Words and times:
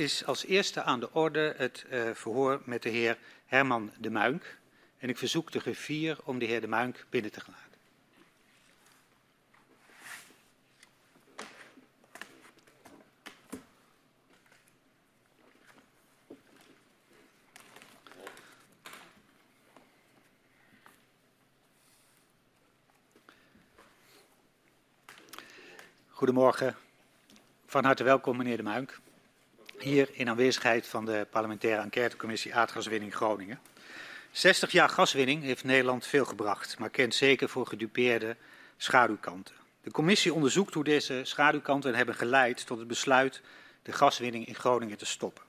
is 0.00 0.24
als 0.24 0.44
eerste 0.44 0.82
aan 0.82 1.00
de 1.00 1.12
orde 1.12 1.54
het 1.56 1.84
uh, 1.90 2.10
verhoor 2.14 2.60
met 2.64 2.82
de 2.82 2.88
heer 2.88 3.18
Herman 3.46 3.92
de 3.98 4.10
Muink. 4.10 4.58
En 4.98 5.08
ik 5.08 5.18
verzoek 5.18 5.52
de 5.52 5.60
griffier 5.60 6.18
om 6.24 6.38
de 6.38 6.44
heer 6.44 6.60
de 6.60 6.66
Muink 6.66 7.04
binnen 7.10 7.32
te 7.32 7.40
laten. 7.46 7.68
Goedemorgen. 26.08 26.76
Van 27.66 27.84
harte 27.84 28.04
welkom, 28.04 28.36
meneer 28.36 28.56
De 28.56 28.62
Muink. 28.62 29.00
Hier 29.80 30.08
in 30.12 30.28
aanwezigheid 30.28 30.86
van 30.86 31.04
de 31.04 31.26
parlementaire 31.30 31.82
enquêtecommissie 31.82 32.54
Aardgaswinning 32.54 33.14
Groningen. 33.14 33.60
60 34.30 34.70
jaar 34.70 34.88
gaswinning 34.88 35.42
heeft 35.42 35.64
Nederland 35.64 36.06
veel 36.06 36.24
gebracht, 36.24 36.78
maar 36.78 36.90
kent 36.90 37.14
zeker 37.14 37.48
voor 37.48 37.66
gedupeerde 37.66 38.36
schaduwkanten. 38.76 39.54
De 39.82 39.90
commissie 39.90 40.34
onderzoekt 40.34 40.74
hoe 40.74 40.84
deze 40.84 41.20
schaduwkanten 41.24 41.94
hebben 41.94 42.14
geleid 42.14 42.66
tot 42.66 42.78
het 42.78 42.88
besluit 42.88 43.42
de 43.82 43.92
gaswinning 43.92 44.46
in 44.46 44.54
Groningen 44.54 44.98
te 44.98 45.06
stoppen. 45.06 45.42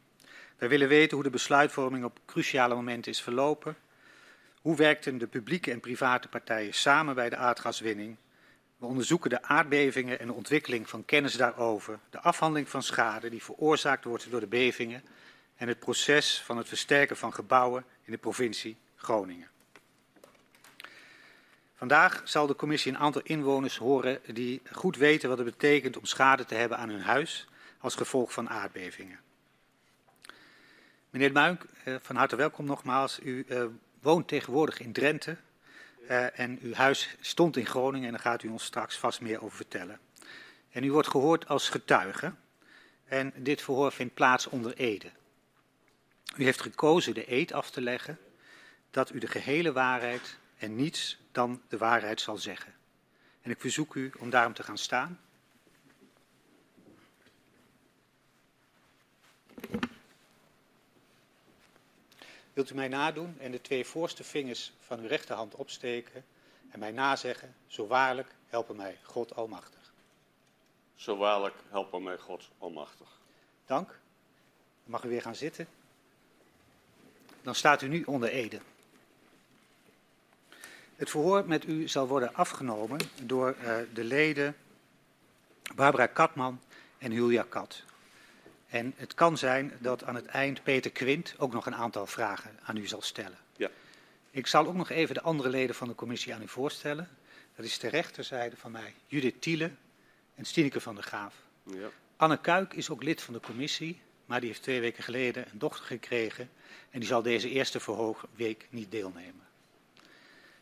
Wij 0.57 0.69
willen 0.69 0.87
weten 0.87 1.13
hoe 1.13 1.23
de 1.23 1.29
besluitvorming 1.29 2.03
op 2.03 2.19
cruciale 2.25 2.75
momenten 2.75 3.11
is 3.11 3.21
verlopen. 3.21 3.77
Hoe 4.61 4.75
werkten 4.75 5.17
de 5.17 5.27
publieke 5.27 5.71
en 5.71 5.79
private 5.79 6.27
partijen 6.27 6.73
samen 6.73 7.15
bij 7.15 7.29
de 7.29 7.35
aardgaswinning 7.35 8.17
we 8.81 8.87
onderzoeken 8.87 9.29
de 9.29 9.43
aardbevingen 9.43 10.19
en 10.19 10.27
de 10.27 10.33
ontwikkeling 10.33 10.89
van 10.89 11.05
kennis 11.05 11.33
daarover, 11.33 11.99
de 12.09 12.19
afhandeling 12.19 12.69
van 12.69 12.83
schade 12.83 13.29
die 13.29 13.43
veroorzaakt 13.43 14.03
wordt 14.03 14.31
door 14.31 14.39
de 14.39 14.47
bevingen 14.47 15.03
en 15.55 15.67
het 15.67 15.79
proces 15.79 16.41
van 16.45 16.57
het 16.57 16.67
versterken 16.67 17.17
van 17.17 17.33
gebouwen 17.33 17.85
in 18.03 18.11
de 18.11 18.17
provincie 18.17 18.77
Groningen. 18.95 19.47
Vandaag 21.75 22.21
zal 22.23 22.47
de 22.47 22.55
commissie 22.55 22.91
een 22.91 22.97
aantal 22.97 23.21
inwoners 23.23 23.77
horen 23.77 24.19
die 24.33 24.61
goed 24.71 24.97
weten 24.97 25.29
wat 25.29 25.37
het 25.37 25.47
betekent 25.47 25.97
om 25.97 26.05
schade 26.05 26.45
te 26.45 26.55
hebben 26.55 26.77
aan 26.77 26.89
hun 26.89 27.01
huis 27.01 27.47
als 27.79 27.95
gevolg 27.95 28.33
van 28.33 28.49
aardbevingen. 28.49 29.19
Meneer 31.09 31.31
Muink, 31.31 31.65
eh, 31.83 31.95
van 32.01 32.15
harte 32.15 32.35
welkom 32.35 32.65
nogmaals. 32.65 33.19
U 33.23 33.45
uh, 33.47 33.65
woont 34.01 34.27
tegenwoordig 34.27 34.79
in 34.79 34.91
Drenthe, 34.91 35.37
uh, 36.09 36.39
en 36.39 36.59
uw 36.61 36.73
huis 36.73 37.15
stond 37.19 37.57
in 37.57 37.65
Groningen 37.65 38.05
en 38.05 38.11
daar 38.11 38.21
gaat 38.21 38.43
u 38.43 38.47
ons 38.47 38.63
straks 38.63 38.97
vast 38.97 39.21
meer 39.21 39.43
over 39.43 39.55
vertellen. 39.55 39.99
En 40.69 40.83
u 40.83 40.91
wordt 40.91 41.07
gehoord 41.07 41.47
als 41.47 41.69
getuige. 41.69 42.33
En 43.05 43.33
dit 43.35 43.61
verhoor 43.61 43.91
vindt 43.91 44.13
plaats 44.13 44.47
onder 44.47 44.73
Ede. 44.77 45.11
U 46.35 46.43
heeft 46.43 46.61
gekozen 46.61 47.13
de 47.13 47.31
eed 47.31 47.53
af 47.53 47.71
te 47.71 47.81
leggen 47.81 48.19
dat 48.91 49.13
u 49.13 49.19
de 49.19 49.27
gehele 49.27 49.71
waarheid 49.71 50.37
en 50.57 50.75
niets 50.75 51.19
dan 51.31 51.61
de 51.67 51.77
waarheid 51.77 52.21
zal 52.21 52.37
zeggen. 52.37 52.73
En 53.41 53.51
ik 53.51 53.59
verzoek 53.59 53.95
u 53.95 54.11
om 54.19 54.29
daarom 54.29 54.53
te 54.53 54.63
gaan 54.63 54.77
staan. 54.77 55.19
Wilt 62.53 62.69
u 62.69 62.75
mij 62.75 62.87
nadoen 62.87 63.35
en 63.39 63.51
de 63.51 63.61
twee 63.61 63.85
voorste 63.85 64.23
vingers 64.23 64.71
van 64.79 64.99
uw 64.99 65.07
rechterhand 65.07 65.55
opsteken 65.55 66.25
en 66.69 66.79
mij 66.79 66.91
nazeggen, 66.91 67.55
zo 67.67 67.87
waarlijk 67.87 68.35
helpen 68.47 68.75
mij 68.75 68.97
God 69.03 69.35
Almachtig. 69.35 69.93
Zo 70.95 71.17
waarlijk 71.17 71.55
helpen 71.69 72.03
mij 72.03 72.17
God 72.17 72.49
Almachtig. 72.57 73.19
Dank. 73.65 73.87
Dan 73.87 73.97
mag 74.83 75.03
u 75.03 75.09
weer 75.09 75.21
gaan 75.21 75.35
zitten. 75.35 75.67
Dan 77.41 77.55
staat 77.55 77.81
u 77.81 77.87
nu 77.87 78.03
onder 78.03 78.29
ede. 78.29 78.59
Het 80.95 81.09
verhoor 81.09 81.47
met 81.47 81.65
u 81.65 81.87
zal 81.87 82.07
worden 82.07 82.33
afgenomen 82.33 82.99
door 83.21 83.55
uh, 83.61 83.77
de 83.93 84.03
leden 84.03 84.55
Barbara 85.75 86.07
Katman 86.07 86.61
en 86.97 87.11
Julia 87.11 87.45
Kat. 87.49 87.83
En 88.71 88.93
het 88.97 89.13
kan 89.13 89.37
zijn 89.37 89.73
dat 89.79 90.03
aan 90.03 90.15
het 90.15 90.25
eind 90.25 90.63
Peter 90.63 90.91
Quint 90.91 91.33
ook 91.37 91.53
nog 91.53 91.65
een 91.65 91.75
aantal 91.75 92.07
vragen 92.07 92.59
aan 92.63 92.77
u 92.77 92.87
zal 92.87 93.01
stellen. 93.01 93.37
Ja. 93.55 93.69
Ik 94.29 94.47
zal 94.47 94.67
ook 94.67 94.75
nog 94.75 94.89
even 94.89 95.15
de 95.15 95.21
andere 95.21 95.49
leden 95.49 95.75
van 95.75 95.87
de 95.87 95.95
commissie 95.95 96.33
aan 96.33 96.41
u 96.41 96.47
voorstellen. 96.47 97.09
Dat 97.55 97.65
is 97.65 97.79
de 97.79 97.87
rechterzijde 97.87 98.57
van 98.57 98.71
mij 98.71 98.93
Judith 99.07 99.41
Tiele 99.41 99.71
en 100.35 100.45
Stineke 100.45 100.81
van 100.81 100.95
der 100.95 101.03
Graaf. 101.03 101.35
Ja. 101.63 101.89
Anne 102.15 102.37
Kuik 102.37 102.73
is 102.73 102.89
ook 102.89 103.03
lid 103.03 103.21
van 103.21 103.33
de 103.33 103.39
commissie, 103.39 104.01
maar 104.25 104.39
die 104.39 104.49
heeft 104.49 104.63
twee 104.63 104.79
weken 104.79 105.03
geleden 105.03 105.45
een 105.51 105.59
dochter 105.59 105.85
gekregen 105.85 106.49
en 106.89 106.99
die 106.99 107.07
zal 107.07 107.21
deze 107.21 107.49
eerste 107.49 107.79
verhoogweek 107.79 108.67
niet 108.69 108.91
deelnemen. 108.91 109.47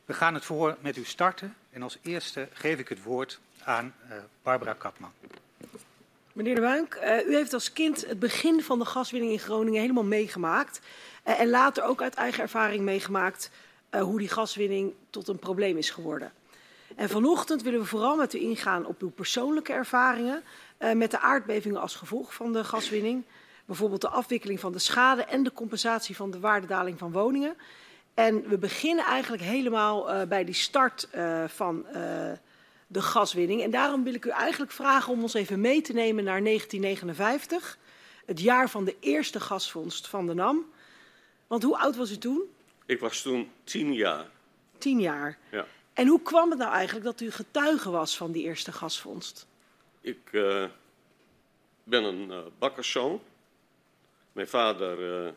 We 0.06 0.14
gaan 0.14 0.34
het 0.34 0.46
verhoor 0.46 0.78
met 0.82 0.98
u 0.98 1.04
starten 1.04 1.56
en 1.70 1.82
als 1.82 1.98
eerste 2.02 2.50
geef 2.54 2.80
ik 2.80 2.90
het 2.90 3.04
woord 3.04 3.40
aan 3.64 3.96
uh, 4.10 4.18
Barbara 4.44 4.74
Kapman. 4.74 5.14
Meneer 6.40 6.56
De 6.56 6.62
Buink, 6.62 6.96
uh, 6.96 7.28
u 7.28 7.36
heeft 7.36 7.54
als 7.54 7.74
kind 7.74 8.06
het 8.08 8.20
begin 8.20 8.64
van 8.64 8.80
de 8.80 8.86
gaswinning 8.86 9.32
in 9.32 9.40
Groningen 9.40 9.82
helemaal 9.82 10.04
meegemaakt. 10.04 10.82
Uh, 11.28 11.40
en 11.40 11.50
later 11.50 11.84
ook 11.84 12.02
uit 12.02 12.14
eigen 12.14 12.44
ervaring 12.44 12.84
meegemaakt 12.84 13.52
uh, 13.92 14.02
hoe 14.02 14.20
die 14.20 14.30
gaswinning 14.30 14.94
tot 15.10 15.28
een 15.28 15.40
probleem 15.40 15.78
is 15.78 15.90
geworden. 15.90 16.32
En 16.96 17.10
vanochtend 17.10 17.62
willen 17.64 17.80
we 17.80 17.86
vooral 17.86 18.16
met 18.16 18.34
u 18.34 18.40
ingaan 18.40 18.86
op 18.86 19.02
uw 19.02 19.10
persoonlijke 19.10 19.74
ervaringen 19.74 20.44
met 20.94 21.12
de 21.12 21.20
aardbevingen 21.20 21.82
als 21.82 21.96
gevolg 21.96 22.34
van 22.34 22.54
de 22.54 22.64
gaswinning. 22.64 23.24
Bijvoorbeeld 23.66 24.02
de 24.02 24.10
afwikkeling 24.10 24.60
van 24.60 24.72
de 24.72 24.80
schade 24.80 25.24
en 25.24 25.44
de 25.44 25.54
compensatie 25.54 26.16
van 26.16 26.32
de 26.32 26.40
waardedaling 26.40 26.98
van 26.98 27.12
woningen. 27.12 27.56
En 28.14 28.50
we 28.50 28.58
beginnen 28.58 29.06
eigenlijk 29.06 29.44
helemaal 29.44 30.28
bij 30.28 30.44
die 30.44 30.54
start 30.54 31.08
van 31.48 31.86
de 32.92 33.02
gaswinning. 33.02 33.62
En 33.62 33.72
daarom 33.72 34.04
wil 34.04 34.14
ik 34.14 34.26
u 34.26 34.30
eigenlijk 34.30 34.72
vragen 34.72 35.14
om 35.14 35.22
ons 35.22 35.34
even 35.34 35.62
mee 35.62 35.82
te 35.82 35.94
nemen 35.94 36.24
naar 36.24 36.44
1959, 36.44 37.78
het 38.26 38.40
jaar 38.40 38.70
van 38.70 38.84
de 38.84 38.96
eerste 39.00 39.40
gasvondst 39.40 40.08
van 40.08 40.28
de 40.28 40.34
NAM. 40.34 40.66
Want 41.48 41.64
hoe 41.64 41.78
oud 41.78 41.96
was 41.96 42.12
u 42.12 42.18
toen? 42.18 42.42
Ik 42.86 43.00
was 43.00 43.22
toen 43.22 43.52
tien 43.64 43.94
jaar. 43.94 44.30
Tien 44.78 45.00
jaar. 45.00 45.38
Ja. 45.52 45.66
En 45.94 46.08
hoe 46.08 46.22
kwam 46.22 46.50
het 46.50 46.60
nou 46.60 46.72
eigenlijk 46.72 47.06
dat 47.06 47.22
u 47.22 47.32
getuige 47.32 47.90
was 47.90 48.18
van 48.18 48.32
die 48.32 48.44
eerste 48.44 48.72
gasvondst? 48.72 49.48
Ik 50.02 50.30
uh, 50.32 50.66
ben 51.84 52.04
een 52.04 52.30
uh, 52.30 52.38
bakkerszoon. 52.60 53.22
Mijn 54.32 54.48
vader 54.48 55.26
uh, 55.26 55.32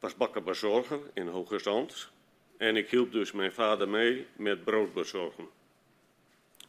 was 0.00 0.16
bakkerbezorger 0.16 1.00
in 1.14 1.26
Hoogezand. 1.26 2.08
En 2.56 2.76
ik 2.76 2.90
hielp 2.90 3.12
dus 3.12 3.32
mijn 3.32 3.52
vader 3.52 3.88
mee 3.88 4.26
met 4.36 4.64
broodbezorgen. 4.64 5.48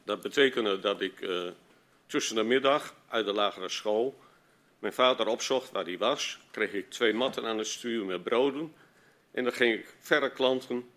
Dat 0.07 0.21
betekende 0.21 0.79
dat 0.79 1.01
ik 1.01 1.21
uh, 1.21 1.49
tussen 2.05 2.35
de 2.35 2.43
middag 2.43 2.95
uit 3.07 3.25
de 3.25 3.33
lagere 3.33 3.69
school 3.69 4.19
mijn 4.79 4.93
vader 4.93 5.27
opzocht 5.27 5.71
waar 5.71 5.83
hij 5.83 5.97
was. 5.97 6.39
Kreeg 6.51 6.73
ik 6.73 6.89
twee 6.89 7.13
matten 7.13 7.45
aan 7.45 7.57
het 7.57 7.67
stuur 7.67 8.05
met 8.05 8.23
broden. 8.23 8.73
En 9.31 9.43
dan 9.43 9.53
ging 9.53 9.73
ik 9.73 9.95
verre 9.99 10.31
klanten 10.31 10.89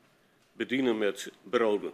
bedienen 0.52 0.98
met 0.98 1.32
broden. 1.42 1.92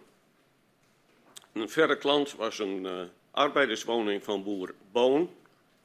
Een 1.52 1.68
verre 1.68 1.96
klant 1.96 2.34
was 2.34 2.58
een 2.58 2.84
uh, 2.84 3.00
arbeiderswoning 3.30 4.24
van 4.24 4.42
boer 4.42 4.74
Boon 4.92 5.34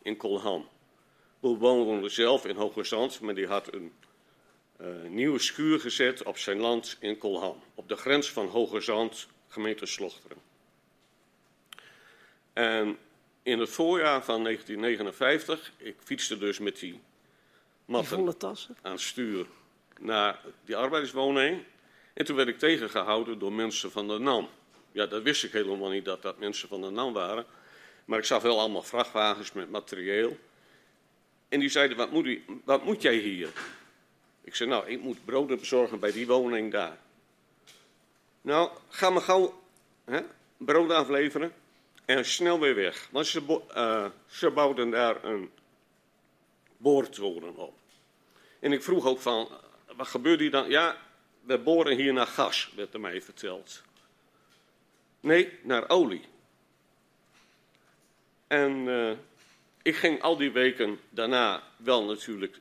in 0.01 0.17
Kolham. 0.17 0.67
Boer 1.39 1.57
Boon 1.57 1.83
woonde 1.83 2.09
zelf 2.09 2.45
in 2.45 2.55
Hoogezand, 2.55 3.21
maar 3.21 3.35
die 3.35 3.47
had 3.47 3.73
een 3.73 3.93
uh, 4.81 4.87
nieuwe 5.09 5.39
schuur 5.39 5.79
gezet 5.79 6.23
op 6.23 6.37
zijn 6.37 6.59
land 6.59 6.97
in 6.99 7.17
Kolham. 7.17 7.63
Op 7.75 7.87
de 7.87 7.95
grens 7.95 8.31
van 8.31 8.47
Hoogezand, 8.47 9.27
gemeente 9.47 9.85
Slochteren. 9.85 10.50
En 12.53 12.97
in 13.43 13.59
het 13.59 13.69
voorjaar 13.69 14.23
van 14.23 14.43
1959, 14.43 15.71
ik 15.77 15.95
fietste 16.03 16.37
dus 16.37 16.59
met 16.59 16.79
die 16.79 16.99
matten 17.85 18.35
aan 18.81 18.99
stuur 18.99 19.45
naar 19.99 20.39
die 20.65 20.75
arbeiderswoning. 20.75 21.63
En 22.13 22.25
toen 22.25 22.35
werd 22.35 22.47
ik 22.47 22.59
tegengehouden 22.59 23.39
door 23.39 23.53
mensen 23.53 23.91
van 23.91 24.07
de 24.07 24.19
NAM. 24.19 24.49
Ja, 24.91 25.05
dat 25.05 25.23
wist 25.23 25.43
ik 25.43 25.51
helemaal 25.51 25.89
niet 25.89 26.05
dat 26.05 26.21
dat 26.21 26.39
mensen 26.39 26.67
van 26.67 26.81
de 26.81 26.89
NAM 26.89 27.13
waren. 27.13 27.45
Maar 28.05 28.19
ik 28.19 28.25
zag 28.25 28.41
wel 28.41 28.59
allemaal 28.59 28.83
vrachtwagens 28.83 29.51
met 29.51 29.69
materieel. 29.69 30.37
En 31.49 31.59
die 31.59 31.69
zeiden, 31.69 31.97
wat 31.97 32.11
moet, 32.11 32.25
u, 32.25 32.43
wat 32.63 32.83
moet 32.83 33.01
jij 33.01 33.15
hier? 33.15 33.49
Ik 34.43 34.55
zei, 34.55 34.69
nou, 34.69 34.87
ik 34.87 35.01
moet 35.01 35.25
broden 35.25 35.59
bezorgen 35.59 35.99
bij 35.99 36.11
die 36.11 36.27
woning 36.27 36.71
daar. 36.71 36.97
Nou, 38.41 38.69
ga 38.89 39.09
maar 39.09 39.21
gauw 39.21 39.61
hè, 40.05 40.21
brood 40.57 40.91
afleveren 40.91 41.53
en 42.17 42.25
snel 42.25 42.59
weer 42.59 42.75
weg. 42.75 43.07
Want 43.11 43.27
ze, 43.27 43.61
uh, 43.75 44.05
ze 44.27 44.49
bouwden 44.49 44.89
daar 44.89 45.23
een 45.23 45.51
boortoren 46.77 47.55
op. 47.55 47.77
En 48.59 48.71
ik 48.71 48.83
vroeg 48.83 49.05
ook 49.05 49.19
van, 49.19 49.49
wat 49.95 50.07
gebeurt 50.07 50.39
hier 50.39 50.51
dan? 50.51 50.69
Ja, 50.69 50.97
we 51.41 51.57
boren 51.57 51.95
hier 51.95 52.13
naar 52.13 52.27
gas, 52.27 52.71
werd 52.75 52.93
er 52.93 52.99
mij 52.99 53.21
verteld. 53.21 53.81
Nee, 55.19 55.59
naar 55.61 55.89
olie. 55.89 56.25
En 58.47 58.71
uh, 58.71 59.11
ik 59.81 59.95
ging 59.95 60.21
al 60.21 60.37
die 60.37 60.51
weken 60.51 60.99
daarna 61.09 61.63
wel 61.77 62.03
natuurlijk 62.03 62.59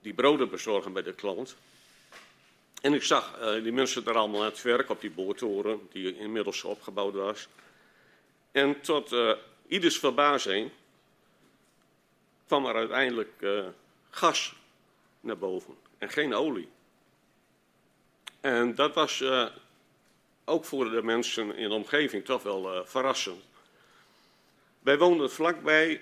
die 0.00 0.14
broden 0.14 0.50
bezorgen 0.50 0.92
bij 0.92 1.02
de 1.02 1.14
klant. 1.14 1.56
En 2.80 2.94
ik 2.94 3.02
zag 3.02 3.38
uh, 3.40 3.62
die 3.62 3.72
mensen 3.72 4.06
er 4.06 4.16
allemaal 4.16 4.40
aan 4.40 4.46
het 4.46 4.62
werk 4.62 4.90
op 4.90 5.00
die 5.00 5.10
boortoren, 5.10 5.88
die 5.92 6.18
inmiddels 6.18 6.64
opgebouwd 6.64 7.14
was. 7.14 7.48
En 8.52 8.80
tot 8.80 9.12
uh, 9.12 9.32
ieders 9.66 9.98
verbazing 9.98 10.70
kwam 12.46 12.66
er 12.66 12.74
uiteindelijk 12.74 13.32
uh, 13.40 13.66
gas 14.10 14.54
naar 15.20 15.38
boven 15.38 15.76
en 15.98 16.10
geen 16.10 16.34
olie. 16.34 16.68
En 18.40 18.74
dat 18.74 18.94
was 18.94 19.24
ook 20.44 20.64
voor 20.64 20.90
de 20.90 21.02
mensen 21.02 21.56
in 21.56 21.68
de 21.68 21.74
omgeving 21.74 22.24
toch 22.24 22.42
wel 22.42 22.86
verrassend. 22.86 23.42
Wij 24.78 24.98
woonden 24.98 25.30
vlakbij 25.30 26.00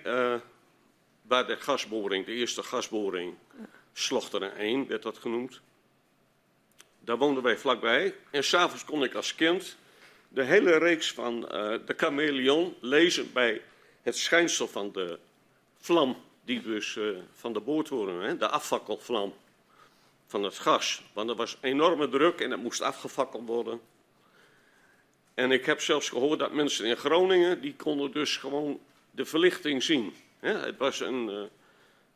waar 1.22 1.46
de 1.46 1.56
gasboring, 1.56 2.26
de 2.26 2.32
eerste 2.32 2.62
gasboring, 2.62 3.34
Slochteren 3.98 4.56
1 4.56 4.86
werd 4.86 5.02
dat 5.02 5.18
genoemd. 5.18 5.60
Daar 7.00 7.16
woonden 7.16 7.42
wij 7.42 7.58
vlakbij. 7.58 8.14
En 8.30 8.44
s'avonds 8.44 8.84
kon 8.84 9.04
ik 9.04 9.14
als 9.14 9.34
kind 9.34 9.76
de 10.28 10.42
hele 10.42 10.78
reeks 10.78 11.12
van 11.12 11.36
uh, 11.42 11.48
de 11.86 11.94
chameleon 11.96 12.74
lezen 12.80 13.32
bij 13.32 13.62
het 14.02 14.16
schijnsel 14.16 14.68
van 14.68 14.92
de 14.92 15.18
vlam, 15.78 16.16
die 16.44 16.62
dus 16.62 16.94
uh, 16.94 17.18
van 17.32 17.52
de 17.52 17.60
boortoren, 17.60 18.20
hè, 18.20 18.36
de 18.36 18.48
afvakkelvlam 18.48 19.34
van 20.26 20.42
het 20.42 20.58
gas. 20.58 21.02
Want 21.12 21.30
er 21.30 21.36
was 21.36 21.56
enorme 21.60 22.08
druk 22.08 22.40
en 22.40 22.50
het 22.50 22.62
moest 22.62 22.80
afgefakkeld 22.80 23.46
worden. 23.46 23.80
En 25.34 25.50
ik 25.50 25.66
heb 25.66 25.80
zelfs 25.80 26.08
gehoord 26.08 26.38
dat 26.38 26.52
mensen 26.52 26.86
in 26.86 26.96
Groningen, 26.96 27.60
die 27.60 27.74
konden 27.74 28.12
dus 28.12 28.36
gewoon 28.36 28.80
de 29.10 29.24
verlichting 29.24 29.82
zien. 29.82 30.14
Hè. 30.38 30.52
Het 30.52 30.76
was 30.76 31.00
een, 31.00 31.28
uh, 31.28 31.42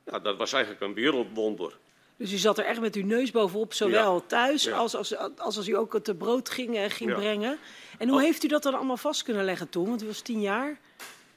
ja, 0.04 0.18
dat 0.18 0.36
was 0.36 0.52
eigenlijk 0.52 0.84
een 0.84 0.94
wereldwonder. 0.94 1.76
Dus 2.22 2.32
u 2.32 2.36
zat 2.36 2.58
er 2.58 2.64
echt 2.64 2.80
met 2.80 2.94
uw 2.94 3.04
neus 3.04 3.30
bovenop, 3.30 3.72
zowel 3.74 4.26
thuis 4.26 4.72
als, 4.72 4.94
als, 4.94 5.16
als 5.16 5.56
als 5.56 5.68
u 5.68 5.76
ook 5.76 5.92
het 5.92 6.18
brood 6.18 6.50
ging, 6.50 6.76
eh, 6.76 6.90
ging 6.90 7.14
brengen. 7.14 7.58
En 7.98 8.08
hoe 8.08 8.20
heeft 8.20 8.44
u 8.44 8.48
dat 8.48 8.62
dan 8.62 8.74
allemaal 8.74 8.96
vast 8.96 9.22
kunnen 9.22 9.44
leggen 9.44 9.68
toen? 9.68 9.88
Want 9.88 10.02
u 10.02 10.06
was 10.06 10.20
tien 10.20 10.40
jaar. 10.40 10.80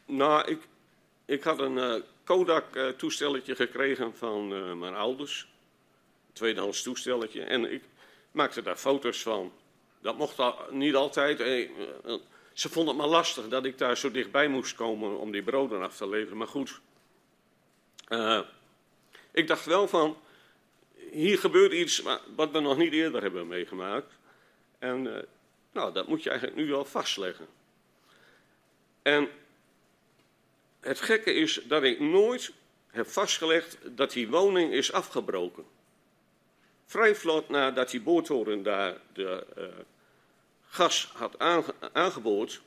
Nou, 0.05 0.47
ik, 0.47 0.59
ik 1.25 1.43
had 1.43 1.59
een 1.59 1.77
uh, 1.77 1.95
Kodak-toestelletje 2.23 3.55
gekregen 3.55 4.15
van 4.17 4.53
uh, 4.53 4.73
mijn 4.73 4.95
ouders. 4.95 5.47
Een 6.27 6.33
tweedehands 6.33 6.83
toestelletje. 6.83 7.41
En 7.41 7.71
ik 7.71 7.83
maakte 8.31 8.61
daar 8.61 8.77
foto's 8.77 9.21
van. 9.21 9.51
Dat 10.01 10.17
mocht 10.17 10.39
al, 10.39 10.55
niet 10.69 10.95
altijd. 10.95 11.37
ze 12.53 12.69
vonden 12.69 12.93
het 12.93 13.03
maar 13.03 13.11
lastig 13.11 13.47
dat 13.47 13.65
ik 13.65 13.77
daar 13.77 13.97
zo 13.97 14.11
dichtbij 14.11 14.47
moest 14.47 14.75
komen 14.75 15.19
om 15.19 15.31
die 15.31 15.43
broden 15.43 15.81
af 15.81 15.95
te 15.97 16.09
leveren. 16.09 16.37
Maar 16.37 16.47
goed, 16.47 16.79
ik 19.31 19.47
dacht 19.47 19.65
wel 19.65 19.87
van 19.87 20.17
hier 21.15 21.37
gebeurt 21.39 21.71
iets 21.71 22.01
wat 22.35 22.51
we 22.51 22.59
nog 22.59 22.77
niet 22.77 22.93
eerder 22.93 23.21
hebben 23.21 23.47
meegemaakt. 23.47 24.13
En 24.79 25.05
uh, 25.05 25.17
nou, 25.71 25.93
dat 25.93 26.07
moet 26.07 26.23
je 26.23 26.29
eigenlijk 26.29 26.59
nu 26.59 26.73
al 26.73 26.85
vastleggen. 26.85 27.47
En 29.01 29.29
het 30.79 31.01
gekke 31.01 31.33
is 31.33 31.61
dat 31.67 31.83
ik 31.83 31.99
nooit 31.99 32.51
heb 32.87 33.07
vastgelegd 33.07 33.77
dat 33.83 34.11
die 34.11 34.29
woning 34.29 34.73
is 34.73 34.91
afgebroken. 34.91 35.65
Vrij 36.85 37.15
vlot 37.15 37.49
nadat 37.49 37.89
die 37.89 38.01
boortoren 38.01 38.63
daar 38.63 38.97
de 39.13 39.45
uh, 39.57 39.65
gas 40.67 41.11
had 41.13 41.39
aange 41.39 41.73
aangeboord, 41.91 42.61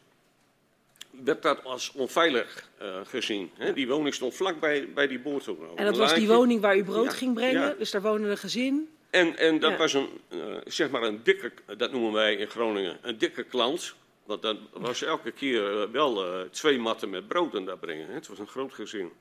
werd 1.25 1.43
dat 1.43 1.65
als 1.65 1.93
onveilig 1.93 2.69
uh, 2.83 2.97
gezien. 3.05 3.51
Hè? 3.55 3.73
Die 3.73 3.89
woning 3.89 4.15
stond 4.15 4.35
vlakbij 4.35 4.93
bij 4.93 5.07
die 5.07 5.19
boortoren. 5.19 5.77
En 5.77 5.85
dat 5.85 5.97
was 5.97 6.15
die 6.15 6.29
woning 6.29 6.61
waar 6.61 6.77
u 6.77 6.85
brood 6.85 7.05
ja, 7.05 7.11
ging 7.11 7.35
brengen? 7.35 7.61
Ja. 7.61 7.75
Dus 7.79 7.91
daar 7.91 8.03
woonde 8.03 8.29
een 8.29 8.39
gezin? 8.39 8.89
En, 9.11 9.37
en 9.37 9.59
dat 9.59 9.71
ja. 9.71 9.77
was 9.77 9.93
een, 9.93 10.09
uh, 10.29 10.57
zeg 10.65 10.91
maar 10.91 11.03
een 11.03 11.21
dikke, 11.23 11.53
dat 11.77 11.93
noemen 11.93 12.13
wij 12.13 12.35
in 12.35 12.49
Groningen, 12.49 12.99
een 13.03 13.19
dikke 13.19 13.43
klant. 13.43 13.95
Want 14.25 14.43
dat 14.43 14.57
was 14.73 15.03
elke 15.03 15.31
keer 15.31 15.73
uh, 15.73 15.91
wel 15.93 16.25
twee 16.51 16.79
matten 16.79 17.11
met 17.11 17.29
brood 17.29 17.55
en 17.55 17.65
daar 17.65 17.79
brengen. 17.79 18.07
Hè? 18.07 18.15
Het 18.15 18.29
was 18.29 18.39
een 18.39 18.49
groot 18.49 18.73
gezin. 18.73 19.13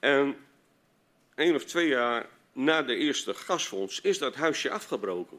En 0.00 0.36
één 1.34 1.54
of 1.54 1.64
twee 1.64 1.88
jaar 1.88 2.28
na 2.52 2.82
de 2.82 2.96
eerste 2.96 3.34
gasfonds 3.34 4.00
is 4.00 4.18
dat 4.18 4.34
huisje 4.34 4.70
afgebroken. 4.70 5.38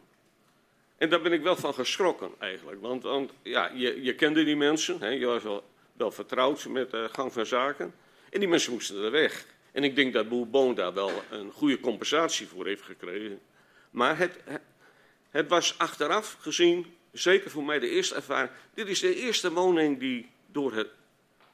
En 1.03 1.09
daar 1.09 1.21
ben 1.21 1.31
ik 1.31 1.41
wel 1.41 1.55
van 1.55 1.73
geschrokken 1.73 2.31
eigenlijk. 2.39 2.81
Want, 2.81 3.03
want 3.03 3.31
ja, 3.41 3.71
je, 3.73 4.03
je, 4.03 4.15
kende 4.15 4.44
die 4.44 4.55
mensen, 4.55 5.00
hè, 5.00 5.07
je 5.07 5.25
was 5.25 5.44
wel, 5.44 5.63
wel 5.94 6.11
vertrouwd 6.11 6.65
met 6.65 6.91
de 6.91 7.09
gang 7.11 7.33
van 7.33 7.45
zaken. 7.45 7.94
En 8.29 8.39
die 8.39 8.50
mensen 8.50 8.73
moesten 8.73 9.03
er 9.03 9.11
weg. 9.11 9.45
En 9.71 9.83
ik 9.83 9.95
denk 9.95 10.13
dat 10.13 10.29
Boer 10.29 10.75
daar 10.75 10.94
wel 10.94 11.11
een 11.29 11.51
goede 11.51 11.79
compensatie 11.79 12.47
voor 12.47 12.65
heeft 12.65 12.81
gekregen. 12.81 13.39
Maar 13.89 14.17
het, 14.17 14.39
het 15.29 15.50
was 15.50 15.77
achteraf 15.77 16.38
gezien, 16.39 16.95
zeker 17.11 17.51
voor 17.51 17.63
mij 17.63 17.79
de 17.79 17.89
eerste 17.89 18.15
ervaring. 18.15 18.51
Dit 18.73 18.88
is 18.88 19.00
de 19.00 19.15
eerste 19.15 19.51
woning 19.51 20.00
die 20.00 20.29
door 20.51 20.73
het, 20.73 20.89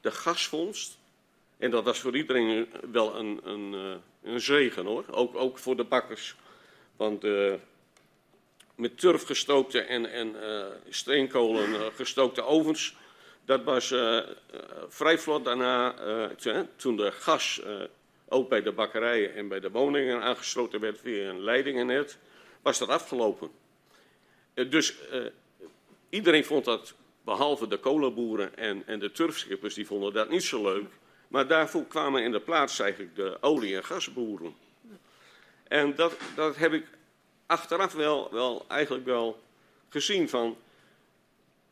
de 0.01 0.11
gasvondst. 0.11 0.97
En 1.57 1.71
dat 1.71 1.83
was 1.83 1.99
voor 1.99 2.17
iedereen 2.17 2.67
wel 2.91 3.15
een, 3.15 3.39
een, 3.43 3.73
eh, 3.73 4.31
een 4.31 4.41
zegen 4.41 4.85
hoor. 4.85 5.05
Ook, 5.11 5.35
ook 5.35 5.57
voor 5.57 5.75
de 5.75 5.83
bakkers. 5.83 6.35
Want 6.95 7.23
uh, 7.23 7.53
met 8.79 8.99
turf 8.99 9.25
gestookte 9.25 9.81
en, 9.81 10.11
en 10.11 10.35
uh, 10.35 10.65
steenkolen 10.89 11.69
uh, 11.69 11.81
gestookte 11.95 12.43
ovens. 12.43 12.95
Dat 13.45 13.63
was 13.63 13.91
uh, 13.91 14.19
vrij 14.87 15.17
vlot 15.17 15.45
daarna, 15.45 15.95
toen 16.75 16.95
de 16.95 17.11
gas 17.11 17.61
ook 18.27 18.49
bij 18.49 18.61
de 18.61 18.71
bakkerijen 18.71 19.35
en 19.35 19.47
bij 19.47 19.59
de 19.59 19.71
woningen 19.71 20.21
aangesloten 20.21 20.79
werd 20.79 20.99
via 20.99 21.29
een 21.29 21.41
leidingennet, 21.41 22.17
was 22.61 22.77
dat 22.77 22.89
afgelopen. 22.89 23.49
dus 24.53 24.95
iedereen 26.09 26.45
vond 26.45 26.65
dat, 26.65 26.93
behalve 27.23 27.67
de 27.67 27.77
kolenboeren 27.77 28.57
en, 28.57 28.83
en 28.85 28.99
de 28.99 29.11
turfschippers, 29.11 29.73
die 29.73 29.87
vonden 29.87 30.13
dat 30.13 30.29
niet 30.29 30.43
zo 30.43 30.63
leuk. 30.63 30.89
Maar 31.27 31.47
daarvoor 31.47 31.85
kwamen 31.85 32.23
in 32.23 32.31
de 32.31 32.39
plaats 32.39 32.79
eigenlijk 32.79 33.15
de 33.15 33.37
olie- 33.41 33.75
en 33.75 33.83
gasboeren. 33.83 34.55
En 35.67 35.95
dat, 35.95 36.17
dat 36.35 36.55
heb 36.55 36.73
ik 36.73 36.85
achteraf 37.49 37.93
wel, 37.93 38.27
wel 38.31 38.65
eigenlijk 38.67 39.05
wel 39.05 39.39
gezien 39.89 40.29
van. 40.29 40.57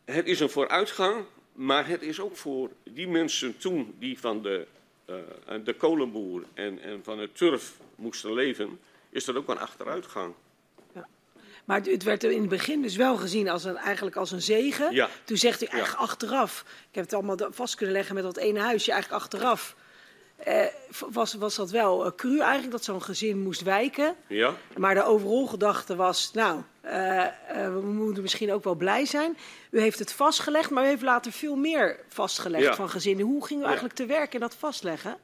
Het 0.06 0.26
is 0.26 0.40
een 0.40 0.50
vooruitgang, 0.50 1.26
maar 1.54 1.88
het 1.88 2.02
is 2.02 2.20
ook 2.20 2.38
voor 2.38 2.70
die 2.84 3.08
mensen 3.08 3.58
toen 3.58 3.96
die 4.00 4.20
van 4.20 4.42
de, 4.42 4.68
uh, 5.10 5.16
de 5.64 5.74
kolenboer 5.74 6.44
en, 6.54 6.82
en 6.82 7.04
van 7.04 7.20
het 7.20 7.38
turf 7.38 7.74
moesten 7.96 8.34
leven, 8.34 8.80
is 9.10 9.26
dat 9.26 9.36
ook 9.36 9.50
een 9.50 9.60
achteruitgang. 9.60 10.34
Ja. 10.94 11.08
Maar 11.66 11.82
het 11.82 12.04
werd 12.04 12.24
in 12.24 12.40
het 12.40 12.50
begin 12.50 12.82
dus 12.82 12.96
wel 12.96 13.18
gezien 13.18 13.50
als 13.50 13.64
een, 13.64 13.78
eigenlijk 13.78 14.16
als 14.16 14.32
een 14.32 14.42
zegen. 14.42 14.94
Ja. 14.94 15.10
Toen 15.24 15.38
zegt 15.38 15.62
u 15.62 15.66
eigenlijk 15.66 16.02
ja. 16.02 16.08
achteraf, 16.08 16.66
ik 16.90 16.96
heb 16.96 17.04
het 17.04 17.14
allemaal 17.14 17.38
vast 17.52 17.76
kunnen 17.76 17.96
leggen 17.96 18.16
met 18.16 18.24
dat 18.24 18.38
ene 18.38 18.60
huisje, 18.60 18.92
eigenlijk 18.92 19.22
achteraf 19.24 19.76
uh, 20.46 20.66
was, 21.10 21.34
was 21.34 21.56
dat 21.56 21.72
wel 21.72 22.06
uh, 22.06 22.12
cru 22.16 22.40
eigenlijk, 22.40 22.72
dat 22.72 22.84
zo'n 22.84 23.04
gezin 23.04 23.40
moest 23.40 23.62
wijken. 23.62 24.16
Ja. 24.28 24.56
Maar 24.78 24.96
de 24.96 25.04
overal 25.04 25.46
gedachte 25.46 25.96
was, 25.96 26.32
nou, 26.34 26.62
uh, 26.86 27.26
we 27.52 27.82
moeten 27.84 28.22
misschien 28.22 28.52
ook 28.52 28.64
wel 28.64 28.76
blij 28.76 29.06
zijn. 29.06 29.38
U 29.70 29.80
heeft 29.80 30.00
het 30.00 30.14
vastgelegd, 30.14 30.70
maar 30.70 30.84
u 30.84 30.88
heeft 30.88 31.02
later 31.02 31.32
veel 31.32 31.56
meer 31.56 32.00
vastgelegd 32.08 32.64
ja. 32.64 32.76
van 32.76 32.90
gezinnen. 32.90 33.26
Hoe 33.26 33.46
ging 33.46 33.62
u 33.62 33.64
eigenlijk 33.64 33.96
te 33.96 34.06
werk 34.06 34.34
in 34.34 34.40
dat 34.40 34.56
vastleggen? 34.56 35.18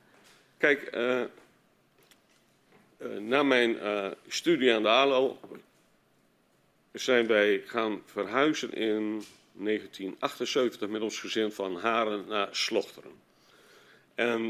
Kijk, 0.58 0.98
na 3.20 3.44
mijn 3.44 3.78
studie 4.28 4.74
aan 4.74 4.82
de 4.82 4.90
ALO 4.90 5.40
zijn 6.92 7.28
wij 7.28 7.64
gaan 7.66 8.02
verhuizen 8.06 8.74
in 8.74 9.24
1978 9.52 10.90
met 10.90 11.02
ons 11.02 11.20
gezin 11.20 11.52
van 11.52 11.78
Haren 11.78 12.26
naar 12.28 12.48
Slochteren. 12.52 13.12
En 14.16 14.50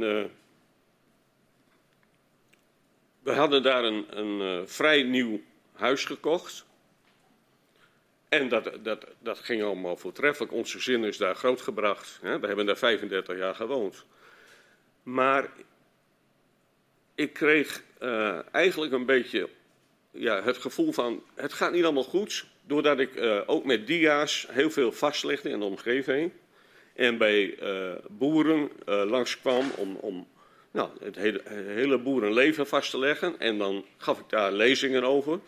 we 3.24 3.32
hadden 3.32 3.64
daar 3.64 3.84
een, 3.84 4.06
een 4.10 4.60
uh, 4.60 4.68
vrij 4.68 5.04
nieuw 5.04 5.42
huis 5.74 6.06
gekocht. 6.06 6.66
En 8.30 8.50
dat, 8.50 8.72
dat, 8.84 9.06
dat 9.20 9.40
ging 9.40 9.64
allemaal 9.64 9.98
voortreffelijk. 9.98 10.54
Ons 10.54 10.72
gezin 10.72 11.04
is 11.04 11.18
daar 11.18 11.36
grootgebracht. 11.36 12.20
Hè. 12.22 12.40
We 12.40 12.48
hebben 12.48 12.66
daar 12.66 12.78
35 12.78 13.38
jaar 13.38 13.56
gewoond. 13.56 14.06
Maar 15.04 15.50
ik 17.16 17.34
kreeg 17.34 17.84
uh, 18.02 18.40
eigenlijk 18.52 18.94
een 18.94 19.06
beetje 19.06 19.50
ja, 20.12 20.44
het 20.44 20.58
gevoel 20.58 20.92
van: 20.92 21.24
het 21.34 21.54
gaat 21.54 21.72
niet 21.72 21.84
allemaal 21.84 22.04
goed. 22.04 22.46
Doordat 22.66 23.00
ik 23.00 23.16
uh, 23.16 23.42
ook 23.46 23.66
met 23.66 23.88
dia's 23.88 24.48
heel 24.50 24.72
veel 24.72 24.92
vastlegde 24.92 25.50
in 25.50 25.60
de 25.60 25.66
omgeving. 25.66 26.32
En 26.96 27.18
bij 27.18 27.58
boeren 28.10 28.70
langskwam 28.86 29.72
om, 29.78 29.96
om 29.96 30.28
nou, 30.74 30.90
het 31.00 31.16
hele, 31.16 31.42
hele 31.50 31.98
boerenleven 31.98 32.68
vast 32.68 32.92
te 32.92 32.98
leggen. 32.98 33.40
En 33.40 33.58
dan 33.58 33.86
gaf 33.98 34.20
ik 34.20 34.30
daar 34.30 34.52
lezingen 34.52 35.04
over. 35.04 35.40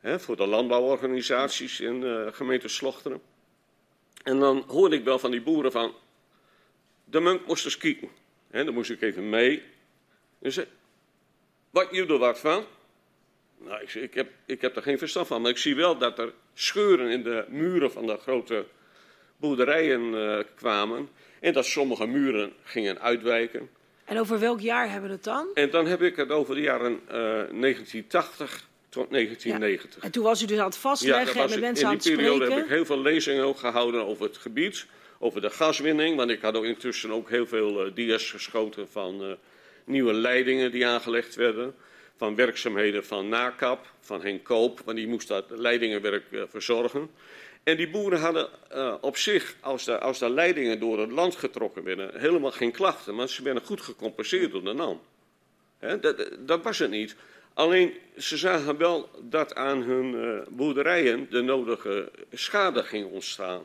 Hè, 0.00 0.20
voor 0.20 0.36
de 0.36 0.46
landbouworganisaties 0.46 1.80
in 1.80 2.02
uh, 2.02 2.26
gemeente 2.32 2.68
Slochteren. 2.68 3.20
En 4.22 4.38
dan 4.38 4.64
hoorde 4.66 4.96
ik 4.96 5.04
wel 5.04 5.18
van 5.18 5.30
die 5.30 5.42
boeren 5.42 5.72
van. 5.72 5.94
De 7.04 7.20
munk 7.20 7.46
moest 7.46 7.64
eens 7.64 7.78
kijken. 7.78 8.08
En 8.50 8.64
dan 8.64 8.74
moest 8.74 8.90
ik 8.90 9.02
even 9.02 9.28
mee. 9.28 9.62
En 10.38 10.52
zei, 10.52 10.66
wat 11.70 11.88
je 11.90 12.06
er 12.06 12.18
wat 12.18 12.38
van? 12.38 12.64
Nou, 13.58 13.82
ik, 13.82 13.94
ik, 13.94 14.14
heb, 14.14 14.30
ik 14.46 14.60
heb 14.60 14.76
er 14.76 14.82
geen 14.82 14.98
verstand 14.98 15.26
van, 15.26 15.42
maar 15.42 15.50
ik 15.50 15.58
zie 15.58 15.76
wel 15.76 15.98
dat 15.98 16.18
er 16.18 16.32
scheuren 16.54 17.10
in 17.10 17.22
de 17.22 17.44
muren 17.48 17.92
van 17.92 18.06
de 18.06 18.16
grote 18.16 18.66
boerderijen 19.36 20.14
uh, 20.14 20.38
kwamen. 20.54 21.08
En 21.40 21.52
dat 21.52 21.66
sommige 21.66 22.06
muren 22.06 22.52
gingen 22.62 23.00
uitwijken. 23.00 23.70
En 24.06 24.18
over 24.18 24.38
welk 24.38 24.60
jaar 24.60 24.90
hebben 24.90 25.08
we 25.08 25.14
het 25.14 25.24
dan? 25.24 25.48
En 25.54 25.70
dan 25.70 25.86
heb 25.86 26.02
ik 26.02 26.16
het 26.16 26.30
over 26.30 26.54
de 26.54 26.60
jaren 26.60 26.92
uh, 26.92 27.10
1980 27.10 28.66
tot 28.88 29.10
1990. 29.10 29.94
Ja. 29.94 30.06
En 30.06 30.10
toen 30.10 30.22
was 30.22 30.42
u 30.42 30.46
dus 30.46 30.58
aan 30.58 30.66
het 30.66 30.76
vastleggen 30.76 31.36
ja, 31.36 31.42
en 31.42 31.50
met 31.50 31.60
mensen 31.60 31.86
aan 31.86 31.92
het 31.92 32.02
spreken? 32.02 32.24
In 32.24 32.30
die 32.30 32.38
periode 32.38 32.54
heb 32.54 32.64
ik 32.64 32.76
heel 32.76 32.84
veel 32.84 33.02
lezingen 33.02 33.44
ook 33.44 33.58
gehouden 33.58 34.06
over 34.06 34.24
het 34.24 34.36
gebied. 34.36 34.86
Over 35.18 35.40
de 35.40 35.50
gaswinning, 35.50 36.16
want 36.16 36.30
ik 36.30 36.40
had 36.40 36.54
ook 36.54 36.64
intussen 36.64 37.10
ook 37.10 37.28
heel 37.28 37.46
veel 37.46 37.86
uh, 37.86 37.94
dia's 37.94 38.30
geschoten 38.30 38.88
van 38.88 39.24
uh, 39.24 39.32
nieuwe 39.84 40.12
leidingen 40.12 40.70
die 40.70 40.86
aangelegd 40.86 41.34
werden. 41.34 41.74
Van 42.16 42.34
werkzaamheden 42.34 43.04
van 43.04 43.28
NACAP, 43.28 43.86
van 44.00 44.22
Henk 44.22 44.44
Koop, 44.44 44.80
want 44.84 44.96
die 44.96 45.08
moest 45.08 45.28
dat 45.28 45.44
leidingenwerk 45.48 46.24
verzorgen. 46.48 47.10
En 47.66 47.76
die 47.76 47.90
boeren 47.90 48.20
hadden 48.20 48.48
uh, 48.74 48.94
op 49.00 49.16
zich, 49.16 49.56
als 49.60 49.84
de, 49.84 49.98
als 49.98 50.20
leidingen 50.20 50.80
door 50.80 51.00
het 51.00 51.10
land 51.10 51.36
getrokken 51.36 51.84
werden, 51.84 52.20
helemaal 52.20 52.50
geen 52.50 52.72
klachten. 52.72 53.14
Maar 53.14 53.28
ze 53.28 53.42
werden 53.42 53.62
goed 53.64 53.80
gecompenseerd 53.80 54.52
door 54.52 54.64
de 54.64 54.72
NAM. 54.72 55.00
He, 55.78 56.00
dat, 56.00 56.28
dat, 56.38 56.62
was 56.62 56.78
het 56.78 56.90
niet. 56.90 57.16
Alleen 57.54 57.92
ze 58.16 58.36
zagen 58.36 58.76
wel 58.76 59.08
dat 59.20 59.54
aan 59.54 59.82
hun 59.82 60.14
uh, 60.14 60.38
boerderijen 60.48 61.26
de 61.30 61.40
nodige 61.40 62.10
schade 62.32 62.82
ging 62.82 63.10
ontstaan. 63.10 63.62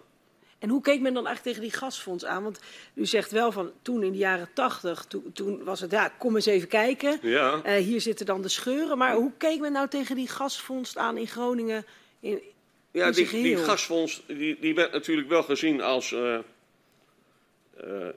En 0.60 0.70
hoe 0.70 0.81
keek 0.81 1.01
men 1.01 1.13
dan 1.13 1.25
eigenlijk 1.25 1.55
tegen 1.55 1.70
die 1.72 1.79
gasfonds 1.79 2.25
aan? 2.25 2.43
Want 2.43 2.60
u 2.93 3.05
zegt 3.05 3.31
wel 3.31 3.51
van 3.51 3.72
toen 3.81 4.03
in 4.03 4.12
de 4.12 4.17
jaren 4.17 4.50
tachtig, 4.53 5.05
toen, 5.05 5.31
toen, 5.34 5.63
was 5.63 5.79
het 5.79 5.91
ja, 5.91 6.08
kom 6.17 6.36
eens 6.36 6.46
even 6.46 6.67
kijken. 6.67 7.20
Ja. 7.22 7.62
Uh, 7.65 7.74
hier 7.74 8.01
zitten 8.01 8.25
dan 8.25 8.41
de 8.41 8.50
scheuren. 8.50 8.98
Maar 8.98 9.15
hoe 9.15 9.31
keek 9.38 9.60
men 9.60 9.72
nou 9.72 9.88
tegen 9.88 10.15
die 10.15 10.27
gasfonds 10.27 10.98
aan 10.98 11.17
in 11.17 11.27
Groningen? 11.27 11.86
In, 12.20 12.41
ja, 12.91 13.12
die, 13.12 13.29
die, 13.29 13.57
gasfonds 13.57 14.21
die, 14.27 14.57
die 14.60 14.75
werd 14.75 14.91
natuurlijk 14.91 15.29
wel 15.29 15.43
gezien 15.43 15.81
als. 15.81 16.12
Uh, 16.12 16.38
uh, 17.83 18.07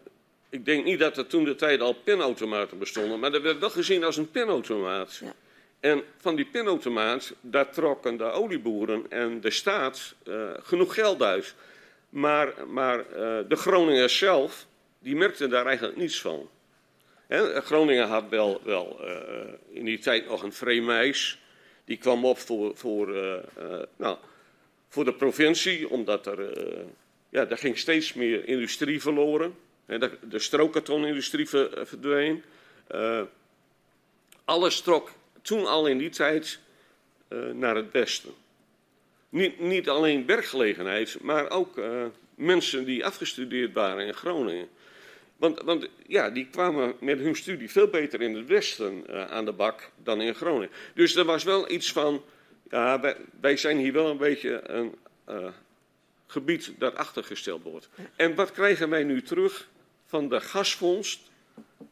ik 0.49 0.65
denk 0.65 0.85
niet 0.85 0.99
dat 0.99 1.17
er 1.17 1.27
toen 1.27 1.45
de 1.45 1.55
tijd 1.55 1.81
al 1.81 1.93
pinautomaten 1.93 2.79
bestonden, 2.79 3.19
maar 3.19 3.31
dat 3.31 3.43
werd 3.43 3.59
wel 3.59 3.71
gezien 3.71 4.05
als 4.05 4.17
een 4.17 4.31
pinautomaat. 4.31 5.17
Ja. 5.17 5.35
En 5.81 6.03
van 6.19 6.37
die 6.37 6.45
pinautomaat, 6.45 7.35
daar 7.41 7.71
trokken 7.71 8.17
de 8.17 8.25
olieboeren 8.25 9.07
en 9.09 9.41
de 9.41 9.51
staat 9.51 10.15
uh, 10.25 10.51
genoeg 10.63 10.95
geld 10.95 11.23
uit. 11.23 11.55
Maar, 12.09 12.53
maar 12.69 13.05
de 13.49 13.57
Groningers 13.57 14.19
zelf, 14.19 14.67
die 14.99 15.17
merkten 15.17 15.51
daar 15.51 15.67
eigenlijk 15.67 15.97
niets 15.97 16.21
van. 16.21 16.49
He, 17.27 17.61
Groningen 17.61 18.09
had 18.09 18.25
wel, 18.29 18.61
wel 18.65 19.01
in 19.69 19.85
die 19.85 19.99
tijd 19.99 20.29
nog 20.29 20.43
een 20.43 20.53
vreemijs. 20.53 21.39
Die 21.85 21.97
kwam 21.97 22.25
op 22.25 22.39
voor, 22.39 22.77
voor, 22.77 23.09
nou, 23.97 24.17
voor 24.95 25.05
de 25.05 25.15
provincie, 25.15 25.91
omdat 25.91 26.27
er, 26.27 26.59
ja, 27.29 27.49
er 27.49 27.59
ging 27.59 27.79
steeds 27.79 28.13
meer 28.13 28.49
industrie 28.49 29.01
verloren. 29.01 29.55
De, 29.87 30.19
de 30.29 30.39
strookkartonindustrie 30.39 31.49
verdween. 31.49 32.43
alles 34.45 34.81
trok 34.81 35.13
toen 35.43 35.67
al 35.67 35.87
in 35.87 35.99
die 35.99 36.11
tijd 36.11 36.59
naar 37.53 37.77
het 37.77 37.93
westen. 37.93 38.33
Niet, 39.29 39.61
niet, 39.61 39.89
alleen 39.89 40.27
werkgelegenheid, 40.27 41.17
maar 41.21 41.51
ook 41.51 41.81
mensen 42.35 42.85
die 42.85 43.05
afgestudeerd 43.05 43.73
waren 43.73 44.07
in 44.07 44.15
Groningen. 44.15 44.69
Want, 45.37 45.61
want, 45.63 45.89
ja, 46.07 46.31
die 46.31 46.47
kwamen 46.51 46.95
met 47.01 47.19
hun 47.19 47.37
studie 47.37 47.71
veel 47.71 47.89
beter 47.89 48.21
in 48.21 48.35
het 48.37 48.47
westen 48.47 49.05
aan 49.31 49.45
de 49.45 49.53
bak 49.53 49.91
dan 50.03 50.21
in 50.21 50.35
Groningen. 50.35 50.71
Dus 50.95 51.17
er 51.17 51.25
was 51.25 51.45
wel 51.45 51.71
iets 51.71 51.93
van, 51.93 52.23
ja, 52.75 53.01
wij, 53.01 53.17
wij 53.41 53.57
zijn 53.57 53.79
hier 53.79 53.93
wel 53.93 54.11
een 54.11 54.17
beetje 54.17 54.69
een 54.69 54.95
gebied 56.27 56.73
dat 56.79 56.95
achtergesteld 56.95 57.63
wordt. 57.63 57.89
En 58.17 58.35
wat 58.35 58.53
krijgen 58.53 58.89
wij 58.89 59.05
nu 59.05 59.23
terug 59.23 59.69
van 60.07 60.29
de 60.29 60.41
gasvondst 60.41 61.21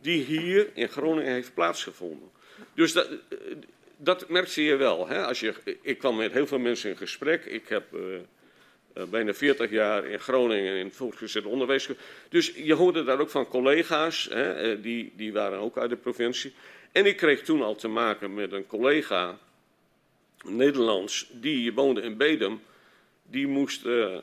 die 0.00 0.24
hier 0.24 0.70
in 0.74 0.88
Groningen 0.88 1.32
heeft 1.32 1.54
plaatsgevonden? 1.54 2.30
Dus 2.74 2.92
dat, 2.92 3.08
dat 3.96 4.28
merkte 4.28 4.62
je 4.62 4.76
wel. 4.76 5.08
Hè? 5.08 5.26
Als 5.26 5.40
je, 5.40 5.54
ik 5.82 5.98
kwam 5.98 6.16
met 6.16 6.32
heel 6.32 6.46
veel 6.46 6.58
mensen 6.58 6.90
in 6.90 6.96
gesprek. 6.96 7.44
Ik 7.44 7.68
heb 7.68 7.94
uh, 7.94 8.00
uh, 8.96 9.04
bijna 9.04 9.34
40 9.34 9.70
jaar 9.70 10.06
in 10.06 10.20
Groningen 10.20 10.76
in 10.76 10.84
het 10.84 10.96
voortgezet 10.96 11.44
onderwijs. 11.44 11.88
Dus 12.28 12.52
je 12.56 12.74
hoorde 12.74 13.04
daar 13.04 13.20
ook 13.20 13.30
van 13.30 13.48
collega's, 13.48 14.28
hè, 14.30 14.80
die, 14.80 15.12
die 15.16 15.32
waren 15.32 15.58
ook 15.58 15.78
uit 15.78 15.90
de 15.90 15.96
provincie. 15.96 16.54
En 16.92 17.06
ik 17.06 17.16
kreeg 17.16 17.42
toen 17.42 17.62
al 17.62 17.74
te 17.74 17.88
maken 17.88 18.34
met 18.34 18.52
een 18.52 18.66
collega, 18.66 19.38
Nederlands, 20.44 21.26
die 21.30 21.72
woonde 21.72 22.00
in 22.00 22.16
Bedum. 22.16 22.62
Die 23.22 23.46
moest, 23.46 23.84
uh, 23.84 24.18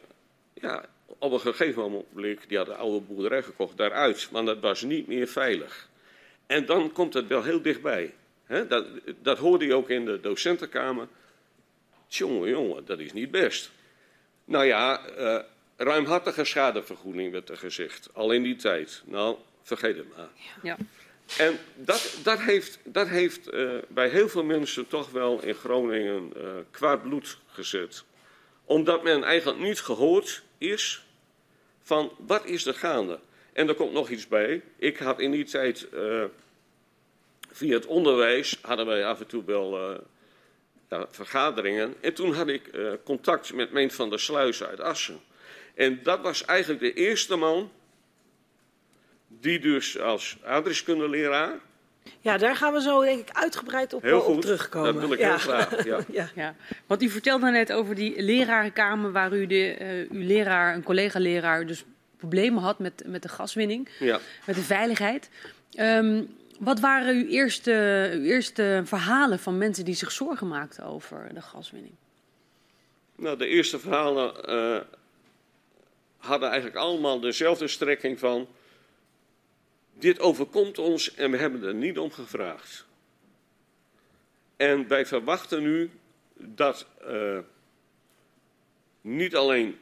ja, 0.53 0.85
op 1.05 1.31
een 1.31 1.39
gegeven 1.39 1.81
moment, 1.81 2.39
die 2.47 2.57
had 2.57 2.67
een 2.67 2.75
oude 2.75 3.05
boerderij 3.05 3.43
gekocht, 3.43 3.77
daaruit. 3.77 4.29
Want 4.31 4.47
dat 4.47 4.59
was 4.59 4.81
niet 4.81 5.07
meer 5.07 5.27
veilig. 5.27 5.89
En 6.47 6.65
dan 6.65 6.91
komt 6.91 7.13
het 7.13 7.27
wel 7.27 7.43
heel 7.43 7.61
dichtbij. 7.61 8.13
Dat, 8.67 8.85
dat, 9.21 9.37
hoorde 9.37 9.65
je 9.65 9.73
ook 9.73 9.89
in 9.89 10.05
de 10.05 10.19
docentenkamer. 10.19 11.07
Jongen, 12.07 12.49
jongen, 12.49 12.85
dat 12.85 12.99
is 12.99 13.13
niet 13.13 13.31
best. 13.31 13.71
Nou 14.45 14.65
ja, 14.65 15.01
uh, 15.17 15.39
ruimhartige 15.77 16.45
schadevergoeding 16.45 17.31
werd 17.31 17.49
er 17.49 17.57
gezegd, 17.57 18.09
al 18.13 18.31
in 18.31 18.43
die 18.43 18.55
tijd. 18.55 19.01
Nou, 19.05 19.37
vergeet 19.63 19.97
het 19.97 20.17
maar. 20.17 20.29
Ja. 20.63 20.77
En 21.37 21.59
dat, 21.75 22.17
dat 22.23 22.39
heeft, 22.39 22.79
dat 22.83 23.07
heeft 23.07 23.53
uh, 23.53 23.71
bij 23.87 24.09
heel 24.09 24.29
veel 24.29 24.43
mensen 24.43 24.87
toch 24.87 25.11
wel 25.11 25.43
in 25.43 25.53
Groningen 25.53 26.33
uh, 26.37 26.49
kwaad 26.71 27.01
bloed 27.01 27.37
gezet. 27.47 28.03
Omdat 28.65 29.03
men 29.03 29.23
eigenlijk 29.23 29.59
niet 29.59 29.79
gehoord 29.79 30.43
is 30.57 31.05
van 31.81 32.11
wat 32.17 32.45
is 32.45 32.65
er 32.65 32.73
gaande. 32.73 33.19
En 33.53 33.67
er 33.67 33.75
komt 33.75 33.93
nog 33.93 34.09
iets 34.09 34.27
bij. 34.27 34.61
Ik 34.77 34.97
had 34.97 35.19
in 35.19 35.31
die 35.31 35.43
tijd 35.43 35.87
via 37.51 37.73
het 37.73 37.85
onderwijs 37.85 38.59
hadden 38.61 38.85
wij 38.85 39.05
af 39.05 39.19
en 39.19 39.27
toe 39.27 39.43
wel 39.45 39.79
ja, 40.89 41.07
vergaderingen. 41.09 41.95
En 42.01 42.13
toen 42.13 42.33
had 42.33 42.47
ik 42.47 42.69
contact 43.03 43.53
met 43.53 43.71
Meent 43.71 43.93
van 43.93 44.09
der 44.09 44.19
Sluis 44.19 44.63
uit 44.63 44.79
Assen. 44.79 45.19
En 45.73 45.99
dat 46.03 46.21
was 46.21 46.45
eigenlijk 46.45 46.81
de 46.81 46.93
eerste 46.93 47.35
man 47.35 47.71
die 49.29 49.59
dus 49.59 49.99
als 49.99 50.37
aardrijkskundeleraar... 50.43 51.59
Ja, 52.21 52.37
daar 52.37 52.55
gaan 52.55 52.73
we 52.73 52.81
zo 52.81 53.03
denk 53.03 53.19
ik 53.19 53.35
uitgebreid 53.35 53.93
op, 53.93 54.01
heel 54.01 54.19
op 54.19 54.23
goed, 54.23 54.41
terugkomen. 54.41 54.93
Dat 54.93 55.01
wil 55.01 55.11
ik 55.11 55.19
ja. 55.19 55.27
heel 55.27 55.37
graag. 55.37 55.85
Ja. 55.85 55.99
ja. 56.11 56.29
Ja. 56.35 56.55
Want 56.87 57.03
u 57.03 57.09
vertelde 57.09 57.51
net 57.51 57.71
over 57.71 57.95
die 57.95 58.21
lerarenkamer 58.21 59.11
waar 59.11 59.33
u 59.33 59.47
de, 59.47 59.77
uh, 59.81 60.17
uw 60.17 60.25
leraar, 60.25 60.75
een 60.75 60.83
collega-leraar, 60.83 61.65
dus 61.65 61.83
problemen 62.17 62.63
had 62.63 62.79
met, 62.79 63.03
met 63.05 63.21
de 63.21 63.29
gaswinning, 63.29 63.89
ja. 63.99 64.19
met 64.45 64.55
de 64.55 64.61
veiligheid. 64.61 65.29
Um, 65.79 66.37
wat 66.59 66.79
waren 66.79 67.15
uw 67.15 67.27
eerste, 67.27 68.09
uw 68.13 68.23
eerste 68.23 68.81
verhalen 68.85 69.39
van 69.39 69.57
mensen 69.57 69.85
die 69.85 69.95
zich 69.95 70.11
zorgen 70.11 70.47
maakten 70.47 70.85
over 70.85 71.29
de 71.33 71.41
gaswinning? 71.41 71.93
Nou, 73.15 73.37
de 73.37 73.47
eerste 73.47 73.79
verhalen 73.79 74.33
uh, 74.49 74.79
hadden 76.17 76.49
eigenlijk 76.49 76.79
allemaal 76.79 77.19
dezelfde 77.19 77.67
strekking 77.67 78.19
van. 78.19 78.47
Dit 79.99 80.19
overkomt 80.19 80.77
ons 80.77 81.13
en 81.15 81.31
we 81.31 81.37
hebben 81.37 81.63
er 81.63 81.73
niet 81.73 81.97
om 81.97 82.11
gevraagd. 82.11 82.85
En 84.55 84.87
wij 84.87 85.05
verwachten 85.05 85.61
nu 85.61 85.91
dat 86.33 86.85
uh, 87.07 87.39
niet 89.01 89.35
alleen 89.35 89.79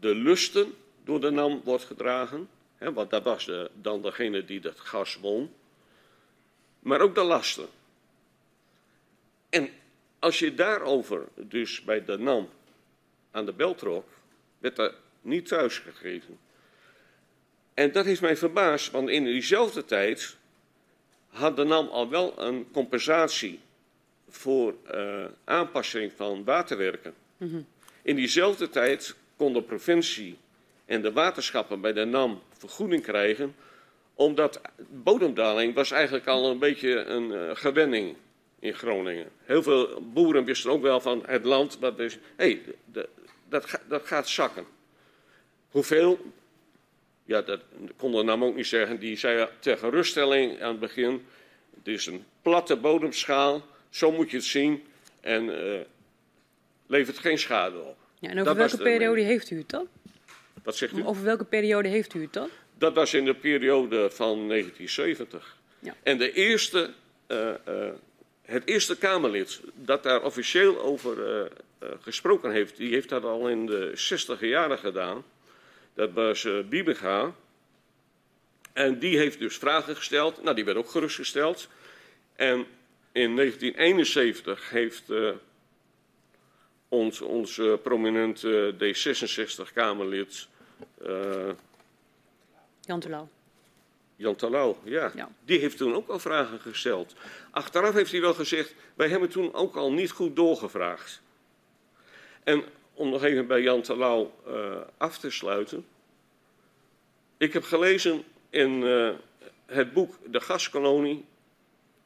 de 0.00 0.14
lusten 0.14 0.74
door 1.04 1.20
de 1.20 1.30
NAM 1.30 1.60
wordt 1.64 1.84
gedragen, 1.84 2.48
hè, 2.76 2.92
want 2.92 3.10
dat 3.10 3.22
was 3.22 3.50
dan 3.74 4.02
degene 4.02 4.44
die 4.44 4.60
dat 4.60 4.80
gas 4.80 5.16
won 5.16 5.50
maar 6.84 7.00
ook 7.00 7.14
de 7.14 7.22
lasten. 7.22 7.68
En 9.48 9.70
als 10.18 10.38
je 10.38 10.54
daarover 10.54 11.28
dus 11.34 11.84
bij 11.84 12.04
de 12.04 12.18
NAM 12.18 12.48
aan 13.30 13.46
de 13.46 13.52
bel 13.52 13.74
trok, 13.74 14.08
werd 14.58 14.78
er 14.78 14.94
niet 15.20 15.46
thuis 15.46 15.78
gegeven. 15.78 16.38
En 17.74 17.92
dat 17.92 18.04
heeft 18.04 18.20
mij 18.20 18.36
verbaasd, 18.36 18.90
want 18.90 19.08
in 19.08 19.24
diezelfde 19.24 19.84
tijd 19.84 20.36
had 21.28 21.56
de 21.56 21.64
NAM 21.64 21.88
al 21.88 22.08
wel 22.08 22.40
een 22.40 22.66
compensatie 22.72 23.60
voor 24.28 24.74
uh, 24.94 25.24
aanpassing 25.44 26.12
van 26.16 26.44
waterwerken. 26.44 27.14
Mm 27.36 27.50
-hmm. 27.50 27.66
In 28.02 28.16
diezelfde 28.16 28.68
tijd 28.68 29.14
kon 29.36 29.52
de 29.52 29.62
provincie 29.62 30.36
en 30.84 31.02
de 31.02 31.12
waterschappen 31.12 31.80
bij 31.80 31.92
de 31.92 32.04
NAM 32.04 32.42
vergoeding 32.58 33.02
krijgen 33.02 33.54
omdat 34.14 34.60
bodemdaling 34.90 35.74
was 35.74 35.90
eigenlijk 35.90 36.26
al 36.26 36.50
een 36.50 36.58
beetje 36.58 36.90
een 36.90 37.30
uh, 37.30 37.50
gewenning 37.52 38.16
in 38.58 38.74
Groningen. 38.74 39.28
Heel 39.44 39.62
veel 39.62 40.02
boeren 40.12 40.44
wisten 40.44 40.70
ook 40.70 40.82
wel 40.82 41.00
van 41.00 41.22
het 41.26 41.44
land, 41.44 41.78
wat 41.78 41.96
dus, 41.96 42.18
hé, 42.36 42.60
hey, 42.62 42.62
dat, 43.48 43.80
dat 43.88 44.06
gaat 44.06 44.28
zakken. 44.28 44.66
Hoeveel? 45.70 46.32
Ja, 47.24 47.42
dat 47.42 47.60
kon 47.96 48.12
de 48.12 48.22
naam 48.22 48.44
ook 48.44 48.56
niet 48.56 48.66
zeggen, 48.66 48.98
die 48.98 49.16
zei 49.16 49.48
ter 49.58 49.78
geruststelling 49.78 50.62
aan 50.62 50.70
het 50.70 50.80
begin, 50.80 51.26
het 51.76 51.88
is 51.88 52.06
een 52.06 52.24
platte 52.42 52.76
bodemschaal, 52.76 53.62
zo 53.90 54.12
moet 54.12 54.30
je 54.30 54.36
het 54.36 54.46
zien 54.46 54.82
en 55.20 55.44
uh, 55.44 55.80
levert 56.86 57.18
geen 57.18 57.38
schade 57.38 57.78
op. 57.78 57.96
Ja, 58.18 58.30
en 58.30 58.40
over 58.40 58.56
welke 58.56 58.76
periode 58.76 59.20
heeft 59.20 59.50
u 59.50 59.58
het 59.58 59.68
dan? 59.68 59.88
Wat 60.62 60.76
zegt 60.76 60.96
u? 60.96 61.06
Over 61.06 61.24
welke 61.24 61.44
periode 61.44 61.88
heeft 61.88 62.14
u 62.14 62.22
het 62.22 62.32
dan? 62.32 62.48
Dat 62.78 62.94
was 62.94 63.14
in 63.14 63.24
de 63.24 63.34
periode 63.34 64.10
van 64.10 64.48
1970. 64.48 65.56
Ja. 65.78 65.94
En 66.02 66.18
de 66.18 66.32
eerste, 66.32 66.90
uh, 67.28 67.48
uh, 67.68 67.88
het 68.42 68.66
eerste 68.66 68.96
Kamerlid 68.96 69.60
dat 69.74 70.02
daar 70.02 70.22
officieel 70.22 70.80
over 70.80 71.50
gesproken 72.00 72.52
heeft, 72.52 72.76
die 72.76 72.92
heeft 72.92 73.08
dat 73.08 73.24
al 73.24 73.48
in 73.48 73.66
de 73.66 73.90
60 73.94 74.40
jaren 74.40 74.78
gedaan. 74.78 75.24
Dat 75.94 76.12
was 76.12 76.44
uh, 76.44 76.64
Bibega. 76.64 77.34
En 78.72 78.98
die 78.98 79.18
heeft 79.18 79.38
dus 79.38 79.56
vragen 79.56 79.96
gesteld. 79.96 80.42
Nou, 80.42 80.54
die 80.54 80.64
werd 80.64 80.76
ook 80.76 80.90
gerustgesteld. 80.90 81.68
En 82.36 82.66
in 83.12 83.36
1971 83.36 84.70
heeft 84.70 85.10
uh, 85.10 85.30
ons, 86.88 87.20
ons 87.20 87.56
uh, 87.56 87.74
prominente 87.82 88.74
D66-Kamerlid. 88.74 90.48
Jan 92.80 93.00
Terlouw. 93.00 93.28
Jan 94.16 94.36
Terlouw, 94.36 94.78
ja. 94.84 95.12
ja. 95.14 95.28
Die 95.44 95.58
heeft 95.58 95.76
toen 95.76 95.94
ook 95.94 96.08
al 96.08 96.18
vragen 96.18 96.60
gesteld. 96.60 97.14
Achteraf 97.50 97.92
heeft 97.92 98.10
hij 98.10 98.20
wel 98.20 98.34
gezegd: 98.34 98.74
wij 98.94 99.08
hebben 99.08 99.28
toen 99.28 99.54
ook 99.54 99.76
al 99.76 99.92
niet 99.92 100.10
goed 100.10 100.36
doorgevraagd. 100.36 101.22
En 102.44 102.64
om 102.94 103.10
nog 103.10 103.24
even 103.24 103.46
bij 103.46 103.62
Jan 103.62 103.82
Terlouw 103.82 104.32
uh, 104.48 104.76
af 104.96 105.18
te 105.18 105.30
sluiten. 105.30 105.86
Ik 107.36 107.52
heb 107.52 107.62
gelezen 107.62 108.24
in 108.50 108.70
uh, 108.70 109.10
het 109.66 109.92
boek 109.92 110.18
De 110.26 110.40
Gaskolonie, 110.40 111.24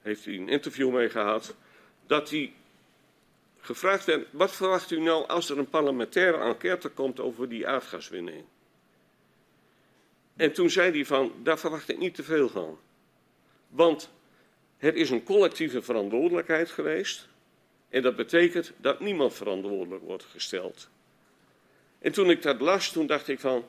heeft 0.03 0.25
hij 0.25 0.35
een 0.35 0.49
interview 0.49 0.91
mee 0.93 1.11
gehad, 1.11 1.55
dat 2.07 2.31
hij 2.31 2.53
gevraagd 3.61 4.05
werd, 4.05 4.27
wat 4.31 4.53
verwacht 4.53 4.91
u 4.91 5.01
nou 5.01 5.27
als 5.27 5.51
er 5.51 5.59
een 5.59 5.69
parlementaire 5.69 6.39
enquête 6.39 6.89
komt 6.89 7.21
over 7.21 7.49
die 7.49 7.67
aardgaswinning? 7.67 8.45
En 10.37 10.53
toen 10.53 10.71
zei 10.71 10.91
hij 10.91 11.05
van, 11.05 11.33
daar 11.43 11.59
verwacht 11.59 11.89
ik 11.89 11.99
niet 11.99 12.15
te 12.15 12.23
veel 12.23 12.49
van. 12.49 12.79
Want 13.69 14.11
het 14.77 14.95
is 14.95 15.11
een 15.11 15.23
collectieve 15.23 15.83
verantwoordelijkheid 15.83 16.71
geweest. 16.71 17.29
En 17.89 18.03
dat 18.03 18.17
betekent 18.17 18.73
dat 18.77 19.01
niemand 19.01 19.35
verantwoordelijk 19.35 20.03
wordt 20.03 20.25
gesteld. 20.25 20.89
En 21.99 22.13
toen 22.13 22.31
ik 22.31 22.43
dat 22.43 22.61
las, 22.61 22.93
toen 22.93 23.07
dacht 23.07 23.29
ik 23.29 23.41
van, 23.41 23.65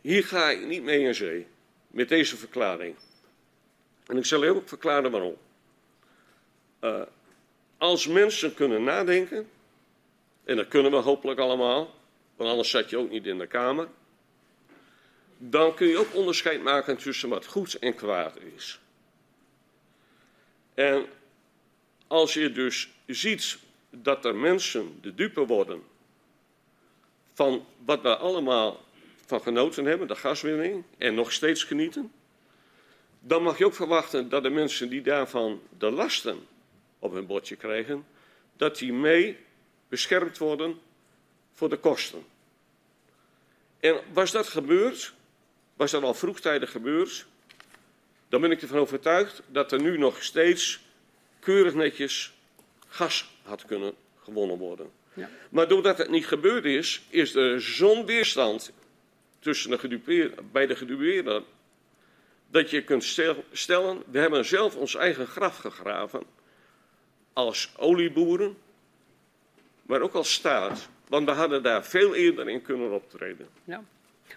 hier 0.00 0.24
ga 0.24 0.50
ik 0.50 0.66
niet 0.66 0.82
mee 0.82 1.00
in 1.00 1.14
zee, 1.14 1.46
met 1.86 2.08
deze 2.08 2.36
verklaring. 2.36 2.96
En 4.06 4.16
ik 4.16 4.24
zal 4.24 4.44
u 4.44 4.48
ook 4.48 4.68
verklaren 4.68 5.10
waarom. 5.10 5.36
Uh, 6.80 7.02
als 7.78 8.06
mensen 8.06 8.54
kunnen 8.54 8.84
nadenken, 8.84 9.48
en 10.44 10.56
dat 10.56 10.68
kunnen 10.68 10.90
we 10.90 10.96
hopelijk 10.96 11.40
allemaal, 11.40 11.94
want 12.36 12.50
anders 12.50 12.70
zat 12.70 12.90
je 12.90 12.98
ook 12.98 13.10
niet 13.10 13.26
in 13.26 13.38
de 13.38 13.46
Kamer, 13.46 13.88
dan 15.38 15.74
kun 15.74 15.86
je 15.86 15.98
ook 15.98 16.14
onderscheid 16.14 16.62
maken 16.62 16.96
tussen 16.96 17.28
wat 17.28 17.46
goed 17.46 17.74
en 17.74 17.94
kwaad 17.94 18.36
is. 18.56 18.80
En 20.74 21.06
als 22.06 22.34
je 22.34 22.52
dus 22.52 22.88
ziet 23.06 23.58
dat 23.90 24.24
er 24.24 24.36
mensen 24.36 24.98
de 25.00 25.14
dupe 25.14 25.46
worden 25.46 25.82
van 27.32 27.66
wat 27.84 28.02
we 28.02 28.16
allemaal 28.16 28.84
van 29.26 29.40
genoten 29.40 29.84
hebben, 29.84 30.08
de 30.08 30.16
gaswinning, 30.16 30.84
en 30.98 31.14
nog 31.14 31.32
steeds 31.32 31.64
genieten, 31.64 32.12
dan 33.20 33.42
mag 33.42 33.58
je 33.58 33.66
ook 33.66 33.74
verwachten 33.74 34.28
dat 34.28 34.42
de 34.42 34.50
mensen 34.50 34.88
die 34.88 35.02
daarvan 35.02 35.60
de 35.78 35.90
lasten 35.90 36.46
op 36.98 37.12
hun 37.12 37.26
bordje 37.26 37.56
krijgen, 37.56 38.06
dat 38.56 38.78
die 38.78 38.92
mee 38.92 39.38
beschermd 39.88 40.38
worden 40.38 40.80
voor 41.52 41.68
de 41.68 41.76
kosten. 41.76 42.24
En 43.80 44.00
was 44.12 44.30
dat 44.30 44.48
gebeurd, 44.48 45.14
was 45.76 45.90
dat 45.90 46.02
al 46.02 46.14
vroegtijdig 46.14 46.70
gebeurd, 46.70 47.26
dan 48.28 48.40
ben 48.40 48.50
ik 48.50 48.62
ervan 48.62 48.78
overtuigd 48.78 49.42
dat 49.46 49.72
er 49.72 49.82
nu 49.82 49.98
nog 49.98 50.22
steeds 50.22 50.83
keurig 51.44 51.74
netjes 51.74 52.32
gas 52.88 53.30
had 53.42 53.64
kunnen 53.64 53.94
gewonnen 54.22 54.58
worden. 54.58 54.90
Ja. 55.14 55.28
Maar 55.50 55.68
doordat 55.68 55.98
het 55.98 56.10
niet 56.10 56.26
gebeurd 56.26 56.64
is, 56.64 57.02
is 57.08 57.34
er 57.34 57.62
zo'n 57.62 58.06
weerstand 58.06 58.72
tussen 59.38 59.70
de 59.70 60.32
bij 60.52 60.66
de 60.66 60.76
gedupeerden 60.76 61.44
dat 62.50 62.70
je 62.70 62.82
kunt 62.82 63.04
stellen, 63.52 64.02
we 64.10 64.18
hebben 64.18 64.44
zelf 64.44 64.76
ons 64.76 64.94
eigen 64.94 65.26
graf 65.26 65.56
gegraven 65.56 66.22
als 67.32 67.74
olieboeren, 67.76 68.56
maar 69.82 70.00
ook 70.00 70.14
als 70.14 70.32
staat. 70.32 70.88
Want 71.08 71.26
we 71.26 71.32
hadden 71.32 71.62
daar 71.62 71.84
veel 71.84 72.14
eerder 72.14 72.48
in 72.48 72.62
kunnen 72.62 72.92
optreden. 72.92 73.48
Ja. 73.64 73.82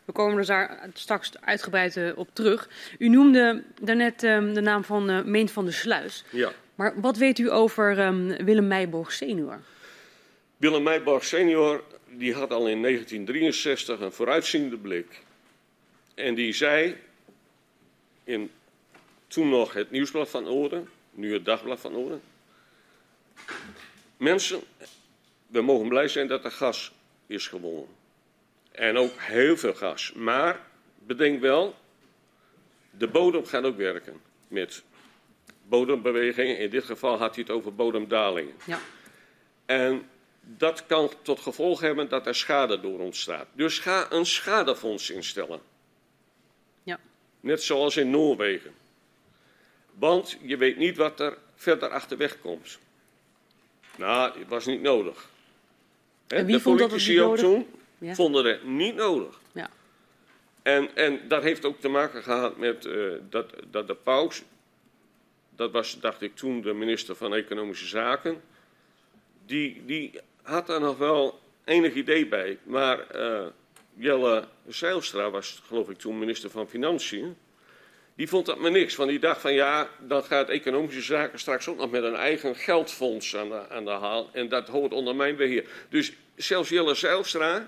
We 0.05 0.11
komen 0.11 0.37
er 0.37 0.45
daar 0.45 0.89
straks 0.93 1.41
uitgebreid 1.41 1.97
eh, 1.97 2.17
op 2.17 2.29
terug. 2.33 2.69
U 2.99 3.09
noemde 3.09 3.63
daarnet 3.81 4.23
um, 4.23 4.53
de 4.53 4.61
naam 4.61 4.83
van 4.83 5.09
uh, 5.09 5.23
Meent 5.23 5.51
van 5.51 5.65
der 5.65 5.73
Sluis. 5.73 6.23
Ja. 6.29 6.51
Maar 6.77 7.01
wat 7.01 7.17
weet 7.17 7.37
u 7.37 7.51
over 7.51 7.99
um, 7.99 8.27
Willem 8.27 8.67
Meijborg 8.67 9.11
senior? 9.11 9.59
Willem 10.57 10.83
Meijborg 10.83 11.25
senior 11.25 11.83
die 12.09 12.33
had 12.33 12.51
al 12.51 12.67
in 12.67 12.81
1963 12.81 13.99
een 13.99 14.11
vooruitziende 14.11 14.77
blik. 14.77 15.21
En 16.15 16.35
die 16.35 16.53
zei 16.53 16.95
in 18.23 18.51
toen 19.27 19.49
nog 19.49 19.73
het 19.73 19.91
Nieuwsblad 19.91 20.29
van 20.29 20.47
Oorden, 20.47 20.89
nu 21.11 21.33
het 21.33 21.45
Dagblad 21.45 21.79
van 21.79 21.95
Oorden. 21.95 22.21
Mensen, 24.17 24.59
we 25.47 25.61
mogen 25.61 25.87
blij 25.87 26.07
zijn 26.07 26.27
dat 26.27 26.43
er 26.43 26.51
gas 26.51 26.91
is 27.27 27.47
gewonnen. 27.47 27.87
En 28.71 28.97
ook 28.97 29.13
heel 29.17 29.57
veel 29.57 29.73
gas. 29.73 30.13
Maar 30.13 30.59
bedenk 31.05 31.41
wel, 31.41 31.75
de 32.89 33.07
bodem 33.07 33.45
gaat 33.45 33.63
ook 33.63 33.77
werken 33.77 34.21
met 34.47 34.83
bodembewegingen. 35.69 36.57
In 36.57 36.69
dit 36.69 36.83
geval 36.83 37.17
had 37.17 37.35
hij 37.35 37.43
het 37.47 37.53
over 37.55 37.75
bodemdalingen. 37.75 38.55
Ja. 38.65 38.79
En 39.65 40.09
dat 40.41 40.85
kan 40.85 41.11
tot 41.21 41.39
gevolg 41.39 41.79
hebben 41.79 42.09
dat 42.09 42.27
er 42.27 42.35
schade 42.35 42.79
door 42.79 42.99
ontstaat. 42.99 43.47
Dus 43.53 43.79
ga 43.79 44.11
een 44.11 44.25
schadefonds 44.25 45.09
instellen. 45.09 45.59
Ja. 46.83 46.99
Net 47.39 47.63
zoals 47.63 47.97
in 47.97 48.09
Noorwegen. 48.09 48.73
Want 49.93 50.37
je 50.41 50.57
weet 50.57 50.77
niet 50.77 50.97
wat 50.97 51.19
er 51.19 51.37
verder 51.55 51.89
achterweg 51.89 52.41
komt. 52.41 52.79
Nou, 53.95 54.39
het 54.39 54.47
was 54.47 54.65
niet 54.65 54.81
nodig. 54.81 55.29
En 56.27 56.45
wie 56.45 56.55
de 56.55 56.61
vond 56.61 56.79
dat 56.79 56.91
niet 56.91 57.19
ook 57.19 57.37
toen 57.37 57.67
vonden 58.01 58.45
het 58.45 58.63
niet 58.63 58.95
nodig. 58.95 59.39
Ja. 59.51 59.69
En, 60.61 60.95
en 60.95 61.27
dat 61.27 61.43
heeft 61.43 61.65
ook 61.65 61.79
te 61.79 61.87
maken 61.87 62.23
gehad 62.23 62.57
met 62.57 62.85
uh, 62.85 63.13
dat, 63.29 63.53
dat 63.71 63.87
de 63.87 63.95
paus, 63.95 64.43
dat 65.57 65.71
was 65.71 65.99
dacht 65.99 66.21
ik 66.21 66.35
toen 66.35 66.61
de 66.61 66.73
minister 66.73 67.15
van 67.15 67.33
Economische 67.33 67.87
Zaken, 67.87 68.41
die, 69.45 69.85
die 69.85 70.19
had 70.41 70.67
daar 70.67 70.79
nog 70.79 70.97
wel 70.97 71.39
enig 71.65 71.93
idee 71.93 72.27
bij. 72.27 72.57
Maar 72.63 73.15
uh, 73.15 73.45
Jelle 73.93 74.47
Zijlstra 74.67 75.29
was, 75.29 75.61
geloof 75.67 75.89
ik, 75.89 75.97
toen 75.97 76.19
minister 76.19 76.49
van 76.49 76.67
Financiën. 76.67 77.37
Die 78.15 78.27
vond 78.27 78.45
dat 78.45 78.57
maar 78.57 78.71
niks. 78.71 78.95
Want 78.95 79.09
die 79.09 79.19
dacht 79.19 79.41
van 79.41 79.53
ja, 79.53 79.89
dan 79.99 80.23
gaat 80.23 80.49
economische 80.49 81.01
zaken 81.01 81.39
straks 81.39 81.67
ook 81.67 81.77
nog 81.77 81.91
met 81.91 82.03
een 82.03 82.15
eigen 82.15 82.55
geldfonds 82.55 83.35
aan 83.35 83.49
de, 83.49 83.69
aan 83.69 83.85
de 83.85 83.91
haal. 83.91 84.29
En 84.33 84.49
dat 84.49 84.67
hoort 84.67 84.93
onder 84.93 85.15
mijn 85.15 85.35
beheer. 85.35 85.65
Dus 85.89 86.13
zelfs 86.35 86.69
Jelle 86.69 86.95
Zijlstra, 86.95 87.65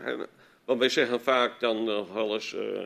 want 0.65 0.79
wij 0.79 0.89
zeggen 0.89 1.21
vaak 1.21 1.59
dan 1.59 1.83
nog 1.83 2.13
wel. 2.13 2.39
Uh, 2.55 2.81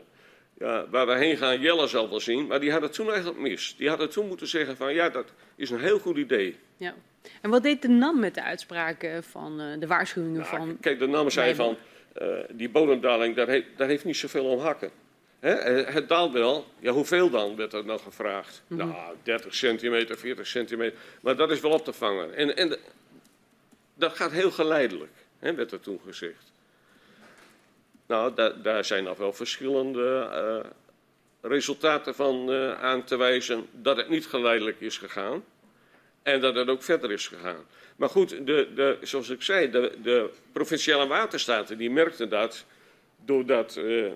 ja, 0.58 0.86
waar 0.90 1.06
we 1.06 1.14
heen 1.14 1.36
gaan, 1.36 1.60
Jelle 1.60 1.86
zal 1.86 2.08
wel 2.08 2.20
zien. 2.20 2.46
Maar 2.46 2.60
die 2.60 2.72
had 2.72 2.82
het 2.82 2.92
toen 2.92 3.08
eigenlijk 3.08 3.38
mis. 3.38 3.74
Die 3.76 3.88
had 3.88 3.98
het 3.98 4.10
toen 4.10 4.28
moeten 4.28 4.46
zeggen 4.46 4.76
van 4.76 4.94
ja, 4.94 5.08
dat 5.08 5.32
is 5.56 5.70
een 5.70 5.80
heel 5.80 5.98
goed 5.98 6.16
idee. 6.16 6.58
Ja. 6.76 6.94
En 7.40 7.50
wat 7.50 7.62
deed 7.62 7.82
de 7.82 7.88
NAM 7.88 8.20
met 8.20 8.34
de 8.34 8.42
uitspraken 8.42 9.24
van 9.24 9.60
uh, 9.60 9.80
de 9.80 9.86
waarschuwingen 9.86 10.40
nou, 10.40 10.56
van... 10.56 10.76
Kijk, 10.80 10.98
de 10.98 11.06
NAM 11.06 11.30
zei 11.30 11.54
van, 11.54 11.76
uh, 12.22 12.38
die 12.50 12.70
bodemdaling, 12.70 13.36
daar, 13.36 13.48
he 13.48 13.64
daar, 13.76 13.88
heeft 13.88 14.04
niet 14.04 14.16
zoveel 14.16 14.44
om 14.44 14.58
hakken. 14.58 14.90
Hè? 15.40 15.52
Eh, 15.52 15.94
het 15.94 16.08
daalt 16.08 16.32
wel. 16.32 16.66
Ja, 16.78 16.92
hoeveel 16.92 17.30
dan, 17.30 17.56
werd 17.56 17.72
er 17.72 17.84
nog 17.84 18.02
gevraagd. 18.02 18.62
Mm 18.66 18.78
-hmm. 18.78 18.88
Nou, 18.88 19.16
30 19.22 19.54
centimeter, 19.54 20.18
40 20.18 20.46
centimeter. 20.46 20.98
Maar 21.20 21.36
dat 21.36 21.50
is 21.50 21.60
wel 21.60 21.70
op 21.70 21.84
te 21.84 21.92
vangen. 21.92 22.34
En, 22.34 22.56
en 22.56 22.78
dat 23.94 24.12
gaat 24.12 24.30
heel 24.30 24.50
geleidelijk, 24.50 25.12
hè, 25.38 25.54
werd 25.54 25.72
er 25.72 25.80
toen 25.80 26.00
gezegd. 26.06 26.52
Nou, 28.06 28.34
da 28.34 28.48
daar 28.48 28.84
zijn 28.84 29.04
nog 29.04 29.18
wel 29.18 29.32
verschillende 29.32 30.28
uh, 30.32 30.70
resultaten 31.50 32.14
van 32.14 32.50
uh, 32.50 32.82
aan 32.82 33.04
te 33.04 33.16
wijzen 33.16 33.66
dat 33.70 33.96
het 33.96 34.08
niet 34.08 34.26
geleidelijk 34.26 34.80
is 34.80 34.98
gegaan. 34.98 35.44
En 36.22 36.40
dat 36.40 36.54
het 36.54 36.68
ook 36.68 36.82
verder 36.82 37.12
is 37.12 37.28
gegaan. 37.28 37.64
Maar 37.96 38.08
goed, 38.08 38.28
de, 38.28 38.68
de, 38.74 38.98
zoals 39.02 39.28
ik 39.28 39.42
zei, 39.42 39.70
de, 39.70 39.92
de 40.02 40.30
provinciale 40.52 41.06
waterstaten 41.06 41.78
die 41.78 41.90
merkten 41.90 42.28
dat 42.28 42.64
doordat 43.24 43.76
uh, 43.76 44.12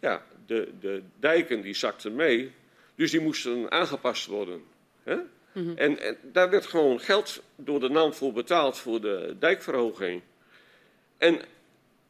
ja, 0.00 0.22
de, 0.46 0.68
de 0.80 1.02
dijken 1.20 1.60
die 1.60 1.74
zakten 1.74 2.14
mee, 2.14 2.52
dus 2.94 3.10
die 3.10 3.20
moesten 3.20 3.70
aangepast 3.70 4.26
worden. 4.26 4.62
Hè? 5.02 5.16
en, 5.74 5.98
en 5.98 6.16
daar 6.22 6.50
werd 6.50 6.66
gewoon 6.66 7.00
geld 7.00 7.42
door 7.56 7.80
de 7.80 7.88
NAM 7.88 8.14
voor 8.14 8.32
betaald 8.32 8.78
voor 8.78 9.00
de 9.00 9.36
dijkverhoging. 9.38 10.22
En 11.16 11.40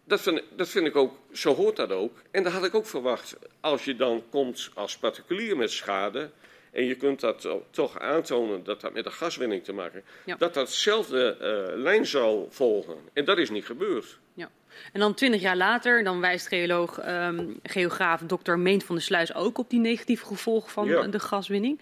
dat 0.09 0.21
vind, 0.21 0.43
dat 0.57 0.69
vind 0.69 0.87
ik 0.87 0.97
ook, 0.97 1.15
zo 1.33 1.55
hoort 1.55 1.77
dat 1.77 1.91
ook. 1.93 2.23
En 2.31 2.43
dat 2.43 2.53
had 2.53 2.65
ik 2.65 2.75
ook 2.75 2.87
verwacht. 2.87 3.37
Als 3.61 3.85
je 3.85 3.97
dan 3.97 4.23
komt 4.31 4.71
als 4.75 4.97
particulier 4.99 5.57
met 5.57 5.71
schade. 5.71 6.31
en 6.73 6.85
je 6.85 6.95
kunt 6.95 7.21
dat 7.21 7.49
toch 7.71 7.99
aantonen 7.99 8.65
dat 8.65 8.81
dat 8.81 8.93
met 8.93 9.05
de 9.05 9.11
gaswinning 9.11 9.65
te 9.65 9.73
maken 9.73 10.03
Ja. 10.25 10.37
dat 10.37 10.55
datzelfde 10.55 11.37
eh, 11.37 11.77
lijn 11.79 12.07
zou 12.07 12.47
volgen. 12.51 12.95
En 13.13 13.25
dat 13.25 13.39
is 13.39 13.51
niet 13.51 13.65
gebeurd. 13.65 14.19
Ja. 14.35 14.51
En 14.93 15.01
dan 15.01 15.15
twintig 15.15 15.41
jaar 15.41 15.57
later, 15.57 16.05
dan 16.05 16.21
wijst 16.21 16.47
geoloog, 16.49 16.99
ehm, 16.99 17.47
geograaf 17.63 18.23
Dr. 18.27 18.53
Meent 18.53 18.85
van 18.85 18.95
der 18.95 19.05
Sluis 19.05 19.35
ook 19.35 19.59
op 19.59 19.71
die 19.71 19.81
negatieve 19.81 20.27
gevolgen 20.27 20.71
van 20.71 20.87
Ja. 20.89 21.03
de 21.07 21.21
gaswinning. 21.21 21.81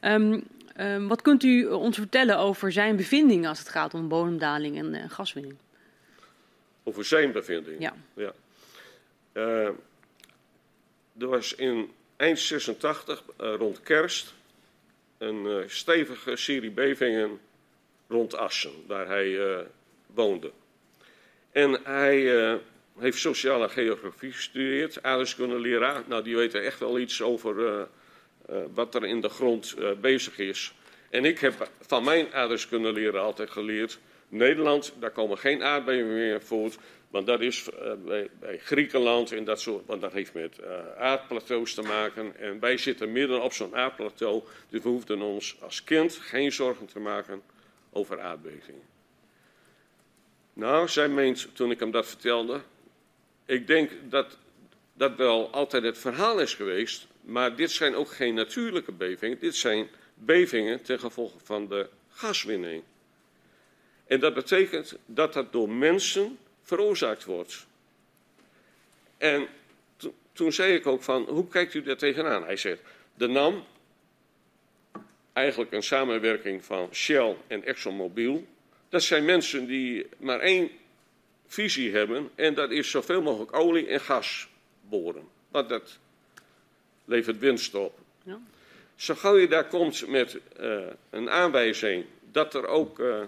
Ehm, 0.00 0.40
ehm, 0.76 1.06
wat 1.06 1.22
kunt 1.22 1.42
u 1.42 1.66
ons 1.66 1.96
vertellen 1.96 2.38
over 2.38 2.72
zijn 2.72 2.96
bevindingen 2.96 3.48
als 3.48 3.58
het 3.58 3.68
gaat 3.68 3.94
om 3.94 4.08
bodemdaling 4.08 4.78
en 4.78 4.94
eh, 4.94 5.04
gaswinning? 5.10 5.54
Over 6.84 7.04
zijn 7.04 7.32
bevinding. 7.32 7.80
Ja. 7.80 7.94
Ja. 8.14 8.32
Eh, 9.34 9.68
er 11.18 11.28
was 11.28 11.54
in 11.54 11.92
eind 12.16 12.38
86, 12.38 13.22
eh, 13.36 13.54
rond 13.54 13.80
kerst, 13.80 14.34
een 15.18 15.46
eh, 15.46 15.68
stevige 15.68 16.36
serie 16.36 16.70
bevingen 16.70 17.40
rond 18.08 18.36
Assen, 18.36 18.72
waar 18.86 19.06
hij 19.06 19.64
woonde. 20.06 20.50
En 21.52 21.80
hij 21.84 22.60
heeft 22.98 23.18
sociale 23.18 23.68
geografie 23.68 24.32
gestudeerd, 24.32 25.02
aardrijkskundeleraar. 25.02 26.02
Nou, 26.06 26.22
die 26.22 26.36
weet 26.36 26.54
er 26.54 26.64
echt 26.64 26.78
wel 26.78 26.98
iets 26.98 27.22
over 27.22 27.88
wat 28.74 28.94
er 28.94 29.04
in 29.04 29.20
de 29.20 29.28
grond 29.28 29.74
bezig 30.00 30.38
is. 30.38 30.74
En 31.10 31.24
ik 31.24 31.38
heb 31.38 31.70
van 31.80 32.04
mijn 32.04 32.32
aardrijkskundeleraar 32.32 33.22
altijd 33.22 33.50
geleerd... 33.50 33.98
Nederland, 34.34 34.94
daar 34.98 35.10
komen 35.10 35.38
geen 35.38 35.62
aardbevingen 35.62 36.14
meer 36.14 36.42
voort... 36.42 36.78
Want 37.14 37.26
dat 37.26 37.40
is 37.40 37.70
eh, 37.70 37.92
bij, 38.40 38.58
Griekenland 38.58 39.32
en 39.32 39.44
dat 39.44 39.60
soort, 39.60 39.86
want 39.86 40.00
dat 40.00 40.12
heeft 40.12 40.34
met 40.34 40.58
eh, 40.58 40.96
aardplateaus 40.98 41.74
te 41.74 41.82
maken. 41.82 42.36
En 42.36 42.60
wij 42.60 42.76
zitten 42.76 43.12
midden 43.12 43.42
op 43.42 43.52
zo'n 43.52 43.76
aardplateau, 43.76 44.42
dus 44.68 44.82
we 44.82 44.88
hoefden 44.88 45.22
ons 45.22 45.56
als 45.60 45.84
kind 45.84 46.14
geen 46.14 46.52
zorgen 46.52 46.86
te 46.86 46.98
maken 46.98 47.42
over 47.90 48.20
aardbevingen. 48.20 48.82
Nou, 50.52 50.88
zij 50.88 51.08
meent, 51.08 51.48
toen 51.52 51.70
ik 51.70 51.80
hem 51.80 51.90
dat 51.90 52.06
vertelde, 52.06 52.60
ik 53.46 53.66
denk 53.66 53.90
dat 54.08 54.38
dat 54.92 55.16
wel 55.16 55.50
altijd 55.50 55.82
het 55.82 55.98
verhaal 55.98 56.40
is 56.40 56.54
geweest, 56.54 57.06
maar 57.20 57.56
dit 57.56 57.70
zijn 57.70 57.94
ook 57.94 58.08
geen 58.08 58.34
natuurlijke 58.34 58.92
bevingen, 58.92 59.38
dit 59.38 59.56
zijn 59.56 59.88
bevingen 60.14 60.82
ten 60.82 60.98
gevolge 60.98 61.38
van 61.42 61.68
de 61.68 61.88
gaswinning. 62.08 62.82
En 64.06 64.20
dat 64.20 64.34
betekent 64.34 64.96
dat 65.06 65.32
dat 65.32 65.52
door 65.52 65.68
mensen 65.68 66.38
veroorzaakt 66.62 67.24
wordt. 67.24 67.66
En 69.18 69.46
to- 69.96 70.14
toen 70.32 70.52
zei 70.52 70.74
ik 70.74 70.86
ook 70.86 71.02
van, 71.02 71.22
hoe 71.22 71.48
kijkt 71.48 71.74
u 71.74 71.82
daar 71.82 71.96
tegenaan? 71.96 72.44
Hij 72.44 72.56
zegt, 72.56 72.80
de 73.14 73.26
NAM, 73.26 73.64
eigenlijk 75.32 75.72
een 75.72 75.82
samenwerking 75.82 76.64
van 76.64 76.88
Shell 76.92 77.36
en 77.46 77.64
ExxonMobil, 77.64 78.46
dat 78.88 79.02
zijn 79.02 79.24
mensen 79.24 79.66
die 79.66 80.06
maar 80.16 80.40
één 80.40 80.70
visie 81.46 81.92
hebben 81.92 82.30
en 82.34 82.54
dat 82.54 82.70
is 82.70 82.90
zoveel 82.90 83.22
mogelijk 83.22 83.56
olie 83.56 83.86
en 83.86 84.00
gas 84.00 84.48
boren. 84.88 85.28
Want 85.48 85.68
dat 85.68 85.98
levert 87.04 87.38
winst 87.38 87.74
op. 87.74 87.98
Ja. 88.22 88.40
Zo 88.94 89.14
gauw 89.14 89.36
je 89.36 89.48
daar 89.48 89.68
komt 89.68 90.06
met 90.06 90.38
eh, 90.56 90.86
een 91.10 91.30
aanwijzing 91.30 92.04
dat 92.30 92.54
er 92.54 92.66
ook 92.66 93.00
eh, 93.00 93.22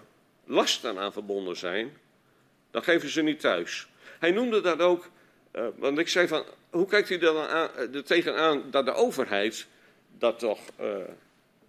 lasten 0.47 0.99
aan 0.99 1.13
verbonden 1.13 1.57
zijn, 1.57 1.97
dan 2.71 2.83
geven 2.83 3.09
ze 3.09 3.23
niet 3.23 3.41
thuis. 3.41 3.89
Hij 4.19 4.31
noemde 4.31 4.61
dat 4.61 4.81
ook, 4.81 5.11
eh, 5.51 5.67
want 5.77 5.99
ik 5.99 6.09
zei 6.09 6.29
van, 6.29 6.45
hoe 6.71 6.87
kijkt 6.87 7.11
u 7.11 7.19
dan 7.19 7.37
aan, 7.37 7.71
eh, 7.75 7.95
er 7.95 8.05
tegenaan 8.05 8.71
dat 8.71 8.85
de 8.85 8.93
overheid 8.93 9.67
dat 10.19 10.39
toch 10.39 10.61
eh, 10.77 10.97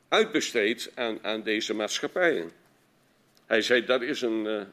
uitbesteedt 0.08 0.92
aan, 0.96 1.20
aan 1.22 1.44
deze 1.44 1.74
maatschappijen? 1.74 2.52
Hij 3.46 3.62
zei, 3.62 3.86
dat 3.86 4.02
is 4.02 4.22
een 4.22 4.68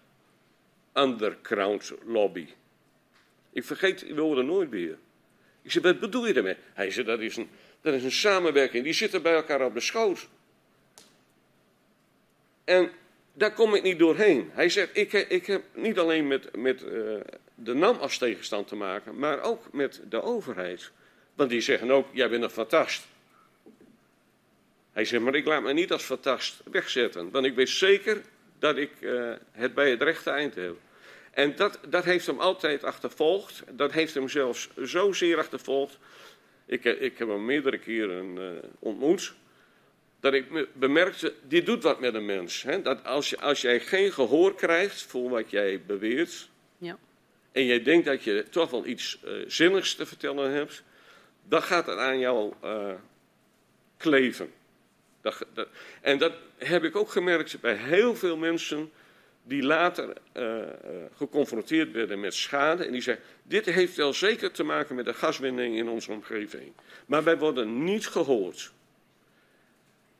underground 0.94 1.92
lobby. 2.04 2.48
Ik 3.52 3.64
vergeet 3.64 4.00
die 4.00 4.14
woorden 4.14 4.46
nooit 4.46 4.70
meer. 4.70 4.98
Ik 5.62 5.70
zei, 5.70 5.84
wat 5.84 6.00
bedoel 6.00 6.26
je 6.26 6.32
daarmee? 6.32 6.56
Hij 6.72 6.90
zei, 6.90 7.06
dat 7.06 7.20
is 7.20 7.36
een, 7.36 7.48
dat 7.80 7.94
is 7.94 8.04
een 8.04 8.12
samenwerking. 8.12 8.84
Die 8.84 8.92
zitten 8.92 9.22
bij 9.22 9.34
elkaar 9.34 9.64
op 9.64 9.74
de 9.74 9.80
schoot. 9.80 10.28
En 12.64 12.90
daar 13.34 13.52
kom 13.52 13.74
ik 13.74 13.82
niet 13.82 13.98
doorheen. 13.98 14.50
Hij 14.52 14.68
zegt, 14.68 14.96
ik, 14.96 15.12
ik 15.12 15.46
heb 15.46 15.62
niet 15.74 15.98
alleen 15.98 16.26
met, 16.26 16.56
met 16.56 16.82
eh, 16.82 16.90
de 17.54 17.74
NAM 17.74 17.96
als 17.96 18.18
tegenstand 18.18 18.68
te 18.68 18.76
maken, 18.76 19.18
maar 19.18 19.40
ook 19.40 19.72
met 19.72 20.00
de 20.08 20.22
overheid. 20.22 20.90
Want 21.34 21.50
die 21.50 21.60
zeggen 21.60 21.90
ook, 21.90 22.06
jij 22.12 22.28
bent 22.28 22.42
een 22.42 22.50
fantast. 22.50 23.06
Hij 24.92 25.04
zegt, 25.04 25.22
maar 25.22 25.34
ik 25.34 25.46
laat 25.46 25.62
me 25.62 25.72
niet 25.72 25.92
als 25.92 26.02
fantast 26.02 26.62
wegzetten. 26.70 27.30
Want 27.30 27.46
ik 27.46 27.54
weet 27.54 27.68
zeker 27.68 28.22
dat 28.58 28.76
ik 28.76 28.90
eh, 29.00 29.32
het 29.52 29.74
bij 29.74 29.90
het 29.90 30.02
rechte 30.02 30.30
eind 30.30 30.54
heb. 30.54 30.76
En 31.30 31.56
dat, 31.56 31.78
dat 31.88 32.04
heeft 32.04 32.26
hem 32.26 32.40
altijd 32.40 32.84
achtervolgd. 32.84 33.62
Dat 33.70 33.92
heeft 33.92 34.14
hem 34.14 34.28
zelfs 34.28 34.68
zozeer 34.76 35.38
achtervolgd. 35.38 35.98
Ik, 36.66 36.84
ik 36.84 37.18
heb 37.18 37.28
hem 37.28 37.44
meerdere 37.44 37.78
keren 37.78 38.38
eh, 38.38 38.68
ontmoet. 38.78 39.34
Dat 40.24 40.34
ik 40.34 40.50
me- 40.50 40.68
bemerkte, 40.72 41.32
dit 41.48 41.66
doet 41.66 41.82
wat 41.82 42.00
met 42.00 42.14
een 42.14 42.24
mens. 42.24 42.62
Hè? 42.62 42.82
Dat 42.82 43.04
als, 43.04 43.30
je, 43.30 43.40
als 43.40 43.60
jij 43.60 43.80
geen 43.80 44.12
gehoor 44.12 44.54
krijgt 44.54 45.02
voor 45.02 45.30
wat 45.30 45.50
jij 45.50 45.80
beweert. 45.86 46.48
Ja. 46.78 46.98
En 47.52 47.64
jij 47.64 47.82
denkt 47.82 48.06
dat 48.06 48.22
je 48.22 48.44
toch 48.50 48.70
wel 48.70 48.86
iets 48.86 49.18
eh, 49.24 49.32
zinnigs 49.46 49.94
te 49.94 50.06
vertellen 50.06 50.50
hebt. 50.50 50.82
Dan 51.48 51.62
gaat 51.62 51.86
het 51.86 51.98
aan 51.98 52.18
jou 52.18 52.52
eh, 52.60 52.92
kleven. 53.96 54.52
Dat, 55.20 55.46
dat- 55.54 55.68
en 56.00 56.18
dat 56.18 56.32
heb 56.58 56.84
ik 56.84 56.96
ook 56.96 57.10
gemerkt 57.10 57.60
bij 57.60 57.74
heel 57.76 58.14
veel 58.16 58.36
mensen 58.36 58.90
die 59.42 59.62
later 59.62 60.12
eh, 60.32 60.56
geconfronteerd 61.16 61.92
werden 61.92 62.20
met 62.20 62.34
schade. 62.34 62.84
En 62.84 62.92
die 62.92 63.00
zeggen, 63.02 63.24
dit 63.42 63.64
heeft 63.64 63.96
wel 63.96 64.12
zeker 64.12 64.50
te 64.50 64.62
maken 64.62 64.94
met 64.94 65.04
de 65.04 65.14
gaswinning 65.14 65.76
in 65.76 65.88
onze 65.88 66.12
omgeving. 66.12 66.72
Maar 67.06 67.24
wij 67.24 67.38
worden 67.38 67.84
niet 67.84 68.06
gehoord. 68.06 68.72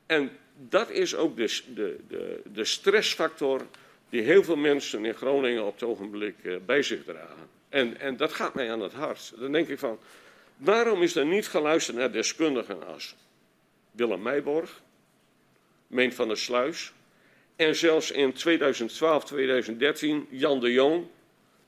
En 0.05 0.31
dat 0.57 0.89
is 0.89 1.15
ook 1.15 1.35
de, 1.35 1.61
de, 1.73 1.99
de, 2.07 2.41
de 2.53 2.65
stressfactor 2.65 3.67
die 4.09 4.21
heel 4.21 4.43
veel 4.43 4.55
mensen 4.55 5.05
in 5.05 5.13
Groningen 5.13 5.65
op 5.65 5.73
het 5.73 5.83
ogenblik 5.83 6.35
eh, 6.43 6.55
bij 6.65 6.81
zich 6.81 7.03
dragen. 7.03 7.49
En, 7.69 7.99
en 7.99 8.17
dat 8.17 8.33
gaat 8.33 8.53
mij 8.53 8.71
aan 8.71 8.81
het 8.81 8.93
hart. 8.93 9.33
Dan 9.37 9.51
denk 9.51 9.67
ik 9.67 9.79
van, 9.79 9.99
waarom 10.57 11.01
is 11.01 11.15
er 11.15 11.25
niet 11.25 11.47
geluisterd 11.47 11.97
naar 11.97 12.11
deskundigen 12.11 12.87
als 12.87 13.15
Willem 13.91 14.21
Meijborg, 14.21 14.81
Meen 15.87 16.13
van 16.13 16.27
der 16.27 16.37
Sluis 16.37 16.93
en 17.55 17.75
zelfs 17.75 18.11
in 18.11 18.33
2012, 18.33 19.25
2013 19.25 20.27
Jan 20.29 20.59
de 20.59 20.71
Jong, 20.71 21.05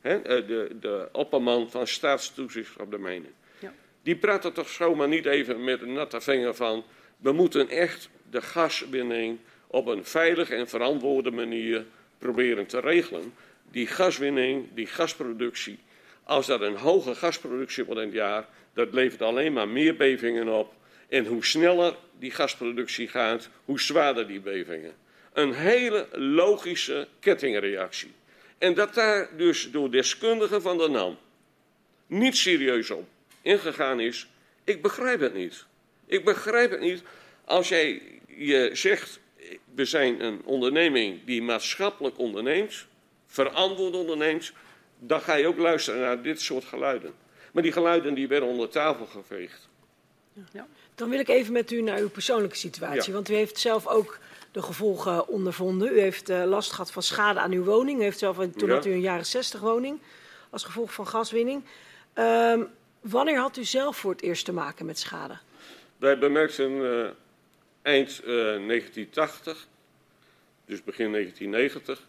hè, 0.02 0.22
eh, 0.22 0.48
de, 0.48 0.76
de 0.80 1.10
opperman 1.12 1.72
van 1.72 1.88
staatstoezicht 1.88 2.78
op 2.78 2.92
de 2.92 2.98
mijnen. 2.98 3.34
Ja. 3.60 3.74
Die 4.02 4.16
praten 4.16 4.54
toch 4.54 4.70
zomaar 4.70 5.08
niet 5.08 5.26
even 5.26 5.64
met 5.64 5.82
een 5.82 5.94
natte 5.94 6.22
vinger 6.22 6.56
van, 6.56 6.84
we 7.18 7.32
moeten 7.32 7.70
echt 7.70 8.10
de 8.30 8.42
gaswinning 8.42 9.40
op 9.68 9.88
een 9.88 10.06
veilige 10.06 10.56
en 10.56 10.68
verantwoorde 10.68 11.32
manier 11.32 11.86
proberen 12.18 12.66
te 12.66 12.80
regelen. 12.80 13.34
Die 13.72 13.88
gaswinning, 13.88 14.68
die 14.74 14.88
gasproductie, 14.88 15.80
als 16.24 16.46
dat 16.46 16.62
een 16.62 16.76
hoge 16.76 17.16
gasproductie 17.16 17.84
wordt 17.84 18.02
in 18.02 18.08
het 18.08 18.16
jaar, 18.16 18.48
dat 18.74 18.94
levert 18.94 19.22
alleen 19.22 19.54
maar 19.54 19.68
meer 19.68 19.96
bevingen 19.96 20.48
op. 20.48 20.74
En 21.10 21.26
hoe 21.26 21.46
sneller 21.46 21.96
die 22.20 22.32
gasproductie 22.32 23.08
gaat, 23.08 23.50
hoe 23.66 23.80
zwaarder 23.80 24.28
die 24.28 24.40
bevingen. 24.40 24.94
Een 25.34 25.54
hele 25.54 26.08
logische 26.12 27.08
kettingreactie. 27.20 28.12
En 28.58 28.74
dat 28.74 28.94
daar 28.94 29.30
dus 29.38 29.72
door 29.72 29.92
deskundigen 29.92 30.62
van 30.62 30.78
de 30.78 30.90
NAM 30.90 31.18
niet 32.08 32.38
serieus 32.38 32.92
op 32.92 33.08
ingegaan 33.42 34.00
is, 34.00 34.28
ik 34.64 34.82
begrijp 34.82 35.20
het 35.20 35.34
niet. 35.34 35.66
Ik 36.08 36.26
begrijp 36.26 36.72
het 36.72 36.80
niet 36.80 37.04
als 37.46 37.70
jij 37.70 38.02
je 38.28 38.70
zegt, 38.74 39.20
we 39.76 39.86
zijn 39.86 40.24
een 40.24 40.42
onderneming 40.46 41.26
die 41.26 41.42
maatschappelijk 41.42 42.18
onderneemt, 42.20 42.86
verantwoord 43.28 43.94
onderneemt, 43.96 44.52
dan 45.00 45.22
ga 45.22 45.34
je 45.36 45.48
ook 45.48 45.58
luisteren 45.58 46.00
naar 46.00 46.22
dit 46.22 46.42
soort 46.42 46.66
geluiden. 46.66 47.14
Maar 47.52 47.64
die 47.64 47.72
geluiden 47.72 48.14
die 48.14 48.28
werden 48.28 48.50
onder 48.50 48.70
tafel 48.70 49.06
geveegd. 49.06 49.68
Dan 50.96 51.10
wil 51.10 51.20
ik 51.20 51.28
even 51.28 51.54
met 51.54 51.72
u 51.72 51.82
naar 51.82 52.00
uw 52.00 52.10
persoonlijke 52.10 52.56
situatie. 52.56 53.08
Ja. 53.08 53.14
Want 53.14 53.30
u 53.30 53.34
heeft 53.34 53.58
zelf 53.60 53.88
ook 53.88 54.20
de 54.52 54.62
gevolgen 54.62 55.28
ondervonden. 55.28 55.94
U 55.94 56.00
heeft 56.00 56.30
eh, 56.30 56.44
last 56.46 56.72
gehad 56.72 56.92
van 56.92 57.04
schade 57.04 57.40
aan 57.40 57.52
uw 57.52 57.64
woning. 57.64 58.00
U 58.00 58.04
heeft 58.04 58.20
zelf, 58.20 58.38
een- 58.38 58.52
toen 58.52 58.70
Ja. 58.70 58.76
had 58.76 58.86
u 58.86 58.92
een 58.92 59.00
jaren 59.02 59.26
60 59.26 59.60
woning 59.60 60.00
als 60.50 60.64
gevolg 60.64 60.94
van 60.94 61.08
gaswinning. 61.08 61.64
Ehm, 62.14 62.62
Wanneer 63.02 63.38
had 63.40 63.58
u 63.58 63.64
zelf 63.64 63.98
voor 63.98 64.12
het 64.12 64.22
eerst 64.22 64.46
te 64.46 64.54
maken 64.54 64.86
met 64.86 65.00
schade? 65.00 65.38
Wij 65.98 66.18
bemerkten 66.18 66.72
uh, 66.72 67.08
eind 67.82 68.22
uh, 68.22 68.28
1980, 68.68 69.68
dus 70.66 70.84
begin 70.84 71.12
1990, 71.12 72.08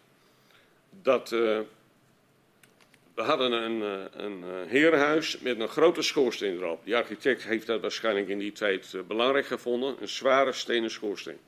dat 1.01 1.31
uh, 1.31 1.59
we 3.13 3.21
hadden 3.21 3.51
een, 3.51 3.81
een 4.23 4.43
herenhuis 4.67 5.39
met 5.39 5.59
een 5.59 5.67
grote 5.67 6.01
schoorsteen 6.01 6.57
erop. 6.57 6.85
De 6.85 6.95
architect 6.95 7.43
heeft 7.43 7.67
dat 7.67 7.81
waarschijnlijk 7.81 8.27
in 8.27 8.39
die 8.39 8.51
tijd 8.51 8.95
belangrijk 9.07 9.45
gevonden, 9.45 9.95
een 9.99 10.07
zware 10.07 10.53
stenen 10.53 10.91
schoorsteen. 10.91 11.39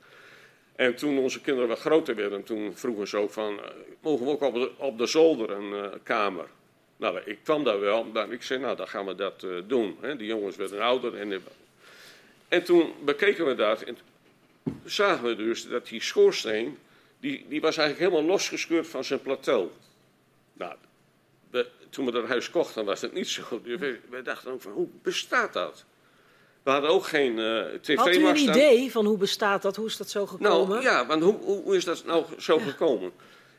En 0.76 0.94
toen 0.96 1.18
onze 1.18 1.40
kinderen 1.40 1.68
wat 1.68 1.80
groter 1.80 2.14
werden, 2.14 2.42
toen 2.42 2.76
vroegen 2.76 3.08
ze 3.08 3.16
ook 3.16 3.30
van, 3.30 3.60
mogen 4.00 4.26
we 4.26 4.32
ook 4.32 4.40
op 4.40 4.54
de, 4.54 4.70
op 4.76 4.98
de 4.98 5.06
zolder 5.06 5.50
een 5.50 6.02
kamer? 6.02 6.46
Nou, 6.96 7.20
ik 7.24 7.38
kwam 7.42 7.64
daar 7.64 7.80
wel, 7.80 8.04
maar 8.04 8.32
ik 8.32 8.42
zei, 8.42 8.60
nou, 8.60 8.76
dan 8.76 8.88
gaan 8.88 9.06
we 9.06 9.14
dat 9.14 9.46
doen. 9.66 9.96
Die 10.16 10.26
jongens 10.26 10.56
werden 10.56 10.80
ouder. 10.80 11.16
En, 11.16 11.42
en 12.52 12.64
toen 12.64 12.92
bekeken 13.04 13.46
we 13.46 13.54
dat 13.54 13.82
en 13.82 13.96
zagen 14.84 15.24
we 15.24 15.36
dus 15.36 15.68
dat 15.68 15.86
die 15.86 16.02
schoorsteen, 16.02 16.78
die, 17.20 17.46
die 17.48 17.60
was 17.60 17.76
eigenlijk 17.76 18.10
helemaal 18.10 18.30
losgescheurd 18.30 18.86
van 18.86 19.04
zijn 19.04 19.22
plateau. 19.22 19.68
Nou, 20.52 20.74
we, 21.50 21.66
toen 21.90 22.04
we 22.04 22.12
dat 22.12 22.26
huis 22.26 22.50
kochten 22.50 22.84
was 22.84 23.00
het 23.00 23.12
niet 23.12 23.28
zo. 23.28 23.42
Dus 23.64 23.78
we, 23.78 23.98
we, 24.10 24.22
dachten 24.22 24.52
ook 24.52 24.62
van, 24.62 24.72
hoe 24.72 24.88
bestaat 25.02 25.52
dat? 25.52 25.84
We 26.62 26.70
hadden 26.70 26.90
ook 26.90 27.04
geen 27.04 27.38
uh, 27.38 27.64
tv 27.80 27.96
Had 27.96 28.16
u 28.16 28.26
een 28.26 28.36
idee 28.36 28.90
van 28.90 29.06
hoe 29.06 29.18
bestaat 29.18 29.62
dat? 29.62 29.76
Hoe 29.76 29.86
is 29.86 29.96
dat 29.96 30.10
zo 30.10 30.26
gekomen? 30.26 30.68
Nou, 30.68 30.82
ja, 30.82 31.06
want 31.06 31.22
hoe, 31.22 31.36
hoe 31.40 31.76
is 31.76 31.84
dat 31.84 32.04
nou 32.04 32.24
zo 32.38 32.58
ja. 32.58 32.64
gekomen? 32.64 33.12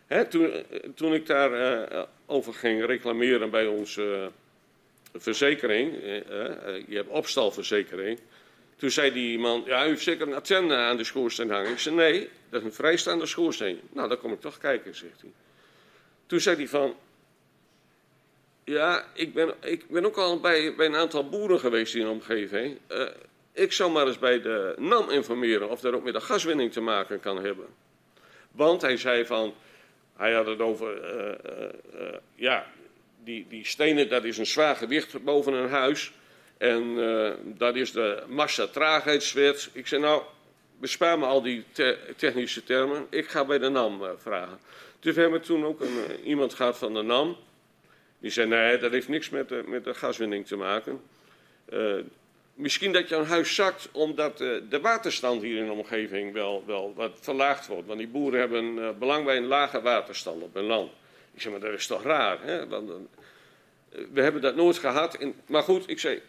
Hè, 0.08 0.26
toen, 0.26 0.52
toen, 0.96 1.14
ik 1.14 1.26
daar 1.26 1.52
uh, 1.92 2.04
over 2.26 2.54
ging 2.54 2.86
reclameren 2.86 3.50
bij 3.50 3.66
onze 3.66 4.32
uh, 5.14 5.22
verzekering, 5.22 5.94
je 6.88 6.96
hebt 6.96 7.10
opstalverzekering, 7.10 8.20
toen 8.76 8.92
zei 8.92 9.12
die 9.12 9.40
man, 9.40 9.64
ja, 9.66 9.86
u 9.86 9.88
heeft 9.88 10.04
zeker 10.04 10.28
een 10.28 10.34
antenne 10.34 10.76
aan 10.76 10.98
de 10.98 11.04
schoorsteen 11.04 11.50
hangen. 11.50 11.72
Ik 11.72 11.80
zei, 11.80 11.96
nee, 11.96 12.30
dat 12.50 12.62
is 12.62 12.68
een 12.68 12.74
vrijstaande 12.74 13.26
schoorsteen. 13.26 13.80
Nou, 13.92 14.10
dan 14.10 14.18
kom 14.18 14.34
ik 14.34 14.42
toch 14.42 14.58
kijken, 14.58 14.96
zegt 14.96 15.22
hij. 15.22 15.32
Toen 16.26 16.40
zei 16.40 16.56
hij 16.56 16.68
van, 16.68 16.96
ja, 18.64 19.06
ik 19.14 19.34
ben, 19.34 19.54
ik 19.62 19.90
ben 19.90 20.06
ook 20.06 20.18
al 20.18 20.40
bij, 20.40 20.76
bij 20.76 20.86
een 20.86 20.96
aantal 20.96 21.30
boeren 21.30 21.60
geweest 21.60 21.96
in 21.96 22.02
de 22.02 22.10
omgeving. 22.10 22.78
ik 23.54 23.72
zou 23.72 23.92
maar 23.92 24.08
eens 24.08 24.20
bij 24.20 24.42
de 24.42 24.76
NAM 24.78 25.10
informeren 25.10 25.70
of 25.70 25.80
dat 25.80 25.94
ook 25.94 26.04
met 26.04 26.14
de 26.14 26.22
gaswinning 26.22 26.72
te 26.72 26.82
maken 26.82 27.20
kan 27.20 27.44
hebben. 27.44 27.68
Want 28.52 28.82
hij 28.82 28.98
zei 28.98 29.26
van, 29.26 29.54
hij 30.16 30.34
had 30.34 30.46
het 30.46 30.60
over, 30.60 31.16
uh, 31.96 32.16
ja, 32.36 32.66
die, 33.24 33.46
die 33.50 33.66
stenen, 33.66 34.10
dat 34.10 34.24
is 34.24 34.38
een 34.38 34.46
zwaar 34.46 34.76
gewicht 34.76 35.24
boven 35.24 35.54
een 35.54 35.70
huis. 35.70 36.12
En 36.58 36.96
dat 37.58 37.76
is 37.76 37.92
de 37.92 38.24
massa-traagheidswet. 38.28 39.70
Ik 39.74 39.88
zei, 39.88 40.02
nou, 40.02 40.22
bespaar 40.80 41.20
me 41.20 41.26
al 41.26 41.42
die 41.42 41.64
te 41.72 41.98
technische 42.16 42.64
termen. 42.64 43.08
Ik 43.10 43.30
ga 43.30 43.46
bij 43.46 43.60
de 43.60 43.70
NAM 43.70 44.02
vragen. 44.18 44.60
Dus 45.00 45.16
we 45.16 45.22
hebben 45.22 45.42
toen 45.42 45.66
ook 45.66 45.82
een, 45.82 46.20
iemand 46.24 46.54
gehad 46.54 46.78
van 46.78 46.94
de 46.94 47.02
NAM. 47.02 47.38
Die 48.20 48.32
zei, 48.32 48.48
nee, 48.48 48.78
dat 48.78 48.92
heeft 48.92 49.08
niks 49.08 49.30
met 49.30 49.50
de, 49.50 49.64
met 49.66 49.84
de 49.84 49.94
gaswinning 49.94 50.48
te 50.48 50.56
maken. 50.56 51.02
Misschien 52.54 52.92
dat 52.92 53.10
je 53.10 53.16
een 53.16 53.26
huis 53.26 53.56
zakt 53.56 53.90
omdat 53.92 54.42
uh, 54.42 54.62
de 54.70 54.80
waterstand 54.82 55.42
hier 55.42 55.58
in 55.58 55.66
de 55.66 55.72
omgeving 55.72 56.34
wel, 56.34 56.64
wel 56.66 56.94
wat 56.96 57.12
verlaagd 57.22 57.68
wordt. 57.68 57.88
Want 57.88 58.00
die 58.00 58.08
boeren 58.08 58.40
hebben 58.40 58.78
uh, 58.78 58.90
belang 59.00 59.26
bij 59.26 59.38
een 59.38 59.48
lage 59.48 59.82
waterstand 59.82 60.44
op 60.44 60.54
hun 60.54 60.64
land. 60.64 60.92
Ik 61.34 61.42
zeg, 61.42 61.52
maar 61.52 61.62
dat 61.62 61.74
is 61.74 61.88
toch 61.88 62.04
raar, 62.04 62.38
hè? 62.42 62.68
Uh, 62.68 62.78
we 64.14 64.22
hebben 64.22 64.42
dat 64.42 64.56
nooit 64.56 64.78
gehad. 64.78 65.18
Maar 65.46 65.64
goed, 65.64 65.90
ik 65.90 66.00
zei, 66.00 66.22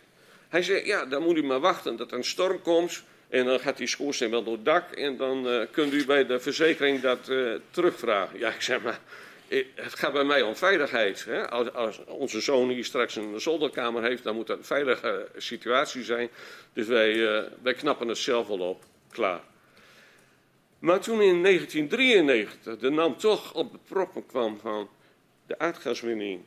hij 0.55 0.63
zei, 0.63 0.87
ja, 0.87 1.05
dan 1.05 1.23
moet 1.23 1.37
u 1.37 1.43
maar 1.43 1.61
wachten 1.61 1.97
dat 1.97 2.11
er 2.11 2.17
een 2.17 2.25
storm 2.25 2.63
komt. 2.63 3.03
En 3.29 3.45
dan 3.45 3.61
gaat 3.61 3.77
die 3.77 3.87
schoorsteen 3.87 4.31
wel 4.31 4.45
door 4.45 4.55
het 4.55 4.65
dak. 4.65 4.91
En 4.91 5.17
dan 5.17 5.67
kunt 5.71 5.93
u 5.93 6.07
bij 6.07 6.27
de 6.27 6.41
verzekering 6.41 7.01
dat 7.01 7.31
terugvragen. 7.71 8.39
Ja, 8.39 8.49
ik 8.49 8.61
zeg 8.61 8.83
maar, 8.83 9.01
het 9.75 9.95
gaat 9.95 10.13
bij 10.13 10.25
mij 10.25 10.43
om 10.43 10.57
veiligheid. 10.57 11.25
Hè? 11.25 11.51
Als, 11.51 12.05
onze 12.05 12.41
zoon 12.41 12.69
hier 12.69 12.85
straks 12.85 13.17
een 13.17 13.41
zolderkamer 13.41 14.03
heeft, 14.03 14.23
dan 14.23 14.35
moet 14.35 14.47
dat 14.47 14.59
een 14.59 14.65
veilige 14.65 15.29
situatie 15.37 16.05
zijn. 16.05 16.29
Dus 16.73 16.87
wij, 16.87 17.45
wij 17.63 17.75
knappen 17.75 18.09
het 18.09 18.19
zelf 18.19 18.47
wel 18.47 18.61
op. 18.61 18.85
Klaar. 19.11 19.41
Maar 20.79 21.01
toen 21.01 21.23
in 21.23 21.43
1993 21.43 22.79
de 22.79 22.91
NAM 22.91 23.17
toch 23.17 23.55
op 23.55 23.73
de 23.73 23.79
proppen 23.89 24.27
kwam 24.27 24.59
van 24.59 24.89
de 25.47 25.59
aardgaswinning 25.59 26.41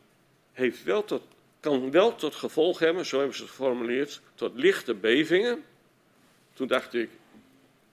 heeft 0.54 0.84
wel 0.84 1.04
tot, 1.04 1.22
kan 1.60 1.92
wel 1.92 2.16
tot 2.16 2.36
gevolg 2.36 2.80
hebben, 2.80 3.06
zo 3.06 3.18
hebben 3.18 3.36
ze 3.36 3.42
het 3.42 3.52
geformuleerd, 3.52 4.22
tot 4.36 4.52
lichte 4.56 4.94
bevingen. 4.94 5.64
Toen 6.54 6.68
dacht 6.68 6.94
ik, 6.94 7.10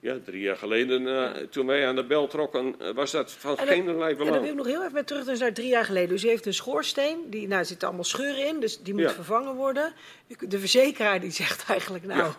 ja, 0.05 0.17
drie 0.25 0.41
jaar 0.41 0.57
geleden, 0.57 1.01
uh, 1.01 1.31
toen 1.31 1.65
wij 1.65 1.87
aan 1.87 1.95
de 1.95 2.05
bel 2.05 2.27
trokken, 2.27 2.75
uh, 2.81 2.93
was 2.93 3.11
dat 3.11 3.31
van 3.31 3.57
geen 3.57 3.85
belang. 3.85 4.11
En 4.11 4.17
dan 4.17 4.41
wil 4.41 4.43
ik 4.43 4.55
nog 4.55 4.65
heel 4.65 4.81
even 4.81 4.93
met 4.93 5.07
terug 5.07 5.25
dus 5.25 5.39
naar 5.39 5.53
drie 5.53 5.67
jaar 5.67 5.85
geleden. 5.85 6.09
Dus 6.09 6.23
u 6.23 6.27
heeft 6.27 6.45
een 6.45 6.53
schoorsteen, 6.53 7.29
die, 7.29 7.47
nou, 7.47 7.59
er 7.59 7.65
zitten 7.65 7.87
allemaal 7.87 8.05
scheuren 8.05 8.47
in, 8.47 8.59
dus 8.59 8.79
die 8.81 8.93
moet 8.93 9.03
ja. 9.03 9.09
vervangen 9.09 9.55
worden. 9.55 9.93
De 10.39 10.59
verzekeraar 10.59 11.19
die 11.19 11.31
zegt 11.41 11.69
eigenlijk, 11.69 12.05
nou, 12.05 12.31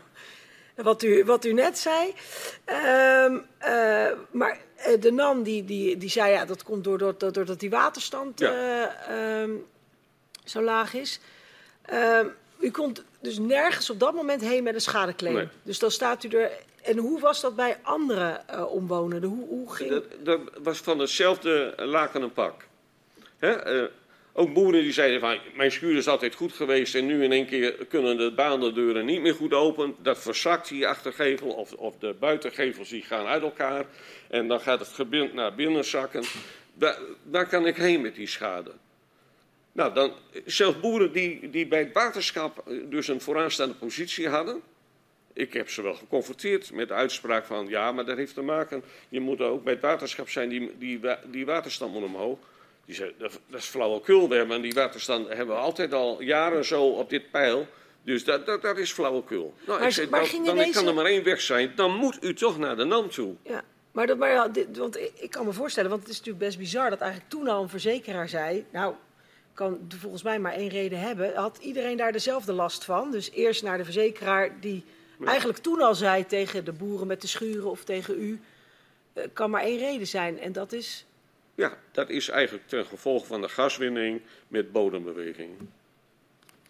ja. 0.77 0.83
wat, 0.83 1.03
u, 1.03 1.25
wat 1.25 1.45
u 1.45 1.53
net 1.53 1.79
zei. 1.79 2.15
Um, 3.25 3.47
uh, 3.61 4.12
maar 4.31 4.61
de 5.01 5.12
NAM 5.12 5.43
die, 5.43 5.65
die, 5.65 5.97
die 5.97 6.11
zei, 6.11 6.33
ja, 6.33 6.45
dat 6.45 6.62
komt 6.62 6.85
doordat, 6.85 7.21
doordat 7.21 7.61
die 7.61 7.71
waterstand 7.71 8.39
ja. 8.39 9.43
um, 9.43 9.65
zo 10.47 10.63
laag 10.63 10.95
is. 10.95 11.21
Um, 11.93 12.33
u 12.61 12.71
komt 12.71 13.05
dus 13.21 13.39
nergens 13.39 13.91
op 13.91 14.01
dat 14.01 14.15
moment 14.15 14.41
heen 14.41 14.63
met 14.63 14.75
een 14.75 14.81
schadeclaim. 14.81 15.35
Nee. 15.35 15.49
Dus 15.63 15.79
dan 15.79 15.91
staat 15.91 16.25
u 16.25 16.29
er 16.29 16.51
en 16.87 16.99
hoe 16.99 17.21
was 17.21 17.41
dat 17.41 17.57
bij 17.57 17.77
andere 17.83 18.41
uh, 18.51 18.73
omwonenden? 18.73 19.31
Hoe, 19.31 19.49
hoe 19.49 19.75
ging... 19.75 19.91
dat, 19.91 20.05
dat, 20.23 20.41
was 20.63 20.79
van 20.79 20.99
hetzelfde 20.99 21.73
laken 21.77 22.23
en 22.23 22.33
pak. 22.33 22.67
Hè? 23.39 23.83
Uh, 23.83 23.89
ook 24.33 24.53
boeren 24.53 24.83
die 24.83 24.93
zeiden 24.93 25.21
van, 25.21 25.39
mijn 25.55 25.71
schuur 25.71 25.97
is 25.97 26.09
altijd 26.09 26.35
goed 26.35 26.53
geweest 26.53 26.95
en 26.95 27.07
nu 27.07 27.25
in 27.25 27.33
één 27.33 27.47
keer 27.47 27.73
kunnen 27.89 28.17
de 28.17 28.33
baandendeuren 28.33 29.05
niet 29.05 29.21
meer 29.21 29.35
goed 29.35 29.53
open. 29.53 29.95
Dat 29.99 30.19
verzakt 30.19 30.69
die 30.69 30.87
achtergevel 30.87 31.49
of, 31.49 31.73
of 31.73 31.99
de 31.99 32.15
buitengevels 32.21 32.89
die 32.89 33.03
gaan 33.03 33.27
uit 33.27 33.43
elkaar. 33.43 33.85
En 34.29 34.49
dan 34.49 34.61
gaat 34.61 34.79
het 34.79 34.89
gebind 34.89 35.35
naar 35.35 35.55
binnen 35.55 35.85
zakken. 35.85 36.25
Daar, 36.75 36.99
daar 37.23 37.47
kan 37.47 37.67
ik 37.67 37.77
heen 37.77 38.01
met 38.01 38.15
die 38.15 38.27
schade. 38.27 38.71
Nou, 39.77 39.95
dan, 39.95 40.12
zelfs 40.45 40.81
boeren 40.81 41.12
die, 41.12 41.51
die 41.51 41.67
bij 41.67 41.79
het 41.79 41.93
waterschap 41.93 42.65
dus 42.85 43.09
een 43.09 43.21
vooraanstaande 43.21 43.75
positie 43.75 44.29
hadden, 44.29 44.61
ik 45.33 45.53
heb 45.53 45.71
ze 45.71 45.83
wel 45.83 45.95
geconfronteerd 45.95 46.73
met 46.73 46.89
de 46.89 46.95
uitspraak 46.95 47.45
van 47.45 47.69
ja, 47.69 47.93
maar 47.93 48.05
dat 48.05 48.17
heeft 48.17 48.35
te 48.35 48.43
maken, 48.43 48.83
je 49.09 49.21
moet 49.21 49.41
ook 49.41 49.65
bij 49.65 49.73
het 49.73 49.83
waterschap 49.83 50.29
zijn, 50.29 50.49
die, 50.49 50.75
die, 50.79 51.01
die 51.31 51.47
waterstand 51.47 51.93
moet 51.93 52.03
omhoog. 52.03 52.39
Die 52.85 52.95
zei, 52.95 53.15
dat, 53.19 53.41
dat 53.47 53.61
is 53.61 53.67
flauwekul, 53.67 54.29
we 54.29 54.37
hebben 54.37 54.62
die 54.62 54.75
waterstand 54.75 55.29
hebben 55.29 55.55
we 55.55 55.61
altijd 55.61 55.93
al 55.93 56.23
jaren 56.23 56.65
zo 56.65 56.85
op 56.85 57.11
dit 57.11 57.31
pijl. 57.31 57.67
Dus 58.03 58.25
dat, 58.25 58.47
dat, 58.47 58.62
dat 58.62 58.79
is 58.79 58.93
flauwekul. 58.93 59.55
Nou, 59.67 59.79
maar, 59.79 59.89
ik 59.89 59.95
zei, 59.95 60.09
maar 60.09 60.31
dan, 60.31 60.45
dan 60.45 60.57
deze... 60.57 60.73
kan 60.73 60.87
er 60.87 60.95
maar 60.95 61.05
één 61.05 61.25
weg 61.25 61.41
zijn, 61.41 61.73
dan 61.75 61.95
moet 61.95 62.25
u 62.25 62.35
toch 62.35 62.59
naar 62.59 62.77
de 62.77 62.85
NAM 62.85 63.11
toe. 63.11 63.35
Ja. 63.43 63.65
Maar, 63.93 64.07
dat, 64.07 64.19
maar 64.19 64.31
ja, 64.31 64.49
dit, 64.49 64.77
want 64.77 64.97
ik 64.97 65.31
kan 65.31 65.47
me 65.47 65.53
voorstellen, 65.53 65.91
want 65.91 66.03
het 66.03 66.11
is 66.11 66.19
natuurlijk 66.19 66.45
best 66.45 66.59
bizar 66.59 66.91
dat 66.91 67.01
eigenlijk 67.01 67.31
toen 67.31 67.49
al 67.49 67.62
een 67.62 67.69
verzekeraar 67.69 68.29
zei, 68.29 68.65
nou, 68.71 68.95
kan 69.57 69.88
volgens 69.99 70.23
mij 70.23 70.38
maar 70.38 70.53
één 70.53 70.69
reden 70.69 71.01
hebben. 71.01 71.35
Had 71.35 71.59
iedereen 71.61 71.97
daar 71.97 72.12
dezelfde 72.12 72.53
last 72.53 72.85
van? 72.85 73.11
Dus 73.11 73.31
eerst 73.31 73.62
naar 73.62 73.79
de 73.79 73.85
verzekeraar 73.85 74.61
die 74.61 74.85
eigenlijk 75.25 75.59
toen 75.59 75.81
al 75.81 75.95
zei 75.95 76.27
tegen 76.27 76.64
de 76.64 76.73
boeren 76.73 77.07
met 77.07 77.21
de 77.21 77.27
schuren 77.27 77.71
of 77.71 77.85
tegen 77.85 78.21
u, 78.21 78.40
uh, 79.14 79.25
kan 79.33 79.51
maar 79.51 79.62
één 79.62 79.79
reden 79.79 80.07
zijn 80.07 80.40
en 80.40 80.53
dat 80.53 80.73
is. 80.73 81.07
Ja, 81.55 81.79
dat 81.92 82.09
is 82.09 82.29
eigenlijk 82.29 82.69
ten 82.69 82.87
gevolge 82.87 83.27
van 83.27 83.40
de 83.40 83.49
gaswinning 83.49 84.21
met 84.49 84.73
bodembeweging. 84.73 85.51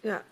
Ja. 0.01 0.25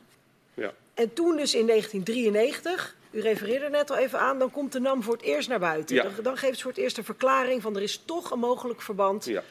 ja. 0.54 0.74
En 0.94 1.12
toen 1.12 1.36
dus 1.36 1.54
in 1.54 1.66
1993, 1.66 2.96
u 3.10 3.20
refereerde 3.20 3.68
net 3.68 3.90
al 3.90 3.96
even 3.96 4.18
aan, 4.18 4.38
dan 4.38 4.50
komt 4.50 4.72
de 4.72 4.80
NAM 4.80 5.02
voor 5.02 5.12
het 5.12 5.22
eerst 5.22 5.48
naar 5.48 5.58
buiten. 5.58 5.96
Ja. 5.96 6.02
Dan, 6.02 6.12
dan, 6.22 6.36
geeft 6.36 6.56
ze 6.56 6.62
voor 6.62 6.70
het 6.70 6.80
eerst 6.80 6.98
een 6.98 7.04
verklaring 7.04 7.62
van 7.62 7.76
er 7.76 7.82
is 7.82 8.02
toch 8.04 8.30
een 8.30 8.38
mogelijk 8.38 8.82
verband 8.82 9.24
ja. 9.24 9.42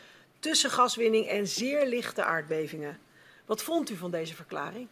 Tussen 0.44 0.70
gaswinning 0.70 1.28
en 1.28 1.48
zeer 1.48 1.86
lichte 1.86 2.24
aardbevingen. 2.24 3.00
Wat 3.46 3.64
vond 3.64 3.90
u 3.90 3.96
van 3.96 4.12
deze 4.12 4.36
verklaring? 4.36 4.88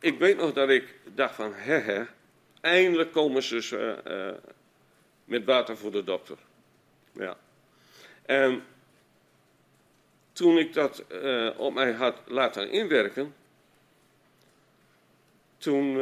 Ik 0.00 0.18
weet 0.18 0.36
nog 0.36 0.52
dat 0.52 0.68
ik 0.68 0.94
dacht 1.14 1.34
van, 1.34 1.52
hè 1.54 2.04
Eindelijk 2.60 3.12
komen 3.12 3.42
ze 3.42 3.56
uh, 4.06 4.12
uh, 4.16 4.34
met 5.24 5.44
water 5.44 5.76
voor 5.76 5.90
de 5.90 6.04
dokter. 6.04 6.36
Ja. 7.12 7.36
En 8.22 8.64
toen 10.32 10.58
ik 10.58 10.72
dat 10.72 11.04
uh, 11.12 11.50
op 11.56 11.74
mij 11.74 11.92
had 11.92 12.16
laten 12.26 12.70
inwerken, 12.70 13.34
toen 15.56 15.98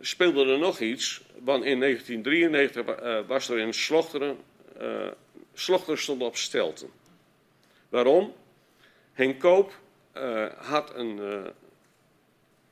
speelde 0.00 0.52
er 0.52 0.58
nog 0.58 0.78
iets. 0.78 1.22
Want 1.38 1.64
in 1.64 1.80
1993 1.80 3.26
was 3.26 3.48
er 3.48 3.58
in 3.58 3.74
Slochteren, 3.74 4.38
Slochteren 5.54 5.98
stond 5.98 6.22
op 6.22 6.36
stelten. 6.36 6.90
Waarom? 7.94 8.34
Henk 9.12 9.40
Koop 9.40 9.72
had 10.56 10.94
een 10.94 11.20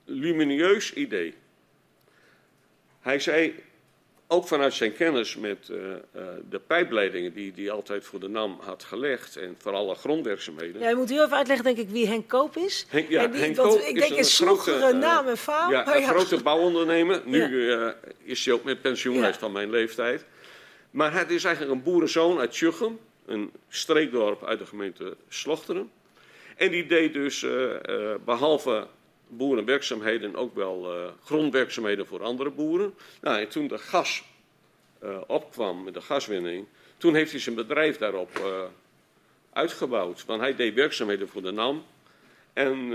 lumineus 0.04 0.92
idee. 0.92 1.34
Hij 3.00 3.20
zei, 3.20 3.62
ook 4.32 4.46
vanuit 4.46 4.74
zijn 4.74 4.92
kennis 4.92 5.36
met 5.36 5.68
uh, 5.70 5.78
uh, 5.78 6.22
de 6.50 6.58
pijpleidingen 6.58 7.32
die 7.32 7.52
hij 7.56 7.70
altijd 7.70 8.04
voor 8.04 8.20
de 8.20 8.28
NAM 8.28 8.58
had 8.60 8.84
gelegd 8.84 9.36
en 9.36 9.56
voor 9.58 9.72
alle 9.72 9.94
grondwerkzaamheden. 9.94 10.80
Ja, 10.80 10.88
je 10.88 10.94
moet 10.94 11.08
heel 11.08 11.24
even 11.24 11.36
uitleggen, 11.36 11.64
denk 11.64 11.78
ik, 11.78 11.88
wie 11.88 12.06
Henk 12.06 12.28
Koop 12.28 12.56
is. 12.56 12.86
Henk, 12.88 13.08
ja, 13.08 13.26
die, 13.26 13.40
Henk 13.40 13.56
Koop 13.56 13.78
ik 13.78 13.96
is 13.96 14.08
denk 14.08 14.18
een 14.18 14.24
sloegere 14.24 14.92
uh, 14.92 14.98
naam 14.98 15.26
en 15.26 15.36
faam. 15.36 15.70
Ja, 15.70 15.86
een 15.96 16.06
grote 16.06 16.42
bouwondernemer. 16.42 17.22
Nu 17.24 17.70
Ja. 17.70 17.94
is 18.22 18.44
hij 18.44 18.54
ook 18.54 18.64
met 18.64 18.80
pensioen, 18.80 19.20
hij 19.20 19.30
is 19.30 19.36
van 19.36 19.52
mijn 19.52 19.70
leeftijd. 19.70 20.24
Maar 20.90 21.12
het 21.12 21.30
is 21.30 21.44
eigenlijk 21.44 21.74
een 21.74 21.82
boerenzoon 21.82 22.38
uit 22.38 22.52
Tjuchem, 22.52 22.98
een 23.26 23.52
streekdorp 23.68 24.44
uit 24.44 24.58
de 24.58 24.66
gemeente 24.66 25.16
Slochteren. 25.28 25.90
En 26.56 26.70
die 26.70 26.86
deed 26.86 27.12
dus 27.12 27.42
eh, 27.42 27.74
eh, 27.74 28.18
behalve 28.24 28.86
boerenwerkzaamheden 29.28 30.36
ook 30.36 30.54
wel 30.54 30.94
eh, 30.94 31.08
grondwerkzaamheden 31.24 32.06
voor 32.06 32.22
andere 32.22 32.50
boeren. 32.50 32.94
Nou, 33.20 33.40
en 33.40 33.48
toen 33.48 33.68
de 33.68 33.78
gas 33.78 34.24
opkwam 35.26 35.84
met 35.84 35.94
de 35.94 36.00
gaswinning, 36.00 36.66
toen 36.96 37.14
heeft 37.14 37.30
hij 37.30 37.40
zijn 37.40 37.54
bedrijf 37.54 37.98
daarop 37.98 38.30
uitgebouwd. 39.52 40.24
Want 40.24 40.40
hij 40.40 40.56
deed 40.56 40.74
werkzaamheden 40.74 41.28
voor 41.28 41.42
de 41.42 41.50
NAM. 41.50 41.84
En, 42.52 42.92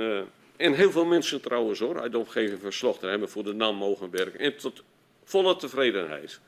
en 0.55 0.73
heel 0.73 0.91
veel 0.91 1.05
mensen 1.05 1.41
trouwens 1.41 1.79
hoor, 1.79 2.01
uit 2.01 2.11
de 2.11 2.17
omgeving 2.17 2.61
van 2.61 2.71
Slochteren 2.71 3.09
hebben 3.09 3.29
voor 3.29 3.43
de 3.43 3.53
NAM 3.53 3.75
mogen 3.75 4.09
werken. 4.09 4.39
En 4.39 4.57
tot 4.57 4.83
volle 5.23 5.55
tevredenheid. 5.55 6.39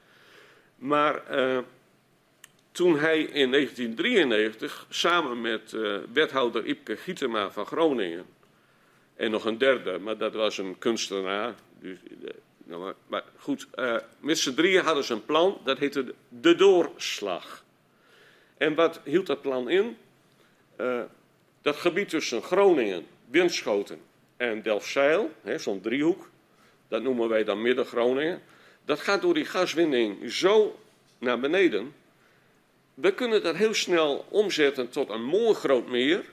Maar 0.76 1.24
toen 2.72 3.00
hij 3.00 3.20
in 3.20 3.52
1993 3.52 4.86
samen 4.90 5.42
met 5.42 5.74
eh, 5.74 5.98
wethouder 6.14 6.66
Ipke 6.66 6.98
Gietema 6.98 7.52
van 7.52 7.66
Groningen 7.66 8.26
en 9.16 9.32
nog 9.32 9.46
een 9.46 9.58
derde, 9.58 10.00
maar 10.00 10.18
dat 10.18 10.34
was 10.34 10.58
een 10.58 10.78
kunstenaar. 10.78 11.54
Dus, 11.80 11.98
eh, 12.24 12.30
nou, 12.64 12.94
maar, 13.08 13.24
goed, 13.38 13.68
eh, 13.72 13.96
met 14.20 14.38
z'n 14.38 14.54
drieën 14.54 14.84
hadden 14.84 15.04
ze 15.04 15.14
een 15.14 15.26
plan, 15.26 15.58
dat 15.64 15.78
heette 15.78 16.14
de- 16.30 16.56
doorslag. 16.56 17.64
En 18.58 18.76
wat 18.76 19.00
hield 19.04 19.28
dat 19.28 19.42
plan 19.42 19.70
in? 19.70 19.98
Dat 21.62 21.76
gebied 21.76 22.10
tussen 22.10 22.42
Groningen, 22.42 23.06
Winschoten 23.30 24.02
en 24.38 24.62
Delfzijl, 24.62 25.32
zo'n 25.58 25.82
driehoek, 25.82 26.30
dat 26.88 27.02
noemen 27.04 27.30
wij 27.30 27.44
dan 27.44 27.62
Midden-Groningen, 27.62 28.42
dat 28.86 29.00
gaat 29.00 29.22
door 29.22 29.34
die 29.34 29.46
gaswinning 29.46 30.32
zo 30.32 30.80
naar 31.18 31.40
beneden. 31.40 31.94
We 33.02 33.14
kunnen 33.14 33.44
dat 33.44 33.56
heel 33.56 33.74
snel 33.74 34.26
omzetten 34.30 34.90
tot 34.90 35.10
een 35.10 35.24
mooi 35.24 35.54
groot 35.54 35.88
meer. 35.88 36.26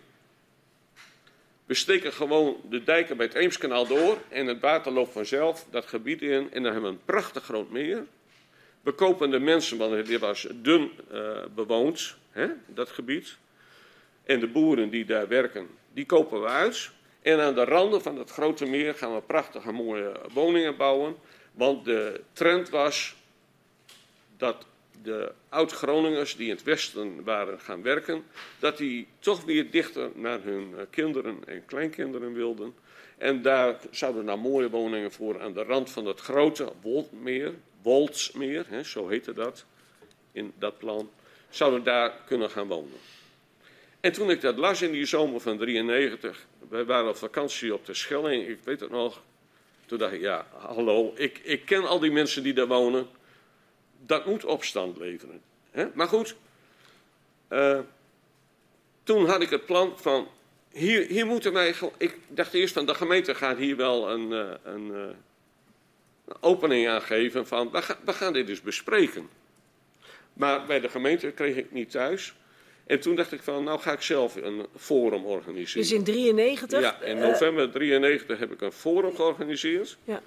We 1.67 1.75
steken 1.75 2.13
gewoon 2.13 2.57
de 2.69 2.85
dijken 2.85 3.17
bij 3.17 3.27
het 3.27 3.35
Eemskanaal 3.35 3.87
door 3.87 4.19
en 4.29 4.47
het 4.47 4.61
water 4.61 4.93
loopt 4.93 5.13
vanzelf 5.13 5.67
dat 5.71 5.87
gebied 5.87 6.23
in 6.23 6.53
en 6.53 6.63
dan 6.63 6.73
hebben 6.73 6.83
we 6.83 6.89
een 6.89 7.05
prachtig 7.05 7.45
groot 7.45 7.71
meer. 7.71 8.07
We 8.81 8.93
kopen 8.93 9.31
de 9.31 9.39
mensen, 9.39 9.79
want 9.79 10.07
dit 10.07 10.21
was 10.21 10.47
dun 10.55 10.91
eh, 11.11 11.45
bewoond, 11.55 12.17
hè, 12.31 12.47
dat 12.67 12.89
gebied. 12.89 13.37
En 14.25 14.41
de 14.41 14.47
boeren 14.47 14.91
die 14.91 15.05
daar 15.05 15.29
werken, 15.29 15.69
die 15.93 16.07
kopen 16.07 16.41
we 16.41 16.47
uit. 16.47 16.91
En 17.23 17.41
aan 17.41 17.55
de 17.55 17.65
randen 17.65 18.03
van 18.03 18.19
het 18.19 18.31
grote 18.31 18.67
meer 18.67 18.95
gaan 18.95 19.15
we 19.15 19.21
prachtige 19.21 19.73
mooie 19.73 20.13
woningen 20.33 20.77
bouwen. 20.77 21.17
Want 21.53 21.85
de 21.85 22.21
trend 22.33 22.69
was 22.69 23.15
dat 24.37 24.66
de 25.07 25.33
oud-Groningers 25.49 26.37
die 26.37 26.49
in 26.49 26.55
het 26.55 26.63
westen 26.63 27.25
waren 27.25 27.61
gaan 27.61 27.83
werken, 27.83 28.25
dat 28.59 28.77
die 28.77 29.07
toch 29.19 29.45
weer 29.45 29.71
dichter 29.71 30.11
naar 30.15 30.43
hun 30.43 30.75
eh, 30.77 30.85
kinderen 30.91 31.39
en 31.47 31.65
kleinkinderen 31.65 32.33
wilden. 32.33 32.75
En 33.19 33.43
daar 33.43 33.77
zouden 33.91 34.25
nou 34.25 34.39
mooie 34.39 34.71
woningen 34.71 35.13
voor 35.13 35.41
aan 35.41 35.53
de 35.53 35.63
rand 35.63 35.91
van 35.91 36.07
het 36.07 36.21
grote 36.21 36.73
Woldmeer, 36.83 37.55
Woldsmeer, 37.83 38.65
hè, 38.69 38.83
zo 38.83 39.09
heette 39.09 39.33
dat 39.33 39.65
in 40.33 40.53
dat 40.59 40.79
plan, 40.79 41.11
zouden 41.49 41.83
daar 41.83 42.13
kunnen 42.27 42.51
gaan 42.51 42.67
wonen. 42.67 42.99
En 44.01 44.13
toen 44.13 44.31
ik 44.31 44.41
dat 44.41 44.57
las 44.57 44.83
in 44.83 44.93
die 44.93 45.07
zomer 45.07 45.41
van 45.41 45.59
93, 45.59 46.47
wij 46.69 46.85
waren 46.85 47.09
op 47.09 47.17
vakantie 47.17 47.75
op 47.75 47.87
de 47.87 47.95
Schelling, 47.95 48.49
ik 48.49 48.59
weet 48.65 48.81
het 48.81 48.91
nog, 48.91 49.23
toen 49.87 49.99
dacht 49.99 50.13
ik, 50.13 50.21
ja, 50.21 50.47
hallo, 50.53 51.13
ik, 51.17 51.41
ik 51.43 51.65
ken 51.65 51.87
al 51.87 51.99
die 51.99 52.13
mensen 52.13 52.43
die 52.43 52.53
daar 52.53 52.67
wonen, 52.67 53.07
dat 54.07 54.27
moet 54.27 54.45
opstand 54.45 54.97
leveren. 54.99 55.41
Hè? 55.71 55.87
Maar 55.95 56.09
goed, 56.09 56.37
eh, 57.49 57.79
toen 59.03 59.27
had 59.27 59.43
ik 59.43 59.51
het 59.51 59.67
plan 59.67 59.93
van, 59.97 60.29
hier, 60.73 61.07
hier 61.07 61.27
moeten 61.27 61.53
wij, 61.53 61.75
ik 61.97 62.19
dacht 62.29 62.55
eerst 62.55 62.75
van 62.75 62.87
de 62.87 62.95
gemeente 62.95 63.35
gaat 63.35 63.57
hier 63.57 63.77
wel 63.77 64.11
een, 64.11 64.33
eh, 64.33 64.51
een, 64.73 64.95
eh, 64.95 65.01
een 66.29 66.37
opening 66.41 66.89
aan 66.89 67.03
geven 67.03 67.47
van, 67.47 67.71
we, 67.71 67.83
gaan- 67.83 67.97
we 68.05 68.13
gaan 68.13 68.33
dit 68.33 68.47
dus 68.47 68.61
bespreken. 68.61 69.29
Maar 70.33 70.67
bij 70.67 70.81
de 70.81 70.89
gemeente 70.89 71.31
kreeg 71.31 71.57
ik 71.57 71.73
niet 71.73 71.91
thuis. 71.91 72.35
En 72.87 73.01
toen 73.01 73.15
dacht 73.17 73.33
ik 73.33 73.43
van, 73.43 73.65
nou 73.65 73.81
ga 73.81 73.93
ik 73.93 74.03
zelf 74.03 74.37
een 74.37 74.67
forum 74.77 75.25
organiseren. 75.25 75.83
Dus 75.83 75.93
in 75.93 76.05
93. 76.05 76.81
Ja, 76.81 77.01
in 77.01 77.19
november 77.19 77.71
93 77.71 78.39
heb 78.39 78.53
ik 78.53 78.61
een 78.61 78.73
forum 78.73 79.15
georganiseerd 79.15 79.97
Ja. 80.05 80.21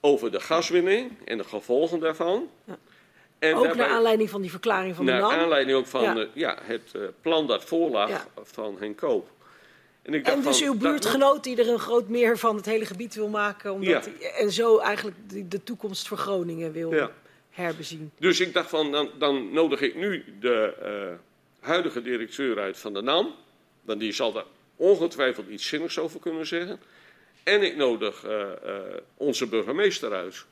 over 0.00 0.30
de 0.32 0.40
gaswinning 0.40 1.10
en 1.24 1.38
de 1.38 1.44
gevolgen 1.44 2.00
daarvan. 2.00 2.48
Ja. 2.64 2.78
En 3.38 3.54
ook 3.54 3.64
daarbij- 3.64 3.86
naar 3.86 3.94
aanleiding 3.96 4.30
van 4.30 4.40
die 4.40 4.50
verklaring 4.50 4.94
van 4.96 5.04
de 5.06 5.12
naar 5.12 5.20
NAM. 5.20 5.30
aanleiding 5.30 5.76
ook 5.78 5.86
van 5.86 6.02
Ja. 6.02 6.16
eh, 6.16 6.26
ja, 6.32 6.58
het 6.62 6.90
eh, 6.94 7.00
plan 7.20 7.46
dat 7.46 7.64
voorlag 7.64 8.08
Ja. 8.08 8.26
van 8.42 8.76
Henk 8.78 8.96
Koop. 8.96 9.28
En, 10.02 10.14
ik 10.14 10.24
dacht 10.24 10.36
En 10.36 10.42
dus 10.42 10.58
van, 10.58 10.66
uw 10.68 10.74
buurtgenoot 10.74 11.44
die 11.44 11.56
er 11.60 11.68
een 11.68 11.78
groot 11.78 12.08
meer 12.08 12.38
van 12.38 12.56
het 12.56 12.66
hele 12.66 12.84
gebied 12.86 13.14
wil 13.14 13.28
maken. 13.28 13.72
Omdat 13.72 14.08
Ja. 14.20 14.28
en 14.28 14.52
zo 14.52 14.78
eigenlijk 14.78 15.16
de, 15.28 15.48
de 15.48 15.62
toekomst 15.64 16.08
voor 16.08 16.16
Groningen 16.18 16.72
wil 16.72 16.94
herbezien. 17.50 18.10
Dus 18.18 18.40
ik 18.40 18.52
dacht 18.54 18.68
van, 18.70 18.92
dan, 18.92 19.10
dan 19.18 19.52
nodig 19.52 19.80
ik 19.80 19.94
nu 19.94 20.24
de 20.40 20.74
eh, 20.82 21.68
huidige 21.68 22.02
directeur 22.02 22.58
uit 22.58 22.78
van 22.78 22.94
de 22.94 23.02
NAM. 23.02 23.34
Want 23.82 24.00
die 24.00 24.12
zal 24.12 24.32
daar 24.32 24.44
ongetwijfeld 24.76 25.48
iets 25.48 25.66
zinnigs 25.66 25.98
over 25.98 26.20
kunnen 26.20 26.46
zeggen. 26.46 26.80
En 27.42 27.62
ik 27.62 27.76
nodig 27.76 28.24
onze 29.16 29.46
burgemeester 29.46 30.12
uit. 30.12 30.44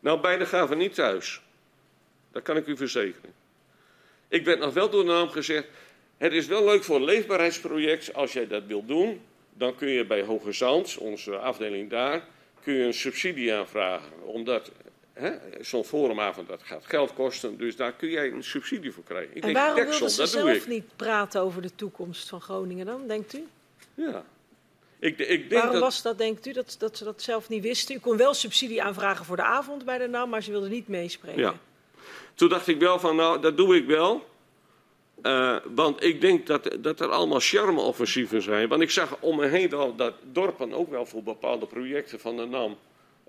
Nou, 0.00 0.20
beide 0.20 0.46
gaven 0.46 0.78
niet 0.78 0.94
thuis. 0.94 1.42
Dat 2.32 2.42
kan 2.42 2.56
ik 2.56 2.66
u 2.66 2.76
verzekeren. 2.76 3.32
Ik 4.28 4.44
werd 4.44 4.58
nog 4.58 4.74
wel 4.74 4.90
door 4.90 5.04
de 5.04 5.10
naam 5.10 5.28
gezegd. 5.28 5.66
Het 6.16 6.32
is 6.32 6.46
wel 6.46 6.64
leuk 6.64 6.84
voor 6.84 6.96
een 6.96 7.04
leefbaarheidsproject. 7.04 8.14
Als 8.14 8.32
jij 8.32 8.46
dat 8.46 8.64
wilt 8.66 8.88
doen, 8.88 9.20
dan 9.54 9.74
kun 9.76 9.88
je 9.88 10.06
bij 10.06 10.22
Hoge 10.22 10.52
Zand, 10.52 10.96
onze 10.98 11.36
afdeling 11.36 11.90
daar, 11.90 12.24
kun 12.62 12.74
je 12.74 12.84
een 12.84 12.94
subsidie 12.94 13.54
aanvragen. 13.54 14.22
Omdat 14.22 14.70
zo'n 15.60 15.84
forumavond 15.84 16.48
dat 16.48 16.62
gaat 16.62 16.86
geld 16.86 17.14
kosten. 17.14 17.58
Dus 17.58 17.76
daar 17.76 17.92
kun 17.92 18.08
jij 18.08 18.30
een 18.30 18.44
subsidie 18.44 18.92
voor 18.92 19.04
krijgen. 19.04 19.36
Ik 19.36 19.42
En 19.42 19.52
denk, 19.52 19.56
waarom 19.56 19.88
wilden 19.88 20.10
ze 20.10 20.20
dat 20.20 20.28
zelf 20.28 20.66
niet 20.68 20.96
praten 20.96 21.40
over 21.40 21.62
de 21.62 21.74
toekomst 21.74 22.28
van 22.28 22.40
Groningen 22.40 22.86
dan, 22.86 23.06
denkt 23.06 23.34
u? 23.34 23.46
Ja. 23.94 24.24
Ik, 25.00 25.18
ik 25.18 25.28
denk 25.28 25.50
Waarom 25.50 25.72
dat, 25.72 25.82
was 25.82 26.02
dat, 26.02 26.18
denkt 26.18 26.46
u, 26.46 26.52
dat, 26.52 26.76
dat 26.78 26.96
ze 26.96 27.04
dat 27.04 27.22
zelf 27.22 27.48
niet 27.48 27.62
wisten? 27.62 27.94
U 27.94 27.98
kon 27.98 28.16
wel 28.16 28.34
subsidie 28.34 28.82
aanvragen 28.82 29.24
voor 29.24 29.36
de 29.36 29.42
avond 29.42 29.84
bij 29.84 29.98
de 29.98 30.06
NAM, 30.06 30.28
maar 30.28 30.42
ze 30.42 30.50
wilden 30.50 30.70
niet 30.70 30.88
meespreken. 30.88 31.40
Ja. 31.40 31.54
Toen 32.34 32.48
dacht 32.48 32.66
ik 32.66 32.78
wel 32.78 32.98
van, 32.98 33.16
nou, 33.16 33.40
dat 33.40 33.56
doe 33.56 33.76
ik 33.76 33.86
wel. 33.86 34.26
Eh, 35.22 35.56
want 35.74 36.02
ik 36.02 36.20
denk 36.20 36.46
dat, 36.46 36.76
dat 36.80 37.00
er 37.00 37.08
allemaal 37.08 37.40
charme-offensieven 37.40 38.42
zijn. 38.42 38.68
Want 38.68 38.82
ik 38.82 38.90
zag 38.90 39.16
om 39.20 39.36
me 39.36 39.46
heen 39.46 39.72
al 39.72 39.94
dat 39.94 40.14
dorpen 40.32 40.72
ook 40.72 40.90
wel 40.90 41.06
voor 41.06 41.22
bepaalde 41.22 41.66
projecten 41.66 42.20
van 42.20 42.36
de 42.36 42.44
NAM 42.44 42.78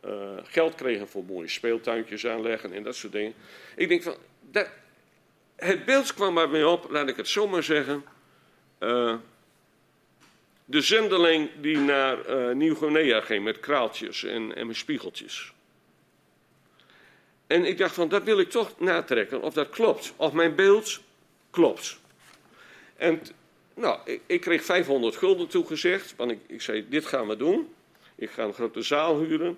eh, 0.01 0.11
geld 0.43 0.75
kregen 0.75 1.07
voor 1.07 1.23
mooie 1.23 1.47
speeltuintjes 1.47 2.27
aanleggen 2.27 2.73
en 2.73 2.83
dat 2.83 2.95
soort 2.95 3.13
dingen. 3.13 3.33
Ik 3.75 3.87
denk 3.87 4.03
van, 4.03 4.15
dat, 4.51 4.69
het 5.55 5.85
beeld 5.85 6.13
kwam 6.13 6.33
bij 6.33 6.47
mij 6.47 6.63
op, 6.63 6.89
laat 6.89 7.07
ik 7.07 7.15
het 7.15 7.27
zo 7.27 7.47
maar 7.47 7.63
zeggen. 7.63 8.03
Eh, 8.77 9.15
de 10.69 10.81
zendeling 10.81 11.49
die 11.61 11.77
naar 11.77 12.25
eh, 12.25 12.55
Nieuw-Guinea 12.55 13.21
ging 13.21 13.43
met 13.43 13.59
kraaltjes 13.59 14.23
en, 14.23 14.55
en 14.55 14.67
met 14.67 14.75
spiegeltjes. 14.75 15.53
En 17.47 17.65
ik 17.65 17.77
dacht 17.77 17.93
van, 17.93 18.09
dat 18.09 18.23
wil 18.23 18.39
ik 18.39 18.49
toch 18.49 18.79
natrekken, 18.79 19.41
of 19.41 19.53
dat 19.53 19.69
klopt. 19.69 20.13
Of 20.15 20.33
mijn 20.33 20.55
beeld 20.55 20.99
klopt. 21.49 21.99
En 22.95 23.21
nou, 23.73 23.99
ik, 24.05 24.21
ik 24.25 24.41
kreeg 24.41 24.63
500 24.63 25.15
gulden 25.15 25.47
toegezegd, 25.47 26.13
want 26.15 26.31
ik, 26.31 26.39
ik 26.47 26.61
zei, 26.61 26.89
dit 26.89 27.05
gaan 27.05 27.27
we 27.27 27.35
doen. 27.35 27.73
Ik 28.15 28.29
ga 28.29 28.43
een 28.43 28.53
grote 28.53 28.81
zaal 28.81 29.19
huren 29.19 29.57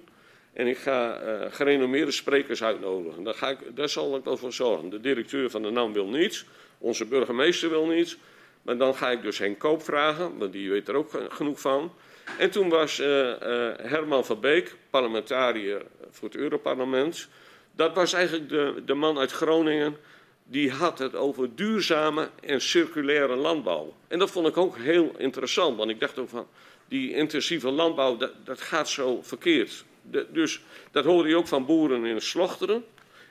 en 0.54 0.68
ik 0.68 0.78
ga 0.78 1.20
eh, 1.20 1.54
gerenommeerde 1.54 2.12
sprekers 2.12 2.64
uitnodigen. 2.64 3.24
Daar, 3.24 3.34
ga 3.34 3.50
ik, 3.50 3.60
daar 3.76 3.90
zal 3.90 4.16
ik 4.16 4.24
wel 4.24 4.38
voor 4.38 4.54
zorgen. 4.54 4.90
De 4.90 5.02
directeur 5.02 5.50
van 5.50 5.62
de 5.62 5.70
NAM 5.70 5.94
wil 5.94 6.08
niets, 6.08 6.46
onze 6.78 7.06
burgemeester 7.06 7.70
wil 7.70 7.86
niets. 7.86 8.18
Maar 8.62 8.78
dan 8.78 8.96
ga 8.96 9.10
ik 9.10 9.22
dus 9.22 9.38
Henk 9.38 9.60
Koop 9.60 9.84
vragen, 9.84 10.38
want 10.38 10.52
die 10.52 10.70
weet 10.70 10.88
er 10.88 10.96
ook 10.96 11.10
ge- 11.12 11.28
genoeg 11.30 11.60
van. 11.60 11.94
En 12.38 12.52
toen 12.52 12.70
was 12.70 13.00
eh, 13.00 13.32
eh, 13.32 13.78
Herman 13.82 14.26
van 14.26 14.40
Beek, 14.40 14.76
parlementariër 14.90 15.82
voor 16.10 16.28
het 16.30 16.38
Europarlement. 16.38 17.28
Dat 17.76 17.96
was 17.96 18.14
eigenlijk 18.14 18.50
de, 18.50 18.82
de 18.86 18.94
man 18.94 19.18
uit 19.18 19.32
Groningen. 19.32 19.98
Die 20.44 20.72
had 20.72 21.00
het 21.00 21.16
over 21.16 21.56
duurzame 21.56 22.30
en 22.42 22.62
circulaire 22.62 23.36
landbouw. 23.36 23.94
En 24.08 24.20
dat 24.20 24.32
vond 24.32 24.48
ik 24.48 24.58
ook 24.58 24.78
heel 24.78 25.12
interessant, 25.18 25.78
want 25.78 25.90
ik 25.90 26.00
dacht 26.00 26.20
ook 26.20 26.30
van. 26.30 26.48
die 26.88 27.14
intensieve 27.14 27.70
landbouw, 27.72 28.18
dat, 28.18 28.32
dat 28.44 28.62
gaat 28.62 28.90
zo 28.90 29.20
verkeerd. 29.22 29.84
Dus 30.30 30.62
dat 30.92 31.06
hoorde 31.06 31.30
je 31.30 31.36
ook 31.38 31.48
van 31.48 31.66
boeren 31.66 32.06
in 32.06 32.22
Slochteren. 32.22 32.84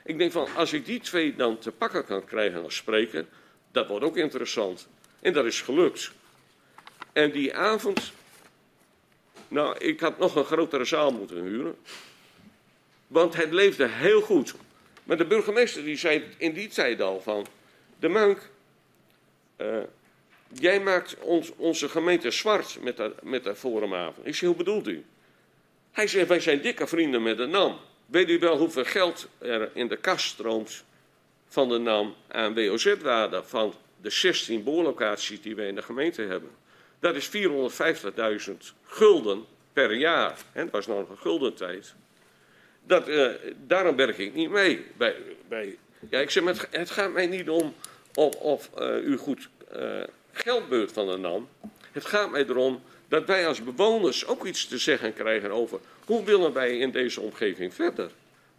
Ik 0.03 0.17
denk 0.17 0.31
van, 0.31 0.47
als 0.55 0.73
ik 0.73 0.85
die 0.85 0.99
twee 0.99 1.35
dan 1.35 1.57
te 1.57 1.71
pakken 1.71 2.05
kan 2.05 2.25
krijgen 2.25 2.63
als 2.63 2.75
spreker, 2.75 3.25
dat 3.71 3.87
wordt 3.87 4.05
ook 4.05 4.17
interessant. 4.17 4.87
En 5.21 5.33
dat 5.33 5.45
is 5.45 5.61
gelukt. 5.61 6.11
En 7.13 7.31
die 7.31 7.55
avond, 7.55 8.11
nou, 9.47 9.77
ik 9.77 9.99
had 9.99 10.17
nog 10.17 10.35
een 10.35 10.45
grotere 10.45 10.85
zaal 10.85 11.11
moeten 11.11 11.43
huren. 11.43 11.75
Want 13.07 13.35
het 13.35 13.51
leefde 13.51 13.87
heel 13.87 14.21
goed. 14.21 14.53
Maar 15.03 15.17
de 15.17 15.25
burgemeester 15.25 15.83
die 15.83 15.97
zei 15.97 16.23
in 16.37 16.53
die 16.53 16.67
tijd 16.67 17.01
al 17.01 17.21
van, 17.21 17.47
de 17.99 18.07
Mank, 18.07 18.49
uh, 19.57 19.77
jij 20.53 20.79
maakt 20.79 21.15
ons, 21.19 21.51
onze 21.55 21.89
gemeente 21.89 22.31
zwart 22.31 22.77
met 22.81 22.97
dat, 22.97 23.23
met 23.23 23.43
dat 23.43 23.57
forumavond. 23.57 24.27
Ik 24.27 24.35
zei, 24.35 24.51
hoe 24.51 24.63
bedoelt 24.63 24.87
u? 24.87 25.05
Hij 25.91 26.07
zei, 26.07 26.25
wij 26.25 26.39
zijn 26.39 26.61
dikke 26.61 26.87
vrienden 26.87 27.23
met 27.23 27.37
de 27.37 27.45
NAM. 27.45 27.77
Weet 28.05 28.29
u 28.29 28.39
wel 28.39 28.57
hoeveel 28.57 28.85
geld 28.85 29.27
er 29.37 29.69
in 29.73 29.87
de 29.87 29.97
kast 29.97 30.25
stroomt 30.25 30.83
van 31.47 31.69
de 31.69 31.77
NAM 31.77 32.15
aan 32.27 32.53
WOZ-waarde 32.53 33.43
van 33.43 33.73
de 34.01 34.09
16 34.09 34.63
boorlocaties 34.63 35.41
die 35.41 35.55
wij 35.55 35.67
in 35.67 35.75
de 35.75 35.81
gemeente 35.81 36.21
hebben? 36.21 36.49
Dat 36.99 37.15
is 37.15 37.29
450.000 38.49 38.53
gulden 38.85 39.45
per 39.73 39.93
jaar. 39.93 40.37
En 40.53 40.63
dat 40.63 40.71
was 40.71 40.87
nog 40.87 41.09
een 41.09 41.17
guldentijd. 41.17 41.93
Dat, 42.83 43.09
uh, 43.09 43.31
daarom 43.67 43.95
werk 43.95 44.17
ik 44.17 44.33
niet 44.33 44.49
mee. 44.49 44.85
Bij, 44.97 45.15
bij, 45.47 45.77
ja, 46.09 46.19
ik 46.19 46.29
zeg, 46.29 46.43
het, 46.43 46.67
het 46.71 46.89
gaat 46.89 47.13
mij 47.13 47.27
niet 47.27 47.49
om 47.49 47.73
of, 48.13 48.35
of 48.35 48.69
uh, 48.79 49.07
u 49.07 49.17
goed 49.17 49.49
uh, 49.75 50.03
geldbeurt 50.31 50.91
van 50.91 51.07
de 51.07 51.17
NAM. 51.17 51.49
Het 51.91 52.05
gaat 52.05 52.31
mij 52.31 52.45
erom 52.45 52.81
dat 53.07 53.25
wij 53.25 53.47
als 53.47 53.63
bewoners 53.63 54.25
ook 54.25 54.45
iets 54.45 54.67
te 54.67 54.77
zeggen 54.77 55.13
krijgen 55.13 55.51
over 55.51 55.79
hoe 56.05 56.23
willen 56.23 56.53
wij 56.53 56.77
in 56.77 56.91
deze 56.91 57.21
omgeving 57.21 57.73
verder. 57.73 58.11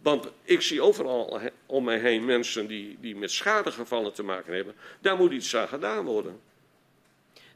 Want 0.03 0.27
ik 0.43 0.61
zie 0.61 0.81
overal 0.81 1.39
om 1.65 1.83
mij 1.83 1.99
heen 1.99 2.25
mensen 2.25 2.67
die, 2.67 2.97
die 3.01 3.15
met 3.15 3.31
schadegevallen 3.31 4.13
te 4.13 4.23
maken 4.23 4.53
hebben. 4.53 4.73
Daar 4.99 5.17
moet 5.17 5.31
iets 5.31 5.55
aan 5.55 5.67
gedaan 5.67 6.05
worden. 6.05 6.39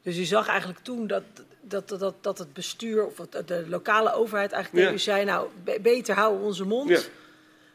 Dus 0.02 0.18
u 0.18 0.24
zag 0.24 0.48
eigenlijk 0.48 0.80
toen 0.80 1.08
dat, 1.08 1.24
dat, 1.62 1.90
dat, 1.90 2.16
dat 2.22 2.38
het 2.38 2.54
bestuur 2.54 3.06
of 3.06 3.16
de 3.46 3.66
lokale 3.68 4.14
overheid 4.14 4.52
eigenlijk 4.52 4.84
tegen 4.84 5.00
u 5.00 5.04
zei... 5.04 5.26
nou, 5.26 5.50
beter 5.82 6.16
houden 6.16 6.46
onze 6.46 6.66
mond, 6.66 6.90
ja. 6.90 7.00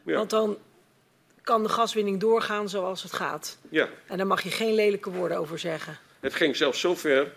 Ja. 0.05 0.17
want 0.17 0.31
dan 0.31 0.59
kan 1.43 1.63
de 1.63 1.69
gaswinning 1.69 2.21
doorgaan 2.21 2.69
zoals 2.69 3.03
het 3.03 3.13
gaat. 3.13 3.59
Ja. 3.69 3.89
En 4.07 4.17
daar 4.17 4.27
mag 4.27 4.43
je 4.43 4.51
geen 4.51 4.75
lelijke 4.75 5.11
woorden 5.11 5.39
over 5.39 5.59
zeggen. 5.59 5.99
Het 6.21 6.35
ging 6.35 6.57
zelfs 6.57 6.81
zo 6.81 6.95
ver 6.95 7.33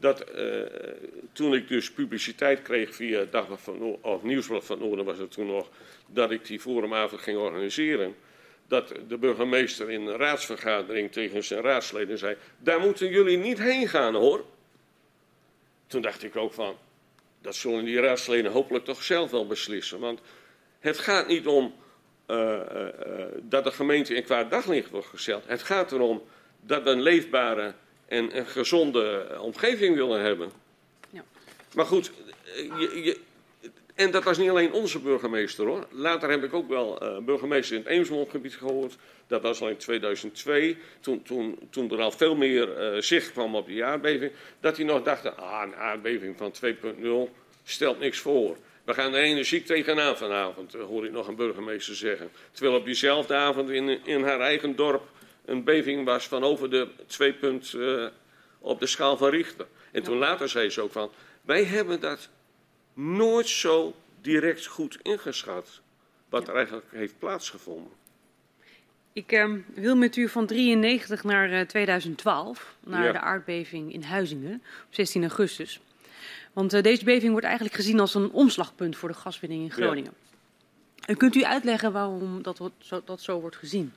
dat 0.00 0.24
uh, 0.36 0.62
toen 1.32 1.54
ik 1.54 1.68
dus 1.68 1.92
publiciteit 1.92 2.62
kreeg 2.62 2.94
via 2.94 3.24
Dagblad 3.30 3.60
van 3.60 3.98
of 4.00 4.22
Nieuwsblad 4.22 4.64
van 4.64 4.78
Noorden 4.78 5.04
was 5.04 5.18
het 5.18 5.30
toen 5.30 5.46
nog, 5.46 5.68
dat 6.06 6.30
ik 6.30 6.46
die 6.46 6.60
forumavond 6.60 7.20
ging 7.20 7.38
organiseren. 7.38 8.14
Dat 8.66 8.94
de 9.08 9.18
burgemeester 9.18 9.90
in 9.90 10.06
een 10.06 10.16
raadsvergadering 10.16 11.12
tegen 11.12 11.44
zijn 11.44 11.60
raadsleden 11.60 12.18
zei: 12.18 12.36
Daar 12.58 12.80
moeten 12.80 13.08
jullie 13.08 13.38
niet 13.38 13.58
heen 13.58 13.88
gaan 13.88 14.14
hoor. 14.14 14.44
Toen 15.86 16.02
dacht 16.02 16.22
ik 16.22 16.36
ook 16.36 16.52
van: 16.52 16.76
Dat 17.40 17.54
zullen 17.54 17.84
die 17.84 18.00
raadsleden 18.00 18.52
hopelijk 18.52 18.84
toch 18.84 19.02
zelf 19.02 19.30
wel 19.30 19.46
beslissen. 19.46 19.98
Want 19.98 20.20
het 20.78 20.98
gaat 20.98 21.28
niet 21.28 21.46
om 21.46 21.74
uh, 22.26 22.36
uh, 22.36 23.24
dat 23.42 23.64
de 23.64 23.70
gemeente 23.70 24.14
in 24.14 24.24
kwaad 24.24 24.50
daglicht 24.50 24.90
wordt 24.90 25.06
gesteld. 25.06 25.44
Het 25.46 25.62
gaat 25.62 25.92
erom 25.92 26.22
dat 26.60 26.86
een 26.86 27.02
leefbare 27.02 27.74
en 28.08 28.36
een 28.36 28.46
gezonde 28.46 29.36
omgeving 29.40 29.94
willen 29.94 30.20
hebben. 30.20 30.50
Ja. 31.10 31.24
Maar 31.74 31.86
goed, 31.86 32.10
je, 32.54 33.00
je, 33.04 33.18
en 33.98 34.10
dat 34.10 34.24
was 34.24 34.38
niet 34.38 34.50
alleen 34.50 34.72
onze 34.72 34.98
burgemeester 34.98 35.66
hoor. 35.66 35.86
Later 35.90 36.30
heb 36.30 36.44
ik 36.44 36.54
ook 36.54 36.68
wel 36.68 37.02
uh, 37.02 37.18
burgemeester 37.18 37.76
in 37.76 37.82
het 37.82 37.90
Eemsmondgebied 37.90 38.54
gehoord. 38.54 38.96
Dat 39.26 39.42
was 39.42 39.60
al 39.60 39.68
in 39.68 39.76
2002, 39.76 40.76
toen, 41.00 41.22
toen, 41.22 41.58
toen 41.70 41.90
er 41.90 42.00
al 42.00 42.10
veel 42.10 42.36
meer 42.36 42.94
uh, 42.94 43.00
zicht 43.00 43.32
kwam 43.32 43.54
op 43.54 43.66
die 43.66 43.84
aardbeving. 43.84 44.32
Dat 44.60 44.76
hij 44.76 44.86
nog 44.86 45.02
dacht, 45.02 45.36
ah, 45.36 45.62
een 45.66 45.74
aardbeving 45.74 46.36
van 46.36 46.52
2.0 47.28 47.34
stelt 47.64 47.98
niks 47.98 48.18
voor. 48.18 48.56
We 48.84 48.94
gaan 48.94 49.14
er 49.14 49.22
energiek 49.22 49.66
tegenaan 49.66 50.16
vanavond, 50.16 50.72
hoor 50.72 51.04
ik 51.04 51.12
nog 51.12 51.28
een 51.28 51.36
burgemeester 51.36 51.96
zeggen. 51.96 52.30
Terwijl 52.52 52.76
op 52.76 52.84
diezelfde 52.84 53.34
avond 53.34 53.70
in, 53.70 54.04
in 54.04 54.22
haar 54.22 54.40
eigen 54.40 54.76
dorp 54.76 55.02
een 55.48 55.64
beving 55.64 56.04
was 56.04 56.28
van 56.28 56.44
over 56.44 56.70
de 56.70 56.88
2 57.06 57.32
punt 57.32 57.72
uh, 57.72 58.06
op 58.58 58.80
de 58.80 58.86
schaal 58.86 59.16
van 59.16 59.28
Richter. 59.28 59.66
En 59.92 60.02
toen 60.02 60.16
later 60.18 60.48
zei 60.48 60.70
ze 60.70 60.80
ook 60.80 60.92
van, 60.92 61.10
wij 61.42 61.64
hebben 61.64 62.00
dat 62.00 62.28
nooit 62.94 63.48
zo 63.48 63.94
direct 64.20 64.66
goed 64.66 64.98
ingeschat, 65.02 65.80
wat 66.28 66.42
ja. 66.42 66.48
er 66.48 66.56
eigenlijk 66.56 66.86
heeft 66.90 67.18
plaatsgevonden. 67.18 67.92
Ik 69.12 69.32
uh, 69.32 69.54
wil 69.74 69.96
met 69.96 70.16
u 70.16 70.28
van 70.28 70.46
93 70.46 71.24
naar 71.24 71.50
uh, 71.50 71.60
2012, 71.60 72.76
naar 72.80 73.04
ja. 73.04 73.12
de 73.12 73.20
aardbeving 73.20 73.92
in 73.92 74.02
Huizingen 74.02 74.62
op 74.86 74.94
16 74.94 75.22
augustus. 75.22 75.80
Want 76.52 76.74
uh, 76.74 76.82
deze 76.82 77.04
beving 77.04 77.30
wordt 77.30 77.46
eigenlijk 77.46 77.76
gezien 77.76 78.00
als 78.00 78.14
een 78.14 78.30
omslagpunt 78.30 78.96
voor 78.96 79.08
de 79.08 79.14
gaswinning 79.14 79.62
in 79.62 79.70
Groningen. 79.70 80.12
Ja. 80.14 80.26
En 81.06 81.16
kunt 81.16 81.34
u 81.34 81.44
uitleggen 81.44 81.92
waarom 81.92 82.42
dat, 82.42 82.60
zo, 82.78 83.02
dat 83.04 83.20
zo 83.20 83.40
wordt 83.40 83.56
gezien? 83.56 83.92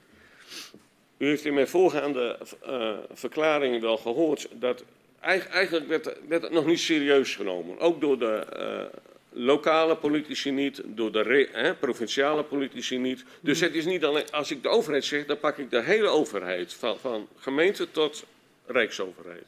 U 1.22 1.26
heeft 1.26 1.46
in 1.46 1.54
mijn 1.54 1.68
voorgaande 1.68 2.38
uh, 2.68 2.98
verklaringen 3.14 3.82
wel 3.82 3.98
gehoord 3.98 4.48
dat 4.52 4.84
eigenlijk 5.20 5.88
werd, 5.88 6.18
werd, 6.28 6.42
het 6.42 6.52
nog 6.52 6.66
niet 6.66 6.80
serieus 6.80 7.36
genomen. 7.36 7.80
Ook 7.80 8.02
door 8.02 8.20
de 8.20 8.46
uh, 8.56 9.00
lokale 9.30 9.96
politici 9.96 10.52
niet, 10.52 10.82
door 10.86 11.12
de 11.12 11.48
hè, 11.52 11.76
provinciale 11.76 12.44
politici 12.44 12.98
niet. 12.98 13.24
Dus 13.40 13.60
het 13.60 13.76
is 13.76 13.86
niet 13.86 14.04
alleen, 14.04 14.32
als 14.32 14.52
ik 14.52 14.64
de 14.64 14.70
overheid 14.70 15.06
zeg, 15.06 15.26
dan 15.26 15.40
pak 15.40 15.58
ik 15.58 15.70
de 15.70 15.82
hele 15.82 16.08
overheid, 16.08 16.74
van, 16.74 17.00
van 17.00 17.28
gemeente 17.38 17.92
tot 17.92 18.26
rijksoverheid. 18.66 19.46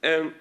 En 0.00 0.32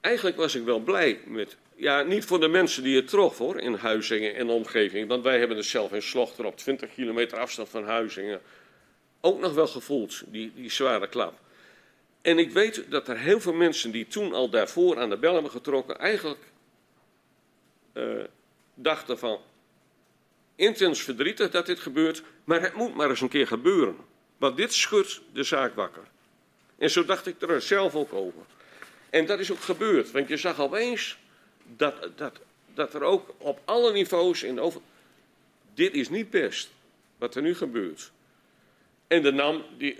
eigenlijk 0.00 0.36
was 0.36 0.54
ik 0.54 0.64
wel 0.64 0.80
blij 0.80 1.20
met, 1.26 1.56
ja, 1.76 2.02
niet 2.02 2.24
voor 2.24 2.40
de 2.40 2.48
mensen 2.48 2.82
die 2.82 2.96
het 2.96 3.08
trof 3.08 3.38
hoor, 3.38 3.60
in 3.60 3.74
Huizingen 3.74 4.34
en 4.34 4.48
omgeving. 4.48 5.08
Want 5.08 5.22
wij 5.22 5.38
hebben 5.38 5.56
het 5.56 5.66
zelf 5.66 5.92
in 5.92 6.02
Slochter 6.02 6.44
op 6.44 6.56
20 6.56 6.94
kilometer 6.94 7.38
afstand 7.38 7.68
van 7.68 7.84
Huizingen 7.84 8.40
ook 9.26 9.40
nog 9.40 9.54
wel 9.54 9.66
gevoeld, 9.66 10.22
die, 10.26 10.52
die 10.54 10.70
zware 10.70 11.08
klap. 11.08 11.38
En 12.22 12.38
ik 12.38 12.50
weet 12.50 12.90
dat 12.90 13.08
er 13.08 13.18
heel 13.18 13.40
veel 13.40 13.52
mensen 13.52 13.90
die 13.90 14.06
toen 14.06 14.32
al 14.32 14.50
daarvoor 14.50 14.98
aan 14.98 15.10
de 15.10 15.16
bel 15.16 15.32
hebben 15.32 15.50
getrokken, 15.50 15.98
eigenlijk 15.98 16.40
uh, 17.92 18.24
dachten 18.74 19.18
van 19.18 19.40
intens 20.56 21.02
verdrietig 21.02 21.50
dat 21.50 21.66
dit 21.66 21.80
gebeurt, 21.80 22.22
maar 22.44 22.60
het 22.60 22.74
moet 22.74 22.94
maar 22.94 23.08
eens 23.10 23.20
een 23.20 23.28
keer 23.28 23.46
gebeuren. 23.46 23.96
Want 24.36 24.56
dit 24.56 24.72
schudt 24.72 25.20
de 25.32 25.42
zaak 25.42 25.74
wakker. 25.74 26.04
En 26.78 26.90
zo 26.90 27.04
dacht 27.04 27.26
ik 27.26 27.42
er 27.42 27.62
zelf 27.62 27.94
ook 27.94 28.12
over. 28.12 28.42
En 29.10 29.26
dat 29.26 29.38
is 29.38 29.52
ook 29.52 29.60
gebeurd, 29.60 30.10
want 30.10 30.28
je 30.28 30.36
zag 30.36 30.60
opeens 30.60 31.18
dat, 31.76 32.10
dat, 32.16 32.38
dat 32.74 32.94
er 32.94 33.02
ook 33.02 33.34
op 33.38 33.60
alle 33.64 33.92
niveaus 33.92 34.42
in 34.42 34.60
over. 34.60 34.80
Dit 35.74 35.94
is 35.94 36.08
niet 36.08 36.30
best 36.30 36.70
wat 37.18 37.34
er 37.34 37.42
nu 37.42 37.54
gebeurt. 37.54 38.12
En 39.06 39.22
de 39.22 39.32
NAM, 39.32 39.64
die, 39.78 39.98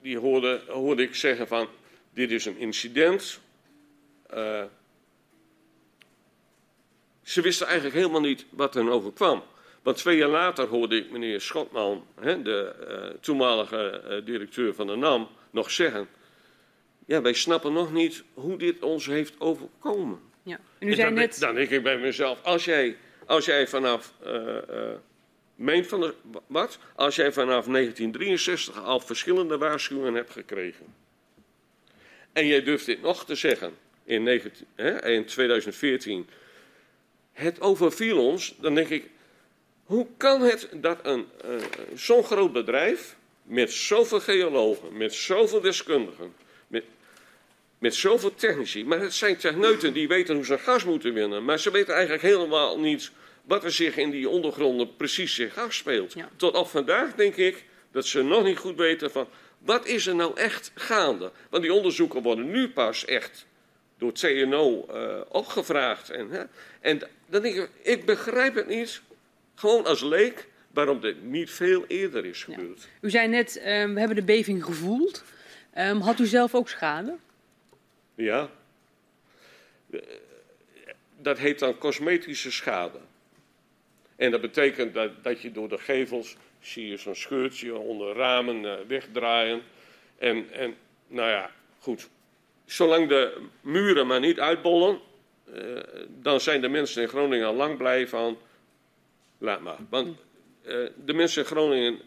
die 0.00 0.18
hoorde, 0.18 0.62
hoorde 0.68 1.02
ik 1.02 1.14
zeggen 1.14 1.48
van, 1.48 1.68
dit 2.10 2.30
is 2.30 2.44
een 2.44 2.58
incident. 2.58 3.40
Uh, 4.34 4.64
ze 7.22 7.40
wisten 7.40 7.66
eigenlijk 7.66 7.96
helemaal 7.96 8.20
niet 8.20 8.46
wat 8.50 8.74
er 8.74 8.90
overkwam. 8.90 9.42
Want 9.82 9.96
twee 9.96 10.16
jaar 10.16 10.28
later 10.28 10.66
hoorde 10.66 10.96
ik 10.96 11.10
meneer 11.10 11.40
Schotman, 11.40 12.06
hè, 12.20 12.42
de 12.42 12.74
uh, 12.88 13.20
toenmalige 13.20 14.02
uh, 14.08 14.26
directeur 14.26 14.74
van 14.74 14.86
de 14.86 14.96
NAM, 14.96 15.28
nog 15.50 15.70
zeggen... 15.70 16.08
Ja, 17.06 17.22
wij 17.22 17.32
snappen 17.32 17.72
nog 17.72 17.92
niet 17.92 18.24
hoe 18.34 18.58
dit 18.58 18.82
ons 18.82 19.06
heeft 19.06 19.40
overkomen. 19.40 20.20
Ja. 20.42 20.60
En 20.78 20.88
u 20.88 20.94
zei 20.94 21.06
dan, 21.06 21.14
net... 21.14 21.38
dan 21.40 21.54
denk 21.54 21.70
ik 21.70 21.82
bij 21.82 21.98
mezelf, 21.98 22.42
als 22.42 22.64
jij, 22.64 22.96
als 23.26 23.44
jij 23.44 23.66
vanaf... 23.68 24.12
Meent 25.56 25.86
van 25.86 26.00
de, 26.00 26.14
wat? 26.46 26.78
Als 26.94 27.16
jij 27.16 27.32
vanaf 27.32 27.64
1963 27.66 28.84
al 28.84 29.00
verschillende 29.00 29.58
waarschuwingen 29.58 30.14
hebt 30.14 30.32
gekregen. 30.32 30.94
En 32.32 32.46
jij 32.46 32.62
durft 32.62 32.86
dit 32.86 33.02
nog 33.02 33.24
te 33.24 33.34
zeggen 33.34 33.72
in, 34.04 34.22
19, 34.22 34.66
hè, 34.74 35.08
in 35.10 35.24
2014. 35.24 36.28
Het 37.32 37.60
overviel 37.60 38.26
ons, 38.26 38.54
dan 38.60 38.74
denk 38.74 38.88
ik, 38.88 39.10
hoe 39.84 40.06
kan 40.16 40.40
het 40.40 40.68
dat 40.72 40.98
een, 41.02 41.26
uh, 41.44 41.62
zo'n 41.94 42.24
groot 42.24 42.52
bedrijf 42.52 43.16
met 43.42 43.72
zoveel 43.72 44.20
geologen, 44.20 44.96
met 44.96 45.14
zoveel 45.14 45.60
deskundigen, 45.60 46.34
met, 46.66 46.84
met 47.78 47.94
zoveel 47.94 48.34
technici, 48.34 48.84
maar 48.84 49.00
het 49.00 49.14
zijn 49.14 49.36
techneuten 49.36 49.92
die 49.92 50.08
weten 50.08 50.34
hoe 50.34 50.44
ze 50.44 50.58
gas 50.58 50.84
moeten 50.84 51.14
winnen, 51.14 51.44
maar 51.44 51.58
ze 51.58 51.70
weten 51.70 51.94
eigenlijk 51.94 52.22
helemaal 52.22 52.78
niet 52.80 53.10
wat 53.46 53.64
er 53.64 53.72
zich 53.72 53.96
in 53.96 54.10
die 54.10 54.28
ondergronden 54.28 54.96
precies 54.96 55.34
zich 55.34 55.58
afspeelt. 55.58 56.12
Ja. 56.12 56.28
Tot 56.36 56.54
op 56.54 56.68
vandaag 56.68 57.14
denk 57.14 57.36
ik 57.36 57.64
dat 57.90 58.06
ze 58.06 58.22
nog 58.22 58.44
niet 58.44 58.58
goed 58.58 58.76
weten 58.76 59.10
van 59.10 59.28
wat 59.58 59.86
is 59.86 60.06
er 60.06 60.14
nou 60.14 60.38
echt 60.38 60.70
gaande. 60.74 61.32
Want 61.50 61.62
die 61.62 61.72
onderzoeken 61.72 62.22
worden 62.22 62.50
nu 62.50 62.70
pas 62.70 63.04
echt 63.04 63.46
door 63.98 64.12
TNO 64.12 64.86
uh, 64.90 65.20
opgevraagd. 65.28 66.10
En, 66.10 66.30
hè, 66.30 66.42
en 66.80 67.02
dan 67.26 67.42
denk 67.42 67.56
ik, 67.56 67.70
ik 67.82 68.04
begrijp 68.04 68.54
het 68.54 68.68
niet, 68.68 69.02
gewoon 69.54 69.86
als 69.86 70.02
leek, 70.02 70.48
waarom 70.70 71.00
dit 71.00 71.22
niet 71.22 71.50
veel 71.50 71.84
eerder 71.86 72.24
is 72.24 72.44
gebeurd. 72.44 72.82
Ja. 72.82 72.88
U 73.00 73.10
zei 73.10 73.28
net, 73.28 73.56
um, 73.56 73.94
we 73.94 73.98
hebben 73.98 74.16
de 74.16 74.24
beving 74.24 74.64
gevoeld. 74.64 75.24
Um, 75.78 76.00
had 76.00 76.18
u 76.18 76.26
zelf 76.26 76.54
ook 76.54 76.68
schade? 76.68 77.16
Ja. 78.14 78.50
Dat 81.20 81.38
heet 81.38 81.58
dan 81.58 81.78
cosmetische 81.78 82.50
schade. 82.50 82.98
En 84.16 84.30
dat 84.30 84.40
betekent 84.40 84.94
dat, 84.94 85.10
dat 85.22 85.40
je 85.40 85.52
door 85.52 85.68
de 85.68 85.78
gevels 85.78 86.36
zie 86.60 86.88
je 86.88 86.96
zo'n 86.96 87.14
scheurtje 87.14 87.74
onder 87.74 88.14
ramen 88.14 88.62
uh, 88.62 88.72
wegdraaien. 88.86 89.62
En, 90.18 90.52
en 90.52 90.74
nou 91.06 91.30
ja, 91.30 91.50
goed. 91.78 92.08
Zolang 92.64 93.08
de 93.08 93.40
muren 93.60 94.06
maar 94.06 94.20
niet 94.20 94.40
uitbollen, 94.40 95.00
uh, 95.54 95.78
dan 96.08 96.40
zijn 96.40 96.60
de 96.60 96.68
mensen 96.68 97.02
in 97.02 97.08
Groningen 97.08 97.46
al 97.46 97.54
lang 97.54 97.76
blij 97.76 98.08
van. 98.08 98.38
Laat 99.38 99.60
maar. 99.60 99.78
Want 99.88 100.08
uh, 100.66 100.88
de 101.04 101.12
mensen 101.12 101.42
in 101.42 101.48
Groningen, 101.48 102.00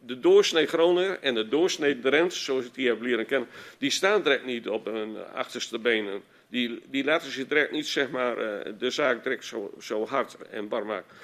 de 0.00 0.20
doorsnee 0.20 0.66
Groninger 0.66 1.18
en 1.20 1.34
de 1.34 1.48
doorsnee 1.48 1.98
Drent, 1.98 2.34
zoals 2.34 2.64
ik 2.64 2.74
die 2.74 2.88
heb 2.88 3.00
leren 3.00 3.26
kennen, 3.26 3.48
die 3.78 3.90
staan 3.90 4.22
direct 4.22 4.44
niet 4.44 4.68
op 4.68 4.84
hun 4.84 5.16
achterste 5.34 5.78
benen. 5.78 6.22
Die, 6.48 6.82
die 6.90 7.04
laten 7.04 7.30
zich 7.30 7.46
direct 7.46 7.70
niet, 7.72 7.86
zeg 7.86 8.10
maar, 8.10 8.36
de 8.78 8.90
zaak 8.90 9.22
direct 9.22 9.44
zo, 9.44 9.74
zo 9.80 10.06
hard 10.06 10.36
en 10.50 10.68
bar 10.68 10.86
maken. 10.86 11.16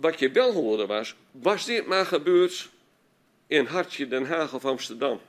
Wat 0.00 0.18
je 0.18 0.30
wel 0.30 0.52
hoorde 0.52 0.86
was, 0.86 1.14
was 1.30 1.64
dit 1.64 1.86
maar 1.86 2.06
gebeurd 2.06 2.70
in 3.46 3.64
Hartje, 3.64 4.08
Den 4.08 4.26
Haag 4.26 4.54
of 4.54 4.64
Amsterdam? 4.64 5.20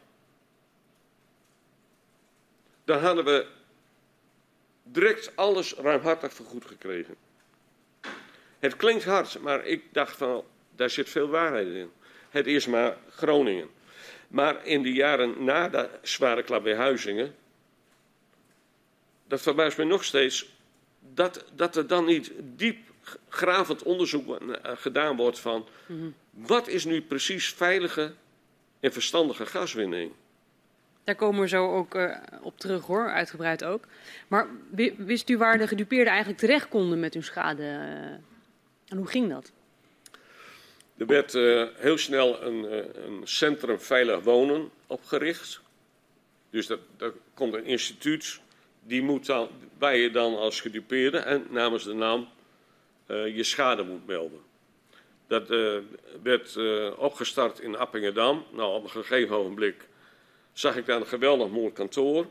Dan 2.84 3.00
hadden 3.00 3.26
we 3.26 3.48
direct 4.84 5.36
alles 5.36 5.74
ruimhartig 5.74 6.34
vergoed 6.34 6.66
gekregen. 6.66 7.16
Het 8.60 8.76
klinkt 8.76 9.04
hard, 9.04 9.40
maar 9.40 9.66
ik 9.66 9.84
dacht 9.92 10.18
van, 10.18 10.44
daar 10.76 10.90
zit 10.90 11.10
veel 11.10 11.28
waarheid 11.28 11.68
in. 11.68 11.92
Het 12.30 12.48
is 12.48 12.66
maar 12.66 12.98
Groningen. 13.10 13.70
Maar 14.28 14.66
in 14.66 14.84
de 14.84 14.94
jaren 14.94 15.44
na 15.44 15.70
de 15.70 15.90
zware 16.02 16.44
klap 16.44 16.64
bij 16.64 16.76
Huizingen, 16.76 17.36
dat 19.28 19.42
verbaast 19.42 19.78
me 19.78 19.84
nog 19.84 20.04
steeds, 20.04 20.50
dat, 21.14 21.46
dat 21.56 21.76
er 21.76 21.88
dan 21.88 22.06
niet 22.06 22.32
diep 22.38 22.89
gravend 23.30 23.84
onderzoek 23.84 24.38
gedaan 24.62 25.16
wordt 25.16 25.40
van 25.40 25.68
mm-hmm. 25.86 26.14
wat 26.32 26.68
is 26.68 26.86
nu 26.86 27.02
precies 27.02 27.54
veilige 27.54 28.14
en 28.80 28.94
verstandige 28.94 29.46
gaswinning. 29.46 30.12
Daar 31.04 31.16
komen 31.16 31.42
we 31.42 31.48
zo 31.48 31.76
ook 31.76 31.96
uh, 31.96 32.18
op 32.42 32.60
terug 32.60 32.86
hoor, 32.86 33.10
uitgebreid 33.10 33.64
ook. 33.64 33.84
Maar 34.28 34.48
wist 34.98 35.30
u 35.30 35.38
waar 35.38 35.58
de 35.58 35.68
gedupeerden 35.68 36.08
eigenlijk 36.08 36.40
terecht 36.40 36.68
konden 36.68 37.00
met 37.00 37.14
hun 37.14 37.24
schade? 37.24 37.64
En 38.88 38.98
hoe 38.98 39.08
ging 39.08 39.30
dat? 39.30 39.52
Er 40.98 41.06
werd 41.06 41.34
uh, 41.34 41.68
heel 41.76 41.98
snel 41.98 42.44
een, 42.44 42.88
een, 43.06 43.22
centrum 43.24 43.80
veilig 43.80 44.24
wonen 44.24 44.70
opgericht. 44.88 45.62
Dus 46.50 46.68
dat, 46.68 46.80
dat 46.98 47.14
komt 47.34 47.54
een 47.54 47.66
instituut, 47.66 48.40
die 48.84 49.02
moet 49.02 49.26
dan, 49.26 49.50
waar 49.78 49.96
je 49.96 50.12
dan 50.12 50.38
als 50.38 50.62
gedupeerde 50.62 51.18
en 51.18 51.46
namens 51.50 51.84
de 51.84 51.94
naam 51.94 52.28
uh, 53.12 53.36
je 53.36 53.44
schade 53.44 53.84
moet 53.84 54.08
melden. 54.08 54.40
Dat 55.28 55.48
werd 56.24 56.58
opgestart 56.98 57.60
in 57.60 57.78
Appingedam. 57.78 58.46
Nou, 58.52 58.76
op 58.76 58.84
een 58.84 58.90
gegeven 58.90 59.36
ogenblik 59.36 59.88
zag 60.54 60.76
ik 60.76 60.86
daar 60.86 61.00
een 61.00 61.08
geweldig 61.08 61.50
mooi 61.50 61.72
kantoor. 61.72 62.28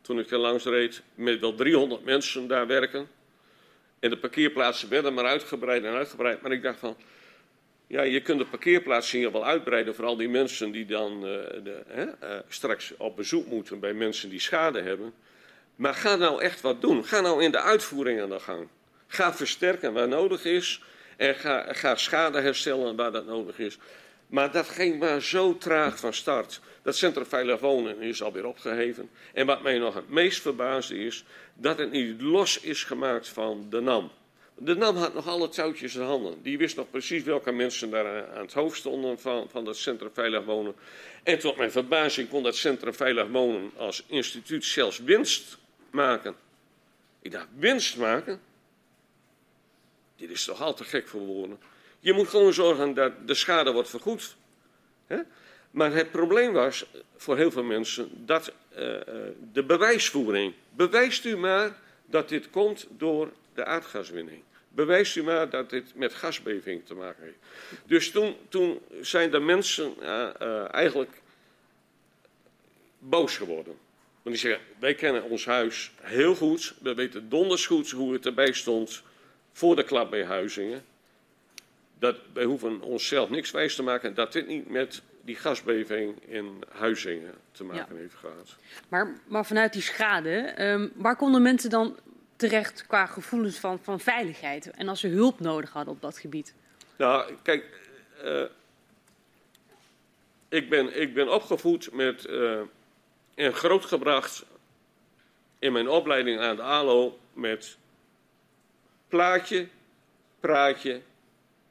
Toen 0.00 0.18
ik 0.18 0.30
er 0.30 0.38
langs 0.38 0.64
reed, 0.64 1.02
met 1.14 1.40
wel 1.40 1.54
300 1.54 2.04
mensen 2.04 2.46
daar 2.46 2.66
werken. 2.66 3.08
En 3.98 4.10
de 4.10 4.18
parkeerplaatsen 4.18 4.88
werden 4.88 5.14
maar 5.14 5.24
uitgebreid 5.24 5.84
en 5.84 5.92
uitgebreid. 5.92 6.42
Maar 6.42 6.52
ik 6.52 6.62
dacht 6.62 6.78
van, 6.78 6.96
ja, 7.86 8.02
je 8.02 8.20
kunt 8.20 8.38
de 8.38 8.46
parkeerplaatsen 8.46 9.18
hier 9.18 9.32
wel 9.32 9.44
uitbreiden 9.44 9.94
voor 9.94 10.04
al 10.04 10.16
die 10.16 10.28
mensen 10.28 10.70
die 10.70 10.86
dan 10.86 11.20
de, 11.20 12.42
straks 12.48 12.96
op 12.96 13.16
bezoek 13.16 13.46
moeten 13.46 13.80
bij 13.80 13.92
mensen 13.92 14.28
die 14.28 14.40
schade 14.40 14.80
hebben. 14.80 15.12
Maar 15.76 15.94
ga 15.94 16.16
nou 16.16 16.42
echt 16.42 16.60
wat 16.60 16.80
doen. 16.80 17.04
Ga 17.04 17.20
nou 17.20 17.42
in 17.42 17.50
de 17.50 17.60
uitvoering 17.60 18.20
aan 18.20 18.28
de 18.28 18.40
gang. 18.40 18.68
Ga 19.12 19.34
versterken 19.34 19.92
waar 19.92 20.08
nodig 20.08 20.44
is. 20.44 20.82
En 21.16 21.34
ga, 21.34 21.72
ga 21.72 21.96
schade 21.96 22.40
herstellen 22.40 22.96
waar 22.96 23.12
dat 23.12 23.26
nodig 23.26 23.58
is. 23.58 23.78
Maar 24.26 24.52
dat 24.52 24.68
ging 24.68 24.98
maar 24.98 25.22
zo 25.22 25.58
traag 25.58 25.98
van 25.98 26.14
start. 26.14 26.60
Dat 26.82 26.96
Centrum 26.96 27.26
Veilig 27.26 27.60
Wonen 27.60 28.00
is 28.00 28.22
alweer 28.22 28.46
opgeheven. 28.46 29.10
En 29.32 29.46
wat 29.46 29.62
mij 29.62 29.78
nog 29.78 29.94
het 29.94 30.08
meest 30.08 30.40
verbaasde 30.40 30.98
is 30.98 31.24
dat 31.54 31.78
het 31.78 31.90
niet 31.90 32.20
los 32.20 32.60
is 32.60 32.84
gemaakt 32.84 33.28
van 33.28 33.66
de 33.70 33.80
NAM. 33.80 34.10
De 34.58 34.74
NAM 34.74 34.96
had 34.96 35.14
nog 35.14 35.28
alle 35.28 35.48
touwtjes 35.48 35.94
in 35.94 36.02
handen. 36.02 36.42
Die 36.42 36.58
wist 36.58 36.76
nog 36.76 36.90
precies 36.90 37.22
welke 37.22 37.52
mensen 37.52 37.90
daar 37.90 38.28
aan 38.34 38.42
het 38.42 38.52
hoofd 38.52 38.78
stonden 38.78 39.18
van, 39.18 39.48
van 39.50 39.64
dat 39.64 39.76
Centrum 39.76 40.10
Veilig 40.12 40.44
Wonen. 40.44 40.74
En 41.22 41.38
tot 41.38 41.56
mijn 41.56 41.70
verbazing 41.70 42.28
kon 42.28 42.42
dat 42.42 42.56
Centrum 42.56 42.94
Veilig 42.94 43.28
Wonen 43.28 43.70
als 43.76 44.04
instituut 44.06 44.64
zelfs 44.64 44.98
winst 44.98 45.58
maken. 45.90 46.34
Ik 47.22 47.32
dacht, 47.32 47.46
winst 47.56 47.96
maken? 47.96 48.40
Dit 50.20 50.30
is 50.30 50.44
toch 50.44 50.62
al 50.62 50.74
te 50.74 50.84
gek 50.84 51.08
voor 51.08 51.20
woorden. 51.20 51.58
Je 52.00 52.12
moet 52.12 52.28
gewoon 52.28 52.52
zorgen 52.52 52.94
dat 52.94 53.12
de 53.26 53.34
schade 53.34 53.72
wordt 53.72 53.88
vergoed. 53.88 54.36
Hè? 55.06 55.18
Maar 55.70 55.92
het 55.92 56.10
probleem 56.10 56.52
was 56.52 56.86
voor 57.16 57.36
heel 57.36 57.50
veel 57.50 57.62
mensen 57.62 58.26
dat 58.26 58.48
uh, 58.48 58.76
de 59.52 59.64
bewijsvoering. 59.66 60.54
Bewijst 60.70 61.24
u 61.24 61.36
maar 61.36 61.76
dat 62.06 62.28
dit 62.28 62.50
komt 62.50 62.86
door 62.90 63.32
de 63.54 63.64
aardgaswinning. 63.64 64.42
Bewijst 64.68 65.16
u 65.16 65.22
maar 65.22 65.50
dat 65.50 65.70
dit 65.70 65.94
met 65.94 66.14
gasbeving 66.14 66.86
te 66.86 66.94
maken 66.94 67.22
heeft. 67.22 67.38
Dus 67.86 68.10
toen, 68.10 68.36
toen 68.48 68.80
zijn 69.00 69.30
de 69.30 69.40
mensen 69.40 69.94
uh, 70.00 70.74
eigenlijk 70.74 71.20
boos 72.98 73.36
geworden. 73.36 73.78
Want 74.22 74.36
die 74.36 74.50
zeggen, 74.50 74.66
wij 74.78 74.94
kennen 74.94 75.22
ons 75.22 75.44
huis 75.44 75.92
heel 76.00 76.34
goed. 76.34 76.74
We 76.82 76.94
weten 76.94 77.28
donders 77.28 77.66
goed 77.66 77.90
hoe 77.90 78.12
het 78.12 78.26
erbij 78.26 78.52
stond 78.52 79.02
voor 79.52 79.76
de 79.76 79.84
klap 79.84 80.10
bij 80.10 80.24
Huizingen. 80.24 80.84
Dat, 81.98 82.16
wij 82.32 82.44
hoeven 82.44 82.80
onszelf 82.80 83.30
niks 83.30 83.50
wijs 83.50 83.74
te 83.74 83.82
maken 83.82 84.14
dat 84.14 84.32
dit 84.32 84.46
niet 84.46 84.68
met 84.68 85.02
die 85.24 85.36
gasbeving 85.36 86.22
in 86.26 86.64
Huizingen 86.68 87.34
te 87.52 87.64
maken 87.64 87.94
ja. 87.94 88.00
heeft 88.00 88.14
gehad. 88.14 88.56
Maar, 88.88 89.20
maar 89.26 89.46
vanuit 89.46 89.72
die 89.72 89.82
schade, 89.82 90.54
um, 90.64 90.92
waar 90.94 91.16
konden 91.16 91.42
mensen 91.42 91.70
dan 91.70 91.96
terecht 92.36 92.86
qua 92.86 93.06
gevoelens 93.06 93.58
van, 93.58 93.78
van 93.82 94.00
veiligheid? 94.00 94.70
En 94.70 94.88
als 94.88 95.00
ze 95.00 95.08
hulp 95.08 95.40
nodig 95.40 95.70
hadden 95.70 95.94
op 95.94 96.00
dat 96.00 96.18
gebied? 96.18 96.54
Nou, 96.96 97.32
kijk, 97.42 97.64
uh, 98.24 98.42
ik, 100.48 100.68
ben, 100.68 101.00
ik 101.00 101.14
ben 101.14 101.32
opgevoed 101.32 101.92
met 101.92 102.26
uh, 102.28 102.60
en 103.34 103.54
grootgebracht 103.54 104.44
in 105.58 105.72
mijn 105.72 105.88
opleiding 105.88 106.40
aan 106.40 106.56
de 106.56 106.62
ALO 106.62 107.18
met 107.32 107.76
plaatje, 109.10 109.66
praatje 110.40 111.00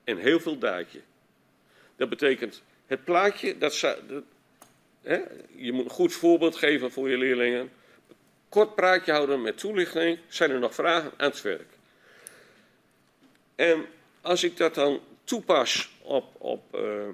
en 0.04 0.18
heel 0.18 0.40
veel 0.40 0.58
daadje. 0.58 1.02
Dat 1.96 2.10
betekent 2.10 2.62
het 2.86 3.04
plaatje, 3.04 3.58
dat, 3.58 3.98
hè, 5.02 5.22
je 5.56 5.72
moet 5.72 5.86
een 5.86 5.92
goed 5.92 6.14
voorbeeld 6.14 6.56
geven 6.56 6.92
voor 6.92 7.10
je 7.10 7.18
leerlingen. 7.18 7.72
Kort 8.50 8.76
praatje 8.76 9.12
houden 9.12 9.42
met 9.42 9.58
toelichting. 9.58 10.20
Zijn 10.28 10.52
er 10.52 10.60
nog 10.60 10.74
vragen 10.74 11.12
aan 11.18 11.30
het 11.30 11.42
werk? 11.42 11.70
En 13.56 13.86
als 14.22 14.44
ik 14.44 14.58
dat 14.58 14.76
dan 14.76 15.02
toepas 15.24 15.90
op, 16.02 16.36
op 16.38 16.76
uh, 16.76 17.08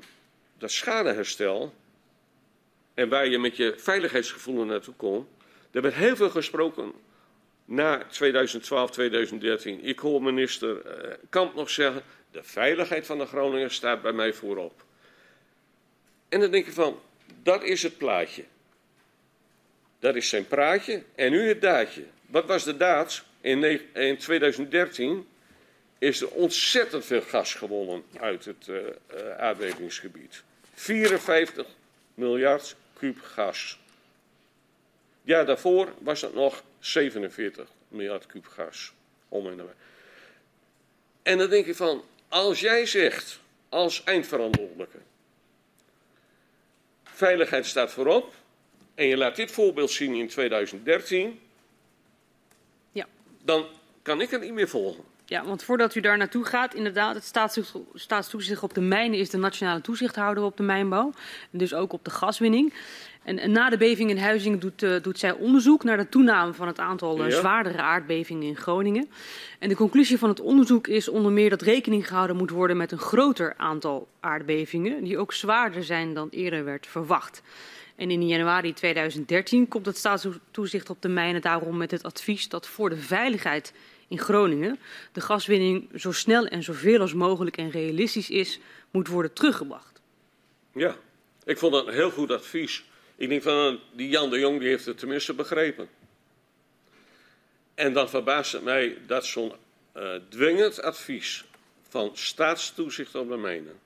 dat 0.58 0.72
schadeherstel. 0.72 1.74
En 2.94 3.10
waar 3.10 3.28
je 3.28 3.40
met 3.40 3.58
je 3.58 3.74
veiligheidsgevoel 3.78 4.66
naartoe 4.66 4.94
komt. 4.94 5.28
Er 5.72 5.82
werd 5.82 5.94
heel 5.94 6.16
veel 6.16 6.30
gesproken 6.30 6.94
na 7.66 8.04
2012, 8.10 8.92
2013. 8.92 9.84
Ik 9.84 10.00
hoor 10.00 10.22
minister 10.22 10.70
uh, 10.86 11.14
Kamp 11.30 11.56
nog 11.56 11.70
zeggen. 11.70 12.02
De 12.32 12.44
veiligheid 12.44 13.06
van 13.06 13.18
de 13.18 13.26
Groningen 13.26 13.72
staat 13.72 14.02
bij 14.02 14.12
mij 14.12 14.34
voorop. 14.34 14.84
En 16.30 16.40
dan 16.40 16.52
denk 16.52 16.66
je 16.66 16.72
van, 16.72 17.00
dat 17.44 17.64
is 17.64 17.84
het 17.84 17.98
plaatje. 17.98 18.44
Dat 20.00 20.16
is 20.16 20.30
zijn 20.30 20.48
praatje 20.48 21.04
en 21.16 21.32
nu 21.32 21.48
het 21.48 21.62
daadje. 21.62 22.04
Wat 22.26 22.46
was 22.46 22.64
de 22.64 22.78
daad? 22.78 23.24
In, 23.42 23.82
in 23.94 24.18
2013 24.18 25.28
is 25.98 26.22
er 26.22 26.30
ontzettend 26.30 27.06
veel 27.06 27.22
gas 27.22 27.54
gewonnen 27.54 28.04
uit 28.20 28.46
het 28.46 28.68
uh, 28.68 28.80
aardbevingsgebied. 29.38 30.44
54 30.74 31.68
miljard 32.14 32.76
kuub 32.94 33.22
gas. 33.22 33.80
Ja, 35.22 35.44
daarvoor 35.44 35.94
was 36.00 36.22
het 36.22 36.34
nog 36.34 36.64
47 36.86 37.68
miljard 37.88 38.26
kuub 38.26 38.46
gas. 38.46 38.94
Om 39.30 39.48
en 39.48 39.56
nabij. 39.56 39.74
En 41.22 41.38
dan 41.38 41.50
denk 41.50 41.66
je 41.66 41.76
van, 41.76 42.04
als 42.28 42.60
jij 42.60 42.86
zegt 42.86 43.40
als 43.70 44.04
eindverantwoordelijke, 44.04 44.98
veiligheid 47.04 47.66
staat 47.66 47.92
voorop, 47.92 48.34
en 48.96 49.06
je 49.06 49.18
laat 49.18 49.36
dit 49.36 49.52
voorbeeld 49.52 49.92
zien 49.92 50.16
in 50.16 50.28
2013, 50.28 51.40
dan 53.46 53.68
kan 54.02 54.22
ik 54.22 54.30
het 54.30 54.42
niet 54.42 54.54
meer 54.54 54.70
volgen. 54.70 55.04
Ja, 55.28 55.46
want 55.46 55.64
voordat 55.64 55.96
u 55.96 56.00
daar 56.00 56.18
naartoe 56.18 56.46
gaat, 56.46 56.74
inderdaad, 56.74 57.16
het 57.16 57.34
staatstoezicht 57.94 58.64
op 58.64 58.74
de 58.74 58.82
mijnen 58.82 59.20
is 59.20 59.30
de 59.30 59.38
nationale 59.38 59.82
toezichthouder 59.82 60.44
op 60.44 60.58
de 60.58 60.64
mijnbouw. 60.64 61.12
En 61.52 61.58
dus 61.58 61.74
ook 61.74 61.94
op 61.94 62.06
de 62.06 62.12
gaswinning. 62.12 62.74
En, 63.24 63.40
en 63.40 63.52
na 63.52 63.70
de 63.70 63.78
beving 63.78 64.10
in 64.10 64.18
Huizing 64.18 64.62
doet, 64.62 64.82
uh, 64.82 65.02
doet, 65.02 65.20
zij 65.20 65.32
onderzoek 65.32 65.84
naar 65.84 65.98
de 65.98 66.10
toename 66.10 66.54
van 66.54 66.68
het 66.68 66.80
aantal 66.80 67.26
uh, 67.26 67.32
zwaardere 67.32 67.82
aardbevingen 67.82 68.48
in 68.48 68.56
Groningen. 68.56 69.10
En 69.60 69.70
de 69.70 69.76
conclusie 69.76 70.18
van 70.18 70.30
het 70.30 70.40
onderzoek 70.40 70.88
is 70.88 71.08
onder 71.08 71.32
meer 71.32 71.50
dat 71.50 71.62
rekening 71.62 72.08
gehouden 72.08 72.36
moet 72.36 72.50
worden 72.50 72.78
met 72.78 72.92
een 72.92 72.98
groter 72.98 73.54
aantal 73.58 74.08
aardbevingen, 74.20 75.04
die 75.04 75.18
ook 75.18 75.34
zwaarder 75.34 75.84
zijn 75.84 76.14
dan 76.14 76.28
eerder 76.30 76.64
werd 76.64 76.88
verwacht. 76.88 77.42
En 77.96 78.12
in 78.12 78.28
januari 78.28 78.74
2013 78.74 79.68
komt 79.68 79.86
het 79.86 79.98
staatstoezicht 79.98 80.90
op 80.90 81.02
de 81.02 81.10
mijnen 81.10 81.42
daarom 81.42 81.78
met 81.78 81.92
het 81.92 82.04
advies 82.04 82.50
dat 82.50 82.68
voor 82.68 82.90
de 82.90 82.98
veiligheid 82.98 83.74
in 84.08 84.20
Groningen 84.20 84.80
de 85.12 85.22
gaswinning 85.22 85.90
zo 85.96 86.12
snel 86.12 86.46
en 86.46 86.64
zoveel 86.64 87.02
als 87.02 87.14
mogelijk 87.14 87.58
en 87.58 87.70
realistisch 87.70 88.30
is, 88.30 88.60
moet 88.92 89.08
worden 89.08 89.34
teruggebracht. 89.34 90.02
Ja, 90.72 90.98
ik 91.44 91.58
vond 91.58 91.74
dat 91.74 91.88
een 91.88 91.94
heel 91.94 92.12
goed 92.12 92.32
advies. 92.32 92.84
Ik 93.16 93.30
denk 93.30 93.42
van, 93.42 93.80
die 93.92 94.10
Jan 94.10 94.30
de 94.30 94.40
Jong 94.40 94.60
die 94.60 94.70
heeft 94.70 94.86
het 94.86 94.98
tenminste 94.98 95.34
begrepen. 95.34 95.90
En 97.74 97.94
dan 97.94 98.10
verbaast 98.10 98.52
het 98.52 98.64
mij 98.64 98.98
dat 99.08 99.26
zo'n 99.26 99.54
uh, 99.98 100.16
dwingend 100.30 100.82
advies 100.82 101.46
van 101.90 102.12
staatstoezicht 102.14 103.16
op 103.16 103.30
de 103.30 103.38
mijnen, 103.38 103.80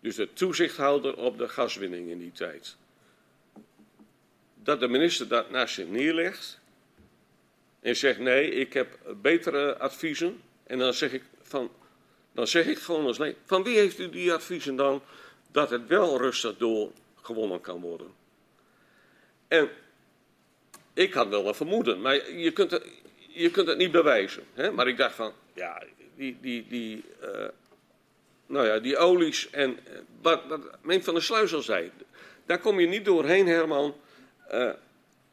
dus 0.00 0.14
de 0.14 0.32
toezichthouder 0.32 1.16
op 1.16 1.38
de 1.38 1.48
gaswinning 1.48 2.10
in 2.10 2.18
die 2.18 2.32
tijd, 2.32 2.76
dat 4.54 4.80
de 4.80 4.88
minister 4.88 5.28
dat 5.28 5.50
naast 5.50 5.74
zich 5.74 5.86
neerlegt 5.86 6.60
en 7.84 7.96
zegt 7.96 8.18
nee, 8.18 8.50
ik 8.50 8.72
heb 8.72 8.98
betere 9.22 9.78
adviezen. 9.78 10.42
En 10.66 10.78
dan 10.78 10.94
zeg 10.94 11.12
ik, 11.12 11.22
van, 11.42 11.70
dan 12.32 12.46
zeg 12.46 12.66
ik 12.66 12.78
gewoon 12.78 13.06
als 13.06 13.18
nee, 13.18 13.36
van 13.44 13.62
wie 13.62 13.78
heeft 13.78 13.98
u 13.98 14.10
die 14.10 14.32
adviezen 14.32 14.76
dan 14.76 15.02
dat 15.52 15.70
het 15.70 15.86
wel 15.86 16.18
rustig 16.18 16.56
door 16.56 16.90
gewonnen 17.22 17.60
kan 17.60 17.80
worden? 17.80 18.06
En 19.48 19.68
ik 20.94 21.14
had 21.14 21.28
wel 21.28 21.48
een 21.48 21.54
vermoeden, 21.54 22.00
maar 22.00 22.32
je 22.32 22.50
kunt 22.50 22.70
het, 22.70 22.86
je 23.28 23.50
kunt 23.50 23.68
het 23.68 23.78
niet 23.78 23.92
bewijzen. 23.92 24.42
Hè? 24.54 24.70
Maar 24.70 24.88
ik 24.88 24.96
dacht 24.96 25.14
van, 25.14 25.32
ja, 25.54 25.82
die, 26.16 26.38
die, 26.40 26.66
die, 26.68 27.04
uh, 27.22 27.48
nou 28.46 28.66
ja, 28.66 28.78
die 28.78 28.96
olies 28.96 29.50
en 29.50 29.78
wat, 30.20 30.40
wat 30.48 30.60
Meen 30.82 31.04
van 31.04 31.14
der 31.14 31.22
Sluis 31.22 31.54
al 31.54 31.62
zei, 31.62 31.90
daar 32.46 32.58
kom 32.58 32.80
je 32.80 32.86
niet 32.86 33.04
doorheen, 33.04 33.46
Herman. 33.46 33.96
Uh, 34.52 34.70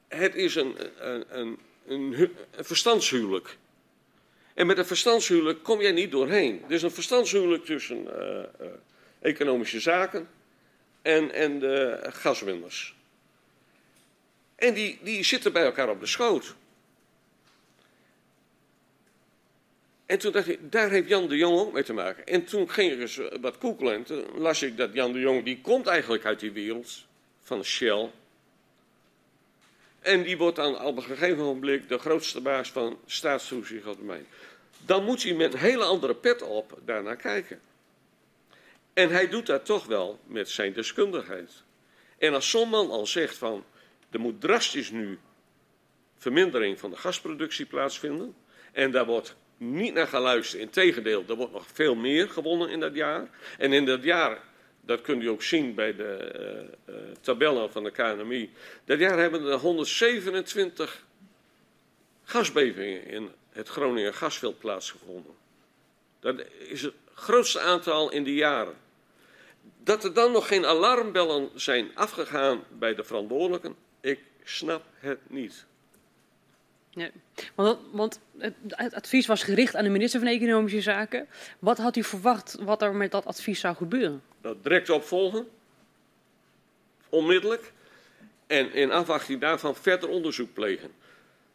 het 0.07 0.35
is 0.35 0.55
een, 0.55 0.75
een, 0.97 1.25
een 1.29 1.59
een, 1.85 2.31
verstandshuwelijk. 2.51 3.57
En 4.53 4.67
met 4.67 4.77
een 4.77 4.85
verstandshuwelijk 4.85 5.63
kom 5.63 5.81
jij 5.81 5.91
niet 5.91 6.11
doorheen. 6.11 6.63
Is 6.67 6.81
een 6.81 6.91
verstandshuwelijk 6.91 7.65
tussen 7.65 8.03
uh, 8.03 8.11
uh, 8.61 8.67
economische 9.19 9.79
zaken 9.79 10.27
en, 11.01 11.31
en 11.33 11.59
de 11.59 11.99
gaswiners. 12.01 12.95
En 14.55 14.73
die, 14.73 14.99
die 15.03 15.23
zitten 15.23 15.53
bij 15.53 15.63
elkaar 15.63 15.89
op 15.89 15.99
de 15.99 16.05
schoot. 16.05 16.55
En 20.05 20.19
toen 20.19 20.31
dacht 20.31 20.47
ik, 20.47 20.71
daar 20.71 20.89
heeft 20.89 21.07
Jan 21.07 21.27
de 21.27 21.37
Jong 21.37 21.59
ook 21.59 21.73
mee 21.73 21.83
te 21.83 21.93
maken. 21.93 22.25
En 22.25 22.45
toen 22.45 22.69
ging 22.69 22.91
ik 22.91 22.99
eens 22.99 23.19
wat 23.41 23.57
koekelen 23.57 23.93
en 23.93 24.03
toen 24.03 24.25
las 24.35 24.61
ik 24.61 24.77
dat 24.77 24.93
Jan 24.93 25.11
de 25.11 25.19
Jong, 25.19 25.43
die 25.43 25.61
komt 25.61 25.87
eigenlijk 25.87 26.25
uit 26.25 26.39
die 26.39 26.51
wereld 26.51 27.05
van 27.41 27.63
Shell. 27.63 28.09
En 30.01 30.23
die 30.23 30.37
wordt 30.37 30.55
dan 30.55 30.81
op 30.81 30.97
een 30.97 31.03
gegeven 31.03 31.43
moment 31.43 31.89
de 31.89 31.97
grootste 31.97 32.41
baas 32.41 32.71
van 32.71 32.99
staatstoezicht 33.05 33.87
op. 33.87 33.99
Dan 34.85 35.03
moet 35.03 35.23
hij 35.23 35.33
met 35.33 35.53
een 35.53 35.59
hele 35.59 35.83
andere 35.83 36.15
pet 36.15 36.41
op 36.41 36.79
daarnaar 36.85 37.15
kijken. 37.15 37.61
En 38.93 39.09
hij 39.09 39.29
doet 39.29 39.45
dat 39.45 39.65
toch 39.65 39.85
wel 39.85 40.19
met 40.25 40.49
zijn 40.49 40.73
deskundigheid. 40.73 41.63
En 42.17 42.33
als 42.33 42.49
zo'n 42.49 42.69
man 42.69 42.89
al 42.89 43.05
zegt 43.05 43.37
van, 43.37 43.63
er 44.09 44.19
moet 44.19 44.41
drastisch 44.41 44.91
nu 44.91 45.19
vermindering 46.17 46.79
van 46.79 46.89
de 46.89 46.97
gasproductie 46.97 47.65
plaatsvinden. 47.65 48.35
En 48.71 48.91
daar 48.91 49.05
wordt 49.05 49.35
niet 49.57 49.93
naar 49.93 50.07
geluisterd. 50.07 50.61
Integendeel, 50.61 51.23
er 51.27 51.35
wordt 51.35 51.53
nog 51.53 51.65
veel 51.73 51.95
meer 51.95 52.29
gewonnen 52.29 52.69
in 52.69 52.79
dat 52.79 52.95
jaar. 52.95 53.29
En 53.57 53.73
in 53.73 53.85
dat 53.85 54.03
jaar 54.03 54.43
dat 54.81 55.01
kunt 55.01 55.23
u 55.23 55.27
ook 55.27 55.43
zien 55.43 55.75
bij 55.75 55.95
de 55.95 56.73
uh, 56.89 56.95
uh, 56.95 57.01
tabellen 57.21 57.71
van 57.71 57.83
de 57.83 57.91
KNMI. 57.91 58.49
Dat 58.85 58.99
jaar 58.99 59.19
hebben 59.19 59.45
er 59.45 59.57
127 59.57 61.05
gasbevingen 62.23 63.05
in 63.05 63.29
het 63.49 63.67
Groningen 63.67 64.13
gasveld 64.13 64.59
plaatsgevonden. 64.59 65.33
Dat 66.19 66.43
is 66.59 66.81
het 66.81 66.93
grootste 67.13 67.59
aantal 67.59 68.11
in 68.11 68.23
die 68.23 68.35
jaren. 68.35 68.75
Dat 69.83 70.03
er 70.03 70.13
dan 70.13 70.31
nog 70.31 70.47
geen 70.47 70.65
alarmbellen 70.65 71.49
zijn 71.55 71.91
afgegaan 71.95 72.63
bij 72.69 72.95
de 72.95 73.03
verantwoordelijken, 73.03 73.75
ik 74.01 74.19
snap 74.43 74.83
het 74.93 75.19
niet. 75.29 75.65
Ja, 76.93 77.09
want, 77.55 77.79
want 77.91 78.19
het, 78.37 78.53
advies 78.93 79.27
was 79.27 79.43
gericht 79.43 79.75
aan 79.75 79.83
de 79.83 79.89
minister 79.89 80.19
van 80.19 80.29
Economische 80.29 80.81
Zaken. 80.81 81.27
Wat 81.59 81.77
had 81.77 81.95
u 81.95 82.03
verwacht 82.03 82.57
wat 82.59 82.81
er 82.81 82.95
met 82.95 83.11
dat 83.11 83.25
advies 83.25 83.59
zou 83.59 83.75
gebeuren? 83.75 84.21
Dat 84.41 84.63
direct 84.63 84.89
opvolgen, 84.89 85.47
onmiddellijk, 87.09 87.71
en 88.47 88.73
in 88.73 88.91
afwachting 88.91 89.41
daarvan 89.41 89.75
verder 89.75 90.09
onderzoek 90.09 90.53
plegen. 90.53 90.91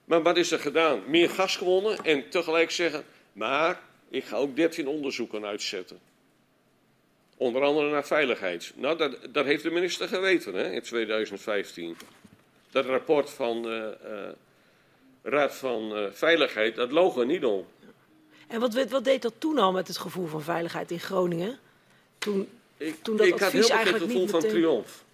Maar 0.05 0.23
wat 0.23 0.37
is 0.37 0.51
er 0.51 0.59
gedaan? 0.59 1.03
Meer 1.07 1.31
gas 1.31 1.57
gewonnen 1.57 2.05
en 2.05 2.29
tegelijk 2.29 2.71
zeggen, 2.71 3.05
maar 3.33 3.81
ik 4.09 4.25
ga 4.25 4.37
ook 4.37 4.57
13 4.57 4.89
onderzoeken 4.89 5.45
uitzetten. 5.45 5.99
Onder 7.37 7.63
andere 7.63 7.91
naar 7.91 8.07
veiligheid. 8.07 8.73
Nou, 8.77 8.97
dat, 8.97 9.19
dat 9.31 9.45
heeft 9.45 9.63
de 9.63 9.71
minister 9.71 10.09
geweten 10.09 10.55
hè, 10.55 10.71
in 10.71 10.83
2015. 10.83 11.97
Dat 12.71 12.85
rapport 12.85 13.31
van 13.31 13.73
uh, 13.73 13.73
uh, 13.73 14.29
Raad 15.29 15.55
van 15.55 15.99
uh, 15.99 16.07
Veiligheid, 16.11 16.75
dat 16.75 16.93
loog 16.93 17.17
er 17.17 17.27
niet 17.27 17.45
om. 17.45 17.67
En 18.47 18.61
wat, 18.61 18.89
wat, 18.89 19.05
deed 19.05 19.23
dat 19.23 19.35
toen 19.39 19.59
al 19.59 19.73
met 19.73 19.89
het 19.89 19.99
gevoel 19.99 20.27
van 20.27 20.43
veiligheid 20.43 20.91
in 20.91 21.01
Groningen? 21.01 21.59
Toen, 22.19 22.49
ik, 22.77 23.03
toen 23.03 23.17
dat 23.17 23.27
ik 23.27 23.39
had 23.39 23.53
heel 23.53 23.69
het 23.69 23.89
gevoel 23.89 24.27
van 24.27 24.41
triomf. 24.41 25.05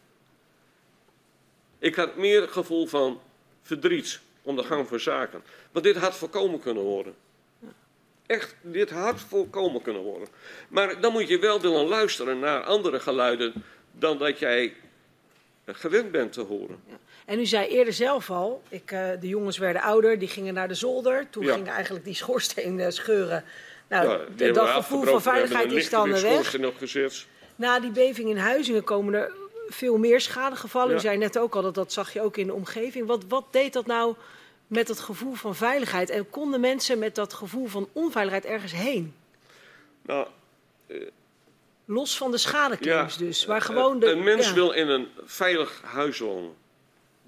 Ik 1.78 1.94
had 1.94 2.16
meer 2.16 2.48
gevoel 2.48 2.86
van 2.86 3.20
verdriet 3.62 4.20
om 4.42 4.56
de 4.56 4.62
gang 4.62 4.88
van 4.88 5.00
zaken. 5.00 5.42
Want 5.70 5.84
dit 5.84 5.96
had 5.96 6.14
voorkomen 6.14 6.60
kunnen 6.60 6.82
worden. 6.82 7.14
Echt, 8.26 8.54
dit 8.60 8.90
had 8.90 9.20
voorkomen 9.20 9.82
kunnen 9.82 10.02
worden. 10.02 10.28
Maar 10.68 11.00
dan 11.00 11.12
moet 11.12 11.28
je 11.28 11.38
wel 11.38 11.60
willen 11.60 11.86
luisteren 11.86 12.38
naar 12.38 12.62
andere 12.62 13.00
geluiden 13.00 13.64
dan 13.92 14.18
dat 14.18 14.38
jij 14.38 14.74
gewend 15.66 16.10
bent 16.10 16.32
te 16.32 16.40
horen. 16.40 16.82
Ja. 16.88 16.98
En 17.26 17.38
u 17.38 17.46
zei 17.46 17.68
eerder 17.68 17.92
zelf 17.92 18.30
al, 18.30 18.62
ik, 18.68 18.92
uh, 18.92 19.08
de 19.20 19.28
jongens 19.28 19.58
werden 19.58 19.82
ouder, 19.82 20.18
die 20.18 20.28
gingen 20.28 20.54
naar 20.54 20.68
de 20.68 20.74
zolder. 20.74 21.26
Toen 21.30 21.44
ja. 21.44 21.54
gingen 21.54 21.72
eigenlijk 21.72 22.04
die 22.04 22.14
schoorsteen 22.14 22.78
uh, 22.78 22.86
scheuren. 22.88 23.44
Nou, 23.88 24.18
ja, 24.36 24.52
dat 24.52 24.68
gevoel 24.68 25.04
van 25.04 25.22
veiligheid 25.22 25.72
is 25.72 25.90
dan 25.90 26.10
weg. 26.10 26.58
Opgezet. 26.64 27.26
Na 27.56 27.80
die 27.80 27.90
beving 27.90 28.28
in 28.28 28.36
Huizingen 28.36 28.84
komen 28.84 29.14
er 29.14 29.32
veel 29.68 29.98
meer 29.98 30.20
schadegevallen. 30.20 30.96
U 30.96 31.00
zei 31.00 31.16
net 31.16 31.38
ook 31.38 31.54
al, 31.54 31.62
dat, 31.62 31.74
dat 31.74 31.92
zag 31.92 32.12
je 32.12 32.20
ook 32.20 32.36
in 32.36 32.46
de 32.46 32.52
omgeving. 32.52 33.06
Wat, 33.06 33.24
wat 33.28 33.44
deed 33.50 33.72
dat 33.72 33.86
nou 33.86 34.14
met 34.66 34.88
het 34.88 35.00
gevoel 35.00 35.34
van 35.34 35.54
veiligheid? 35.54 36.10
En 36.10 36.30
konden 36.30 36.60
mensen 36.60 36.98
met 36.98 37.14
dat 37.14 37.32
gevoel 37.32 37.66
van 37.66 37.88
onveiligheid 37.92 38.44
ergens 38.44 38.72
heen? 38.72 39.14
Nou... 40.02 40.26
Uh, 40.86 41.06
Los 41.84 42.16
van 42.16 42.30
de 42.30 42.38
schadeclaims 42.38 43.16
dus, 43.16 43.44
waar 43.44 43.60
gewoon 43.60 43.98
de... 43.98 44.06
Een 44.06 44.22
mens 44.22 44.52
wil 44.52 44.70
in 44.70 44.88
een 44.88 45.08
veilig 45.24 45.80
huis 45.84 46.18
wonen. 46.18 46.54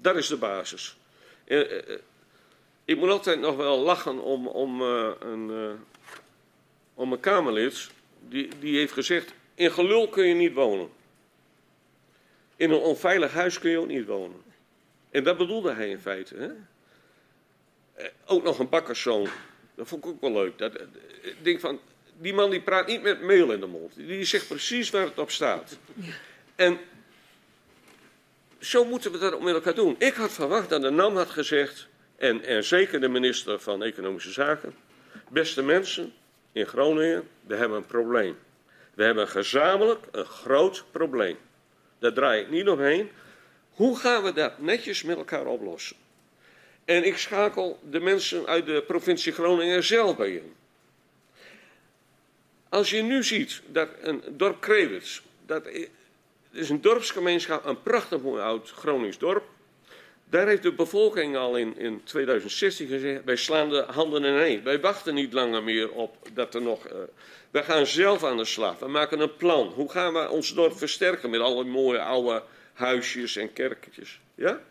Dat 0.05 0.15
is 0.15 0.27
de 0.27 0.37
basis. 0.37 0.97
Uh, 1.45 1.81
ik 2.85 2.97
moet 2.97 3.09
altijd 3.09 3.39
nog 3.39 3.55
wel 3.55 3.79
lachen 3.79 4.19
om, 4.19 4.47
om, 4.47 4.81
een, 4.81 5.77
om 6.93 7.11
een 7.11 7.19
Kamerlid. 7.19 7.89
Die, 8.19 8.49
die 8.59 8.77
heeft 8.77 8.93
gezegd: 8.93 9.33
In 9.55 9.71
gelul 9.71 10.09
kun 10.09 10.27
je 10.27 10.33
niet 10.33 10.53
wonen. 10.53 10.89
In 12.55 12.71
een 12.71 12.79
onveilig 12.79 13.33
huis 13.33 13.59
kun 13.59 13.69
je 13.69 13.79
ook 13.79 13.87
niet 13.87 14.05
wonen. 14.05 14.43
En 15.11 15.23
dat 15.23 15.37
bedoelde 15.37 15.73
hij 15.73 15.89
in 15.89 15.99
feite. 15.99 16.35
Hè? 16.35 16.49
ook 18.25 18.43
nog 18.43 18.59
een 18.59 18.69
bakkerszoon. 18.69 19.27
Dat 19.75 19.87
vond 19.87 20.05
ik 20.05 20.11
ook 20.11 20.21
wel 20.21 20.31
leuk. 20.31 20.57
Dat, 20.57 20.73
ik 21.21 21.35
denk 21.41 21.59
van, 21.59 21.79
die 22.17 22.33
man 22.33 22.49
die 22.49 22.61
praat 22.61 22.87
niet 22.87 23.01
met 23.01 23.21
meel 23.21 23.51
in 23.51 23.59
de 23.59 23.65
mond. 23.65 23.95
Die 23.95 24.25
zegt 24.25 24.47
precies 24.47 24.89
waar 24.89 25.05
het 25.05 25.19
op 25.19 25.31
staat. 25.31 25.77
Ja. 25.93 26.13
En 26.55 26.79
zo 28.65 28.85
moeten 28.85 29.11
we 29.11 29.17
dat 29.17 29.41
met 29.41 29.53
elkaar 29.53 29.75
doen. 29.75 29.95
Ik 29.97 30.13
had 30.13 30.31
verwacht 30.31 30.69
dat 30.69 30.81
de 30.81 30.89
NAM 30.89 31.15
had 31.15 31.29
gezegd, 31.29 31.87
en, 32.15 32.43
en 32.43 32.63
zeker 32.63 32.99
de 32.99 33.07
minister 33.07 33.59
van 33.59 33.83
Economische 33.83 34.31
Zaken, 34.31 34.75
beste 35.29 35.63
mensen 35.63 36.13
in 36.51 36.65
Groningen, 36.65 37.27
we 37.41 37.55
hebben 37.55 37.77
een 37.77 37.85
probleem. 37.85 38.37
We 38.93 39.03
hebben 39.03 39.27
gezamenlijk 39.27 40.05
een 40.11 40.25
groot 40.25 40.85
probleem. 40.91 41.37
Daar 41.99 42.13
draai 42.13 42.41
ik 42.41 42.49
niet 42.49 42.67
omheen. 42.67 43.11
Hoe 43.69 43.97
gaan 43.97 44.23
we 44.23 44.33
dat 44.33 44.59
netjes 44.59 45.03
met 45.03 45.17
elkaar 45.17 45.45
oplossen? 45.45 45.95
En 46.85 47.03
ik 47.03 47.17
schakel 47.17 47.79
de 47.89 47.99
mensen 47.99 48.45
uit 48.45 48.65
de 48.65 48.83
provincie 48.87 49.33
Groningen 49.33 49.83
zelf 49.83 50.17
bij 50.17 50.31
in. 50.31 50.53
Als 52.69 52.89
je 52.89 53.01
nu 53.01 53.23
ziet 53.23 53.61
dat 53.67 53.89
een 54.01 54.23
dorp 54.27 54.61
Krewits, 54.61 55.21
dat 55.45 55.67
is 56.55 56.69
een 56.69 56.81
dorpsgemeenschap, 56.81 57.65
een 57.65 57.81
prachtig 57.81 58.21
mooi 58.21 58.41
oud 58.41 58.71
Gronings 58.71 59.17
dorp. 59.17 59.43
Daar 60.29 60.47
heeft 60.47 60.63
de 60.63 60.73
bevolking 60.73 61.37
al 61.37 61.55
in, 61.57 61.77
in 61.77 62.03
2016 62.03 62.87
gezegd: 62.87 63.23
wij 63.23 63.35
slaan 63.35 63.69
de 63.69 63.85
handen 63.87 64.23
ineen. 64.23 64.63
Wij 64.63 64.79
wachten 64.79 65.13
niet 65.13 65.33
langer 65.33 65.63
meer 65.63 65.91
op 65.91 66.17
dat 66.33 66.55
er 66.55 66.61
nog. 66.61 66.87
Uh, 66.87 66.93
wij 67.51 67.63
gaan 67.63 67.85
zelf 67.85 68.23
aan 68.23 68.37
de 68.37 68.45
slag. 68.45 68.79
We 68.79 68.87
maken 68.87 69.19
een 69.19 69.35
plan. 69.35 69.67
Hoe 69.67 69.91
gaan 69.91 70.13
we 70.13 70.29
ons 70.29 70.53
dorp 70.53 70.77
versterken 70.77 71.29
met 71.29 71.39
alle 71.39 71.63
mooie 71.63 71.99
oude 71.99 72.43
huisjes 72.73 73.35
en 73.35 73.53
kerkjes? 73.53 74.19
Ja? 74.35 74.61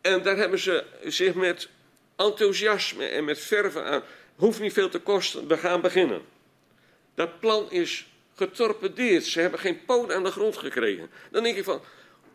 En 0.00 0.22
daar 0.22 0.36
hebben 0.36 0.58
ze 0.58 0.84
zich 1.04 1.34
met 1.34 1.68
enthousiasme 2.16 3.04
en 3.04 3.24
met 3.24 3.38
verven 3.38 3.84
aan. 3.84 4.02
Hoeft 4.36 4.60
niet 4.60 4.72
veel 4.72 4.88
te 4.88 4.98
kosten, 4.98 5.46
we 5.46 5.56
gaan 5.56 5.80
beginnen. 5.80 6.22
Dat 7.14 7.40
plan 7.40 7.70
is 7.70 8.06
getorpedeerd. 8.42 9.24
Ze 9.24 9.40
hebben 9.40 9.60
geen 9.60 9.84
poot 9.84 10.12
aan 10.12 10.24
de 10.24 10.30
grond 10.30 10.56
gekregen. 10.56 11.10
Dan 11.30 11.42
denk 11.42 11.56
ik 11.56 11.64
van, 11.64 11.80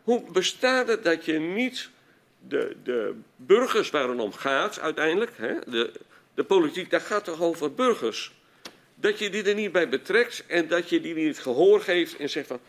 hoe 0.04 0.32
bestaat 0.32 0.88
het 0.88 1.04
dat 1.04 1.26
je 1.26 1.40
niet 1.40 1.90
de, 2.48 2.76
de 2.84 3.16
burgers 3.36 3.90
waar 3.90 4.10
het 4.10 4.20
om 4.20 4.34
gaat 4.34 4.80
uiteindelijk, 4.80 5.32
hè, 5.36 5.54
de, 5.66 5.92
de 6.34 6.44
politiek, 6.44 6.90
daar 6.90 7.02
gaat 7.02 7.24
toch 7.24 7.42
over 7.42 7.74
burgers. 7.74 8.32
Dat 8.96 9.20
je 9.20 9.30
die 9.30 9.44
er 9.44 9.56
niet 9.56 9.72
bij 9.72 9.90
betrekt 9.90 10.44
en 10.48 10.68
dat 10.68 10.90
je 10.90 11.02
die 11.02 11.14
niet 11.14 11.40
gehoor 11.40 11.82
geeft 11.82 12.18
en 12.18 12.30
zegt 12.30 12.48
van, 12.48 12.60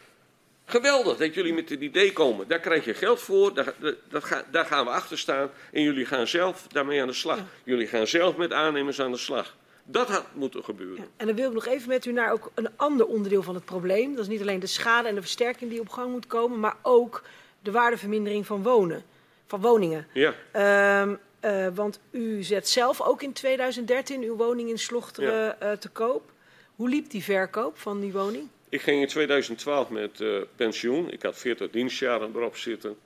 geweldig 0.65 1.17
dat 1.17 1.35
jullie 1.35 1.53
met 1.53 1.69
dit 1.69 1.81
idee 1.81 2.13
komen. 2.13 2.49
Daar 2.49 2.61
krijg 2.61 2.85
je 2.85 2.95
geld 2.95 3.21
voor, 3.21 3.55
daar, 3.55 3.75
dat, 4.09 4.45
daar 4.51 4.65
gaan 4.65 4.85
we 4.85 4.91
achter 4.91 5.19
staan 5.19 5.51
en 5.73 5.83
jullie 5.83 6.07
gaan 6.07 6.27
zelf 6.27 6.67
daarmee 6.69 7.01
aan 7.01 7.07
de 7.07 7.13
slag. 7.13 7.39
Jullie 7.65 7.87
gaan 7.87 8.07
zelf 8.07 8.37
met 8.37 8.53
aannemers 8.53 9.01
aan 9.01 9.13
de 9.13 9.19
slag. 9.19 9.57
Dat 9.91 10.09
had 10.09 10.25
moeten 10.33 10.65
gebeuren. 10.65 11.09
en 11.17 11.27
dan 11.27 11.37
wil 11.37 11.49
ik 11.49 11.55
nog 11.55 11.67
even 11.67 11.89
met 11.89 12.05
u 12.05 12.13
naar 12.13 12.33
ook 12.33 12.51
een 12.55 12.69
ander 12.77 13.07
onderdeel 13.07 13.43
van 13.43 13.55
het 13.55 13.65
probleem. 13.65 14.11
Dat 14.15 14.25
is 14.25 14.31
niet 14.31 14.41
alleen 14.41 14.61
de 14.61 14.67
schade 14.67 15.09
en 15.09 15.15
de 15.15 15.21
versterking 15.21 15.71
die 15.71 15.81
op 15.81 15.89
gang 15.89 16.11
moet 16.11 16.27
komen, 16.27 16.61
maar 16.61 16.77
ook 16.83 17.23
de 17.63 17.71
waardevermindering 17.71 18.47
van 18.47 18.63
wonen, 18.63 19.05
van 19.47 19.61
woningen. 19.61 20.07
Ja. 20.13 20.35
Uh, 20.55 21.15
uh, 21.45 21.69
want 21.75 22.01
u 22.11 22.43
zet 22.43 22.69
zelf 22.69 23.01
ook 23.01 23.23
in 23.23 23.33
2013 23.33 24.23
uw 24.23 24.37
woning 24.37 24.69
in 24.69 24.79
Slochteren 24.79 25.33
ja. 25.33 25.57
uh, 25.63 25.73
te 25.73 25.89
koop. 25.89 26.33
Hoe 26.77 26.89
liep 26.89 27.11
die 27.11 27.25
verkoop 27.25 27.79
van 27.79 28.01
die 28.01 28.13
woning? 28.13 28.49
Ik 28.69 28.81
ging 28.81 29.01
in 29.01 29.09
2012 29.09 29.91
met 29.91 30.21
uh, 30.21 30.43
pensioen. 30.57 31.11
Ik 31.11 31.23
had 31.23 31.39
40 31.39 31.71
dienstjaren 31.71 32.31
erop 32.35 32.57
zitten. 32.57 32.91
Ik 32.91 32.97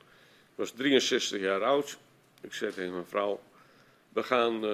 was 0.55 0.71
63 0.71 1.41
jaar 1.41 1.63
oud. 1.63 1.99
Ik 2.41 2.53
zei 2.53 2.73
tegen 2.73 2.93
mijn 2.93 3.07
vrouw: 3.07 3.41
We 4.09 4.23
gaan 4.23 4.65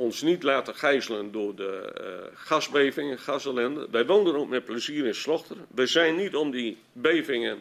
ons 0.00 0.22
niet 0.22 0.42
laten 0.42 0.74
gijzelen 0.74 1.32
door 1.32 1.54
de 1.54 1.92
uh, 2.00 2.36
gasbevingen, 2.38 3.18
gasellende. 3.18 3.88
Wij 3.90 4.06
woonden 4.06 4.36
ook 4.36 4.48
met 4.48 4.64
plezier 4.64 5.06
in 5.06 5.14
Slochteren. 5.14 5.66
We 5.74 5.86
zijn 5.86 6.16
niet 6.16 6.36
om 6.36 6.50
die 6.50 6.78
bevingen 6.92 7.58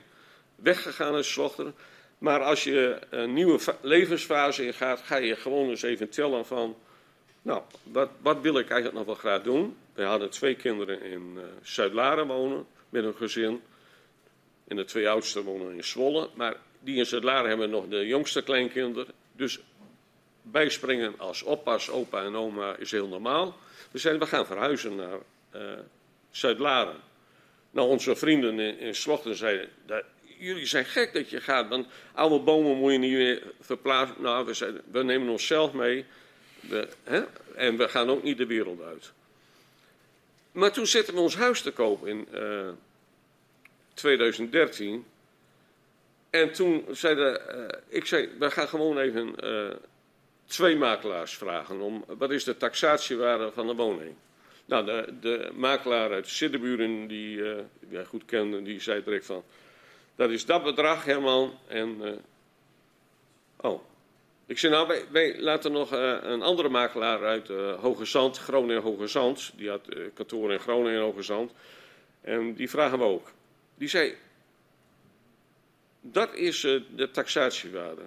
weggegaan 0.56 1.16
in 1.16 1.24
Slochteren. 1.24 1.76
Maar 2.18 2.42
als 2.44 2.64
je 2.64 3.00
een 3.10 3.34
nieuwe 3.34 3.60
levensfase 3.82 4.66
ingaat, 4.66 5.02
ga 5.02 5.16
je 5.16 5.36
gewoon 5.36 5.70
eens 5.70 5.82
even 5.82 6.10
tellen 6.10 6.46
van... 6.46 6.76
Nou, 7.42 7.62
wat, 7.84 8.10
wat 8.22 8.42
wil 8.42 8.58
ik 8.58 8.70
eigenlijk 8.70 8.94
nog 8.94 9.06
wel 9.06 9.16
graag 9.16 9.42
doen? 9.42 9.78
We 9.94 10.04
hadden 10.04 10.30
twee 10.30 10.56
kinderen 10.56 11.02
in 11.02 11.34
uh, 11.36 11.44
Zuid-Laren 11.62 12.28
wonen 12.28 12.66
met 12.90 13.04
een 13.04 13.16
gezin. 13.16 13.62
En 14.68 14.76
de 14.76 14.86
twee 14.86 15.10
oudsten 15.10 15.44
wonen 15.44 15.76
in 15.76 15.84
Zwolle. 15.84 16.30
Maar 16.34 16.56
die 16.80 16.98
in 16.98 17.06
Zuid-Laren 17.06 17.50
hebben 17.50 17.70
nog 17.70 17.88
de 17.88 18.06
jongste 18.06 18.44
kleinkinderen. 18.44 19.14
Dus 19.32 19.60
bijspringen 20.52 21.14
als 21.18 21.44
oppas, 21.44 21.90
opa 21.90 22.24
en 22.24 22.36
oma 22.36 22.76
is 22.76 22.92
heel 22.92 23.08
normaal. 23.08 23.58
We 23.92 24.00
zeiden, 24.00 24.24
we 24.24 24.30
gaan 24.30 24.46
verhuizen 24.46 24.96
naar 24.96 25.18
uh, 25.56 25.62
Zuid-Laren. 26.32 26.96
Nou, 27.72 27.90
onze 27.90 28.16
vrienden 28.16 28.60
in, 28.60 28.80
in 28.80 28.96
Slochten 28.96 29.36
zeiden, 29.36 29.70
jullie 30.38 30.66
zijn 30.66 30.86
gek 30.86 31.14
dat 31.14 31.30
je 31.30 31.42
gaat, 31.42 31.68
want 31.68 31.88
oude 32.14 32.40
bomen 32.40 32.78
moet 32.78 32.92
je 32.92 32.98
niet 32.98 33.12
meer 33.12 33.44
verplaatsen. 33.62 34.16
Nou, 34.20 34.46
we, 34.46 34.54
zeiden, 34.54 34.82
we 34.92 35.04
nemen 35.04 35.30
onszelf 35.30 35.74
mee 35.74 36.06
hè, 37.04 37.24
en 37.56 37.78
we 37.78 37.90
gaan 37.90 38.10
ook 38.10 38.24
niet 38.24 38.38
de 38.38 38.46
wereld 38.46 38.82
uit. 38.82 39.12
Maar 40.52 40.72
toen 40.72 40.88
zetten 40.88 41.14
we 41.14 41.20
ons 41.20 41.36
huis 41.36 41.62
te 41.62 41.72
koop 41.72 42.08
in 42.08 42.28
uh, 42.34 42.68
eh, 42.68 42.74
2013. 43.94 45.06
En 46.30 46.52
toen 46.52 46.86
zeiden, 46.92 47.42
uh, 47.56 47.66
ik 47.88 48.06
zei, 48.06 48.30
we 48.40 48.52
gaan 48.52 48.68
gewoon 48.68 48.98
even 48.98 49.36
twee 50.50 50.76
makelaars 50.76 51.38
vragen 51.38 51.82
om 51.82 52.04
wat 52.08 52.32
is 52.32 52.44
de 52.44 52.58
taxatiewaarde 52.58 53.52
van 53.52 53.68
de 53.68 53.76
woning. 53.76 54.16
Nou, 54.66 54.86
de, 54.86 55.14
de 55.22 55.50
makelaar 55.54 56.12
uit 56.12 56.28
Siddeburen, 56.28 57.08
die 57.08 57.38
uh, 57.38 57.58
jij 57.90 58.06
goed 58.06 58.26
kende, 58.26 58.62
die 58.62 58.82
zei 58.82 59.04
direct 59.04 59.26
van... 59.26 59.44
Dat 60.16 60.30
is 60.30 60.46
dat 60.46 60.64
bedrag, 60.64 61.06
Herman. 61.06 61.60
En, 61.68 62.02
uh, 62.02 62.12
oh. 63.58 63.82
Ik 64.46 64.58
zei, 64.60 64.74
nou, 64.74 65.06
wij, 65.12 65.40
laten 65.40 65.72
nog 65.72 65.94
uh, 65.94 66.18
een 66.22 66.42
andere 66.42 66.70
makelaar 66.70 67.26
uit 67.26 67.48
Hoge 67.80 68.06
Zand, 68.06 68.38
Groningen 68.38 68.82
Hoge 68.82 69.08
Zand. 69.08 69.52
Die 69.56 69.70
had 69.70 69.88
kantoor 70.14 70.52
in 70.52 70.60
Groningen 70.60 71.02
Hoge 71.02 71.22
Zand. 71.22 71.52
En 72.22 72.54
die 72.54 72.70
vragen 72.70 72.98
we 72.98 73.04
ook. 73.04 73.32
Die 73.76 73.88
zei, 73.88 74.16
dat 76.02 76.36
is 76.36 76.62
de 76.96 77.10
taxatiewaarde. 77.12 78.02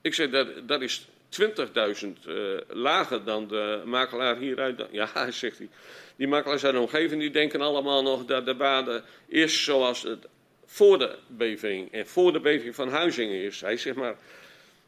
Ik 0.00 0.14
zei, 0.14 0.30
dat, 0.30 0.68
dat 0.68 0.82
is 0.82 1.08
20.000 1.30 2.08
uh, 2.28 2.58
lager 2.68 3.24
dan 3.24 3.48
de 3.48 3.82
makelaar 3.84 4.36
hieruit. 4.36 4.86
Ja, 4.90 5.30
zegt 5.30 5.58
hij. 5.58 5.68
Die 6.16 6.28
makelaars 6.28 6.64
uit 6.64 6.74
de 6.74 6.80
omgeving 6.80 7.20
die 7.20 7.30
denken 7.30 7.60
allemaal 7.60 8.02
nog 8.02 8.24
dat 8.24 8.44
de 8.44 8.56
waarde 8.56 9.02
is 9.26 9.64
zoals 9.64 10.02
het 10.02 10.26
voor 10.66 10.98
de 10.98 11.18
beving 11.26 11.92
en 11.92 12.06
voor 12.06 12.32
de 12.32 12.40
beving 12.40 12.74
van 12.74 12.88
Huizingen 12.88 13.42
is. 13.42 13.60
Hij 13.60 13.76
zegt 13.76 13.96
maar, 13.96 14.16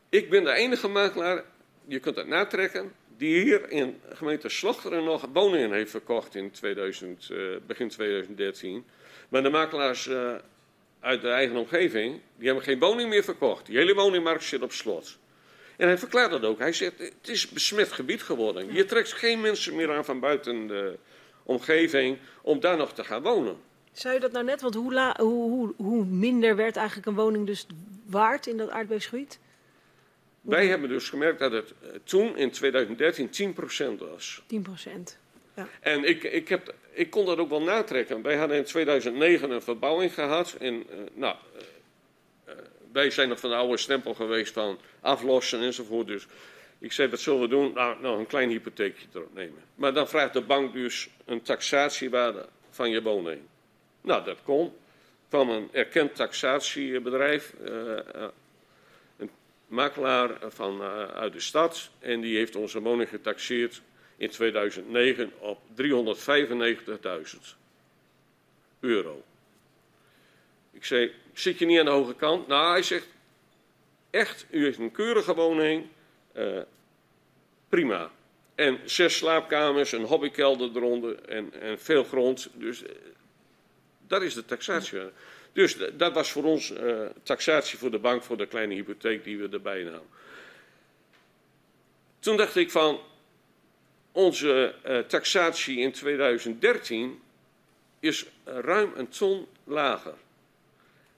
ik 0.09 0.31
ben 0.31 0.45
de 0.45 0.53
enige 0.53 0.89
makelaar, 0.89 1.45
je 1.87 1.99
kunt 1.99 2.17
het 2.17 2.27
natrekken, 2.27 2.93
die 3.17 3.43
hier 3.43 3.71
in 3.71 4.01
gemeente 4.13 4.49
Slochteren 4.49 5.05
nog 5.05 5.29
woningen 5.33 5.73
heeft 5.73 5.91
verkocht 5.91 6.35
in 6.35 6.51
2000, 6.51 7.29
uh, 7.31 7.55
eh, 7.55 7.61
begin 7.67 7.89
2013. 7.89 8.85
Maar 9.29 9.43
de 9.43 9.51
makelaars 9.51 10.07
uh, 10.07 10.35
uit 11.01 11.21
de 11.21 11.29
eigen 11.29 11.57
omgeving, 11.57 12.21
die 12.37 12.47
hebben 12.47 12.65
geen 12.65 12.79
woning 12.79 13.09
meer 13.09 13.25
verkocht. 13.25 13.67
Die 13.67 13.77
hele 13.77 13.95
woningmarkt 13.95 14.45
zit 14.45 14.63
op 14.63 14.73
slot. 14.73 15.19
En 15.81 15.87
hij 15.87 15.99
verklaart 15.99 16.31
dat 16.31 16.45
ook. 16.45 16.59
Hij 16.59 16.73
zegt, 16.73 16.99
het 16.99 17.29
is 17.29 17.49
besmet 17.49 17.93
gebied 17.93 18.23
geworden. 18.23 18.73
Je 18.73 18.85
trekt 18.85 19.13
geen 19.13 19.41
mensen 19.41 19.77
meer 19.77 19.93
aan 19.93 20.05
van 20.05 20.21
buiten 20.21 20.67
de 20.67 20.99
omgeving 21.43 22.19
om 22.43 22.61
daar 22.61 22.77
nog 22.77 22.93
te 22.93 23.05
gaan 23.05 23.23
wonen. 23.23 23.57
Zou 23.93 24.15
je 24.15 24.21
dat 24.21 24.33
nou 24.33 24.45
net, 24.45 24.61
want 24.61 24.75
hoe, 24.75 24.93
la, 24.93 25.17
hoe, 25.19 25.51
hoe, 25.51 25.75
hoe 25.77 26.05
minder 26.05 26.57
werd 26.57 26.77
eigenlijk 26.77 27.07
een 27.07 27.15
woning 27.15 27.47
dus 27.47 27.67
waard 28.07 28.47
in 28.47 28.57
dat 28.57 28.71
aardbevingsgebied? 28.71 29.39
Wij 30.41 30.67
hebben 30.67 30.89
dus 30.89 31.09
gemerkt 31.09 31.39
dat 31.39 31.53
het 31.53 31.73
eh, 31.83 31.89
toen 32.05 32.37
in 32.37 32.51
2013 32.51 33.55
10% 33.55 33.99
was. 33.99 34.43
10%. 34.55 34.89
Ja. 35.57 35.69
En 35.81 36.05
ik, 36.05 36.23
ik, 36.23 36.49
heb, 36.49 36.75
ik 36.93 37.11
kon 37.11 37.27
dat 37.27 37.39
ook 37.39 37.49
wel 37.49 37.63
natrekken. 37.63 38.23
Wij 38.23 38.37
hadden 38.37 38.57
in 38.57 38.65
2009 38.65 39.51
een 39.51 39.63
verbouwing 39.63 40.15
gehad. 40.15 40.53
En, 40.53 40.75
uh, 40.75 40.97
nou, 41.15 41.37
uh, 41.57 41.63
wij 42.93 43.11
zijn 43.11 43.29
nog 43.29 43.41
van 43.41 43.51
de 43.51 43.57
oude 43.57 43.77
stempel 43.77 44.15
geweest 44.15 44.53
van 44.53 44.79
aflossen 45.01 45.61
enzovoort. 45.61 46.07
Dus 46.07 46.27
ik 46.79 46.93
zei, 46.93 47.09
wat 47.09 47.21
zullen 47.21 47.41
we 47.41 47.49
doen? 47.49 47.73
Nou, 47.73 48.01
nou, 48.01 48.19
een 48.19 48.27
klein 48.27 48.51
hypotheekje 48.51 49.07
erop 49.15 49.35
nemen. 49.35 49.63
Maar 49.75 49.93
dan 49.93 50.09
vraagt 50.09 50.33
de 50.33 50.41
bank 50.41 50.73
dus 50.73 51.09
een 51.25 51.43
taxatiewaarde 51.43 52.49
van 52.71 52.91
je 52.91 53.03
woning. 53.03 53.41
Nou, 54.01 54.25
dat 54.25 54.39
kon. 54.43 54.73
Van 55.29 55.49
een 55.49 55.69
erkend 55.73 56.15
taxatiebedrijf, 56.15 57.55
uh, 57.63 57.71
uh, 57.71 58.01
een 59.17 59.31
makelaar 59.67 60.31
van, 60.49 60.81
uh, 60.81 61.05
uit 61.05 61.33
de 61.33 61.41
stad. 61.41 61.91
En 61.99 62.21
die 62.21 62.37
heeft 62.37 62.57
onze 62.57 62.81
woning 62.81 63.09
getaxeerd 63.09 63.83
in 64.17 64.31
2009 64.31 65.33
op 65.39 65.61
395.000 65.75 67.57
euro. 68.81 69.23
Ik 70.73 70.85
zei, 70.85 71.13
zit 71.33 71.59
je 71.59 71.67
niet 71.67 71.79
aan 71.79 71.85
de 71.85 71.91
hoge 71.91 72.15
kant? 72.15 72.47
Nou, 72.47 72.71
hij 72.71 72.83
zegt, 72.83 73.07
echt, 74.11 74.47
u 74.51 74.65
heeft 74.65 74.79
een 74.79 74.93
keurige 74.93 75.35
woning, 75.35 75.87
uh, 76.37 76.61
prima. 77.69 78.11
En 78.55 78.79
zes 78.85 79.17
slaapkamers, 79.17 79.93
een 79.93 80.05
hobbykelder 80.05 80.71
eronder 80.77 81.23
en, 81.25 81.61
en 81.61 81.79
veel 81.79 82.05
grond. 82.05 82.51
Dus 82.55 82.83
uh, 82.83 82.89
dat 84.07 84.23
is 84.23 84.35
de 84.35 84.45
taxatie. 84.45 85.01
Dus 85.53 85.77
dat 85.93 86.13
was 86.13 86.31
voor 86.31 86.45
ons 86.45 86.71
uh, 86.71 87.07
taxatie 87.23 87.79
voor 87.79 87.91
de 87.91 87.99
bank, 87.99 88.23
voor 88.23 88.37
de 88.37 88.47
kleine 88.47 88.75
hypotheek 88.75 89.25
die 89.25 89.39
we 89.39 89.49
erbij 89.49 89.83
namen. 89.83 90.19
Toen 92.19 92.37
dacht 92.37 92.57
ik 92.57 92.71
van, 92.71 93.01
onze 94.13 94.75
taxatie 95.09 95.79
in 95.79 95.93
2013 95.93 97.21
is 98.01 98.27
ruim 98.45 98.93
een 98.97 99.09
ton 99.09 99.47
lager. 99.65 100.15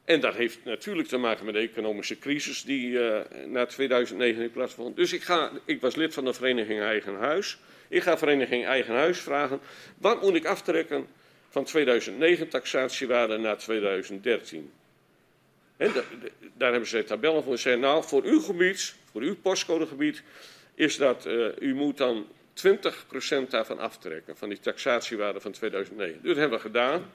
En 0.04 0.20
dat 0.20 0.34
heeft 0.34 0.64
natuurlijk 0.64 1.08
te 1.08 1.16
maken 1.16 1.44
met 1.44 1.54
de 1.54 1.60
economische 1.60 2.18
crisis 2.18 2.62
die 2.62 2.90
uh, 2.90 3.20
na 3.46 3.66
2009 3.66 4.40
heeft 4.40 4.52
plaatsvond. 4.52 4.96
Dus 4.96 5.12
ik, 5.12 5.22
ga, 5.22 5.50
ik 5.64 5.80
was 5.80 5.94
lid 5.94 6.14
van 6.14 6.24
de 6.24 6.32
vereniging 6.32 6.80
Eigen 6.80 7.14
Huis. 7.14 7.58
Ik 7.88 8.02
ga 8.02 8.18
vereniging 8.18 8.66
Eigen 8.66 8.94
Huis 8.94 9.18
vragen, 9.18 9.60
wat 9.98 10.22
moet 10.22 10.34
ik 10.34 10.44
aftrekken 10.44 11.06
van 11.48 11.64
2009 11.64 12.48
taxatiewaarde 12.48 13.38
naar 13.38 13.58
2013? 13.58 14.72
En 15.76 15.92
daar 16.56 16.70
hebben 16.70 16.88
ze 16.88 17.04
tabellen 17.04 17.42
voor. 17.42 17.56
Ze 17.56 17.62
zeggen, 17.62 17.82
nou, 17.82 18.04
voor 18.04 18.22
uw 18.22 18.40
gebied, 18.40 18.94
voor 19.10 19.20
uw 19.20 19.36
postcodegebied, 19.36 20.22
is 20.74 20.96
dat, 20.96 21.26
uh, 21.26 21.48
u 21.58 21.74
moet 21.74 21.96
dan 21.96 22.26
20% 22.54 23.48
daarvan 23.48 23.78
aftrekken, 23.78 24.36
van 24.36 24.48
die 24.48 24.60
taxatiewaarde 24.60 25.40
van 25.40 25.52
2009. 25.52 26.18
Dus 26.22 26.28
dat 26.28 26.36
hebben 26.36 26.58
we 26.58 26.64
gedaan. 26.64 27.12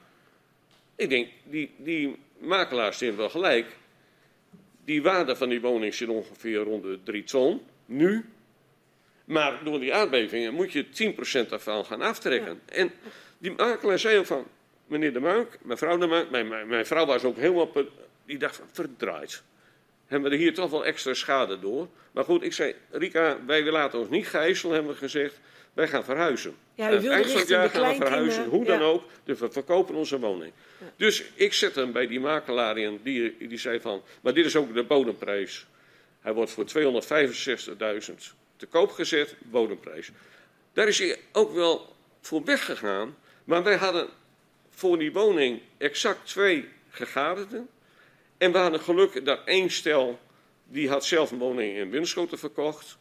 Ik 0.96 1.08
denk, 1.08 1.28
die, 1.44 1.74
die 1.76 2.16
makelaars 2.38 3.00
hebben 3.00 3.18
wel 3.18 3.30
gelijk. 3.30 3.76
Die 4.84 5.02
waarde 5.02 5.36
van 5.36 5.48
die 5.48 5.60
woning 5.60 5.94
zit 5.94 6.08
ongeveer 6.08 6.58
rond 6.58 6.82
de 6.82 6.98
3 7.04 7.24
ton, 7.24 7.62
nu. 7.86 8.24
Maar 9.24 9.64
door 9.64 9.80
die 9.80 9.94
aardbevingen 9.94 10.54
moet 10.54 10.72
je 10.72 11.14
10% 11.44 11.48
daarvan 11.48 11.84
gaan 11.84 12.02
aftrekken. 12.02 12.60
En 12.66 12.92
die 13.38 13.52
makelaar 13.52 13.98
zei 13.98 14.18
ook 14.18 14.26
van, 14.26 14.46
meneer 14.86 15.12
De 15.12 15.20
Muik, 15.20 15.58
mevrouw 15.62 15.98
De 15.98 16.06
Muik, 16.06 16.30
mijn, 16.30 16.48
mijn, 16.48 16.68
mijn 16.68 16.86
vrouw 16.86 17.06
was 17.06 17.24
ook 17.24 17.36
helemaal, 17.36 17.70
die 18.24 18.38
dacht 18.38 18.56
van, 18.56 18.66
verdraaid. 18.72 19.42
Hebben 20.06 20.30
we 20.30 20.36
er 20.36 20.42
hier 20.42 20.54
toch 20.54 20.70
wel 20.70 20.86
extra 20.86 21.14
schade 21.14 21.58
door. 21.58 21.88
Maar 22.12 22.24
goed, 22.24 22.42
ik 22.42 22.52
zei, 22.52 22.74
Rika, 22.90 23.38
wij 23.46 23.62
laten 23.64 23.98
ons 23.98 24.08
niet 24.08 24.26
gijzelen, 24.26 24.74
hebben 24.74 24.92
we 24.92 24.98
gezegd. 24.98 25.40
Wij 25.78 25.88
gaan 25.88 26.04
verhuizen. 26.04 26.56
Ja, 26.74 26.92
u 26.92 27.08
eind 27.08 27.26
van 27.26 27.40
het 27.40 27.48
jaar 27.48 27.70
gaan 27.70 27.88
we 27.88 27.94
verhuizen, 27.94 28.44
hoe 28.44 28.64
dan 28.64 28.82
ook. 28.82 29.04
Dus 29.24 29.38
we 29.38 29.50
verkopen 29.50 29.94
onze 29.94 30.18
woning. 30.18 30.52
Dus 30.96 31.24
ik 31.34 31.52
zet 31.52 31.74
hem 31.74 31.92
bij 31.92 32.06
die 32.06 32.20
makelaar 32.20 32.78
in, 32.78 33.00
die, 33.02 33.36
die 33.48 33.58
zei 33.58 33.80
van, 33.80 34.02
maar 34.20 34.34
dit 34.34 34.44
is 34.44 34.56
ook 34.56 34.74
de 34.74 34.84
bodemprijs. 34.84 35.66
Hij 36.20 36.34
wordt 36.34 36.50
voor 36.50 36.64
265.000 36.64 38.14
te 38.56 38.66
koop 38.66 38.90
gezet, 38.90 39.36
bodemprijs. 39.38 40.10
Daar 40.72 40.88
is 40.88 40.98
hij 40.98 41.16
ook 41.32 41.52
wel 41.52 41.96
voor 42.20 42.44
weggegaan. 42.44 43.16
Maar 43.44 43.62
wij 43.62 43.76
hadden 43.76 44.08
voor 44.70 44.98
die 44.98 45.12
woning 45.12 45.60
exact 45.76 46.26
twee 46.26 46.68
gegadigden. 46.90 47.68
En 48.38 48.52
we 48.52 48.58
hadden 48.58 48.80
geluk 48.80 49.24
dat 49.24 49.40
één 49.44 49.70
stel, 49.70 50.18
die 50.64 50.88
had 50.88 51.04
zelf 51.04 51.30
een 51.30 51.38
woning 51.38 51.76
in 51.76 51.90
Winschoten 51.90 52.38
verkocht. 52.38 52.98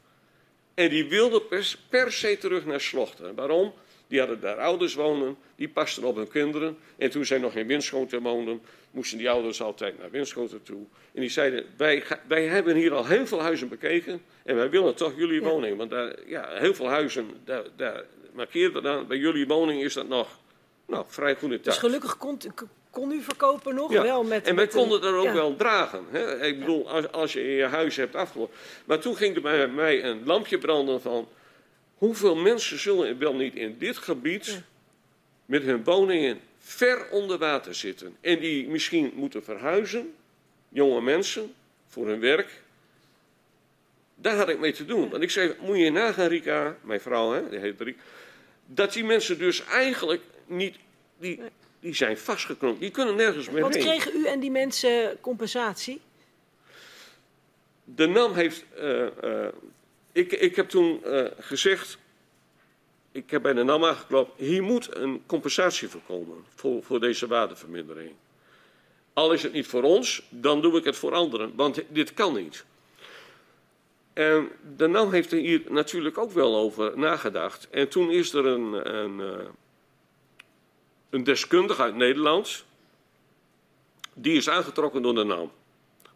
En 0.78 0.90
die 0.90 1.10
wilde 1.10 1.42
per, 1.90 2.12
se 2.12 2.38
terug 2.38 2.66
naar 2.66 2.82
Slochten. 2.82 3.36
Waarom? 3.36 3.74
Die 4.08 4.20
hadden 4.20 4.40
daar 4.40 4.58
ouders 4.58 4.94
wonen, 4.94 5.38
die 5.56 5.70
pasten 5.70 6.04
op 6.04 6.16
hun 6.16 6.28
kinderen. 6.28 6.78
En 6.98 7.10
toen 7.10 7.26
zij 7.26 7.38
nog 7.38 7.56
in 7.56 7.68
Winschoten 7.68 8.22
woonden, 8.22 8.62
moesten 8.92 9.18
die 9.18 9.30
ouders 9.30 9.62
altijd 9.62 10.00
naar 10.00 10.12
Winschoten 10.12 10.64
toe. 10.64 10.86
En 11.14 11.22
die 11.22 11.30
zeiden, 11.30 11.66
wij, 11.78 12.04
wij 12.28 12.46
hebben 12.46 12.76
hier 12.76 12.94
al 12.94 13.06
heel 13.06 13.28
veel 13.28 13.42
huizen 13.42 13.70
bekeken 13.70 14.22
en 14.44 14.56
wij 14.56 14.70
willen 14.70 14.96
toch 14.96 15.14
jullie 15.16 15.42
woning. 15.42 15.78
Want 15.78 15.90
daar, 15.90 16.16
ja, 16.26 16.50
heel 16.54 16.74
veel 16.74 16.88
huizen, 16.88 17.28
daar, 17.46 17.64
daar 17.76 18.04
markeerde 18.34 18.82
dan, 18.82 19.08
bij 19.08 19.18
jullie 19.18 19.48
woning 19.48 19.84
is 19.84 19.94
dat 19.94 20.08
nog 20.08 20.40
nou, 20.88 21.06
vrij 21.08 21.36
goede 21.36 21.54
tijd. 21.54 21.66
Dus 21.66 21.78
gelukkig 21.78 22.18
kon, 22.18 22.40
kon 22.98 23.12
u 23.12 23.22
verkopen 23.22 23.76
nog 23.76 23.92
wel 23.92 24.24
met... 24.24 24.48
En 24.48 24.56
wij 24.56 24.68
konden 24.68 25.04
er 25.04 25.16
ook 25.16 25.34
wel 25.34 25.56
dragen. 25.56 26.06
Hè? 26.12 26.46
Ik 26.46 26.60
bedoel, 26.60 26.90
als, 26.90 27.12
als 27.12 27.34
je 27.34 27.44
in 27.44 27.56
je 27.56 27.64
huis 27.64 27.96
hebt 27.96 28.16
afgelopen. 28.16 28.56
Maar 28.86 29.00
toen 29.00 29.16
ging 29.16 29.36
er 29.36 29.42
bij 29.42 29.68
mij 29.68 30.04
een 30.04 30.26
lampje 30.26 30.58
branden 30.58 31.02
van... 31.02 31.28
hoeveel 31.98 32.36
mensen 32.36 32.80
zullen 32.80 33.20
wel 33.20 33.36
niet 33.36 33.56
in 33.56 33.76
dit 33.78 33.98
gebied... 33.98 34.62
met 35.46 35.64
hun 35.64 35.84
woningen 35.84 36.40
ver 36.60 37.10
onder 37.10 37.38
water 37.38 37.76
zitten. 37.76 38.18
En 38.22 38.40
die 38.40 38.68
misschien 38.68 39.12
moeten 39.16 39.44
verhuizen, 39.44 40.14
jonge 40.70 41.02
mensen, 41.02 41.54
voor 41.88 42.08
hun 42.08 42.20
werk. 42.20 42.62
Daar 44.16 44.36
had 44.36 44.50
ik 44.50 44.60
mee 44.60 44.74
te 44.74 44.86
doen. 44.86 45.10
Want 45.10 45.24
ik 45.24 45.32
zei, 45.32 45.56
moet 45.60 45.78
je 45.78 45.92
nagaan, 45.92 46.28
Rika, 46.28 46.78
mijn 46.82 47.02
vrouw, 47.02 47.32
hè, 47.32 47.50
die 47.50 47.60
heet 47.60 47.82
Rika... 47.82 48.02
dat 48.66 48.94
die 48.94 49.04
mensen 49.04 49.38
dus 49.38 49.66
eigenlijk 49.66 50.22
niet... 50.46 50.76
Die, 51.20 51.42
die 51.80 51.96
zijn 51.96 52.18
vastgeknopt. 52.18 52.80
Die 52.80 52.92
kunnen 52.92 53.16
nergens 53.16 53.50
meer 53.50 53.62
Wat 53.62 53.74
heen. 53.74 53.84
kregen 53.84 54.12
u 54.16 54.26
en 54.26 54.40
die 54.40 54.52
mensen 54.52 55.18
compensatie? 55.22 56.02
De 57.84 58.08
NAM 58.08 58.34
heeft. 58.34 58.66
Uh, 58.78 59.06
uh, 59.24 59.48
ik, 60.12 60.32
ik 60.32 60.56
heb 60.56 60.70
toen 60.70 61.02
uh, 61.06 61.26
gezegd. 61.40 61.98
Ik 63.12 63.30
heb 63.30 63.42
bij 63.42 63.54
de 63.54 63.64
NAM 63.64 63.86
aangeklopt. 63.86 64.40
Hier 64.40 64.64
moet 64.64 64.96
een 64.96 65.24
compensatie 65.26 65.88
voor 65.88 66.02
komen. 66.08 66.44
Voor, 66.56 66.84
voor 66.84 67.00
deze 67.00 67.28
waardevermindering. 67.28 68.12
Al 69.14 69.32
is 69.32 69.44
het 69.44 69.54
niet 69.54 69.68
voor 69.68 69.84
ons, 69.84 70.24
dan 70.30 70.62
doe 70.62 70.78
ik 70.78 70.84
het 70.84 70.96
voor 70.96 71.14
anderen. 71.14 71.56
Want 71.56 71.84
dit 71.90 72.14
kan 72.14 72.34
niet. 72.34 72.66
En 74.14 74.50
de 74.78 74.88
NAM 74.88 75.12
heeft 75.12 75.32
er 75.32 75.40
hier 75.40 75.62
natuurlijk 75.70 76.18
ook 76.18 76.32
wel 76.32 76.56
over 76.56 77.00
nagedacht. 77.00 77.68
En 77.70 77.90
toen 77.90 78.12
is 78.12 78.34
er 78.34 78.46
een. 78.46 78.96
een 78.96 79.48
een 81.18 81.24
deskundige 81.24 81.82
uit 81.82 81.96
Nederland. 81.96 82.66
Die 84.14 84.38
is 84.38 84.50
aangetrokken 84.50 85.02
door 85.02 85.16
de 85.16 85.24
naam. 85.24 85.52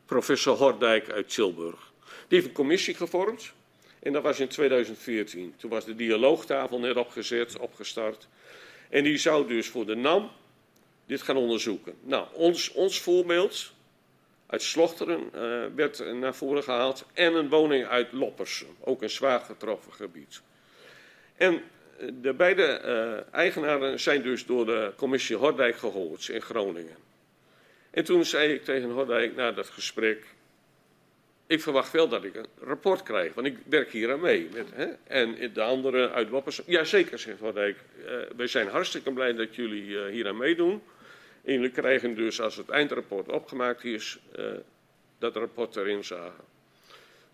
Professor 0.06 0.58
Hordijk 0.58 1.10
uit 1.10 1.34
Tilburg. 1.34 1.91
Die 2.06 2.38
heeft 2.38 2.45
een 2.45 2.52
commissie 2.54 2.93
gevormd. 2.93 3.54
En 3.99 4.14
dat 4.14 4.24
was 4.24 4.39
in 4.39 4.47
2014. 4.47 5.54
Toen 5.58 5.70
was 5.70 5.86
de 5.86 5.95
dialoogtafel 5.95 6.80
net 6.80 6.95
opgezet, 6.95 7.58
opgestart. 7.58 8.28
En 8.89 9.04
die 9.04 9.18
zou 9.18 9.47
dus 9.47 9.68
voor 9.68 9.86
de 9.86 9.95
NAM 9.95 10.32
dit 11.06 11.22
gaan 11.22 11.38
onderzoeken. 11.38 11.93
Nou, 12.02 12.28
ons, 12.34 12.72
ons 12.72 13.02
voorbeeld 13.02 13.74
uit 14.47 14.62
Slochteren 14.62 15.30
uh, 15.36 15.66
werd 15.76 16.14
naar 16.14 16.36
voren 16.36 16.64
gehaald. 16.64 17.06
En 17.14 17.34
een 17.34 17.49
woning 17.49 17.86
uit 17.86 18.12
Loppersum, 18.12 18.76
ook 18.80 19.02
een 19.02 19.10
zwaar 19.10 19.39
getroffen 19.39 19.93
gebied. 19.93 20.41
En 21.36 21.62
de 22.22 22.34
beide 22.34 22.82
uh, 22.86 23.34
eigenaren 23.36 23.99
zijn 23.99 24.22
dus 24.22 24.45
door 24.45 24.66
de 24.66 24.91
commissie 24.95 25.36
Hordijk 25.36 25.76
gehoord 25.76 26.28
in 26.28 26.41
Groningen. 26.41 26.95
En 27.89 28.04
toen 28.04 28.26
zei 28.26 28.54
ik 28.54 28.64
tegen 28.64 28.89
Hordijk 28.89 29.36
na 29.36 29.52
dat 29.52 29.68
gesprek, 29.68 30.26
ik 31.47 31.62
verwacht 31.62 31.91
wel 31.91 32.08
dat 32.08 32.24
ik 32.24 32.36
een 32.36 32.45
rapport 32.60 33.04
krijg, 33.04 33.34
want 33.34 33.47
ik 33.47 33.58
werk 33.66 33.91
hier 33.91 34.12
aan 34.12 34.20
mee. 34.20 34.49
Met, 34.54 34.68
hè? 34.74 34.86
En 35.04 35.54
de 35.54 35.62
anderen 35.62 36.12
uit 36.12 36.30
Wappers, 36.30 36.62
ja 36.66 36.84
zeker, 36.84 37.20
zegt 37.20 37.39
Hordijk, 37.39 37.78
uh, 38.06 38.12
wij 38.36 38.47
zijn 38.47 38.68
hartstikke 38.68 39.12
blij 39.12 39.34
dat 39.34 39.56
jullie 39.56 39.86
uh, 39.86 40.06
hier 40.06 40.28
aan 40.28 40.38
meedoen. 40.38 40.82
En 41.43 41.54
jullie 41.54 41.72
krijgen 41.72 42.16
dus, 42.16 42.41
als 42.41 42.56
het 42.56 42.70
eindrapport 42.70 43.30
opgemaakt 43.30 43.84
is, 43.84 44.20
dat 45.20 45.36
rapport 45.36 45.76
erin 45.76 46.04
zagen. 46.04 46.43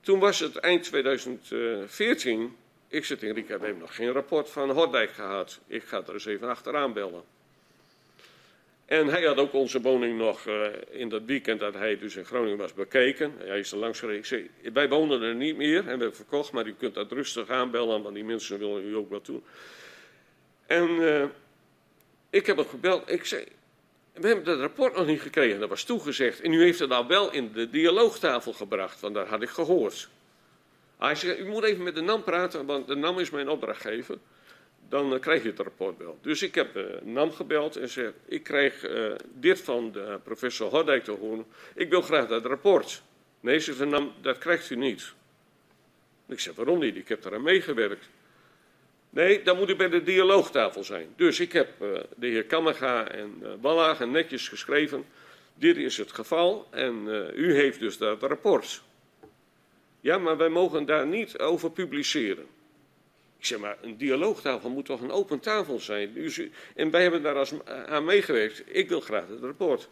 Toen 0.02 0.20
was 0.20 0.40
het 0.40 0.56
eind 0.56 0.84
2014 0.84 2.56
ik 2.88 3.06
zit 3.06 3.24
in 3.24 3.34
Rika, 3.34 3.50
hebben 3.50 3.78
nog 3.78 3.96
geen 3.96 4.12
rapport 4.12 4.50
van 4.50 4.70
Hordijk 4.70 5.12
gehad. 5.12 5.60
Ik 5.68 5.84
ga 5.84 6.04
er 6.08 6.14
eens 6.14 6.26
even 6.26 6.50
achteraan 6.50 6.94
bellen. 6.94 7.24
En 8.86 9.08
hij 9.08 9.24
had 9.24 9.38
ook 9.38 9.54
onze 9.54 9.82
woning 9.82 10.18
nog 10.18 10.46
uh, 10.46 10.66
in 10.90 11.10
dat 11.10 11.22
weekend 11.26 11.60
dat 11.60 11.74
hij 11.74 11.98
dus 11.98 12.16
in 12.16 12.26
Groningen 12.26 12.58
was 12.58 12.74
bekeken. 12.74 13.34
Hij 13.38 13.60
is 13.60 13.72
er 13.72 13.78
langs 13.78 14.00
gereden. 14.00 14.20
Ik 14.20 14.26
zei, 14.26 14.50
wij 14.74 14.90
wonen 14.90 15.22
er 15.22 15.36
niet 15.36 15.58
meer 15.58 15.78
en 15.78 15.84
we 15.84 15.90
hebben 15.90 16.16
verkocht, 16.16 16.52
maar 16.52 16.68
u 16.68 16.74
kunt 16.74 16.94
dat 16.94 17.12
rustig 17.12 17.50
aanbellen, 17.50 18.04
want 18.04 18.16
die 18.16 18.24
mensen 18.24 18.60
willen 18.60 18.86
u 18.86 18.96
ook 18.96 19.10
wel 19.10 19.22
toe. 19.22 19.42
En 20.66 20.90
uh, 20.90 21.24
ik 22.30 22.46
heb 22.46 22.58
hem 22.58 22.68
gebeld. 22.68 23.12
Ik 23.12 23.26
zei, 23.26 23.46
we 24.14 24.28
hebben 24.28 24.46
dat 24.46 24.60
rapport 24.60 24.96
nog 24.96 25.06
niet 25.06 25.22
gekregen. 25.22 25.60
Dat 25.60 25.70
was 25.70 25.84
toegezegd. 25.84 26.42
En 26.42 26.54
u 26.54 26.62
heeft 26.62 26.80
het 26.80 26.92
al 26.92 27.08
wel 27.08 27.32
in 27.32 27.52
de 27.54 27.70
dialoogtafel 27.70 28.54
gebracht, 28.54 29.00
want 29.00 29.14
daar 29.14 29.28
had 29.28 29.42
ik 29.42 29.50
gehoord. 29.50 30.10
Hij 30.98 31.16
zegt, 31.16 31.40
u 31.40 31.46
moet 31.46 31.64
even 31.64 31.84
met 31.84 31.96
de 31.96 32.02
NAM 32.02 32.24
praten, 32.24 32.66
want 32.66 32.88
de 32.88 32.96
NAM 32.96 33.20
is 33.20 33.30
mijn 33.30 33.50
opdrachtgever. 33.50 34.18
Dan 34.90 35.14
uh, 35.14 35.20
krijg 35.20 35.44
je 35.44 35.50
het 35.50 35.60
rapport 35.60 35.98
wel. 35.98 36.18
Dus 36.22 36.42
ik 36.42 36.56
heb 36.56 36.74
de 36.74 37.00
uh, 37.04 37.14
NAM 37.14 37.32
gebeld 37.32 37.76
en 37.76 37.90
zeg, 37.90 38.12
ik 38.26 38.44
krijg 38.44 38.90
uh, 38.90 39.14
dit 39.34 39.62
van 39.62 39.92
de 39.92 40.20
professor 40.24 40.70
Hordijk 40.70 41.04
te 41.04 41.12
horen. 41.12 41.46
Ik 41.76 41.90
wil 41.90 42.02
graag 42.02 42.28
dat 42.28 42.46
rapport. 42.46 43.04
Nee, 43.40 43.60
ze 43.60 43.74
van 43.74 43.90
NAM, 43.90 44.14
dat 44.22 44.38
krijgt 44.38 44.70
u 44.70 44.76
niet. 44.76 45.14
Ik 46.28 46.40
zeg, 46.40 46.56
waarom 46.56 46.80
niet? 46.80 46.96
Ik 46.96 47.08
heb 47.08 47.26
eraan 47.26 47.42
meegewerkt. 47.42 48.10
Nee, 49.10 49.42
dan 49.42 49.58
moet 49.58 49.70
u 49.70 49.76
bij 49.76 49.90
de 49.90 50.04
dialoogtafel 50.04 50.84
zijn. 50.84 51.14
Dus 51.16 51.40
ik 51.40 51.52
heb 51.52 51.70
de 52.16 52.28
heer 52.28 52.46
Kammerga 52.46 53.08
en 53.08 53.40
uh, 53.42 53.50
Wallagen 53.62 54.12
netjes 54.12 54.48
geschreven. 54.48 55.06
Dit 55.54 55.78
is 55.78 55.98
het 55.98 56.12
geval 56.12 56.68
en 56.72 57.08
u 57.36 57.54
heeft 57.54 57.80
dus 57.80 57.98
dat 57.98 58.22
rapport. 58.22 58.84
Ja, 60.08 60.18
maar 60.18 60.38
wij 60.38 60.50
mogen 60.50 60.86
daar 60.86 61.08
niet 61.08 61.40
over 61.40 61.72
publiceren. 61.72 62.46
Ik 63.38 63.46
zeg 63.46 63.60
maar, 63.60 63.78
een 63.82 63.98
dialoogtafel 63.98 64.70
moet 64.70 64.86
toch 64.86 65.02
een 65.02 65.12
open 65.12 65.40
tafel 65.40 65.80
zijn? 65.80 66.32
en 66.76 66.92
wij 66.92 67.02
hebben 67.02 67.22
daar 67.22 67.36
als, 67.36 67.54
aan 67.66 68.06
meegewerkt. 68.06 68.64
Ik 68.66 68.90
wil 68.90 69.00
graag 69.00 69.28
het 69.28 69.42
rapport. 69.42 69.90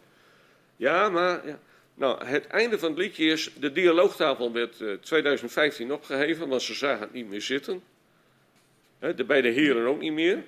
Ja, 0.76 1.08
maar. 1.08 1.46
Ja. 1.46 1.58
Nou, 1.94 2.24
het 2.24 2.46
einde 2.46 2.78
van 2.78 2.88
het 2.88 2.98
liedje 2.98 3.24
is. 3.24 3.52
De 3.58 3.72
dialoogtafel 3.72 4.52
werd 4.52 4.80
uh, 4.80 4.92
2015 4.92 5.92
opgeheven, 5.92 6.48
want 6.48 6.62
ze 6.62 6.74
zagen 6.74 7.00
het 7.00 7.12
niet 7.12 7.28
meer 7.28 7.42
zitten. 7.42 7.82
De 8.98 9.24
beide 9.24 9.48
heren 9.48 9.86
ook 9.86 10.00
niet 10.00 10.12
meer. 10.12 10.44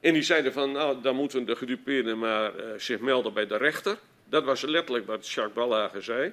En 0.00 0.12
die 0.12 0.22
zeiden 0.22 0.52
van, 0.52 0.72
nou, 0.72 1.02
dan 1.02 1.16
moeten 1.16 1.44
de 1.44 1.56
gedupeerden 1.56 2.18
maar 2.18 2.54
uh, 2.56 2.64
zich 2.76 3.00
melden 3.00 3.32
bij 3.32 3.46
de 3.46 3.56
rechter. 3.56 3.98
Dat 4.28 4.44
was 4.44 4.62
letterlijk 4.62 5.06
wat 5.06 5.28
Jacques 5.28 5.54
Ballager 5.54 6.02
zei. 6.02 6.32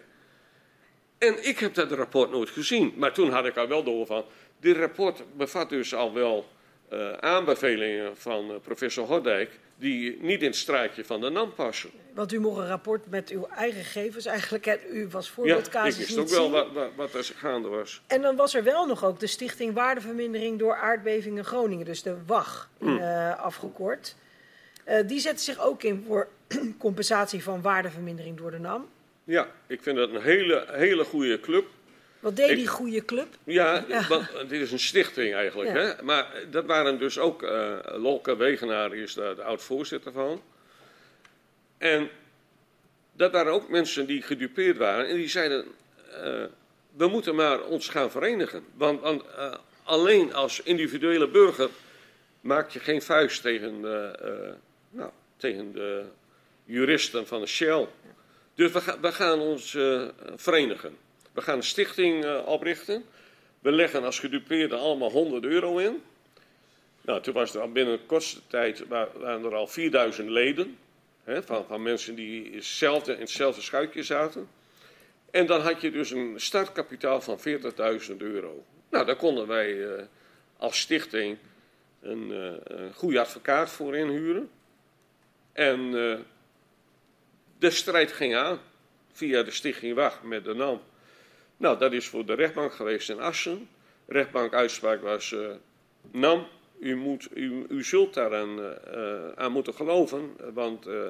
En 1.20 1.48
ik 1.48 1.60
heb 1.60 1.74
dat 1.74 1.92
rapport 1.92 2.32
nooit 2.32 2.50
gezien. 2.50 2.94
Maar 2.96 3.14
toen 3.14 3.30
had 3.32 3.46
ik 3.46 3.58
al 3.58 3.68
wel 3.68 3.84
door 3.84 4.06
van. 4.06 4.26
Dit 4.60 4.78
rapport 4.78 5.24
bevat 5.38 5.70
dus 5.70 5.94
al 5.94 6.14
wel 6.14 6.46
uh, 6.94 7.12
aanbevelingen 7.14 8.18
van 8.18 8.52
uh, 8.52 8.56
professor 8.62 9.06
Hordijk. 9.06 9.60
die 9.78 10.18
niet 10.22 10.42
in 10.42 10.48
het 10.48 10.56
straatje 10.56 11.06
van 11.06 11.22
de 11.22 11.30
NAM 11.30 11.54
passen. 11.54 11.90
Want 12.14 12.34
u 12.34 12.40
mocht 12.40 12.58
een 12.58 12.68
rapport 12.68 13.10
met 13.10 13.30
uw 13.30 13.48
eigen 13.48 13.84
gegevens 13.84 14.26
eigenlijk. 14.26 14.66
En 14.66 14.80
u 14.92 15.08
was 15.08 15.30
voorbeeldcasus. 15.30 15.96
Ja, 15.96 16.02
ik 16.02 16.08
wist 16.08 16.20
ook 16.20 16.30
wel 16.30 16.52
wat, 16.52 16.72
wat, 16.72 16.90
wat, 16.96 17.14
er 17.14 17.34
gaande 17.36 17.68
was. 17.68 18.02
En 18.08 18.22
dan 18.22 18.36
was 18.36 18.54
er 18.54 18.64
wel 18.64 18.86
nog 18.86 19.06
ook 19.06 19.20
de 19.20 19.28
Stichting 19.28 19.74
Waardevermindering 19.74 20.60
door 20.60 20.76
Aardbevingen 20.76 21.46
Groningen. 21.46 21.86
Dus 21.86 22.02
de 22.02 22.16
WAG 22.26 22.70
hmm. 22.78 22.98
uh, 22.98 23.40
afgekort. 23.40 24.16
die 25.06 25.20
zette 25.20 25.44
zich 25.44 25.60
ook 25.60 25.84
in 25.84 26.04
voor 26.08 26.28
compensatie 26.78 27.44
van 27.44 27.62
waardevermindering 27.62 28.38
door 28.38 28.52
de 28.52 28.60
NAM. 28.60 28.88
Ja, 29.30 29.52
ik 29.68 29.82
vind 29.82 29.98
dat 29.98 30.10
een 30.10 30.22
hele, 30.22 30.66
hele 30.72 31.04
goede 31.04 31.40
club. 31.40 31.68
Wat 32.20 32.36
deed 32.36 32.56
die 32.56 32.68
goede 32.68 33.06
club? 33.06 33.28
Ja, 33.44 33.86
dit 34.48 34.62
is 34.62 34.72
een 34.72 34.80
stichting 34.80 35.34
eigenlijk. 35.34 35.70
Hè? 35.70 36.04
Maar 36.04 36.34
dat 36.50 36.66
waren 36.66 37.00
dus 37.00 37.20
ook, 37.20 37.44
uh, 37.44 37.78
Lolke 37.86 38.36
Wegenaar 38.36 38.96
is 38.96 39.14
daar 39.14 39.36
de 39.36 39.44
oud-voorzitter 39.44 40.12
van. 40.12 40.42
En 41.78 42.10
dat 43.14 43.32
waren 43.32 43.54
ook 43.54 43.70
mensen 43.70 44.06
die 44.06 44.22
gedupeerd 44.22 44.78
waren. 44.78 45.08
En 45.08 45.16
die 45.16 45.30
zeiden, 45.30 45.66
uh, 46.12 46.44
we 46.96 47.08
moeten 47.08 47.36
maar 47.36 47.64
ons 47.64 47.88
gaan 47.88 48.12
verenigen. 48.12 48.64
Want, 48.74 49.02
want 49.02 49.24
uh, 49.24 49.54
alleen 49.84 50.34
als 50.34 50.62
individuele 50.62 51.28
burger 51.28 51.70
maak 52.42 52.70
je 52.70 52.80
geen 52.80 53.02
vuist 53.02 53.42
tegen, 53.42 53.80
nou, 54.90 55.12
tegen 55.38 55.72
de 55.72 56.04
juristen 56.66 57.28
van 57.28 57.42
de 57.42 57.48
Shell. 57.48 57.88
Dus 58.60 58.72
we, 59.02 59.12
gaan 59.12 59.40
ons 59.40 59.74
uh, 59.74 60.08
verenigen. 60.36 60.98
We 61.34 61.42
gaan 61.42 61.56
een 61.56 61.64
stichting 61.64 62.26
uh, 62.26 62.42
oprichten. 62.46 63.04
We 63.60 63.72
leggen 63.72 64.04
als 64.04 64.20
gedupeerden 64.20 64.80
allemaal 64.80 65.12
100 65.12 65.44
euro 65.44 65.78
in. 65.78 66.04
Nou, 67.02 67.22
toen 67.22 67.34
was 67.34 67.56
er 67.56 67.72
binnen 67.72 67.94
een 67.94 68.06
kortste 68.06 68.40
tijd 68.48 68.88
waren 68.88 69.44
er 69.44 69.56
al 69.56 69.68
4000 69.68 70.30
leden. 70.30 70.78
Hè, 71.24 71.44
van, 71.44 71.66
van 71.66 71.82
mensen 71.82 72.16
die 72.16 72.52
in 72.52 73.20
hetzelfde 73.20 73.62
schuitje 73.62 74.04
zaten. 74.04 74.50
En 75.32 75.46
dan 75.46 75.62
had 75.62 75.82
je 75.82 75.92
dus 75.92 76.12
een 76.12 76.34
startkapitaal 76.36 77.22
van 77.22 77.40
40.000 77.40 78.18
euro. 78.18 78.66
Nou, 78.90 79.06
daar 79.06 79.16
konden 79.16 79.48
wij 79.48 79.74
uh, 79.74 80.02
als 80.58 80.80
stichting 80.80 81.38
een, 82.02 82.30
een 82.64 82.94
goede 82.94 83.20
advocaat 83.20 83.70
voor 83.70 83.96
inhuren. 83.96 84.50
En 85.54 85.94
de 87.60 87.70
strijd 87.70 88.12
ging 88.12 88.36
aan 88.36 88.60
via 89.12 89.44
de 89.44 89.52
Stichting 89.52 89.96
Wacht 89.96 90.24
met 90.24 90.44
de 90.44 90.54
NAM. 90.54 90.82
Nou, 91.58 91.78
dat 91.78 91.94
is 91.94 92.08
voor 92.08 92.26
de 92.26 92.34
rechtbank 92.34 92.74
geweest 92.74 93.10
in 93.10 93.20
Assen. 93.20 93.70
Rechtbank-uitspraak 94.08 95.02
was: 95.02 95.32
uh, 95.32 95.50
NAM, 96.12 96.48
u, 96.80 96.96
moet, 96.96 97.28
u, 97.70 97.84
zult 97.84 98.14
daaraan 98.14 98.60
uh, 98.60 99.32
aan 99.36 99.52
moeten 99.52 99.74
geloven, 99.74 100.36
want 100.54 100.88
uh, 100.88 101.10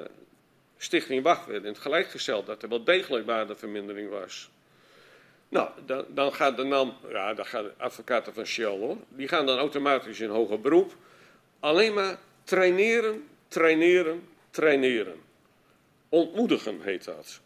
Stichting 0.76 1.22
Wacht 1.22 1.46
werd 1.46 1.62
in 1.62 1.68
het 1.68 1.78
gelijk 1.78 2.10
gesteld 2.10 2.46
dat 2.46 2.62
er 2.62 2.68
wel 2.68 2.84
degelijk 2.84 3.26
waardevermindering 3.26 4.10
was. 4.10 4.50
Nou, 5.48 5.70
dan, 5.86 6.04
dan 6.08 6.32
gaat 6.32 6.56
de 6.56 6.64
NAM, 6.64 6.96
ja, 7.08 7.34
dan 7.34 7.46
gaan 7.46 7.64
de 7.64 7.72
advocaten 7.76 8.34
van 8.34 8.44
Shell 8.44 8.78
hoor, 8.78 8.96
die 9.08 9.28
gaan 9.28 9.46
dan 9.46 9.58
automatisch 9.58 10.20
in 10.20 10.28
hoger 10.28 10.60
beroep. 10.60 10.96
Alleen 11.60 11.94
maar 11.94 12.18
traineren, 12.44 13.28
traineren, 13.48 14.28
traineren. 14.50 15.29
Ontmoedigen 16.10 16.80
heet 16.80 17.04
dat. 17.04 17.40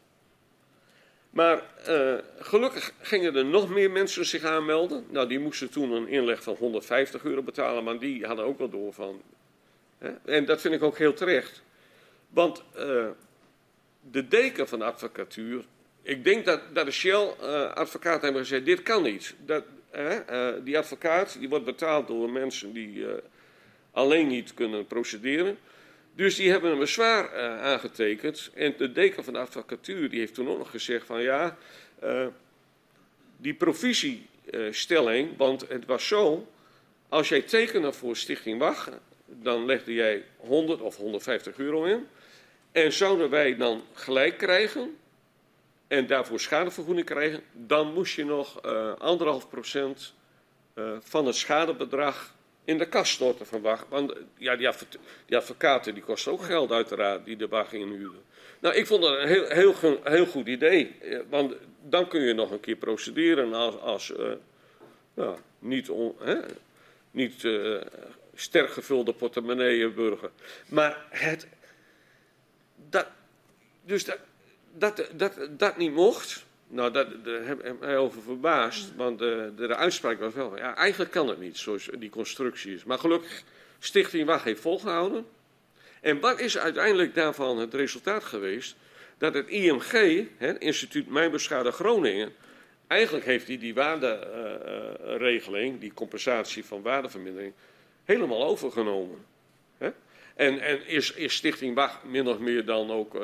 Maar 1.30 1.62
uh, 1.88 2.14
gelukkig 2.38 2.92
gingen 3.00 3.36
er 3.36 3.44
nog 3.44 3.68
meer 3.68 3.90
mensen 3.90 4.26
zich 4.26 4.42
aanmelden. 4.42 5.06
Nou, 5.10 5.28
die 5.28 5.38
moesten 5.38 5.70
toen 5.70 5.92
een 5.92 6.08
inleg 6.08 6.42
van 6.42 6.54
150 6.54 7.24
euro 7.24 7.42
betalen, 7.42 7.84
maar 7.84 7.98
die 7.98 8.26
hadden 8.26 8.44
ook 8.44 8.58
wel 8.58 8.68
door 8.68 8.92
van. 8.92 9.22
Hè? 9.98 10.10
En 10.24 10.44
dat 10.44 10.60
vind 10.60 10.74
ik 10.74 10.82
ook 10.82 10.98
heel 10.98 11.14
terecht. 11.14 11.62
Want 12.28 12.62
uh, 12.78 13.06
de 14.10 14.28
deken 14.28 14.68
van 14.68 14.78
de 14.78 14.84
advocatuur. 14.84 15.64
Ik 16.02 16.24
denk 16.24 16.44
dat, 16.44 16.60
dat 16.72 16.86
de 16.86 16.92
Shell-advocaat 16.92 18.16
uh, 18.16 18.22
hebben 18.22 18.40
gezegd: 18.40 18.64
dit 18.64 18.82
kan 18.82 19.02
niet. 19.02 19.34
Dat, 19.46 19.64
die 20.64 20.78
advocaat 20.78 21.38
die 21.38 21.48
wordt 21.48 21.64
betaald 21.64 22.06
door 22.06 22.30
mensen 22.30 22.72
die 22.72 23.06
alleen 23.90 24.26
niet 24.26 24.54
kunnen 24.54 24.86
procederen. 24.86 25.58
Dus 26.14 26.36
die 26.36 26.50
hebben 26.50 26.70
een 26.70 26.78
bezwaar 26.78 27.34
uh, 27.34 27.62
aangetekend. 27.62 28.50
En 28.54 28.74
de 28.78 28.92
deken 28.92 29.24
van 29.24 29.32
de 29.32 29.38
advocatuur 29.38 30.10
die 30.10 30.18
heeft 30.18 30.34
toen 30.34 30.48
ook 30.48 30.58
nog 30.58 30.70
gezegd 30.70 31.06
van 31.06 31.22
ja, 31.22 31.56
uh, 32.04 32.26
die 33.36 33.54
provisiestelling, 33.54 35.30
uh, 35.30 35.38
want 35.38 35.68
het 35.68 35.86
was 35.86 36.06
zo, 36.06 36.48
als 37.08 37.28
jij 37.28 37.42
tekende 37.42 37.92
voor 37.92 38.16
Stichting 38.16 38.58
Wach, 38.58 38.90
dan 39.26 39.64
legde 39.64 39.94
jij 39.94 40.24
100 40.36 40.80
of 40.80 40.96
150 40.96 41.56
euro 41.56 41.84
in. 41.84 42.06
En 42.72 42.92
zouden 42.92 43.30
wij 43.30 43.56
dan 43.56 43.82
gelijk 43.92 44.38
krijgen 44.38 44.96
en 45.88 46.06
daarvoor 46.06 46.40
schadevergoeding 46.40 47.06
krijgen, 47.06 47.42
dan 47.52 47.92
moest 47.92 48.14
je 48.14 48.24
nog 48.24 48.62
anderhalf 48.98 49.48
procent 49.48 50.14
van 51.00 51.26
het 51.26 51.34
schadebedrag 51.34 52.33
in 52.64 52.78
de 52.78 52.88
kast 52.88 53.12
storten 53.12 53.46
van 53.46 53.60
Bach. 53.60 53.86
Want 53.88 54.12
ja, 54.36 54.56
die, 54.56 54.68
adv 54.68 54.82
die, 55.26 55.36
advocaten 55.36 55.94
die 55.94 56.02
kosten 56.02 56.32
ook 56.32 56.42
geld 56.42 56.70
uiteraard, 56.70 57.24
die 57.24 57.36
de 57.36 57.48
Bach 57.48 57.72
inhuren. 57.72 58.22
Nou, 58.60 58.74
ik 58.74 58.86
vond 58.86 59.02
dat 59.02 59.18
een 59.18 59.28
heel, 59.28 59.48
heel, 59.48 60.00
heel 60.02 60.26
goed 60.26 60.46
idee. 60.46 60.96
Want 61.28 61.54
dan 61.82 62.08
kun 62.08 62.20
je 62.20 62.32
nog 62.32 62.50
een 62.50 62.60
keer 62.60 62.76
procederen 62.76 63.52
als, 63.52 63.80
als 63.80 64.12
nou, 65.14 65.38
niet, 65.58 65.90
hè, 66.18 66.40
niet 67.10 67.42
uh, 67.42 67.80
sterk 68.34 68.70
gevulde 68.70 69.12
portemonnee 69.12 69.90
burger. 69.90 70.30
Maar 70.68 71.06
het, 71.10 71.46
dat, 72.90 73.06
dus 73.84 74.04
dat, 74.04 74.18
dat, 74.72 75.08
dat, 75.16 75.48
dat 75.50 75.76
niet 75.76 75.92
mocht, 75.92 76.44
nou, 76.74 76.92
dat, 76.92 77.24
daar 77.24 77.46
heb 77.46 77.64
ik 77.64 77.80
mij 77.80 77.96
over 77.96 78.22
verbaasd. 78.22 78.92
Want 78.96 79.18
de, 79.18 79.52
de, 79.56 79.66
de, 79.66 79.76
uitspraak 79.76 80.20
was 80.20 80.34
wel 80.34 80.56
ja, 80.56 80.76
eigenlijk 80.76 81.10
kan 81.10 81.28
het 81.28 81.40
niet 81.40 81.58
zoals 81.58 81.88
die 81.98 82.10
constructie 82.10 82.74
is. 82.74 82.84
Maar 82.84 82.98
gelukkig, 82.98 83.42
Stichting 83.78 84.26
Wacht 84.26 84.44
heeft 84.44 84.60
volgehouden. 84.60 85.26
En 86.00 86.20
wat 86.20 86.40
is 86.40 86.58
uiteindelijk 86.58 87.14
daarvan 87.14 87.58
het 87.58 87.74
resultaat 87.74 88.24
geweest? 88.24 88.76
Dat 89.18 89.34
het 89.34 89.48
IMG, 89.48 90.24
het 90.36 90.58
Instituut 90.58 91.08
Mijnbeschade 91.08 91.70
Groningen, 91.70 92.32
eigenlijk 92.86 93.24
heeft 93.24 93.46
hij 93.46 93.58
die 93.58 93.74
waarderegeling, 93.74 95.74
uh, 95.74 95.80
die 95.80 95.94
compensatie 95.94 96.64
van 96.64 96.82
waardevermindering, 96.82 97.52
helemaal 98.04 98.44
overgenomen. 98.44 99.24
En, 100.34 100.60
en 100.60 100.86
is, 100.86 101.12
is 101.12 101.34
Stichting 101.34 101.74
Wacht 101.74 102.04
min 102.04 102.28
of 102.28 102.38
meer 102.38 102.64
dan 102.64 102.90
ook 102.90 103.14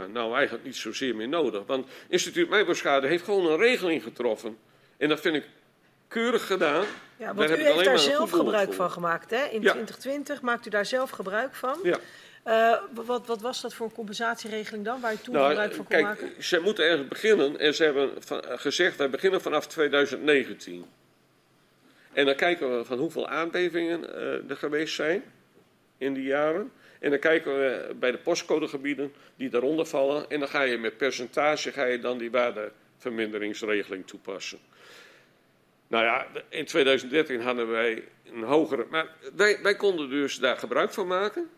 ja, 0.00 0.06
nou 0.06 0.34
eigenlijk 0.34 0.64
niet 0.64 0.76
zozeer 0.76 1.16
meer 1.16 1.28
nodig. 1.28 1.62
Want 1.66 1.86
Instituut 2.08 2.48
Mijnbouwschade 2.48 3.06
heeft 3.06 3.24
gewoon 3.24 3.46
een 3.46 3.58
regeling 3.58 4.02
getroffen. 4.02 4.58
En 4.96 5.08
dat 5.08 5.20
vind 5.20 5.34
ik 5.34 5.44
keurig 6.08 6.46
gedaan. 6.46 6.84
Ja, 7.16 7.34
want 7.34 7.50
u 7.50 7.54
heeft 7.54 7.84
daar 7.84 7.98
zelf 7.98 8.30
gebruik 8.30 8.72
van 8.72 8.90
gemaakt. 8.90 9.30
Hè? 9.30 9.44
In 9.44 9.62
ja. 9.62 9.70
2020 9.70 10.42
maakt 10.42 10.66
u 10.66 10.70
daar 10.70 10.86
zelf 10.86 11.10
gebruik 11.10 11.54
van. 11.54 11.78
Ja. 11.82 11.98
Uh, 12.46 13.04
wat, 13.06 13.26
wat, 13.26 13.40
was 13.40 13.60
dat 13.60 13.74
voor 13.74 13.86
een 13.86 13.92
compensatieregeling 13.92 14.84
dan, 14.84 15.00
waar 15.00 15.12
u 15.12 15.16
toen 15.16 15.34
nou, 15.34 15.48
gebruik 15.48 15.74
van 15.74 15.84
kon 15.84 15.86
kijk, 15.86 16.04
maken? 16.04 16.42
Ze 16.42 16.60
moeten 16.60 16.84
ergens 16.84 17.08
beginnen 17.08 17.58
en 17.58 17.74
ze 17.74 17.84
hebben 17.84 18.10
van, 18.18 18.42
gezegd, 18.44 18.96
wij 18.96 19.10
beginnen 19.10 19.40
vanaf 19.40 19.66
2019. 19.66 20.84
En 22.12 22.26
dan 22.26 22.34
kijken 22.34 22.78
we 22.78 22.84
van 22.84 22.98
hoeveel 22.98 23.28
aardbevingen 23.28 24.00
uh, 24.00 24.50
er 24.50 24.56
geweest 24.56 24.94
zijn 24.94 25.22
in 25.98 26.14
die 26.14 26.24
jaren. 26.24 26.72
En 27.00 27.10
dan 27.10 27.18
kijken 27.18 27.58
we 27.58 27.94
bij 27.94 28.10
de 28.10 28.18
postcodegebieden 28.18 29.12
die 29.36 29.48
daaronder 29.48 29.86
vallen. 29.86 30.30
En 30.30 30.38
dan 30.38 30.48
ga 30.48 30.62
je 30.62 30.78
met 30.78 30.96
percentage 30.96 31.72
ga 31.72 31.84
je 31.84 31.98
dan 31.98 32.18
die 32.18 32.30
waardeverminderingsregeling 32.30 34.06
toepassen. 34.06 34.58
Nou 35.88 36.04
ja, 36.04 36.26
in 36.48 36.64
2013 36.64 37.40
hadden 37.40 37.68
wij 37.68 38.04
een 38.32 38.42
hogere. 38.42 38.86
Maar 38.90 39.14
wij, 39.62 39.76
konden 39.76 40.10
dus 40.10 40.38
daar 40.38 40.56
gebruik 40.56 40.92
van 40.92 41.06
maken. 41.06 41.50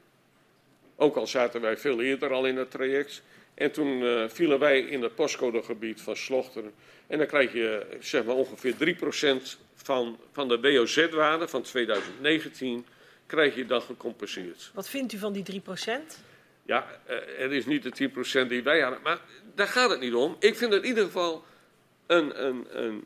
Ook 0.96 1.16
al 1.16 1.26
zaten 1.26 1.60
wij 1.60 1.76
veel 1.76 2.00
eerder 2.00 2.32
al 2.32 2.46
in 2.46 2.56
het 2.56 2.70
traject. 2.70 3.22
En 3.54 3.72
toen 3.72 4.00
uh, 4.00 4.24
vielen 4.28 4.58
wij 4.58 4.80
in 4.80 5.02
het 5.02 5.14
postcodegebied 5.14 6.00
van 6.00 6.16
Slochteren. 6.16 6.72
En 7.06 7.18
dan 7.18 7.26
krijg 7.26 7.52
je 7.52 7.86
zeg 8.00 8.24
maar 8.24 8.34
ongeveer 8.34 8.74
3% 8.74 9.58
van, 9.74 10.18
van 10.32 10.48
de 10.48 10.60
WOZ-waarde 10.60 11.48
van 11.48 11.62
2019 11.62 12.86
krijg 13.28 13.54
je 13.54 13.66
dan 13.66 13.82
gecompenseerd. 13.82 14.70
Wat 14.74 14.88
vindt 14.88 15.12
u 15.12 15.18
van 15.18 15.32
die 15.32 15.62
3% 15.62 15.64
Ja, 16.62 17.00
het 17.36 17.52
is 17.52 17.66
niet 17.66 17.82
de 17.82 18.10
10% 18.44 18.48
die 18.48 18.62
wij 18.62 18.80
hadden, 18.80 19.00
maar 19.02 19.20
daar 19.54 19.68
gaat 19.68 19.90
het 19.90 20.00
niet 20.00 20.14
om. 20.14 20.36
Ik 20.38 20.56
vind 20.56 20.72
het 20.72 20.82
in 20.82 20.88
ieder 20.88 21.04
geval 21.04 21.44
een, 22.06 22.46
een, 22.46 22.66
een, 22.70 23.04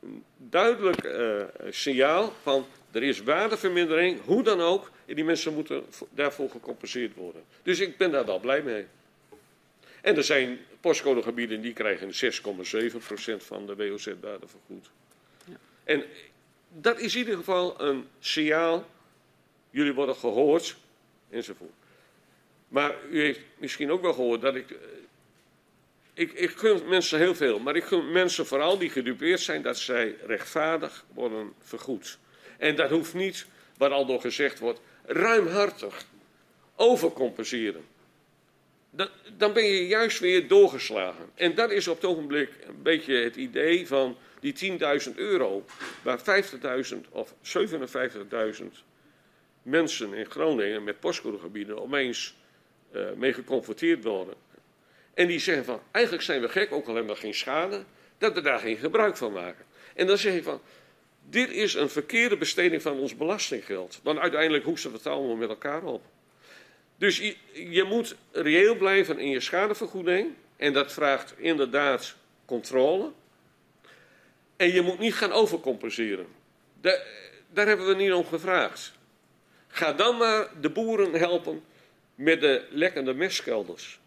een 0.00 0.24
duidelijk 0.36 1.04
uh, 1.04 1.42
signaal 1.70 2.32
van 2.42 2.66
er 2.90 3.02
is 3.02 3.22
waardevermindering, 3.22 4.20
hoe 4.24 4.42
dan 4.42 4.60
ook, 4.60 4.90
en 5.06 5.14
die 5.14 5.24
mensen 5.24 5.54
moeten 5.54 5.84
daarvoor 6.10 6.50
gecompenseerd 6.50 7.14
worden. 7.14 7.42
Dus 7.62 7.80
ik 7.80 7.96
ben 7.96 8.10
daar 8.10 8.26
wel 8.26 8.40
blij 8.40 8.62
mee. 8.62 8.86
En 10.00 10.16
er 10.16 10.24
zijn 10.24 10.58
postcodegebieden 10.80 11.60
die 11.60 11.72
krijgen 11.72 12.08
6,7% 12.08 13.36
van 13.36 13.66
de 13.66 13.76
WOZ-waarde 13.76 14.46
vergoed. 14.46 14.90
Ja. 15.44 15.56
En 15.84 16.04
dat 16.68 17.00
is 17.00 17.14
in 17.14 17.18
ieder 17.18 17.36
geval 17.36 17.80
een 17.80 18.08
signaal. 18.18 18.86
Jullie 19.70 19.94
worden 19.94 20.16
gehoord 20.16 20.76
enzovoort. 21.30 21.72
Maar 22.68 22.94
u 23.10 23.20
heeft 23.20 23.40
misschien 23.58 23.90
ook 23.90 24.02
wel 24.02 24.12
gehoord 24.12 24.40
dat 24.40 24.54
ik. 24.54 24.70
Eh, 24.70 24.76
ik, 26.14 26.32
ik 26.32 26.50
gun 26.50 26.88
mensen 26.88 27.18
heel 27.18 27.34
veel, 27.34 27.58
maar 27.58 27.76
ik 27.76 27.84
gun 27.84 28.12
mensen 28.12 28.46
vooral 28.46 28.78
die 28.78 28.90
gedupeerd 28.90 29.40
zijn 29.40 29.62
dat 29.62 29.78
zij 29.78 30.16
rechtvaardig 30.26 31.04
worden 31.14 31.52
vergoed. 31.60 32.18
En 32.56 32.76
dat 32.76 32.90
hoeft 32.90 33.14
niet, 33.14 33.46
wat 33.76 33.90
al 33.90 34.06
door 34.06 34.20
gezegd 34.20 34.58
wordt, 34.58 34.80
ruimhartig 35.04 36.04
overcompenseren. 36.76 37.84
Dan, 38.90 39.08
dan 39.36 39.52
ben 39.52 39.64
je 39.64 39.86
juist 39.86 40.18
weer 40.18 40.48
doorgeslagen. 40.48 41.30
En 41.34 41.54
dat 41.54 41.70
is 41.70 41.88
op 41.88 41.96
het 41.96 42.10
ogenblik 42.10 42.50
een 42.66 42.82
beetje 42.82 43.14
het 43.14 43.36
idee 43.36 43.86
van 43.86 44.16
die 44.40 44.78
10.000 45.10 45.14
euro, 45.14 45.64
waar 46.02 46.20
50.000 46.92 46.96
of 47.10 47.34
57.000 47.42 48.62
mensen 49.68 50.14
in 50.14 50.30
Groningen 50.30 50.84
met 50.84 51.00
postcodegebieden 51.00 51.82
opeens 51.82 52.34
uh, 52.92 53.12
mee 53.16 53.32
geconfronteerd 53.32 54.04
worden. 54.04 54.34
En 55.14 55.26
die 55.26 55.38
zeggen 55.38 55.64
van, 55.64 55.80
eigenlijk 55.90 56.24
zijn 56.24 56.40
we 56.40 56.48
gek, 56.48 56.72
ook 56.72 56.86
al 56.86 56.94
hebben 56.94 57.14
we 57.14 57.20
geen 57.20 57.34
schade, 57.34 57.84
dat 58.18 58.34
we 58.34 58.40
daar 58.40 58.58
geen 58.58 58.76
gebruik 58.76 59.16
van 59.16 59.32
maken. 59.32 59.64
En 59.94 60.06
dan 60.06 60.18
zeg 60.18 60.34
je 60.34 60.42
van, 60.42 60.60
dit 61.30 61.50
is 61.50 61.74
een 61.74 61.90
verkeerde 61.90 62.36
besteding 62.36 62.82
van 62.82 62.98
ons 62.98 63.16
belastinggeld. 63.16 64.00
Want 64.02 64.18
uiteindelijk 64.18 64.64
hoesten 64.64 64.90
we 64.90 64.96
het 64.96 65.06
allemaal 65.06 65.36
met 65.36 65.48
elkaar 65.48 65.82
op. 65.82 66.02
Dus 66.96 67.18
je, 67.18 67.36
je 67.70 67.84
moet 67.84 68.16
reëel 68.32 68.76
blijven 68.76 69.18
in 69.18 69.28
je 69.28 69.40
schadevergoeding. 69.40 70.34
En 70.56 70.72
dat 70.72 70.92
vraagt 70.92 71.34
inderdaad 71.36 72.16
controle. 72.44 73.12
En 74.56 74.72
je 74.72 74.80
moet 74.80 74.98
niet 74.98 75.14
gaan 75.14 75.32
overcompenseren. 75.32 76.26
Daar 77.52 77.66
hebben 77.66 77.86
we 77.86 77.94
niet 77.94 78.12
om 78.12 78.24
gevraagd. 78.24 78.97
Ga 79.68 79.92
dan 79.92 80.16
maar 80.16 80.50
de 80.60 80.70
boeren 80.70 81.12
helpen 81.12 81.64
met 82.14 82.40
de 82.40 82.66
lekkende 82.70 83.14
mestkelders. 83.14 84.00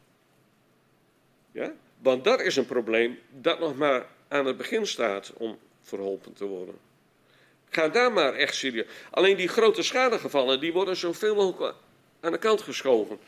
Ja? 1.52 1.74
Want 2.02 2.24
dat 2.24 2.42
is 2.42 2.56
een 2.56 2.66
probleem 2.66 3.20
dat 3.30 3.60
nog 3.60 3.76
maar 3.76 4.06
aan 4.28 4.46
het 4.46 4.58
begin 4.58 4.88
staat 4.88 5.34
om 5.34 5.58
verholpen 5.82 6.34
te 6.34 6.46
worden. 6.46 6.76
Ga 7.70 7.90
daar 7.90 8.12
maar 8.12 8.34
echt 8.34 8.56
serieus. 8.56 8.88
Alleen 9.12 9.38
die 9.38 9.48
grote 9.48 9.82
schadegevallen, 9.82 10.60
die 10.60 10.74
worden 10.74 10.96
zoveel 10.96 11.36
mogelijk 11.36 11.76
aan 12.20 12.32
de 12.32 12.38
kant 12.38 12.62
geschoven. 12.62 13.20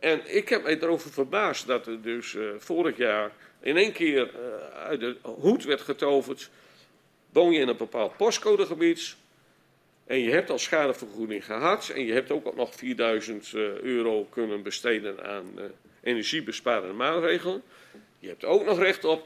En 0.00 0.36
ik 0.36 0.48
heb 0.48 0.62
mij 0.62 0.80
erover 0.80 1.10
verbaasd 1.10 1.66
dat 1.66 1.86
er 1.86 2.02
dus 2.02 2.32
uh, 2.32 2.50
vorig 2.58 2.96
jaar 2.96 3.32
in 3.60 3.76
één 3.76 3.92
keer 3.92 4.30
uh, 4.34 4.80
uit 4.82 5.00
de 5.00 5.16
hoed 5.22 5.64
werd 5.64 5.80
getoverd. 5.80 6.50
Woon 7.32 7.52
je 7.52 7.60
in 7.60 7.68
een 7.68 7.76
bepaald 7.76 8.16
postcodegebied 8.16 9.16
en 10.06 10.18
je 10.18 10.30
hebt 10.30 10.50
al 10.50 10.58
schadevergoeding 10.58 11.44
gehad 11.44 11.88
en 11.88 12.04
je 12.04 12.12
hebt 12.12 12.30
ook 12.30 12.56
nog 12.56 12.74
4000 12.74 13.52
uh, 13.52 13.66
eh, 13.66 13.80
euro 13.80 14.24
kunnen 14.24 14.62
besteden 14.62 15.24
aan 15.24 15.58
energiebesparende 16.02 16.94
maatregelen. 16.94 17.62
Je 18.18 18.28
hebt 18.28 18.44
ook 18.44 18.64
nog 18.64 18.78
recht 18.78 19.04
op 19.04 19.22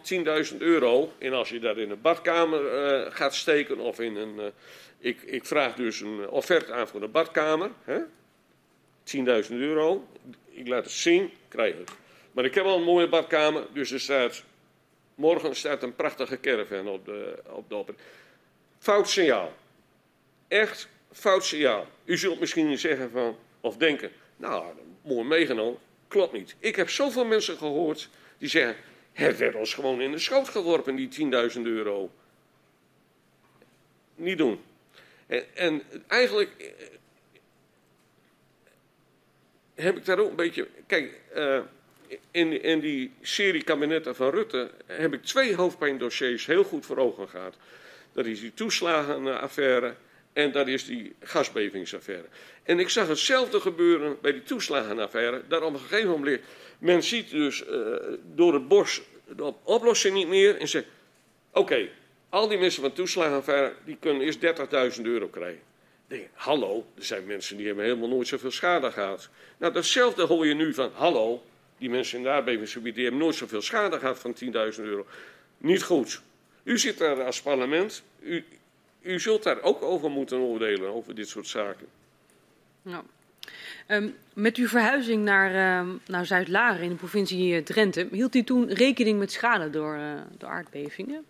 10.000 0.53 0.57
euro. 0.59 1.12
En 1.18 1.33
als 1.33 1.49
je 1.49 1.59
dat 1.61 1.76
in 1.76 1.91
een 1.91 2.01
badkamer 2.01 2.62
uh, 2.62 3.12
gaat 3.14 3.35
steken 3.35 3.79
of 3.79 4.01
in 4.01 4.16
een. 4.16 4.53
Ik, 4.99 5.22
ik, 5.22 5.45
vraag 5.45 5.74
dus 5.74 6.01
een 6.01 6.29
offerte 6.29 6.72
aan 6.72 6.89
voor 6.89 7.01
de 7.01 7.09
badkamer. 7.09 7.70
10.000 7.87 9.51
euro. 9.51 10.07
Ik 10.51 10.68
laat 10.68 10.85
het 10.85 10.93
zien, 10.93 11.31
krijg 11.49 11.76
het. 11.76 11.91
Maar 12.33 12.45
ik 12.45 12.55
heb 12.55 12.64
al 12.64 12.76
een 12.76 12.85
mooie 12.85 13.09
badkamer, 13.09 13.66
dus 13.72 13.91
er 13.91 14.01
staat. 14.01 14.43
Morgen 15.14 15.57
staat 15.57 15.83
een 15.83 15.95
prachtige 15.95 16.41
caravan 16.41 16.89
op 16.89 17.05
de, 17.05 17.39
op 17.51 17.68
de 17.68 17.74
op. 17.74 17.95
Fout 18.79 19.09
signaal. 19.09 19.53
Echt 20.49 20.88
fout 21.12 21.44
signaal. 21.44 21.86
U 22.05 22.16
zult 22.16 22.40
misschien 22.40 22.78
zeggen 22.78 23.11
van, 23.11 23.38
of 23.61 23.76
denken, 23.76 24.11
nou, 24.36 24.64
mooi 25.03 25.24
meegenomen. 25.24 25.80
Klopt 26.09 26.32
niet. 26.32 26.57
Ik 26.59 26.76
heb 26.76 26.90
zoveel 26.90 27.24
mensen 27.24 27.57
gehoord 27.57 28.09
die 28.38 28.49
zeggen: 28.49 28.76
het 29.12 29.38
werd 29.38 29.55
ons 29.55 29.74
gewoon 29.74 30.01
in 30.01 30.11
de 30.11 30.18
schoot 30.18 30.49
geworpen, 30.49 30.96
die 30.96 31.30
10.000 31.53 31.61
euro. 31.62 32.11
Niet 34.14 34.38
doen. 34.38 34.61
En, 35.26 35.55
en, 35.55 35.82
eigenlijk 36.07 36.51
eh, 36.59 36.86
heb 39.74 39.96
ik 39.96 40.05
daar 40.05 40.18
ook 40.18 40.30
een 40.30 40.36
beetje. 40.36 40.68
Kijk, 40.86 41.20
uh, 41.36 41.61
in, 42.30 42.62
in 42.62 42.80
die 42.80 43.12
serie 43.22 43.62
kabinetten 43.62 44.16
van 44.16 44.30
Rutte 44.30 44.70
heb 44.86 45.14
ik 45.14 45.22
twee 45.22 45.55
hoofdpijndossiers 45.55 46.46
heel 46.46 46.64
goed 46.64 46.86
voor 46.86 46.96
ogen 46.96 47.28
gehad. 47.28 47.57
Dat 48.12 48.26
is 48.26 48.40
die 48.40 48.55
toeslagenaffaire 48.55 49.94
en 50.39 50.53
dat 50.53 50.68
is 50.68 50.84
die 50.84 51.14
gasbevingsaffaire. 51.20 52.24
En 52.62 52.78
ik 52.78 52.89
zag 52.89 53.09
hetzelfde 53.09 53.61
gebeuren 53.61 54.16
bij 54.20 54.32
die 54.32 54.43
toeslagenaffaire. 54.43 55.43
Dat 55.49 55.62
op 55.62 55.74
een 55.74 55.80
gegeven 55.80 56.11
moment 56.11 56.41
men 56.78 57.03
ziet 57.03 57.30
dus 57.30 57.64
uh, 57.66 57.97
door 58.34 58.55
het 58.55 58.68
bos 58.68 59.03
de 59.36 59.55
oplossing 59.62 60.14
niet 60.14 60.28
meer 60.28 60.57
en 60.57 60.68
zegt: 60.68 60.86
Oké, 61.53 61.89
al 62.28 62.49
die 62.49 62.59
mensen 62.59 62.82
van 62.82 62.93
toeslagenaffaire 62.93 63.72
die 63.84 63.97
kunnen 64.01 64.22
eerst 64.22 64.39
30.000 64.97 65.03
euro 65.03 65.28
krijgen. 65.28 65.62
Denk, 66.07 66.26
hallo, 66.32 66.86
er 66.95 67.05
zijn 67.05 67.26
mensen 67.26 67.57
die 67.57 67.66
hebben 67.66 67.84
helemaal 67.84 68.09
nooit 68.09 68.28
zoveel 68.28 68.51
schade 68.51 68.91
gehad. 68.91 69.28
Nou, 69.57 69.72
datzelfde 69.72 70.22
hoor 70.22 70.47
je 70.47 70.55
nu 70.55 70.74
van: 70.74 70.91
hallo, 70.95 71.43
die 71.78 71.91
mensen 71.91 72.18
in 72.18 72.24
de 72.24 72.30
aardbevingsgebied 72.30 72.95
die 72.95 73.03
hebben 73.03 73.22
nooit 73.22 73.36
zoveel 73.36 73.62
schade 73.62 73.99
gehad 73.99 74.18
van 74.18 74.36
10.000 74.45 74.51
euro. 74.76 75.07
Niet 75.59 75.82
goed. 75.82 76.20
U 76.62 76.78
zit 76.78 76.99
daar 76.99 77.24
als 77.24 77.43
parlement. 77.43 78.03
U, 78.20 78.45
u 79.09 79.21
zult 79.21 79.43
daar 79.43 79.63
ook 79.63 79.83
over 79.83 80.11
moeten 80.11 80.39
oordelen, 80.39 80.95
over 80.95 81.15
dit 81.15 81.29
soort 81.29 81.47
zaken. 81.47 81.87
Nou. 82.83 83.05
Um, 83.89 84.17
met 84.33 84.57
uw 84.57 84.69
verhuizing 84.69 85.25
naar, 85.25 85.85
uh, 85.85 85.93
naar 86.07 86.27
Zuid-Laren 86.27 86.83
in 86.83 86.89
de 86.89 86.95
provincie 86.95 87.57
eh, 87.57 87.63
Drenthe, 87.63 88.09
hield 88.11 88.35
u 88.35 88.45
toen 88.45 88.69
rekening 88.69 89.19
met 89.19 89.33
schade 89.33 89.71
door, 89.71 89.97
uh, 89.97 90.13
door 90.39 90.49
aardbevingen? 90.49 91.25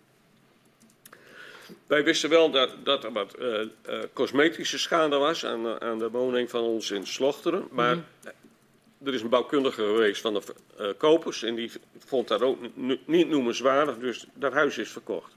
Wij 1.87 2.03
wisten 2.03 2.29
wel 2.29 2.51
dat, 2.51 2.75
dat 2.83 3.03
er 3.03 3.11
wat 3.11 3.35
uh, 3.39 3.65
cosmetische 4.13 4.79
schade 4.79 5.17
was 5.17 5.45
aan, 5.45 5.81
aan, 5.81 5.99
de 5.99 6.09
woning 6.09 6.49
van 6.49 6.63
ons 6.63 6.91
in 6.91 7.07
Slochteren. 7.07 7.67
Maar 7.71 7.95
mm 7.95 8.03
-hmm. 8.21 9.07
er 9.07 9.13
is 9.13 9.21
een 9.21 9.29
bouwkundige 9.29 9.81
geweest 9.81 10.21
van 10.21 10.33
de 10.33 10.95
kopers 10.97 11.43
en 11.43 11.55
die 11.55 11.71
vond 12.05 12.27
dat 12.27 12.41
ook 12.41 12.57
niet 13.05 13.29
noemenswaardig, 13.29 13.97
dus 13.97 14.25
dat 14.33 14.53
huis 14.53 14.77
is 14.77 14.89
verkocht. 14.89 15.33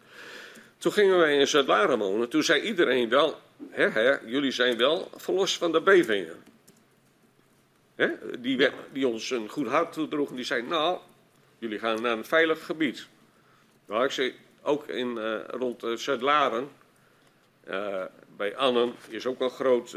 Toen 0.83 0.93
gingen 0.93 1.19
wij 1.19 1.39
in 1.39 1.49
Zuid-Laren 1.49 1.99
wonen. 1.99 2.29
Toen 2.29 2.43
zei 2.43 2.61
iedereen 2.61 3.09
wel, 3.09 3.41
hè, 3.71 3.89
hè, 3.89 4.17
jullie 4.27 4.51
zijn 4.51 4.77
wel 4.77 5.11
verlost 5.17 5.59
van 5.59 5.73
de 5.73 5.81
bevingen. 5.81 6.43
Hè, 7.95 8.41
die, 8.41 8.71
die, 8.93 9.09
ons 9.09 9.31
een 9.31 9.49
goed 9.49 9.67
hart 9.67 9.93
toedroegen, 9.93 10.37
die 10.37 10.45
zei, 10.45 10.63
nou, 10.63 10.99
jullie 11.59 11.79
gaan 11.79 12.03
naar 12.03 12.17
een 12.17 12.25
veilig 12.25 12.65
gebied. 12.65 13.07
Nou, 13.87 14.05
ik 14.05 14.11
zei, 14.11 14.35
ook 14.63 14.89
in, 14.89 15.17
uh, 15.17 15.39
rond 15.47 15.85
uh, 15.85 15.97
Zuid-Laren, 15.97 16.69
uh, 17.69 18.05
bij 18.37 18.57
Annen, 18.57 18.95
is 19.09 19.27
ook 19.27 19.41
een 19.41 19.51
groot, 19.51 19.97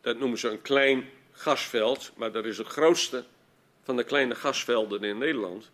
dat 0.00 0.18
noemen 0.18 0.38
ze 0.38 0.48
een 0.48 0.62
klein 0.62 1.08
gasveld, 1.32 2.12
maar 2.16 2.32
dat 2.32 2.44
is 2.44 2.58
het 2.58 2.66
grootste 2.66 3.24
van 3.82 3.96
de 3.96 4.04
kleine 4.04 4.34
gasvelden 4.34 5.02
in 5.02 5.18
Nederland. 5.18 5.70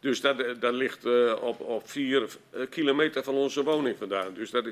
Dus 0.00 0.20
dat, 0.20 0.40
eh, 0.40 0.50
dat 0.60 0.74
ligt 0.74 1.04
uh, 1.04 1.36
op, 1.40 1.60
op 1.60 1.90
vier 1.90 2.22
uh, 2.22 2.66
kilometer 2.70 3.22
van 3.22 3.34
onze 3.34 3.62
woning 3.62 3.96
vandaan. 3.98 4.34
Dus 4.34 4.50
dat, 4.50 4.64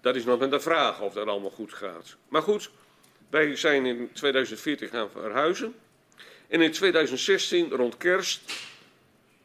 dat 0.00 0.16
is 0.16 0.24
nog 0.24 0.38
met 0.38 0.50
de 0.50 0.60
vraag 0.60 1.00
of 1.00 1.12
dat 1.12 1.26
allemaal 1.26 1.50
goed 1.50 1.72
gaat. 1.72 2.16
Maar 2.28 2.42
goed, 2.42 2.70
wij 3.30 3.56
zijn 3.56 3.86
in 3.86 4.10
2014 4.12 4.88
gaan 4.88 5.10
verhuizen. 5.10 5.74
En 6.48 6.60
in 6.60 6.72
2016, 6.72 7.70
rond 7.70 7.96
kerst, 7.96 8.40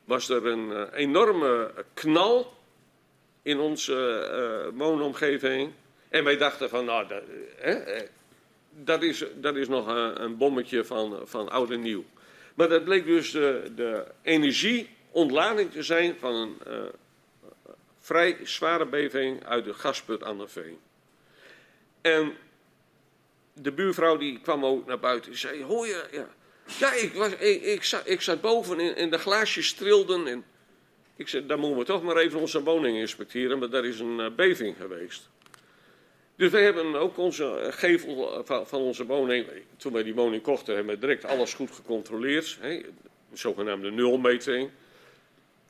was 0.06 0.30
er 0.30 0.46
een 0.46 0.90
enorme 0.94 1.72
knal 1.94 2.54
in 3.42 3.60
onze 3.60 4.72
woonomgeving. 4.74 5.72
En 6.10 6.24
wij 6.24 6.38
dachten 6.38 6.70
van, 6.70 6.86
nou, 6.86 7.08
dat, 7.08 7.24
dat, 8.70 9.04
is, 9.04 9.26
dat 9.36 9.56
is 9.56 9.68
nog 9.68 9.88
een, 10.18 10.38
bommetje 10.38 10.86
van, 10.86 11.20
van 11.24 11.50
oud 11.50 11.72
en 11.72 11.82
nieuw. 11.82 12.04
Maar 12.56 12.70
dat 12.70 12.84
bleek 12.84 13.06
dus 13.06 13.32
de 13.32 14.06
energie 14.22 14.90
ontlading 15.12 15.72
te 15.72 15.84
zijn 15.84 16.16
van 16.20 16.36
een 16.36 16.58
uh, 16.68 16.74
vrij 18.00 18.38
zware 18.44 18.86
beving 18.86 19.46
uit 19.46 19.66
de 19.66 19.74
gasput 19.74 20.24
aan 20.24 20.38
de 20.38 20.48
veen. 20.48 20.80
En 22.02 22.34
de 23.54 23.72
buurvrouw 23.72 24.18
die 24.18 24.40
kwam 24.40 24.66
ook 24.66 24.86
naar 24.86 25.00
buiten 25.00 25.32
en 25.32 25.38
zei, 25.38 25.64
hoor 25.64 25.88
je, 25.88 26.08
ja, 26.12 26.28
ja 26.80 26.94
ik, 26.94 27.14
was, 27.14 27.32
ik, 27.34 27.62
ik, 27.62 27.84
zat, 27.84 28.02
ik 28.10 28.22
zat 28.22 28.42
boven 28.42 28.96
en, 28.96 29.10
de 29.10 29.18
glaasjes 29.18 29.74
trilden. 29.74 30.28
En 30.28 30.46
ik 31.16 31.28
zei, 31.28 31.46
dan 31.46 31.60
moeten 31.60 31.78
we 31.78 31.86
toch 31.86 32.04
maar 32.04 32.18
even 32.18 32.40
onze 32.40 32.64
woning 32.64 32.98
inspecteren, 32.98 33.60
maar 33.60 33.70
daar 33.70 33.86
is 33.86 34.00
een 34.00 34.20
uh, 34.20 34.30
beving 34.36 34.76
geweest. 34.78 35.30
Dus 36.36 36.52
wij 36.52 36.64
hebben 36.64 36.96
ook 36.96 37.18
onze 37.18 37.68
gevel 37.70 38.44
van, 38.46 38.68
van 38.68 38.82
onze 38.82 39.06
woning, 39.06 39.48
toen 39.78 39.94
wij 39.94 40.04
die 40.04 40.14
woning 40.14 40.44
kochten, 40.44 40.76
hebben 40.76 40.94
we 40.94 41.00
direct 41.02 41.26
alles 41.26 41.54
goed 41.54 41.72
gecontroleerd. 41.72 42.58
Hè 42.60 42.82
een 43.32 43.38
zogenaamde 43.38 43.92
nulmeting. 43.92 44.70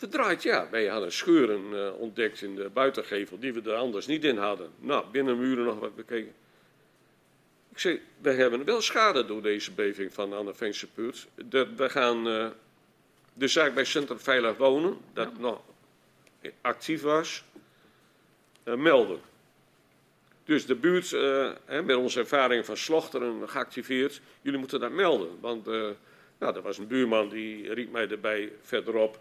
Verdraaid, 0.02 0.44
ja. 0.44 0.68
Wij 0.70 0.88
hadden 0.88 1.12
scheuren 1.12 1.74
uh, 1.74 2.00
ontdekt 2.00 2.42
in 2.42 2.56
de 2.56 2.70
buitengevel 2.70 3.40
die 3.40 3.54
we 3.54 3.70
er 3.70 3.76
anders 3.76 4.06
niet 4.06 4.24
in 4.24 4.38
hadden. 4.38 4.70
Nou, 4.80 5.06
binnen 5.12 5.40
muren 5.40 5.66
nog 5.66 5.80
wat 5.80 5.96
bekeken. 5.96 6.34
Ik 7.72 7.80
zei, 7.80 8.02
we 8.22 8.32
hebben 8.32 8.66
wel 8.66 8.82
schade 8.82 9.26
door 9.26 9.42
deze 9.42 9.72
beving 9.72 10.14
van 10.14 10.34
Anne 10.34 10.54
Veense 10.54 10.88
Puurt. 10.88 11.28
we 11.76 11.90
gaan 11.90 12.28
uh, 12.28 12.48
de 13.34 13.48
zaak 13.48 13.74
bij 13.74 13.86
Centrum 13.86 14.20
Veilig 14.20 14.58
Wonen, 14.58 14.98
dat 15.14 15.30
ja. 15.34 15.40
nog 15.40 15.62
actief 16.62 17.02
was, 17.02 17.44
uh, 18.64 18.76
melden. 18.76 19.20
Dus 20.44 20.66
de 20.66 20.76
buurt, 20.76 21.10
hè, 21.66 21.82
met 21.82 21.96
onze 21.96 22.20
ervaring 22.20 22.66
van 22.66 22.78
Slochteren 22.78 23.50
geactiveerd, 23.50 24.22
jullie 24.42 24.60
moeten 24.60 24.80
dat 24.80 24.92
melden. 24.92 25.40
Want 25.40 25.66
nou, 25.66 26.56
er 26.56 26.62
was 26.62 26.78
een 26.78 26.88
buurman 26.88 27.30
die 27.30 27.74
riep 27.74 27.92
mij 27.92 28.10
erbij 28.10 28.52
verderop 28.62 29.20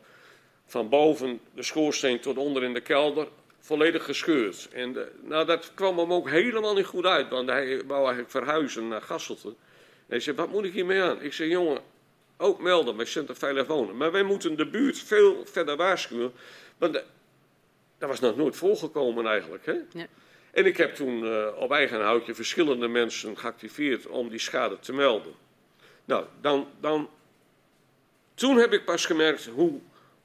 van 0.71 0.89
boven 0.89 1.41
de 1.55 1.63
schoorsteen 1.63 2.21
tot 2.21 2.37
onder 2.37 2.63
in 2.63 2.75
de 2.75 2.81
kelder 2.81 3.29
volledig 3.59 4.05
gescheurd. 4.05 4.69
En 4.73 4.93
de, 4.93 5.13
nou, 5.23 5.47
dat 5.47 5.75
kwam 5.75 5.99
hem 5.99 6.13
ook 6.13 6.29
helemaal 6.29 6.75
niet 6.75 6.87
goed 6.87 7.05
uit, 7.05 7.29
want 7.29 7.49
hij 7.49 7.83
wou 7.87 8.01
eigenlijk 8.01 8.31
verhuizen 8.31 8.89
naar 8.89 9.03
Gasselte. 9.03 9.49
En 9.49 9.55
hij 10.07 10.21
zei, 10.21 10.37
wat 10.37 10.51
moet 10.51 10.65
ik 10.65 10.73
hiermee 10.73 11.03
aan? 11.03 11.23
Ik 11.23 11.33
zei, 11.33 11.49
jongen, 11.49 11.81
ook 12.37 12.61
melden 12.61 12.97
bij 12.97 13.05
Centrum 13.05 13.37
Veilig 13.37 13.67
Wonen. 13.67 13.97
Maar 13.97 14.13
wij 14.13 14.23
moeten 14.23 14.57
de 14.57 14.67
buurt 14.67 14.99
veel 14.99 15.47
verder 15.47 15.77
waarschuwen, 15.77 16.33
want 16.79 16.93
dat 17.99 18.09
was 18.09 18.21
nog 18.21 18.37
nooit 18.37 18.57
voorgekomen 18.57 19.27
eigenlijk. 19.27 19.67
Hè? 19.67 19.77
Ja. 19.93 20.07
En 20.51 20.67
ik 20.67 20.77
heb 20.77 20.95
toen 20.95 21.25
uh, 21.25 21.47
op 21.57 21.73
eigen 21.73 22.01
houtje 22.01 22.35
verschillende 22.35 22.89
mensen 22.89 23.39
geactiveerd 23.39 24.07
om 24.07 24.29
die 24.29 24.39
schade 24.39 24.79
te 24.79 24.93
melden. 24.93 25.33
Nou, 26.05 26.25
dan, 26.41 26.69
dan, 26.81 27.11
toen 28.35 28.57
heb 28.57 28.73
ik 28.73 28.85
pas 28.85 29.07
gemerkt 29.07 29.47
hoe 29.47 29.81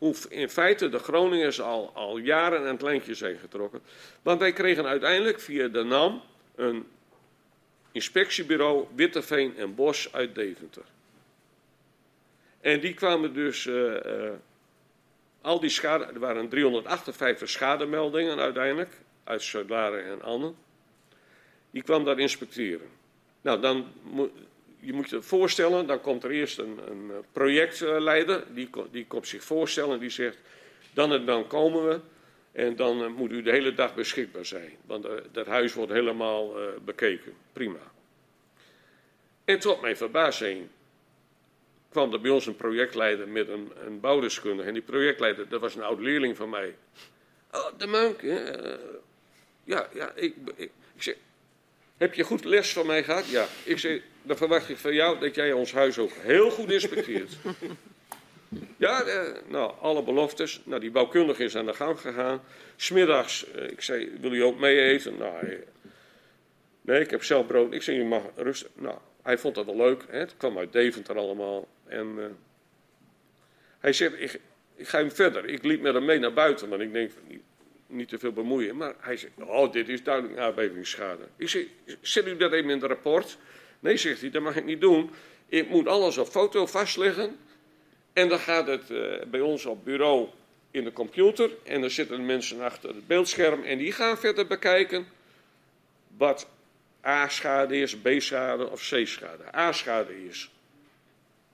hoe 0.05 0.15
in 0.29 0.49
feite 0.49 0.89
de 0.89 0.99
Groningers 0.99 1.61
al, 1.61 1.91
al 1.93 2.17
jaren 2.17 2.59
aan 2.59 2.65
het 2.65 2.81
lijntje 2.81 3.13
zijn 3.13 3.37
getrokken. 3.37 3.81
Want 4.21 4.39
wij 4.39 4.53
kregen 4.53 4.85
uiteindelijk 4.85 5.39
via 5.39 5.67
de 5.67 5.83
NAM 5.83 6.21
een 6.55 6.85
inspectiebureau 7.91 8.87
Witteveen 8.95 9.57
en 9.57 9.75
Bos 9.75 10.13
uit 10.13 10.35
Deventer. 10.35 10.83
En 12.61 12.79
die 12.79 12.93
kwamen 12.93 13.33
dus, 13.33 13.65
uh, 13.65 13.75
uh, 13.75 14.29
al 15.41 15.59
die 15.59 15.69
schade, 15.69 16.03
er 16.03 16.19
waren 16.19 16.49
358 16.49 17.49
schademeldingen 17.49 18.39
uiteindelijk, 18.39 18.93
uit 19.23 19.41
Zuidlaren 19.41 20.05
en 20.05 20.21
Annen. 20.21 20.55
Die 21.71 21.83
kwam 21.83 22.03
daar 22.03 22.19
inspecteren. 22.19 22.87
Nou, 23.41 23.61
dan 23.61 23.87
je 24.85 24.93
moet 24.93 25.09
je 25.09 25.21
voorstellen, 25.21 25.87
dan 25.87 26.01
komt 26.01 26.23
er 26.23 26.31
eerst 26.31 26.57
een, 26.57 26.79
een 26.87 27.11
eh, 27.11 27.17
projectleider, 27.31 28.43
die, 28.53 28.69
die 28.91 29.05
komt 29.07 29.27
zich 29.27 29.43
voorstellen 29.43 29.93
en 29.93 29.99
die 29.99 30.09
zegt, 30.09 30.37
dan 30.93 31.13
en 31.13 31.25
dan 31.25 31.47
komen 31.47 31.87
we 31.87 31.99
en 32.51 32.75
dan 32.75 33.01
uh, 33.01 33.07
moet 33.07 33.31
u 33.31 33.41
de 33.41 33.51
hele 33.51 33.73
dag 33.73 33.95
beschikbaar 33.95 34.45
zijn. 34.45 34.71
Want 34.85 35.05
uh, 35.05 35.11
dat 35.31 35.45
huis 35.45 35.73
wordt 35.73 35.91
helemaal 35.91 36.53
bekeken, 36.85 37.33
prima. 37.53 37.79
En 39.45 39.59
tot 39.59 39.81
mijn 39.81 39.97
verbazing 39.97 40.67
kwam 41.89 42.13
er 42.13 42.21
bij 42.21 42.31
ons 42.31 42.45
een 42.45 42.55
projectleider 42.55 43.27
met 43.27 43.49
een, 43.49 43.71
een 43.85 43.99
bouwdeskundige. 43.99 44.67
En 44.67 44.73
die 44.73 44.83
projectleider, 44.83 45.49
dat 45.49 45.61
was 45.61 45.75
een 45.75 45.83
oud 45.83 45.99
leerling 45.99 46.37
van 46.37 46.49
mij. 46.49 46.75
Oh, 47.51 47.67
de 47.77 47.87
Munk, 47.87 48.21
ja, 49.63 49.89
ja, 49.93 50.11
ik, 50.15 50.35
ik, 50.55 50.71
ik 50.95 51.01
zeg, 51.03 51.15
heb 51.97 52.13
je 52.13 52.23
goed 52.23 52.43
les 52.43 52.73
van 52.73 52.85
mij 52.85 53.03
gehad? 53.03 53.29
Ja. 53.29 53.47
Ik 53.63 53.79
zeg, 53.79 54.01
dan 54.25 54.37
verwacht 54.37 54.69
ik 54.69 54.77
van 54.77 54.93
jou 54.93 55.19
dat 55.19 55.35
jij 55.35 55.51
ons 55.51 55.71
huis 55.71 55.97
ook 55.97 56.11
heel 56.11 56.49
goed 56.49 56.71
inspecteert. 56.71 57.31
ja, 58.77 59.03
eh, 59.03 59.41
nou, 59.47 59.73
alle 59.79 60.03
beloftes. 60.03 60.61
Nou, 60.63 60.81
die 60.81 60.91
bouwkundige 60.91 61.43
is 61.43 61.55
aan 61.55 61.65
de 61.65 61.73
gang 61.73 61.99
gegaan. 61.99 62.41
Smiddags, 62.75 63.51
eh, 63.51 63.69
ik 63.69 63.81
zei, 63.81 64.17
wil 64.19 64.33
je 64.33 64.43
ook 64.43 64.59
mee 64.59 64.81
eten? 64.81 65.17
Nou, 65.17 65.47
eh, 65.47 65.57
nee, 66.81 67.01
ik 67.01 67.09
heb 67.09 67.23
zelf 67.23 67.47
brood. 67.47 67.73
Ik 67.73 67.81
zei, 67.81 67.97
je 67.97 68.03
mag 68.03 68.23
rustig. 68.35 68.69
Nou, 68.75 68.97
hij 69.21 69.37
vond 69.37 69.55
dat 69.55 69.65
wel 69.65 69.77
leuk. 69.77 70.03
Hè? 70.09 70.19
Het 70.19 70.33
kwam 70.37 70.57
uit 70.57 70.71
Deventer 70.71 71.17
allemaal. 71.17 71.67
En 71.87 72.15
uh, 72.17 72.25
hij 73.79 73.93
zegt, 73.93 74.21
ik, 74.21 74.39
ik 74.75 74.87
ga 74.87 74.97
hem 74.97 75.11
verder. 75.11 75.45
Ik 75.45 75.63
liep 75.63 75.81
met 75.81 75.93
hem 75.93 76.05
mee 76.05 76.19
naar 76.19 76.33
buiten, 76.33 76.69
want 76.69 76.81
ik 76.81 76.93
denk, 76.93 77.11
niet 77.87 78.09
te 78.09 78.19
veel 78.19 78.31
bemoeien. 78.31 78.77
Maar 78.77 78.93
hij 78.99 79.17
zegt, 79.17 79.33
oh, 79.39 79.71
dit 79.71 79.89
is 79.89 80.03
duidelijk 80.03 80.37
aardbevingsschade. 80.37 81.23
Ik 81.37 81.49
zeg, 81.49 81.65
zet 82.01 82.27
u 82.27 82.37
dat 82.37 82.51
even 82.51 82.69
in 82.69 82.81
het 82.81 82.89
rapport? 82.89 83.37
Nee, 83.85 83.97
zegt 83.97 84.21
hij, 84.21 84.29
dat 84.29 84.41
mag 84.41 84.55
ik 84.55 84.65
niet 84.65 84.81
doen. 84.81 85.11
Ik 85.47 85.69
moet 85.69 85.87
alles 85.87 86.17
op 86.17 86.27
foto 86.27 86.65
vastleggen. 86.65 87.37
En 88.13 88.29
dan 88.29 88.39
gaat 88.39 88.67
het 88.67 88.89
uh, 88.89 89.13
bij 89.27 89.39
ons 89.39 89.65
op 89.65 89.85
bureau 89.85 90.27
in 90.71 90.83
de 90.83 90.93
computer. 90.93 91.49
En 91.63 91.81
dan 91.81 91.89
zitten 91.89 92.25
mensen 92.25 92.61
achter 92.61 92.89
het 92.89 93.07
beeldscherm. 93.07 93.63
En 93.63 93.77
die 93.77 93.91
gaan 93.91 94.17
verder 94.17 94.47
bekijken 94.47 95.07
wat 96.17 96.47
A-schade 97.05 97.77
is, 97.77 97.97
B-schade 97.97 98.69
of 98.69 98.79
C-schade. 98.79 99.55
A-schade 99.55 100.25
is 100.27 100.49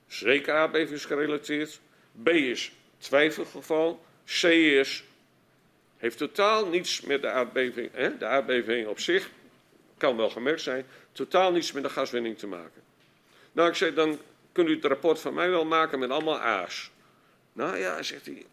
zeker 0.07 0.53
aardbevingsgerelateerd. 0.53 1.79
B 2.23 2.27
is 2.27 2.71
twijfelgeval. 2.97 4.03
C 4.25 4.43
is 4.43 5.03
heeft 5.97 6.17
totaal 6.17 6.67
niets 6.67 7.01
met 7.01 7.21
de 7.21 7.29
aardbeving, 7.29 7.89
hè, 7.93 8.17
de 8.17 8.25
aardbeving 8.25 8.87
op 8.87 8.99
zich, 8.99 9.29
kan 10.01 10.17
wel 10.17 10.29
gemerkt 10.29 10.61
zijn, 10.61 10.85
totaal 11.11 11.51
niets 11.51 11.71
met 11.71 11.83
de 11.83 11.89
gaswinning 11.89 12.37
te 12.37 12.47
maken. 12.47 12.81
Nou, 13.51 13.69
ik 13.69 13.75
zei, 13.75 13.93
dan 13.93 14.19
kunt 14.51 14.69
u 14.69 14.75
het 14.75 14.85
rapport 14.85 15.19
van 15.19 15.33
mij 15.33 15.49
wel 15.49 15.65
maken 15.65 15.99
met 15.99 16.09
allemaal 16.09 16.39
A's. 16.39 16.91
Nou 17.53 17.77
ja, 17.77 18.01
zegt 18.01 18.25
hij. 18.25 18.45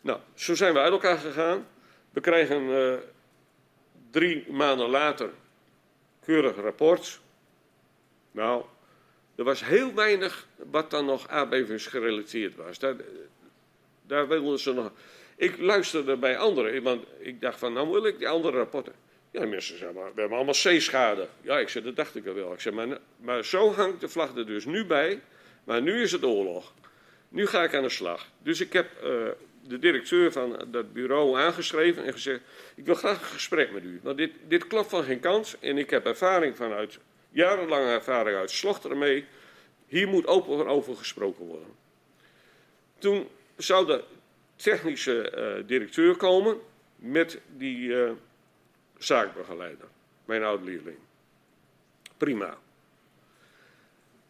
Nou, 0.00 0.18
zo 0.34 0.54
zijn 0.54 0.72
we 0.72 0.78
uit 0.78 0.92
elkaar 0.92 1.18
gegaan. 1.18 1.66
We 2.10 2.20
krijgen 2.20 2.62
uh, 2.62 2.94
drie 4.10 4.52
maanden 4.52 4.88
later 4.88 5.30
keurig 6.24 6.56
rapport. 6.56 7.20
Nou, 8.30 8.64
er 9.34 9.44
was 9.44 9.64
heel 9.64 9.94
weinig 9.94 10.46
wat 10.70 10.90
dan 10.90 11.04
nog 11.04 11.28
aardbevingsgerelateerd 11.28 12.56
was. 12.56 12.78
Daar, 12.78 12.96
daar 14.06 14.28
wilden 14.28 14.58
ze 14.58 14.72
nog. 14.72 14.92
Ik 15.36 15.58
luisterde 15.58 16.16
bij 16.16 16.38
anderen, 16.38 16.82
want 16.82 17.04
ik 17.18 17.40
dacht 17.40 17.58
van, 17.58 17.72
nou 17.72 17.90
wil 17.90 18.06
ik 18.06 18.18
die 18.18 18.28
andere 18.28 18.56
rapporten. 18.56 18.92
Ja, 19.30 19.46
mensen 19.46 19.78
zeggen, 19.78 19.96
maar 19.96 20.14
we 20.14 20.20
hebben 20.20 20.36
allemaal 20.36 20.54
C-schade. 20.54 21.28
Ja, 21.40 21.58
ik 21.58 21.68
zei, 21.68 21.84
dat 21.84 21.96
dacht 21.96 22.16
ik 22.16 22.26
er 22.26 22.34
wel. 22.34 22.52
Ik 22.52 22.60
zei, 22.60 22.74
maar, 22.74 22.98
maar 23.16 23.44
zo 23.44 23.72
hangt 23.72 24.00
de 24.00 24.08
vlag 24.08 24.36
er 24.36 24.46
dus 24.46 24.64
nu 24.64 24.84
bij. 24.84 25.20
Maar 25.64 25.82
nu 25.82 26.02
is 26.02 26.12
het 26.12 26.24
oorlog. 26.24 26.72
Nu 27.28 27.46
ga 27.46 27.62
ik 27.62 27.74
aan 27.74 27.82
de 27.82 27.88
slag. 27.88 28.26
Dus 28.42 28.60
ik 28.60 28.72
heb 28.72 28.90
uh, 28.96 29.28
de 29.62 29.78
directeur 29.78 30.32
van 30.32 30.66
dat 30.70 30.92
bureau 30.92 31.38
aangeschreven 31.38 32.04
en 32.04 32.12
gezegd: 32.12 32.40
Ik 32.74 32.84
wil 32.84 32.94
graag 32.94 33.20
een 33.20 33.26
gesprek 33.26 33.72
met 33.72 33.82
u. 33.82 34.00
Want 34.02 34.16
dit, 34.16 34.30
dit 34.46 34.66
klopt 34.66 34.90
van 34.90 35.04
geen 35.04 35.20
kans. 35.20 35.56
En 35.60 35.78
ik 35.78 35.90
heb 35.90 36.06
ervaring 36.06 36.56
vanuit, 36.56 36.98
jarenlange 37.30 37.90
ervaring 37.90 38.36
uit 38.36 38.50
Slochteren 38.50 38.98
mee. 38.98 39.24
Hier 39.86 40.08
moet 40.08 40.26
open 40.26 40.66
over 40.66 40.96
gesproken 40.96 41.44
worden. 41.44 41.68
Toen 42.98 43.28
zou 43.56 43.86
de 43.86 44.04
technische 44.56 45.32
uh, 45.36 45.68
directeur 45.68 46.16
komen 46.16 46.58
met 46.96 47.40
die 47.56 47.78
uh, 47.78 48.10
zaakbegeleider, 48.98 49.88
mijn 50.24 50.42
oud-leerling. 50.42 50.98
Prima. 52.16 52.58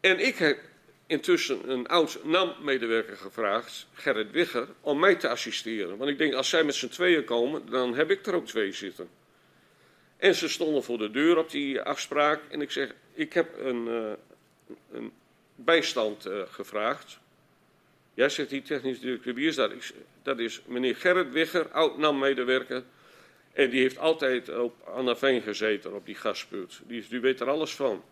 En 0.00 0.18
ik 0.18 0.36
heb 0.36 0.58
intussen 1.06 1.70
een 1.70 1.86
oud 1.86 2.24
NAM-medewerker 2.24 3.16
gevraagd, 3.16 3.86
Gerrit 3.92 4.30
Wigger, 4.30 4.68
om 4.80 4.98
mij 4.98 5.14
te 5.14 5.28
assisteren. 5.28 5.96
Want 5.96 6.10
ik 6.10 6.18
denk, 6.18 6.34
als 6.34 6.48
zij 6.48 6.64
met 6.64 6.74
z'n 6.74 6.88
tweeën 6.88 7.24
komen, 7.24 7.70
dan 7.70 7.94
heb 7.94 8.10
ik 8.10 8.26
er 8.26 8.34
ook 8.34 8.46
twee 8.46 8.72
zitten. 8.72 9.08
En 10.16 10.34
ze 10.34 10.48
stonden 10.48 10.84
voor 10.84 10.98
de 10.98 11.10
deur 11.10 11.38
op 11.38 11.50
die 11.50 11.80
afspraak. 11.80 12.40
En 12.50 12.60
ik 12.60 12.70
zeg, 12.70 12.94
ik 13.12 13.32
heb 13.32 13.58
een, 13.58 13.86
uh, 13.86 14.12
een 14.92 15.12
bijstand 15.54 16.26
uh, 16.26 16.42
gevraagd. 16.46 17.18
Ja, 18.14 18.28
zegt 18.28 18.50
die 18.50 18.62
technisch 18.62 19.00
directeur, 19.00 19.34
wie 19.34 19.48
is 19.48 19.54
dat? 19.54 19.72
Dat 20.22 20.38
is 20.38 20.62
meneer 20.66 20.96
Gerrit 20.96 21.32
Wigger, 21.32 21.68
oud-NAM-medewerker. 21.68 22.82
En 23.52 23.70
die 23.70 23.80
heeft 23.80 23.98
altijd 23.98 24.58
op 24.58 24.88
Anna 24.94 25.16
Veen 25.16 25.42
gezeten, 25.42 25.94
op 25.94 26.06
die 26.06 26.14
gasput. 26.14 26.80
Die, 26.86 27.06
die 27.08 27.20
weet 27.20 27.40
er 27.40 27.48
alles 27.48 27.74
van. 27.74 28.04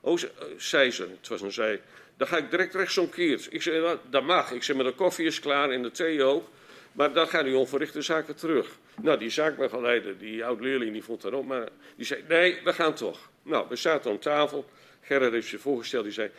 Oh, 0.00 0.18
zei 0.56 0.90
ze, 0.90 1.08
het 1.20 1.28
was 1.28 1.40
een 1.40 1.52
zij. 1.52 1.80
Dan 2.16 2.26
ga 2.26 2.36
ik 2.36 2.50
direct 2.50 2.74
rechtsomkeerd. 2.74 3.46
Ik 3.50 3.62
zei, 3.62 3.98
dat 4.10 4.22
mag. 4.22 4.52
Ik 4.52 4.62
zei, 4.62 4.78
maar 4.78 4.86
de 4.86 4.92
koffie 4.92 5.26
is 5.26 5.40
klaar 5.40 5.70
en 5.70 5.82
de 5.82 5.90
thee 5.90 6.22
ook. 6.22 6.48
Maar 6.92 7.12
dan 7.12 7.28
gaan 7.28 7.44
die 7.44 7.56
onverrichte 7.56 8.02
zaken 8.02 8.36
terug. 8.36 8.78
Nou, 9.02 9.18
die 9.18 9.30
zaakbegeleider, 9.30 10.18
die 10.18 10.44
oud-leerling, 10.44 10.92
die 10.92 11.04
vond 11.04 11.22
dat 11.22 11.32
ook. 11.32 11.44
Maar 11.44 11.68
die 11.96 12.06
zei, 12.06 12.22
nee, 12.28 12.60
we 12.64 12.72
gaan 12.72 12.94
toch. 12.94 13.30
Nou, 13.42 13.66
we 13.68 13.76
zaten 13.76 14.10
aan 14.10 14.18
tafel. 14.18 14.64
Gerrit 15.00 15.32
heeft 15.32 15.48
zich 15.48 15.60
voorgesteld, 15.60 16.04
die 16.04 16.12
zei... 16.12 16.30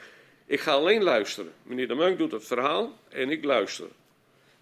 Ik 0.45 0.59
ga 0.59 0.71
alleen 0.71 1.03
luisteren. 1.03 1.53
Meneer 1.63 1.87
de 1.87 1.95
Munk 1.95 2.17
doet 2.17 2.31
het 2.31 2.45
verhaal 2.45 2.99
en 3.09 3.29
ik 3.29 3.43
luister. 3.43 3.87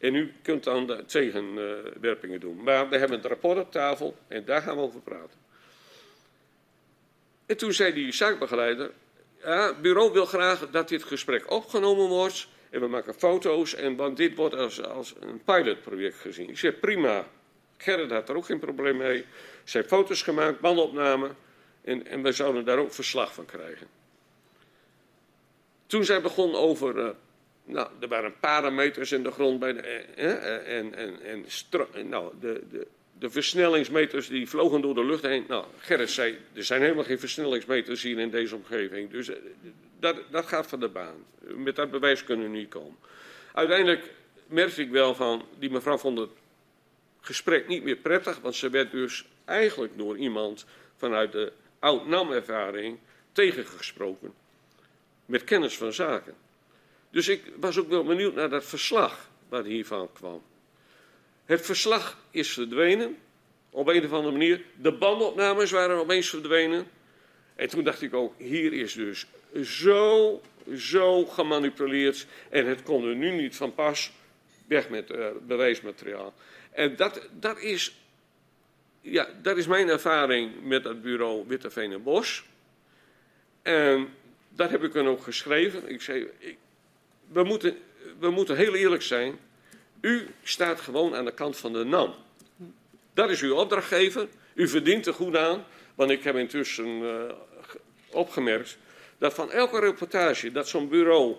En 0.06 0.15
u 0.15 0.34
kunt 0.41 0.64
dan 0.64 0.88
de 0.88 1.06
tegenwerpingen 1.06 2.40
doen. 2.40 2.64
Maar 2.64 2.90
we 2.90 2.98
hebben 2.98 3.18
het 3.18 3.27
rapport 3.27 3.60
op 3.60 3.72
tafel 3.72 4.15
en 4.27 4.45
daar 4.45 4.61
gaan 4.61 4.76
we 4.76 4.82
over 4.82 5.02
praten. 5.02 5.40
En 7.45 7.57
toen 7.57 7.73
zei 7.73 7.94
die 7.94 8.11
zaakbegeleider: 8.11 8.91
ja, 9.44 9.68
het 9.68 9.82
bureau 9.82 10.14
wil 10.14 10.26
graag 10.26 10.69
dat 10.69 10.90
dit 10.90 11.03
gesprek 11.03 11.52
opgenomen 11.52 12.07
wordt. 12.07 12.48
En 12.69 12.80
we 12.80 12.88
maken 12.88 13.14
foto's. 13.14 13.76
En 13.76 13.95
want 13.95 14.18
dit 14.18 14.36
wordt 14.36 14.56
als, 14.56 14.84
als 14.84 15.15
een 15.19 15.44
pilotproject 15.44 16.18
gezien. 16.18 16.49
Ik 16.49 16.57
zeg 16.57 16.80
prima. 16.80 17.27
Gerrit 17.77 18.11
had 18.11 18.30
er 18.30 18.36
ook 18.36 18.45
geen 18.45 18.60
probleem 18.60 18.98
mee. 18.98 19.18
Er 19.18 19.26
zijn 19.64 19.84
foto's 19.84 20.22
gemaakt, 20.22 20.60
bandopnamen. 20.60 21.36
En, 21.82 22.07
en 22.07 22.23
we 22.23 22.32
zouden 22.32 22.65
daar 22.65 22.77
ook 22.77 22.94
verslag 22.94 23.34
van 23.34 23.45
krijgen. 23.45 23.88
Toen 25.88 26.06
zij 26.06 26.22
begon 26.22 26.56
over. 26.56 26.98
Uh, 26.98 27.10
nou, 27.66 27.90
er 28.00 28.08
waren 28.08 28.34
parameters 28.40 29.12
in 29.12 29.24
de 29.24 29.32
grond 29.32 29.60
bij 29.60 29.74
de, 29.74 29.82
eh, 29.82 30.32
eh, 30.32 30.78
en, 30.78 30.96
en, 30.96 31.22
en, 31.22 31.46
en 31.94 32.10
nou, 32.10 32.34
de, 32.40 32.62
de, 32.72 32.88
de 33.20 33.30
versnellingsmeters 33.30 34.28
die 34.28 34.50
vlogen 34.50 34.82
door 34.82 34.96
de 34.96 35.06
lucht 35.06 35.24
heen. 35.24 35.46
Nou, 35.48 35.66
Gerrit 35.78 36.10
zei, 36.10 36.38
er 36.54 36.64
zijn 36.64 36.82
helemaal 36.82 37.04
geen 37.04 37.20
versnellingsmeters 37.20 38.04
hier 38.04 38.20
in 38.20 38.30
deze 38.30 38.56
omgeving. 38.56 39.12
Dus 39.12 39.30
eh, 39.30 39.36
dat, 40.00 40.22
dat 40.32 40.46
gaat 40.46 40.68
van 40.68 40.80
de 40.80 40.90
baan. 40.90 41.26
Met 41.40 41.76
dat 41.76 41.92
bewijs 41.92 42.24
kunnen 42.24 42.52
we 42.52 42.58
niet 42.58 42.70
komen. 42.70 42.98
Uiteindelijk 43.54 44.12
merkte 44.48 44.82
ik 44.82 44.90
wel 44.90 45.16
van, 45.16 45.46
die 45.60 45.70
mevrouw 45.70 45.98
vond 45.98 46.18
het 46.18 46.30
gesprek 47.22 47.68
niet 47.68 47.84
meer 47.84 47.96
prettig. 47.96 48.40
Want 48.40 48.56
ze 48.56 48.70
werd 48.70 48.92
dus 48.92 49.26
eigenlijk 49.46 49.98
door 49.98 50.18
iemand 50.18 50.66
vanuit 50.98 51.32
de 51.32 51.52
oud-NAM-ervaring 51.80 52.98
tegengesproken. 53.32 54.34
Met 55.26 55.44
kennis 55.44 55.78
van 55.78 55.94
zaken. 55.94 56.36
Dus 57.16 57.28
ik 57.28 57.42
was 57.60 57.78
ook 57.78 57.90
wel 57.90 58.04
benieuwd 58.04 58.36
naar 58.36 58.50
dat 58.50 58.66
verslag 58.66 59.30
wat 59.50 59.66
hiervan 59.66 60.10
kwam. 60.14 60.42
Het 61.46 61.66
verslag 61.66 62.18
is 62.32 62.54
verdwenen. 62.54 63.18
Op 63.70 63.88
een 63.88 64.06
of 64.06 64.12
andere 64.12 64.32
manier. 64.32 64.62
De 64.82 64.92
bandopnames 64.92 65.72
waren 65.72 65.98
opeens 65.98 66.30
verdwenen. 66.30 66.88
En 67.56 67.70
toen 67.70 67.84
dacht 67.84 68.02
ik 68.02 68.14
ook, 68.14 68.34
hier 68.38 68.74
is 68.74 68.94
dus 68.94 69.28
zo, 69.64 70.42
zo 70.76 71.26
gemanipuleerd. 71.26 72.28
En 72.50 72.66
het 72.66 72.84
kon 72.84 73.08
er 73.08 73.16
nu 73.16 73.32
niet 73.32 73.56
van 73.56 73.74
pas. 73.74 74.12
Weg 74.68 74.90
met 74.90 75.10
uh, 75.10 75.28
bewijsmateriaal. 75.48 76.34
En 76.72 76.96
dat, 76.96 77.30
dat, 77.40 77.60
is, 77.60 77.96
ja, 79.02 79.28
dat 79.42 79.58
is 79.58 79.68
mijn 79.68 79.90
ervaring 79.90 80.52
met 80.64 80.84
het 80.84 81.02
bureau 81.02 81.48
Witteveen 81.48 81.92
en 81.92 82.04
Bos. 82.04 82.46
En 83.62 84.08
dat 84.50 84.70
heb 84.70 84.84
ik 84.84 84.94
dan 84.94 85.08
ook 85.08 85.24
geschreven. 85.24 85.90
Ik 85.90 86.02
zei, 86.02 86.28
we, 87.27 87.43
moeten, 87.43 87.77
we 88.19 88.30
moeten 88.30 88.56
heel 88.56 88.76
eerlijk 88.76 89.02
zijn. 89.02 89.39
U 90.02 90.27
staat 90.43 90.81
gewoon 90.81 91.15
aan 91.15 91.26
de 91.26 91.34
kant 91.34 91.57
van 91.57 91.73
de 91.73 91.84
NAM. 91.84 92.14
Dat 93.14 93.30
is 93.30 93.41
uw 93.41 93.56
opdrachtgever. 93.56 94.27
U 94.53 94.68
verdient 94.68 95.06
er 95.06 95.14
goed 95.14 95.35
aan. 95.35 95.65
Want 95.95 96.11
ik 96.11 96.23
heb 96.23 96.35
intussen 96.35 96.88
uh, 96.88 97.23
opgemerkt 98.10 98.77
dat 99.18 99.34
van 99.34 99.52
elke 99.52 99.80
reportage 99.80 100.52
dat 100.52 100.68
zo'n 100.68 100.89
bureau 100.89 101.35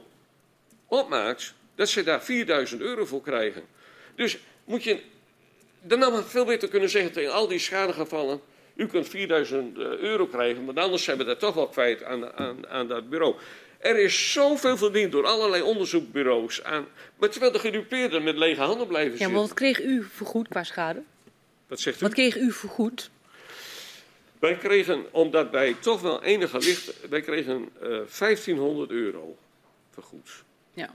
opmaakt, 0.87 1.55
dat 1.75 1.89
ze 1.89 2.03
daar 2.03 2.23
4000 2.23 2.81
euro 2.81 3.05
voor 3.05 3.23
krijgen. 3.23 3.63
Dus 4.15 4.39
moet 4.65 4.85
je 4.85 5.01
de 5.83 5.97
NAM 5.97 6.23
veel 6.23 6.45
beter 6.45 6.69
kunnen 6.69 6.91
zeggen 6.91 7.13
tegen 7.13 7.33
al 7.33 7.49
die 7.49 7.59
schadegevallen. 7.59 8.41
U 8.75 8.87
kunt 8.87 9.09
4000 9.09 9.79
eh, 9.79 9.85
euro 9.85 10.27
krijgen, 10.27 10.65
want 10.65 10.79
anders 10.79 11.05
zijn 11.05 11.19
we 11.19 11.25
dat 11.25 11.39
toch 11.39 11.55
wel 11.55 11.69
kwijt 11.69 12.03
aan, 12.03 12.33
aan, 12.33 12.69
aan 12.69 12.89
dat 12.89 13.09
bureau. 13.09 13.37
Er 13.87 13.99
is 13.99 14.33
zoveel 14.33 14.77
verdiend 14.77 15.13
door 15.13 15.27
allerlei 15.27 15.63
onderzoekbureaus 15.63 16.63
aan. 16.65 16.87
Maar 17.17 17.29
terwijl 17.29 17.53
de 17.53 17.59
gedupeerden 17.59 18.23
met 18.23 18.37
lege 18.37 18.61
handen 18.61 18.87
blijven 18.87 19.11
zitten. 19.11 19.29
Ja, 19.29 19.33
maar 19.33 19.43
wat 19.43 19.55
kreeg 19.55 19.81
u 19.81 20.05
vergoed 20.11 20.49
qua 20.49 20.65
schade? 20.65 21.03
Wat 21.67 21.81
zegt 21.81 22.01
u? 22.01 22.05
Wat 22.05 22.15
kreeg 22.15 22.37
u 22.37 22.53
vergoed? 22.53 23.11
Wij 24.39 24.57
kregen, 24.57 25.05
omdat 25.11 25.51
wij 25.51 25.75
toch 25.81 26.01
wel 26.01 26.23
enige 26.23 26.59
licht. 26.59 27.09
Wij 27.09 27.21
kregen 27.21 27.69
uh, 27.83 28.01
eh, 28.01 28.07
1500 28.19 28.91
euro 28.91 29.37
vergoed. 29.91 30.45
Ja. 30.73 30.95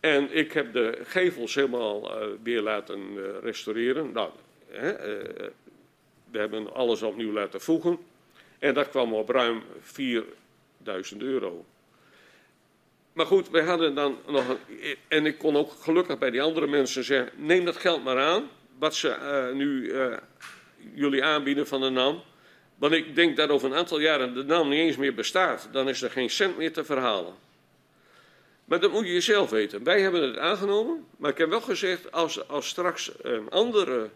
En 0.00 0.36
ik 0.36 0.52
heb 0.52 0.72
de 0.72 0.98
gevels 1.04 1.54
helemaal 1.54 2.22
uh, 2.22 2.28
weer 2.42 2.60
laten 2.60 3.00
uh, 3.12 3.24
restaureren. 3.42 4.12
Nou, 4.12 4.30
hè, 4.70 4.92
we 6.30 6.38
hebben 6.38 6.74
alles 6.74 7.02
opnieuw 7.02 7.32
laten 7.32 7.60
voegen. 7.60 7.98
En 8.58 8.74
dat 8.74 8.88
kwam 8.88 9.14
op 9.14 9.28
ruim 9.28 9.62
4000 9.80 11.22
euro. 11.22 11.64
Maar 13.18 13.26
goed, 13.26 13.50
wij 13.50 13.62
hadden 13.62 13.94
dan 13.94 14.18
nog 14.26 14.48
een, 14.48 14.96
En 15.08 15.26
ik 15.26 15.38
kon 15.38 15.56
ook 15.56 15.70
gelukkig 15.70 16.18
bij 16.18 16.30
die 16.30 16.42
andere 16.42 16.66
mensen 16.66 17.04
zeggen: 17.04 17.30
neem 17.36 17.64
dat 17.64 17.76
geld 17.76 18.04
maar 18.04 18.18
aan. 18.18 18.50
Wat 18.78 18.94
ze 18.94 19.08
uh, 19.08 19.56
nu 19.56 19.82
uh, 19.82 20.16
jullie 20.94 21.24
aanbieden 21.24 21.66
van 21.66 21.80
de 21.80 21.88
NAM. 21.88 22.22
Want 22.76 22.92
ik 22.92 23.14
denk 23.14 23.36
dat 23.36 23.48
over 23.48 23.70
een 23.70 23.76
aantal 23.76 23.98
jaren 23.98 24.34
de 24.34 24.44
NAM 24.44 24.68
niet 24.68 24.78
eens 24.78 24.96
meer 24.96 25.14
bestaat. 25.14 25.68
Dan 25.72 25.88
is 25.88 26.02
er 26.02 26.10
geen 26.10 26.30
cent 26.30 26.56
meer 26.56 26.72
te 26.72 26.84
verhalen. 26.84 27.34
Maar 28.64 28.80
dat 28.80 28.92
moet 28.92 29.06
je 29.06 29.20
zelf 29.20 29.50
weten. 29.50 29.84
Wij 29.84 30.00
hebben 30.00 30.22
het 30.22 30.38
aangenomen. 30.38 31.06
Maar 31.16 31.30
ik 31.30 31.38
heb 31.38 31.48
wel 31.48 31.60
gezegd: 31.60 32.12
als, 32.12 32.48
als 32.48 32.68
straks 32.68 33.12
een 33.22 33.50
andere 33.50 34.10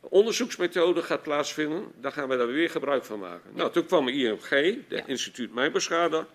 onderzoeksmethode 0.00 1.02
gaat 1.02 1.22
plaatsvinden, 1.22 1.92
dan 2.00 2.12
gaan 2.12 2.28
we 2.28 2.36
daar 2.36 2.46
weer 2.46 2.70
gebruik 2.70 3.04
van 3.04 3.18
maken. 3.18 3.50
Nou, 3.54 3.72
toen 3.72 3.86
kwam 3.86 4.08
IMG, 4.08 4.48
de 4.48 4.84
ja. 4.88 5.06
Instituut 5.06 5.54
Mijnbeschade 5.54 6.26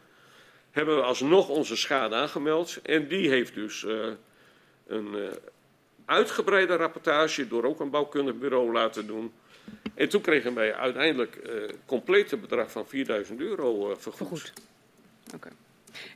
hebben 0.72 0.96
we 0.96 1.02
alsnog 1.02 1.50
onze 1.50 1.76
schade 1.76 2.16
aangemeld. 2.16 2.80
En 2.84 3.08
die 3.08 3.30
heeft 3.30 3.54
dus 3.54 3.84
uh, 3.84 4.08
een 4.88 5.14
uh, 5.16 5.28
uitgebreide 6.06 6.76
rapportage 6.76 7.48
door 7.48 7.64
ook 7.64 7.80
een 7.80 7.90
bouwkundig 7.90 8.36
bureau 8.36 8.72
laten 8.72 9.08
doen. 9.08 9.34
En 9.94 10.10
toen 10.10 10.22
kregen 10.22 10.54
wij 10.54 10.76
uiteindelijk 10.76 11.40
uh, 11.46 11.70
complete 11.86 12.38
bedrag 12.38 12.72
van 12.72 12.88
4000 12.88 13.40
euro 13.40 13.96
vergoed. 14.00 14.16
vergoed. 14.16 14.54
Oké. 15.26 15.36
Okay. 15.36 15.52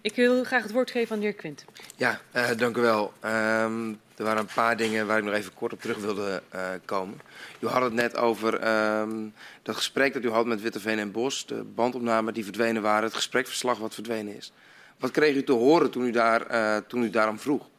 Ik 0.01 0.15
wil 0.15 0.43
graag 0.43 0.63
het 0.63 0.71
woord 0.71 0.91
geven 0.91 1.13
aan 1.15 1.19
de 1.19 1.25
heer 1.25 1.35
Quint. 1.35 1.65
Ja, 1.95 2.21
dank 2.57 2.77
u 2.77 2.81
wel. 2.81 3.13
Um, 3.25 3.99
er 4.21 4.27
waren 4.27 4.41
een 4.41 4.53
paar 4.55 4.77
dingen 4.77 5.07
waar 5.07 5.17
ik 5.17 5.23
nog 5.23 5.33
even 5.33 5.53
kort 5.53 5.73
op 5.73 5.81
terug 5.81 5.97
wilde 5.97 6.41
uh, 6.55 6.69
komen. 6.85 7.21
U 7.59 7.67
had 7.67 7.81
het 7.81 7.93
net 7.93 8.17
over 8.17 8.53
um, 8.99 9.33
dat 9.63 9.75
gesprek 9.75 10.13
dat 10.13 10.23
u 10.23 10.29
had 10.29 10.45
met 10.45 10.61
Witteveen 10.61 10.99
en 10.99 11.11
Bos, 11.11 11.45
de 11.45 11.63
bandopnamen 11.63 12.33
die 12.33 12.43
verdwenen 12.43 12.81
waren, 12.81 13.03
het 13.03 13.13
gesprekverslag 13.13 13.77
wat 13.77 13.93
verdwenen 13.93 14.35
is. 14.35 14.51
Wat 14.99 15.11
kreeg 15.11 15.35
u 15.35 15.43
te 15.43 15.51
horen 15.51 15.91
toen 15.91 16.05
u, 16.05 16.11
daar, 16.11 16.51
uh, 16.51 16.77
toen 16.87 17.03
u 17.03 17.09
daarom 17.09 17.39
vroeg? 17.39 17.69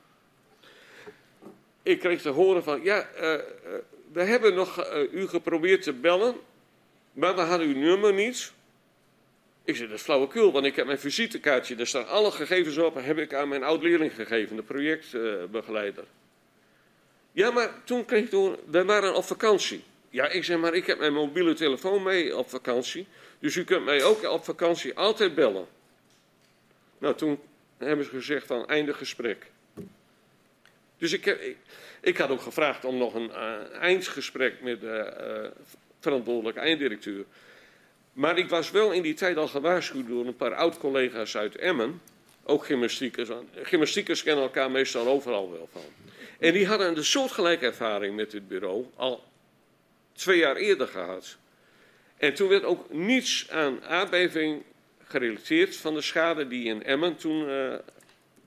Ik 1.83 1.99
kreeg 2.01 2.23
te 2.23 2.29
horen 2.29 2.65
van, 2.65 2.83
ja, 2.83 2.99
uh, 2.99 3.35
we 4.13 4.23
hebben 4.23 4.55
nog 4.55 4.87
u 5.13 5.29
geprobeerd 5.29 5.83
te 5.83 5.93
bellen, 5.93 6.35
maar 7.13 7.35
we 7.35 7.41
hadden 7.41 7.67
uw 7.67 7.79
nummer 7.79 8.13
niet. 8.13 8.53
Ik 9.65 9.77
zei, 9.77 9.89
dat 9.89 9.97
is 9.97 10.05
flauwekul, 10.05 10.53
want 10.53 10.65
ik 10.65 10.77
heb 10.77 10.87
mijn 10.87 10.99
visitekaartje, 10.99 11.75
daar 11.75 11.87
staan 11.87 12.09
alle 12.09 12.31
gegevens 12.31 12.79
op, 12.79 12.95
heb 12.95 13.19
ik 13.19 13.35
aan 13.35 13.49
mijn 13.49 13.63
oud-leerling 13.63 14.15
gegeven, 14.15 14.57
de 14.57 14.63
projectbegeleider. 14.63 16.05
Ja, 17.33 17.51
maar 17.51 17.71
toen 17.85 18.05
kreeg 18.05 18.25
ik 18.25 18.31
door, 18.31 18.59
we 18.71 18.85
waren 18.85 19.15
op 19.15 19.25
vakantie. 19.25 19.83
Ja, 20.11 20.29
ik 20.29 20.45
zeg 20.45 20.59
maar, 20.59 20.75
ik 20.75 20.87
heb 20.87 20.99
mijn 20.99 21.13
mobiele 21.13 21.55
telefoon 21.55 22.03
mee 22.03 22.37
op 22.37 22.51
vakantie. 22.51 23.07
Dus 23.39 23.57
u 23.57 23.65
kunt 23.65 23.85
mij 23.85 24.03
ook 24.03 24.23
op 24.23 24.45
vakantie 24.45 24.97
altijd 24.97 25.35
bellen. 25.35 25.67
Nou, 26.99 27.15
toen 27.15 27.41
hebben 27.79 28.05
ze 28.05 28.11
gezegd 28.11 28.47
van 28.47 28.67
einde 28.67 28.95
gesprek. 28.95 29.47
Dus 30.99 31.13
ik, 31.13 31.57
ik, 32.01 32.17
had 32.17 32.31
ook 32.31 32.41
gevraagd 32.41 32.85
om 32.85 32.97
nog 32.97 33.15
een 33.15 33.31
uh, 33.31 33.55
eindgesprek 33.81 34.63
met 34.63 34.81
de 34.81 35.15
uh, 35.21 35.67
verantwoordelijke 36.01 36.61
einddirecteur. 36.61 37.25
Maar 38.13 38.39
ik 38.39 38.49
was 38.49 38.71
wel 38.71 38.93
in 38.93 39.03
die 39.03 39.15
tijd 39.15 39.37
al 39.37 39.49
gewaarschuwd 39.49 40.09
door 40.09 40.27
een 40.27 40.37
paar 40.37 40.55
oud-collega's 40.55 41.37
uit 41.37 41.57
Emmen. 41.57 42.01
Ook 42.45 42.65
gymnastiekers. 42.65 43.29
Gymnastiekers 43.63 44.23
kennen 44.23 44.45
elkaar 44.45 44.71
meestal 44.71 45.07
overal 45.07 45.51
wel 45.51 45.69
van. 45.73 46.02
En 46.43 46.53
die 46.53 46.67
hadden 46.67 46.97
een 46.97 47.05
soortgelijke 47.05 47.67
ervaring 47.67 48.17
met 48.17 48.31
dit 48.31 48.49
bureau 48.49 48.87
al 48.97 49.25
twee 50.13 50.39
jaar 50.39 50.57
eerder 50.57 50.89
gehad. 50.89 51.37
En 52.17 52.35
toen 52.35 52.49
werd 52.49 52.65
ook 52.65 52.93
niets 52.93 53.47
aan 53.51 53.85
aardbeving 53.85 54.63
gerelateerd 55.05 55.77
van 55.77 55.95
de 55.95 56.01
schade 56.01 56.49
die 56.49 56.65
in 56.65 56.83
Emmen 56.85 57.17
toen 57.17 57.49
uh, 57.49 57.75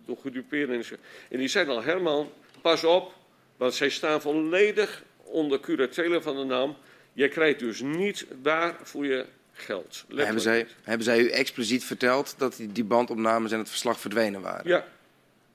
door 0.05 0.17
gedupeerden 0.21 0.79
is. 0.79 0.91
En 1.29 1.37
die 1.37 1.47
zeiden 1.47 1.75
al, 1.75 1.83
Herman, 1.83 2.31
pas 2.61 2.83
op, 2.83 3.13
want 3.57 3.73
zij 3.73 3.89
staan 3.89 4.21
volledig 4.21 5.03
onder 5.23 5.59
curatele 5.59 6.21
van 6.21 6.35
de 6.35 6.43
naam. 6.43 6.75
Jij 7.13 7.27
krijgt 7.27 7.59
dus 7.59 7.81
niet 7.81 8.25
waar 8.41 8.75
voor 8.83 9.05
je 9.05 9.25
geld. 9.51 10.05
Hebben 10.15 10.41
zij, 10.41 10.67
hebben 10.83 11.05
zij 11.05 11.19
u 11.19 11.29
expliciet 11.29 11.83
verteld 11.83 12.35
dat 12.37 12.55
die, 12.55 12.71
die 12.71 12.83
bandopnames 12.83 13.51
en 13.51 13.59
het 13.59 13.69
verslag 13.69 13.99
verdwenen 13.99 14.41
waren? 14.41 14.67
Ja. 14.67 14.85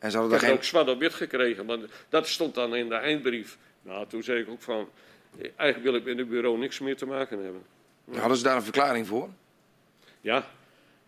En 0.01 0.11
ze 0.11 0.17
hadden 0.17 0.35
ik 0.35 0.41
heb 0.41 0.51
geen... 0.51 0.59
ook 0.59 0.65
zwart 0.65 0.89
op 0.89 0.99
wit 0.99 1.15
gekregen, 1.15 1.67
want 1.67 1.85
dat 2.09 2.29
stond 2.29 2.55
dan 2.55 2.77
in 2.77 2.89
de 2.89 2.95
eindbrief. 2.95 3.59
Nou, 3.83 4.07
toen 4.07 4.23
zei 4.23 4.41
ik 4.41 4.49
ook 4.49 4.63
van, 4.63 4.89
eigenlijk 5.39 5.83
wil 5.83 5.95
ik 5.95 6.05
met 6.05 6.19
het 6.19 6.29
bureau 6.29 6.59
niks 6.59 6.79
meer 6.79 6.97
te 6.97 7.07
maken 7.07 7.43
hebben. 7.43 7.63
Hadden 8.19 8.37
ze 8.37 8.43
daar 8.43 8.57
een 8.57 8.63
verklaring 8.63 9.07
voor? 9.07 9.29
Ja, 10.21 10.47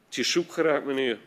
het 0.06 0.18
is 0.18 0.30
zoek 0.30 0.52
geraakt, 0.52 0.84
meneer. 0.84 1.18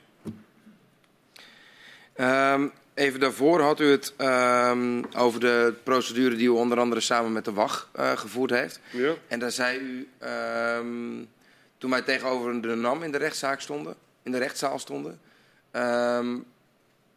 Um, 2.18 2.72
even 2.94 3.20
daarvoor 3.20 3.62
had 3.62 3.80
u 3.80 3.86
het 3.86 4.14
um, 4.18 5.06
over 5.16 5.40
de 5.40 5.74
procedure 5.84 6.36
die 6.36 6.48
u 6.48 6.50
onder 6.50 6.80
andere 6.80 7.02
samen 7.02 7.34
met 7.34 7.46
de 7.46 7.54
WAG 7.54 7.90
uh, 7.96 8.12
gevoerd 8.12 8.50
heeft. 8.50 8.80
Ja. 8.92 9.14
En 9.28 9.40
daar 9.40 9.52
zei 9.52 9.80
u, 9.80 10.08
um, 10.28 11.28
toen 11.78 11.90
wij 11.90 12.02
tegenover 12.02 12.62
de 12.62 12.76
NAM 12.76 13.04
in 13.04 13.12
de 13.12 13.18
rechtszaak 13.18 13.62
stonden, 13.62 13.96
in 14.24 14.32
de 14.32 14.38
rechtszaal 14.38 14.80
stonden, 14.80 15.20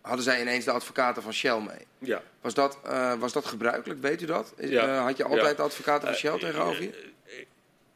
hadden 0.09 0.25
zij 0.25 0.41
ineens 0.41 0.65
de 0.65 0.71
advocaten 0.71 1.23
van 1.23 1.33
Shell 1.33 1.61
mee. 1.61 1.87
Ja. 1.99 2.23
Was 2.41 2.55
dat, 2.55 2.79
uh, 2.87 3.15
was 3.15 3.33
dat 3.33 3.47
gebruikelijk, 3.47 4.01
weet 4.01 4.23
u 4.23 4.27
dat? 4.27 4.55
Ja. 4.59 4.87
Uh, 4.89 5.03
had 5.05 5.17
je 5.17 5.25
altijd 5.25 5.51
Ja. 5.51 5.55
de 5.55 5.63
advocaten 5.63 6.09
van 6.09 6.17
Shell 6.17 6.35
Uh, 6.35 6.41
tegenover 6.41 6.83
je? 6.83 7.07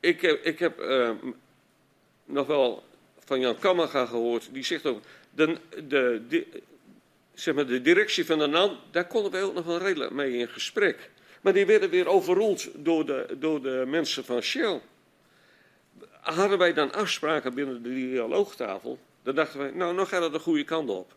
Ik 0.01 0.21
heb, 0.21 0.45
ik 0.45 0.59
heb 0.59 0.79
eh, 0.81 1.11
nog 2.25 2.47
wel 2.47 2.85
van 3.25 3.41
Jan 3.41 3.59
Kammerga 3.59 4.07
gehoord. 4.07 4.49
Die 4.53 4.65
zegt 4.65 4.87
ook, 4.87 5.01
de, 5.31 5.59
de, 5.89 6.23
de, 6.29 6.47
zeg 7.35 7.55
maar 7.55 7.67
de 7.67 7.83
directie 7.83 8.27
van 8.27 8.39
de 8.39 8.47
NAM, 8.47 8.79
daar 8.91 9.07
konden 9.07 9.33
wij 9.33 9.43
ook 9.43 9.55
nog 9.55 9.65
wel 9.65 9.79
redelijk 9.79 10.11
mee 10.11 10.33
in 10.33 10.49
gesprek. 10.49 11.11
Maar 11.41 11.53
die 11.53 11.67
werden 11.67 11.91
weer 11.91 12.09
overroeld 12.09 12.69
door 12.75 13.07
de, 13.07 13.37
door 13.39 13.63
de 13.63 13.85
mensen 13.87 14.25
van 14.25 14.41
Shell. 14.41 14.81
Hadden 16.11 16.59
wij 16.59 16.73
dan 16.73 16.93
afspraken 16.93 17.55
binnen 17.55 17.83
de 17.83 17.95
dialoogtafel, 17.95 18.99
dan 19.23 19.35
dachten 19.35 19.59
wij, 19.59 19.71
nou, 19.71 19.95
nog 19.95 20.09
gaat 20.09 20.23
het 20.23 20.33
de 20.33 20.39
goede 20.39 20.65
kant 20.65 20.91
op. 20.91 21.15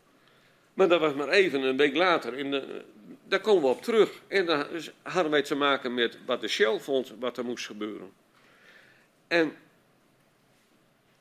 Maar 0.76 0.88
dat 0.88 1.00
was 1.00 1.14
maar 1.14 1.30
even, 1.30 1.62
een 1.62 1.78
week 1.78 1.96
later, 1.96 2.38
in 2.38 2.52
de, 2.52 2.84
daar 3.28 3.40
komen 3.40 3.62
we 3.62 3.68
op 3.68 3.82
terug. 3.82 4.22
En 4.28 4.46
dan 4.46 4.66
hadden 5.02 5.32
wij 5.32 5.42
te 5.42 5.56
maken 5.56 5.94
met 5.94 6.18
wat 6.26 6.42
de 6.42 6.48
Shell 6.48 6.80
vond, 6.80 7.14
wat 7.20 7.38
er 7.38 7.46
moest 7.46 7.66
gebeuren. 7.66 8.12
En 9.28 9.56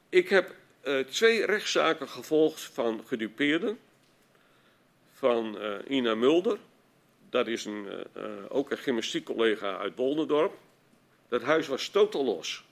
ik 0.09 0.29
heb 0.29 0.55
uh, 0.85 0.99
twee 1.01 1.47
rechtszaken 1.47 2.09
gevolgd 2.09 2.61
van 2.61 3.03
gedupeerden. 3.07 3.79
Van 5.13 5.57
uh, 5.63 5.75
Ina 5.89 6.15
Mulder, 6.15 6.59
dat 7.31 7.47
is 7.47 7.65
een, 7.65 7.87
uh, 8.17 8.25
ook 8.49 8.71
een 8.71 8.79
gymnastiekcollega 8.79 9.79
uit 9.79 9.95
Boldendorp. 9.95 10.59
Dat 11.29 11.43
huis 11.43 11.67
was 11.67 11.89
totaal 11.89 12.25
los. 12.25 12.65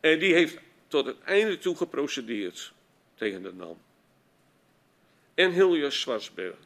En 0.00 0.18
die 0.18 0.34
heeft 0.34 0.58
tot 0.88 1.06
het 1.06 1.20
einde 1.20 1.58
toe 1.58 1.76
geprocedeerd 1.76 2.72
tegen 3.14 3.42
de 3.42 3.52
NAM. 3.52 3.78
En 5.34 5.52
Hilja 5.52 5.90
Schwarzberg, 5.90 6.56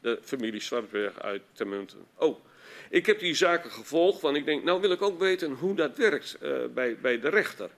de 0.00 0.18
familie 0.22 0.60
Schwarzberg 0.60 1.20
uit 1.20 1.42
Termunten. 1.52 2.06
Oh, 2.14 2.44
ik 2.90 3.06
heb 3.06 3.18
die 3.18 3.34
zaken 3.34 3.70
gevolgd, 3.70 4.20
want 4.20 4.36
ik 4.36 4.44
denk, 4.44 4.64
nou 4.64 4.80
wil 4.80 4.90
ik 4.90 5.02
ook 5.02 5.18
weten 5.18 5.52
hoe 5.52 5.74
dat 5.74 5.96
werkt 5.96 6.36
uh, 6.42 6.66
bij, 6.74 6.98
bij 6.98 7.20
de 7.20 7.28
rechter. 7.28 7.70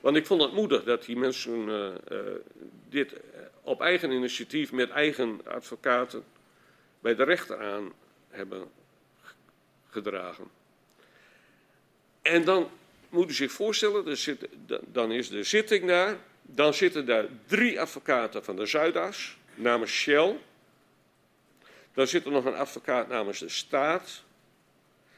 Want 0.00 0.16
ik 0.16 0.26
vond 0.26 0.42
het 0.42 0.52
moedig 0.52 0.84
dat 0.84 1.04
die 1.04 1.16
mensen 1.16 1.68
uh, 1.68 1.88
uh, 2.10 2.18
dit 2.88 3.12
op 3.62 3.80
eigen 3.80 4.10
initiatief 4.10 4.72
met 4.72 4.90
eigen 4.90 5.40
advocaten 5.44 6.24
bij 7.00 7.14
de 7.14 7.24
rechter 7.24 7.58
aan 7.58 7.92
hebben 8.28 8.70
gedragen. 9.90 10.50
En 12.22 12.44
dan 12.44 12.70
moet 13.08 13.30
u 13.30 13.32
zich 13.32 13.52
voorstellen, 13.52 14.16
zit, 14.16 14.48
dan 14.86 15.12
is 15.12 15.28
de 15.28 15.42
zitting 15.42 15.86
daar. 15.86 16.16
Dan 16.50 16.74
zitten 16.74 17.06
daar 17.06 17.26
drie 17.46 17.80
advocaten 17.80 18.44
van 18.44 18.56
de 18.56 18.66
Zuidas 18.66 19.36
namens 19.54 19.90
Shell. 19.90 20.38
Dan 21.92 22.06
zit 22.06 22.24
er 22.24 22.30
nog 22.30 22.44
een 22.44 22.54
advocaat 22.54 23.08
namens 23.08 23.38
de 23.38 23.48
staat. 23.48 24.22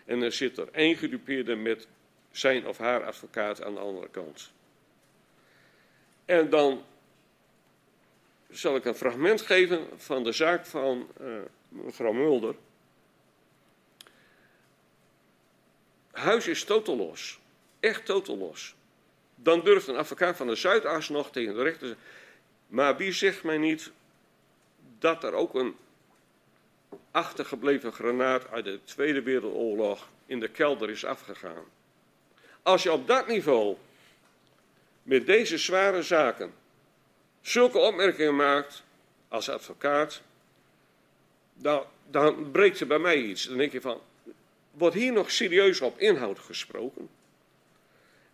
En 0.05 0.23
er 0.23 0.32
zit 0.32 0.59
er 0.59 0.69
één 0.73 0.97
gedupeerde 0.97 1.57
met 1.57 1.89
zijn 2.31 2.66
of 2.66 2.78
haar 2.78 3.05
advocaat 3.05 3.62
aan 3.62 3.74
de 3.74 3.81
andere 3.81 4.09
kant. 4.09 4.52
En 6.24 6.51
dan 6.51 6.85
zal 8.51 8.77
ik 8.77 8.85
een 8.85 8.94
fragment 8.94 9.40
geven 9.40 9.89
van 9.97 10.24
de 10.24 10.32
zaak 10.32 10.66
van 10.66 11.09
uh, 11.20 11.40
mevrouw 11.69 12.12
Mulder. 12.12 12.55
Huis 16.11 16.47
is 16.47 16.65
totaal 16.65 16.97
los. 16.97 17.40
Echt 17.81 18.05
totaal 18.05 18.36
los. 18.36 18.74
Dan 19.43 19.61
durft 19.61 19.89
een 19.89 19.97
advocaat 19.97 20.37
van 20.37 20.47
de 20.47 20.55
Zuidas 20.55 21.09
nog 21.09 21.31
tegen 21.31 21.55
de 21.55 21.62
rechter. 21.62 21.97
Maar 22.67 22.97
wie 22.97 23.12
zegt 23.12 23.43
mij 23.43 23.59
niet 23.59 23.91
dat 24.99 25.25
er 25.25 25.33
ook 25.33 25.55
een 25.55 25.77
achtergebleven 27.11 27.93
granaat 27.93 28.51
uit 28.51 28.65
de 28.65 28.81
Tweede 28.85 29.23
Wereldoorlog 29.23 30.09
in 30.27 30.41
de 30.41 30.49
kelder 30.49 30.91
is 30.91 31.05
afgegaan? 31.05 31.65
Als 32.62 32.83
je 32.83 32.93
op 32.93 33.07
dat 33.07 33.27
niveau 33.27 33.77
met 35.03 35.27
deze 35.27 35.59
zware 35.59 36.03
zaken 36.03 36.53
zulke 37.41 37.79
opmerkingen 37.79 38.37
maakt 38.37 38.83
als 39.29 39.49
advocaat, 39.49 40.23
dan, 41.55 41.85
dan 42.11 42.51
breekt 42.51 42.81
er 42.81 42.87
bij 42.87 42.99
mij 42.99 43.17
iets. 43.17 43.45
Dan 43.45 43.57
denk 43.57 43.73
je 43.73 43.81
van, 43.81 44.01
wordt 44.71 44.97
hier 44.97 45.12
nog 45.12 45.31
serieus 45.31 45.81
op 45.81 45.99
inhoud 45.99 46.39
gesproken? 46.39 47.09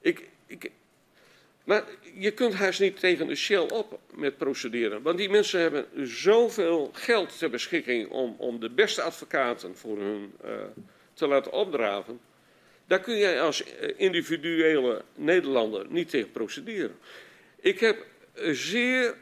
Ik, 0.00 0.28
ik, 0.46 0.70
maar 1.66 1.84
je 2.14 2.30
kunt 2.30 2.54
haast 2.54 2.80
niet 2.80 3.00
tegen 3.00 3.26
de 3.26 3.34
Shell 3.34 3.68
op 3.68 4.00
met 4.14 4.36
procederen. 4.36 5.02
Want 5.02 5.18
die 5.18 5.28
mensen 5.28 5.60
hebben 5.60 6.08
zoveel 6.08 6.90
geld 6.92 7.38
ter 7.38 7.50
beschikking 7.50 8.08
om, 8.10 8.34
om 8.38 8.60
de 8.60 8.70
beste 8.70 9.02
advocaten 9.02 9.76
voor 9.76 9.98
hun 9.98 10.32
uh, 10.44 10.50
te 11.14 11.26
laten 11.26 11.52
opdraven. 11.52 12.20
Daar 12.86 13.00
kun 13.00 13.16
jij 13.16 13.40
als 13.40 13.64
individuele 13.96 15.02
Nederlander 15.14 15.86
niet 15.88 16.10
tegen 16.10 16.30
procederen. 16.30 16.96
Ik 17.60 17.80
heb 17.80 18.06
zeer 18.52 19.14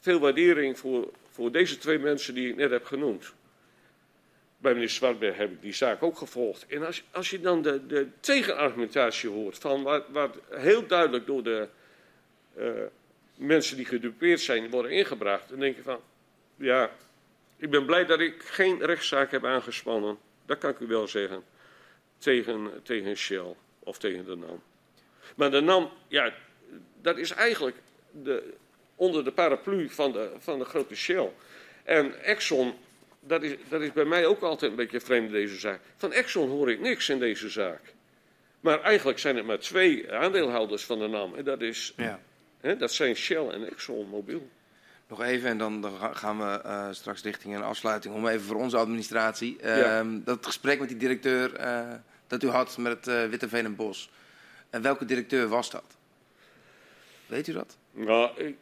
veel 0.00 0.18
waardering 0.18 0.78
voor, 0.78 1.12
voor 1.30 1.52
deze 1.52 1.78
twee 1.78 1.98
mensen 1.98 2.34
die 2.34 2.48
ik 2.48 2.56
net 2.56 2.70
heb 2.70 2.84
genoemd. 2.84 3.32
Bij 4.64 4.72
meneer 4.72 4.90
Zwartberg 4.90 5.36
heb 5.36 5.50
ik 5.50 5.62
die 5.62 5.72
zaak 5.72 6.02
ook 6.02 6.18
gevolgd. 6.18 6.66
En 6.66 6.86
als, 6.86 7.04
als 7.10 7.30
je 7.30 7.40
dan 7.40 7.62
de, 7.62 7.86
de 7.86 8.08
tegenargumentatie 8.20 9.30
hoort, 9.30 9.58
van 9.58 9.82
wat, 9.82 10.04
wat 10.08 10.36
heel 10.50 10.86
duidelijk 10.86 11.26
door 11.26 11.42
de 11.42 11.68
uh, 12.58 12.70
mensen 13.36 13.76
die 13.76 13.84
gedupeerd 13.84 14.40
zijn 14.40 14.70
worden 14.70 14.90
ingebracht, 14.90 15.48
dan 15.48 15.58
denk 15.58 15.76
je 15.76 15.82
van, 15.82 16.00
ja, 16.56 16.90
ik 17.56 17.70
ben 17.70 17.84
blij 17.84 18.04
dat 18.04 18.20
ik 18.20 18.42
geen 18.42 18.84
rechtszaak 18.84 19.30
heb 19.30 19.44
aangespannen. 19.44 20.18
Dat 20.46 20.58
kan 20.58 20.70
ik 20.70 20.78
u 20.78 20.86
wel 20.86 21.08
zeggen. 21.08 21.44
Tegen, 22.18 22.70
tegen 22.82 23.16
Shell 23.16 23.54
of 23.78 23.98
tegen 23.98 24.24
de 24.24 24.36
NAM. 24.36 24.62
Maar 25.36 25.50
de 25.50 25.60
NAM, 25.60 25.90
ja, 26.08 26.34
dat 27.02 27.18
is 27.18 27.30
eigenlijk 27.30 27.76
de, 28.10 28.52
onder 28.94 29.24
de 29.24 29.32
paraplu 29.32 29.88
van 29.88 30.12
de, 30.12 30.30
van 30.38 30.58
de 30.58 30.64
grote 30.64 30.94
Shell. 30.94 31.30
En 31.82 32.22
Exxon, 32.22 32.74
dat 33.26 33.42
is, 33.42 33.56
dat 33.68 33.80
is 33.80 33.92
bij 33.92 34.04
mij 34.04 34.26
ook 34.26 34.40
altijd 34.40 34.70
een 34.70 34.76
beetje 34.76 35.00
vreemd 35.00 35.26
in 35.26 35.32
deze 35.32 35.58
zaak. 35.58 35.80
Van 35.96 36.12
Exxon 36.12 36.48
hoor 36.48 36.70
ik 36.70 36.80
niks 36.80 37.08
in 37.08 37.18
deze 37.18 37.48
zaak. 37.48 37.80
Maar 38.60 38.80
eigenlijk 38.80 39.18
zijn 39.18 39.36
het 39.36 39.46
maar 39.46 39.58
twee 39.58 40.12
aandeelhouders 40.12 40.84
van 40.84 40.98
de 40.98 41.06
NAM. 41.06 41.34
En 41.34 41.44
dat, 41.44 41.60
is, 41.60 41.92
Ja. 41.96 42.20
hè, 42.60 42.76
dat 42.76 42.92
zijn 42.92 43.14
Shell 43.16 43.48
en 43.48 43.66
Exxon 43.70 44.08
Mobil. 44.08 44.48
Nog 45.08 45.22
even 45.22 45.48
en 45.48 45.58
dan, 45.58 45.80
dan 45.80 45.96
ga- 45.98 46.12
gaan 46.12 46.38
we 46.38 46.60
eh, 46.60 46.88
straks 46.90 47.22
richting 47.22 47.54
een 47.54 47.62
afsluiting. 47.62 48.14
Om 48.14 48.26
even 48.28 48.46
voor 48.46 48.56
onze 48.56 48.76
administratie. 48.76 49.56
Ja. 49.60 49.98
Ehm, 49.98 50.20
Dat 50.24 50.46
gesprek 50.46 50.78
met 50.78 50.88
die 50.88 50.96
directeur 50.96 51.54
eh, 51.54 51.92
dat 52.26 52.42
u 52.42 52.48
had 52.48 52.78
met 52.78 53.06
uh, 53.06 53.24
Witteveen 53.26 53.64
en 53.64 53.76
Bos. 53.76 54.10
En 54.70 54.82
welke 54.82 55.04
directeur 55.04 55.48
was 55.48 55.70
dat? 55.70 55.84
Weet 57.26 57.46
u 57.48 57.52
dat? 57.52 57.76
Nou, 57.92 58.40
ik, 58.44 58.56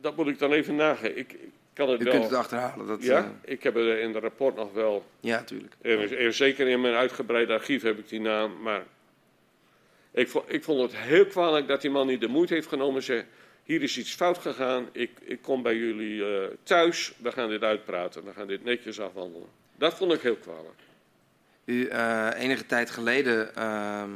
dat 0.00 0.16
moet 0.16 0.26
ik 0.26 0.38
dan 0.38 0.52
even 0.52 0.74
nagaan. 0.76 1.16
Ik 1.16 1.36
kan 1.74 1.88
het 1.88 2.00
U 2.00 2.04
wel. 2.04 2.12
kunt 2.12 2.24
het 2.24 2.34
achterhalen. 2.34 2.86
Dat, 2.86 3.02
ja, 3.02 3.18
eh, 3.18 3.52
ik 3.52 3.62
heb 3.62 3.76
er 3.76 3.98
in 3.98 4.14
het 4.14 4.22
rapport 4.22 4.56
nog 4.56 4.72
wel. 4.72 5.04
ja, 5.20 5.42
tuurlijk. 5.42 5.74
Er, 5.82 6.18
er, 6.18 6.32
zeker 6.32 6.68
in 6.68 6.80
mijn 6.80 6.94
uitgebreide 6.94 7.52
archief 7.52 7.82
heb 7.82 7.98
ik 7.98 8.08
die 8.08 8.20
naam. 8.20 8.62
Maar 8.62 8.82
ik, 10.10 10.28
vo- 10.28 10.44
ik 10.48 10.64
vond 10.64 10.80
het 10.82 10.96
heel 11.00 11.26
kwalijk 11.26 11.68
dat 11.68 11.80
die 11.80 11.90
man 11.90 12.06
niet 12.06 12.20
de 12.20 12.28
moeite 12.28 12.54
heeft 12.54 12.68
genomen. 12.68 13.02
Zei, 13.02 13.24
hier 13.64 13.82
is 13.82 13.98
iets 13.98 14.14
fout 14.14 14.38
gegaan. 14.38 14.88
Ik, 14.92 15.10
ik 15.22 15.42
kom 15.42 15.62
bij 15.62 15.76
jullie 15.76 16.24
eh, 16.24 16.46
thuis. 16.62 17.12
We 17.18 17.32
gaan 17.32 17.48
dit 17.48 17.62
uitpraten. 17.62 18.24
We 18.24 18.32
gaan 18.32 18.46
dit 18.46 18.64
netjes 18.64 19.00
afhandelen. 19.00 19.48
Dat 19.76 19.94
vond 19.94 20.12
ik 20.12 20.20
heel 20.20 20.36
kwalijk. 20.36 20.74
U, 21.64 21.86
eh, 21.86 22.28
enige 22.36 22.66
tijd 22.66 22.90
geleden 22.90 23.54
ehm, 23.56 24.10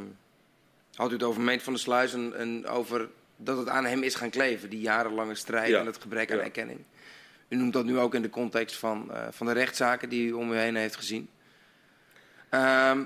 had 0.94 1.10
u 1.10 1.12
het 1.12 1.22
over 1.22 1.40
Meent 1.43 1.62
van 1.62 1.72
der 1.72 1.82
Sluis 1.82 2.12
en, 2.14 2.35
en 2.36 2.66
over 2.66 3.09
dat 3.36 3.59
het 3.59 3.68
aan 3.68 3.85
hem 3.85 4.02
is 4.02 4.14
gaan 4.14 4.30
kleven. 4.30 4.70
Die 4.70 4.80
jarenlange 4.80 5.35
strijd 5.35 5.68
Ja. 5.68 5.80
en 5.80 5.86
het 5.86 5.98
gebrek 5.98 6.30
aan 6.30 6.36
Ja. 6.36 6.43
erkenning. 6.43 6.78
U 7.49 7.57
noemt 7.57 7.73
dat 7.73 7.85
nu 7.85 7.99
ook 7.99 8.15
in 8.15 8.23
de 8.23 8.31
context 8.31 8.77
van, 8.77 9.12
eh, 9.12 9.27
van 9.31 9.47
de 9.47 9.53
rechtszaken 9.53 10.09
die 10.09 10.29
u 10.29 10.33
om 10.33 10.53
u 10.53 10.57
heen 10.57 10.77
heeft 10.77 10.97
gezien. 10.97 11.31
Ehm, 12.49 13.03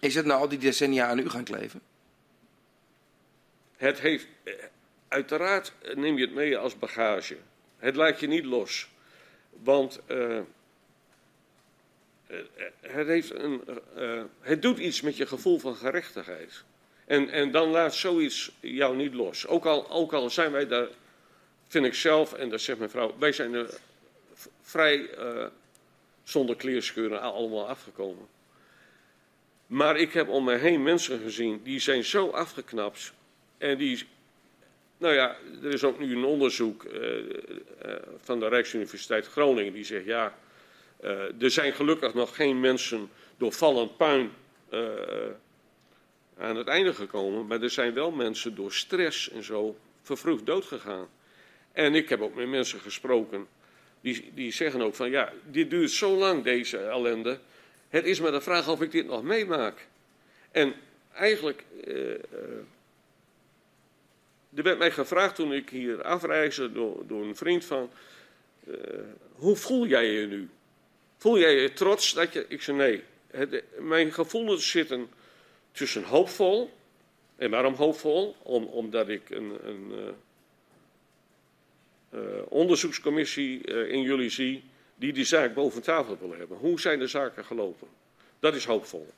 is 0.00 0.14
het 0.14 0.24
nou 0.24 0.40
al 0.40 0.48
die 0.48 0.58
decennia 0.58 1.06
aan 1.06 1.18
u 1.18 1.30
gaan 1.30 1.44
kleven? 1.44 1.80
Het 3.76 4.00
heeft, 4.00 4.26
eh, 4.42 4.54
uiteraard 5.08 5.72
neem 5.94 6.16
je 6.16 6.24
het 6.24 6.34
mee 6.34 6.58
als 6.58 6.78
bagage. 6.78 7.36
Het 7.78 7.96
laat 7.96 8.20
je 8.20 8.26
niet 8.26 8.44
los. 8.44 8.88
Want 9.50 10.00
eh, 10.06 10.40
het, 12.80 13.06
heeft 13.06 13.34
een, 13.34 13.62
het 14.40 14.62
doet 14.62 14.78
iets 14.78 15.00
met 15.00 15.16
je 15.16 15.26
gevoel 15.26 15.58
van 15.58 15.76
gerechtigheid. 15.76 16.64
En, 17.06 17.28
en 17.28 17.50
dan 17.50 17.68
laat 17.68 17.94
zoiets 17.94 18.52
jou 18.60 18.96
niet 18.96 19.14
los. 19.14 19.46
Ook 19.46 19.64
al, 19.64 19.90
ook 19.90 20.12
al 20.12 20.30
zijn 20.30 20.52
wij 20.52 20.66
daar, 20.66 20.88
vind 21.72 21.86
ik 21.86 21.94
zelf, 21.94 22.32
en 22.32 22.48
dat 22.48 22.60
zegt 22.60 22.78
mijn 22.78 22.90
vrouw, 22.90 23.14
wij 23.18 23.32
zijn 23.32 23.54
er 23.54 23.78
vrij 24.60 25.10
eh, 25.10 25.46
zonder 26.22 26.56
kleerscheuren 26.56 27.20
allemaal 27.20 27.68
afgekomen. 27.68 28.26
Maar 29.66 29.96
ik 29.96 30.12
heb 30.12 30.28
om 30.28 30.44
me 30.44 30.56
heen 30.56 30.82
mensen 30.82 31.20
gezien 31.20 31.60
die 31.62 31.80
zijn 31.80 32.04
zo 32.04 32.28
afgeknapt 32.28 33.12
en 33.58 33.78
die 33.78 34.06
nou 34.98 35.14
ja, 35.14 35.36
er 35.62 35.72
is 35.72 35.84
ook 35.84 35.98
nu 35.98 36.16
een 36.16 36.24
onderzoek 36.24 36.84
uh, 36.84 37.16
uh, 37.18 37.34
van 38.16 38.40
de 38.40 38.48
Rijksuniversiteit 38.48 39.26
Groningen 39.26 39.72
die 39.72 39.84
zegt 39.84 40.04
ja, 40.04 40.38
er 41.38 41.50
zijn 41.50 41.72
gelukkig 41.72 42.14
nog 42.14 42.36
geen 42.36 42.60
mensen 42.60 43.10
door 43.36 43.52
vallend 43.52 43.96
puin 43.96 44.30
aan 46.38 46.56
het 46.56 46.66
einde 46.66 46.94
gekomen, 46.94 47.46
maar 47.46 47.62
er 47.62 47.70
zijn 47.70 47.94
wel 47.94 48.10
mensen 48.10 48.54
door 48.54 48.72
stress 48.72 49.30
en 49.30 49.42
zo 49.42 49.76
vervroegd 50.02 50.46
doodgegaan. 50.46 51.08
En 51.72 51.94
ik 51.94 52.08
heb 52.08 52.20
ook 52.20 52.34
met 52.34 52.48
mensen 52.48 52.80
gesproken 52.80 53.46
die, 54.00 54.30
die 54.34 54.52
zeggen 54.52 54.82
ook 54.82 54.94
van 54.94 55.10
ja, 55.10 55.32
dit 55.50 55.70
duurt 55.70 55.90
zo 55.90 56.16
lang 56.16 56.44
deze 56.44 56.78
ellende. 56.78 57.38
Het 57.88 58.04
is 58.04 58.20
maar 58.20 58.32
de 58.32 58.40
vraag 58.40 58.68
of 58.68 58.82
ik 58.82 58.90
dit 58.90 59.06
nog 59.06 59.22
meemaak. 59.22 59.86
En 60.50 60.74
eigenlijk 61.12 61.64
er 64.54 64.62
werd 64.62 64.78
mij 64.78 64.90
gevraagd 64.90 65.34
toen 65.34 65.52
ik 65.52 65.70
hier 65.70 66.02
afreisde 66.02 66.72
door, 66.72 67.06
door 67.06 67.24
een 67.24 67.36
vriend 67.36 67.64
van, 67.64 67.90
uh, 68.64 68.76
hoe 69.32 69.56
voel 69.56 69.86
jij 69.86 70.06
je 70.06 70.26
nu? 70.26 70.48
Voel 71.16 71.38
jij 71.38 71.54
je 71.54 71.72
trots 71.72 72.14
dat 72.14 72.32
je, 72.32 72.44
ik 72.48 72.62
zei 72.62 72.76
nee, 72.76 73.02
het, 73.30 73.64
mijn 73.78 74.12
gevoelens 74.12 74.70
zitten 74.70 75.08
tussen 75.72 76.02
hoopvol, 76.02 76.70
en 77.36 77.50
waarom 77.50 77.74
hoopvol? 77.74 78.36
Om, 78.42 78.64
omdat 78.64 79.08
ik 79.08 79.30
een, 79.30 79.58
een 79.62 79.92
onderzoekscommissie 82.48 83.60
in 83.88 84.02
jullie 84.02 84.30
zie 84.30 84.64
die 84.94 85.12
die 85.12 85.24
zaak 85.24 85.54
boven 85.54 85.82
tafel 85.82 86.18
wil 86.18 86.34
hebben. 86.38 86.58
Hoe 86.58 86.80
zijn 86.80 86.98
de 86.98 87.06
zaken 87.06 87.44
gelopen? 87.44 87.88
Dat 88.40 88.54
is 88.54 88.64
hoopvol. 88.64 89.12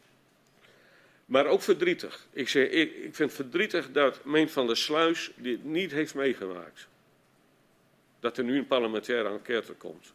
Maar 1.25 1.47
ook 1.47 1.63
verdrietig. 1.63 2.27
Ik, 2.33 2.49
zeg, 2.49 2.69
ik, 2.69 2.97
ik 2.97 3.15
vind 3.15 3.33
verdrietig 3.33 3.93
dat 3.93 4.25
Meen 4.25 4.51
van 4.51 4.67
der 4.67 4.77
Sluis 4.77 5.31
dit 5.37 5.65
niet 5.65 5.91
heeft 5.91 6.15
meegemaakt. 6.15 6.89
Dat 8.21 8.39
er 8.39 8.45
nu 8.45 8.59
een 8.59 8.67
parlementaire 8.67 9.29
enquête 9.29 9.73
komt. 9.73 10.13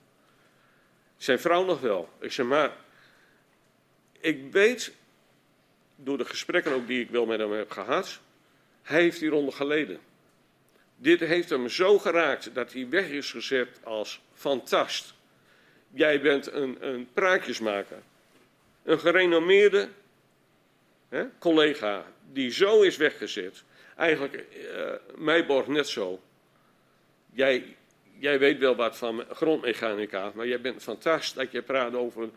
Zijn 1.18 1.40
vrouw 1.40 1.66
nog 1.66 1.82
wel. 1.82 2.10
Ik 2.20 2.32
zeg 2.32 2.46
maar, 2.46 2.76
ik 4.20 4.52
weet, 4.52 4.94
door 5.96 6.18
de 6.18 6.26
gesprekken 6.26 6.74
ook 6.74 6.88
die 6.88 7.02
ik 7.02 7.10
wel 7.10 7.26
met 7.26 7.40
hem 7.40 7.52
heb 7.52 7.72
gehad, 7.72 8.20
hij 8.82 9.02
heeft 9.02 9.20
hieronder 9.20 9.54
geleden. 9.54 10.00
Dit 11.02 11.20
heeft 11.20 11.50
hem 11.50 11.70
zo 11.70 12.00
geraakt 12.00 12.54
dat 12.54 12.74
hij 12.74 12.90
weg 12.90 13.10
is 13.10 13.32
gezet 13.32 13.80
als 13.84 14.22
fantast. 14.34 15.14
Jij 15.94 16.22
bent 16.22 16.52
een, 16.52 16.78
een 16.80 17.08
praatjesmaker. 17.14 17.98
Een 18.84 19.00
gerenommeerde 19.00 19.90
hè, 21.10 21.26
collega 21.40 22.06
die 22.32 22.52
zo 22.52 22.82
is 22.82 22.98
weggezet. 22.98 23.64
Eigenlijk, 23.96 24.46
uh, 25.20 25.68
net 25.68 25.88
zo. 25.88 26.20
Jij, 27.34 27.76
jij 28.18 28.40
weet 28.40 28.60
wel 28.60 28.76
wat 28.76 28.98
van 28.98 29.24
grondmechanica, 29.32 30.32
maar 30.36 30.48
jij 30.48 30.62
bent 30.62 30.84
fantastisch 30.84 31.34
dat 31.34 31.52
je 31.52 31.62
praat 31.62 31.94
over. 31.94 32.30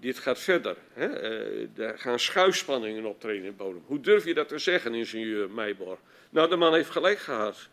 Dit 0.00 0.18
gaat 0.18 0.38
verder. 0.38 0.76
Hè? 0.92 1.22
Uh, 1.22 1.84
er 1.86 1.98
gaan 1.98 2.18
schuifspanningen 2.18 3.04
optreden 3.04 3.44
in 3.44 3.50
de 3.50 3.56
bodem. 3.56 3.82
Hoe 3.86 4.00
durf 4.00 4.24
je 4.24 4.34
dat 4.34 4.48
te 4.48 4.58
zeggen, 4.58 4.94
ingenieur 4.94 5.50
Meijborg? 5.50 5.98
Nou, 6.30 6.48
de 6.48 6.56
man 6.56 6.74
heeft 6.74 6.90
gelijk 6.90 7.18
gehad. 7.18 7.68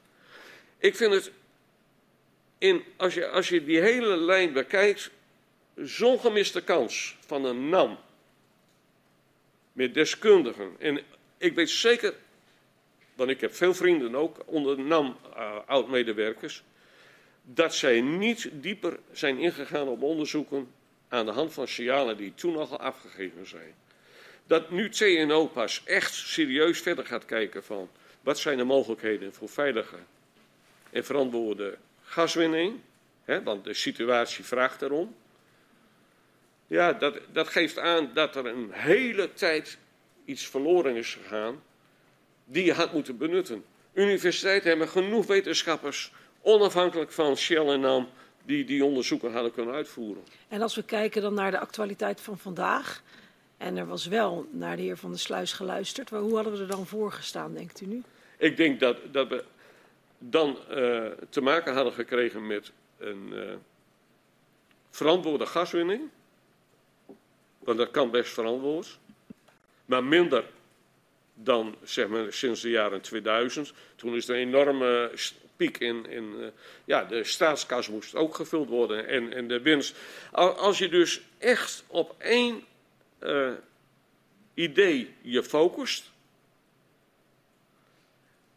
Ik 0.84 0.96
vind 0.96 1.14
het, 1.14 1.32
in, 2.58 2.84
als, 2.98 3.14
je, 3.14 3.28
als 3.28 3.50
je 3.50 3.64
die 3.64 3.80
hele 3.80 4.18
lijn 4.18 4.54
bekijkt, 4.54 5.12
zo'n 5.76 6.20
gemiste 6.20 6.64
kans 6.64 7.18
van 7.26 7.46
een 7.46 7.70
NAM 7.70 7.98
met 9.74 9.94
deskundigen. 9.94 10.76
En 10.80 11.02
ik 11.38 11.56
weet 11.56 11.70
zeker, 11.70 12.14
want 13.16 13.30
ik 13.30 13.42
heb 13.42 13.56
veel 13.56 13.74
vrienden 13.74 14.16
ook 14.16 14.38
onder 14.46 14.80
NAM 14.80 15.18
uh, 15.36 15.58
oud-medewerkers, 15.66 16.64
dat 17.42 17.76
zij 17.76 18.02
niet 18.02 18.50
dieper 18.52 19.00
zijn 19.12 19.38
ingegaan 19.38 19.88
op 19.88 20.02
onderzoeken 20.02 20.72
aan 21.08 21.26
de 21.26 21.32
hand 21.32 21.54
van 21.54 21.68
signalen 21.68 22.18
die 22.18 22.34
toen 22.36 22.58
al 22.58 22.80
afgegeven 22.80 23.48
zijn. 23.48 23.74
Dat 24.48 24.72
nu 24.72 24.90
TNO 24.90 25.48
pas 25.48 25.82
echt 25.86 26.14
serieus 26.14 26.82
verder 26.82 27.06
gaat 27.06 27.26
kijken 27.26 27.64
van 27.64 27.90
wat 28.22 28.40
zijn 28.40 28.58
de 28.58 28.64
mogelijkheden 28.64 29.34
voor 29.34 29.50
veilige 29.50 29.98
en 30.94 31.06
verantwoorde 31.06 31.78
gaswinning, 32.02 32.80
hè, 33.24 33.44
want 33.44 33.64
de 33.64 33.74
situatie 33.74 34.44
vraagt 34.44 34.82
erom. 34.82 35.16
Ja, 36.68 36.94
dat, 36.94 37.20
dat 37.32 37.48
geeft 37.48 37.80
aan 37.80 38.12
dat 38.14 38.36
er 38.36 38.46
een 38.46 38.70
hele 38.72 39.34
tijd 39.34 39.78
iets 40.26 40.48
verloren 40.48 40.96
is 40.96 41.14
gegaan 41.22 41.64
die 42.46 42.66
je 42.66 42.74
had 42.74 42.94
moeten 42.94 43.18
benutten. 43.18 43.64
Universiteiten 43.94 44.70
hebben 44.70 44.88
genoeg 44.88 45.26
wetenschappers, 45.26 46.12
onafhankelijk 46.42 47.12
van 47.12 47.38
Shell 47.38 47.68
en 47.68 47.80
NAM, 47.80 48.10
die 48.46 48.66
die 48.66 48.86
onderzoeken 48.86 49.32
hadden 49.32 49.54
kunnen 49.54 49.74
uitvoeren. 49.74 50.24
En 50.48 50.62
als 50.62 50.76
we 50.76 50.84
kijken 50.84 51.22
dan 51.22 51.34
naar 51.34 51.52
de 51.52 51.60
actualiteit 51.60 52.22
van 52.22 52.38
vandaag, 52.38 53.04
en 53.58 53.78
er 53.78 53.88
was 53.88 54.08
wel 54.08 54.48
naar 54.52 54.76
de 54.76 54.82
heer 54.82 54.98
Van 54.98 55.10
der 55.10 55.20
Sluis 55.20 55.54
geluisterd, 55.54 56.12
maar 56.12 56.20
hoe 56.20 56.36
hadden 56.36 56.54
we 56.54 56.60
er 56.60 56.68
dan 56.68 56.86
voor 56.86 57.12
gestaan, 57.12 57.54
denkt 57.54 57.82
u 57.82 57.86
nu? 57.86 58.04
Ik 58.38 58.58
denk 58.58 58.80
dat, 58.80 58.98
dat 59.12 59.28
we 59.28 59.44
dan 60.30 60.58
uh, 60.70 61.08
te 61.30 61.42
maken 61.42 61.74
hadden 61.74 61.94
gekregen 61.94 62.48
met 62.48 62.72
een 62.98 63.30
uh, 63.34 63.54
verantwoorde 64.90 65.46
gaswinning 65.46 66.10
want 67.64 67.78
dat 67.78 67.92
kan 67.92 68.12
best 68.12 68.34
verantwoord. 68.34 69.00
Maar 69.86 70.04
minder 70.04 70.44
dan 71.34 71.76
zeg 71.84 72.08
maar, 72.08 72.34
sinds 72.34 72.62
de 72.62 72.70
jaren 72.70 73.02
2000. 73.02 73.74
Toen 73.96 74.16
is 74.16 74.28
er 74.28 74.36
een 74.36 74.48
enorme 74.48 75.12
piek 75.56 75.78
in. 75.78 76.06
in 76.10 76.34
uh, 76.40 76.48
ja, 76.86 77.04
de 77.04 77.24
staatskas 77.24 77.90
moest 77.90 78.16
ook 78.16 78.36
gevuld 78.36 78.70
worden 78.70 79.08
en, 79.08 79.34
en 79.34 79.48
de 79.48 79.62
winst. 79.62 79.96
Als 80.32 80.78
je 80.78 80.90
dus 80.90 81.22
echt 81.38 81.84
op 81.88 82.16
één 82.18 82.64
idee 84.54 85.14
je 85.22 85.44
focust. 85.44 86.12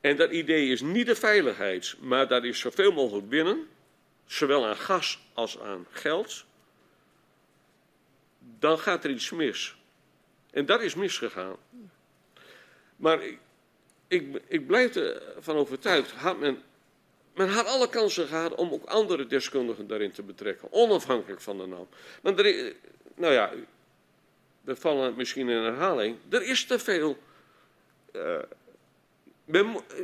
En 0.06 0.16
dat 0.16 0.30
idee 0.30 0.68
is 0.68 0.80
niet 0.80 1.06
de 1.06 1.14
veiligheid, 1.14 1.94
maar 2.00 2.28
dat 2.28 2.44
is 2.44 2.58
zoveel 2.58 2.92
mogelijk 2.92 3.28
winnen. 3.28 3.68
Zowel 4.26 4.66
aan 4.66 4.76
gas 4.76 5.18
als 5.34 5.60
aan 5.60 5.86
geld 5.90 6.44
dan 8.58 8.78
gaat 8.78 9.04
er 9.04 9.10
iets 9.10 9.30
mis. 9.30 9.76
En 10.50 10.66
dat 10.66 10.82
is 10.82 10.94
misgegaan. 10.94 11.56
Maar 12.96 13.22
ik, 13.22 13.38
ik, 14.08 14.42
ik 14.48 14.66
blijf 14.66 14.96
ervan 14.96 15.56
overtuigd, 15.56 16.10
had 16.10 16.38
men, 16.38 16.62
men 17.34 17.48
had 17.48 17.66
alle 17.66 17.88
kansen 17.88 18.26
gehad 18.26 18.54
om 18.54 18.72
ook 18.72 18.84
andere 18.84 19.26
deskundigen 19.26 19.86
daarin 19.86 20.12
te 20.12 20.22
betrekken, 20.22 20.72
onafhankelijk 20.72 21.40
van 21.40 21.58
de 21.58 21.66
naam. 21.66 21.88
Maar 22.22 22.38
er, 22.38 22.74
nou 23.14 23.32
ja, 23.32 23.52
we 24.60 24.76
vallen 24.76 25.16
misschien 25.16 25.48
in 25.48 25.62
herhaling, 25.62 26.16
er 26.28 26.42
is 26.42 26.66
te 26.66 26.78
veel. 26.78 27.18
Uh, 28.12 28.38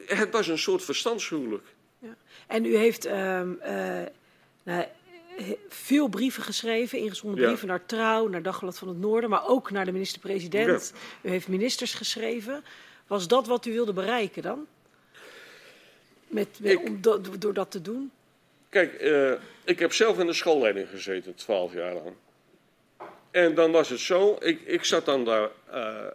het 0.07 0.31
was 0.31 0.49
een 0.49 0.59
soort 0.59 0.85
verstandshuwelijk. 0.85 1.67
Ja. 1.99 2.17
En 2.47 2.65
u 2.65 2.77
heeft 2.77 3.07
uh, 3.07 3.13
uh, 3.13 4.03
nou, 4.63 4.85
veel 5.69 6.09
brieven 6.09 6.43
geschreven, 6.43 6.99
ingezonden 6.99 7.41
ja. 7.41 7.47
brieven 7.47 7.69
naar 7.69 7.87
Trouw, 7.87 8.29
naar 8.29 8.43
Dagblad 8.43 8.79
van 8.79 8.89
het 8.89 8.99
Noorden, 8.99 9.31
maar 9.31 9.49
ook 9.49 9.71
naar 9.71 9.85
de 9.85 9.93
minister-president. 9.93 10.93
Ja. 10.95 11.29
U 11.29 11.31
heeft 11.31 11.49
ministers 11.49 11.95
geschreven. 11.95 12.65
Was 13.07 13.29
dat 13.29 13.47
wat 13.47 13.67
u 13.67 13.73
wilde 13.73 13.93
bereiken 13.93 14.43
dan? 14.43 14.67
Met, 16.27 16.49
met 16.61 16.73
ik, 16.73 16.89
om 16.89 17.01
do, 17.01 17.21
door 17.39 17.55
dat 17.55 17.71
te 17.71 17.83
doen? 17.83 18.11
Kijk, 18.69 19.03
uh, 19.03 19.33
ik 19.65 19.79
heb 19.79 19.93
zelf 19.93 20.19
in 20.19 20.27
de 20.27 20.33
schoolleiding 20.33 20.89
gezeten, 20.89 21.35
twaalf 21.35 21.73
jaar 21.73 21.95
lang. 21.95 22.15
En 23.31 23.55
dan 23.55 23.71
was 23.71 23.89
het 23.89 24.01
zo, 24.01 24.37
ik, 24.41 24.61
ik 24.61 24.85
zat 24.85 25.05
dan 25.05 25.25
daar 25.25 25.49
uh, 25.75 26.07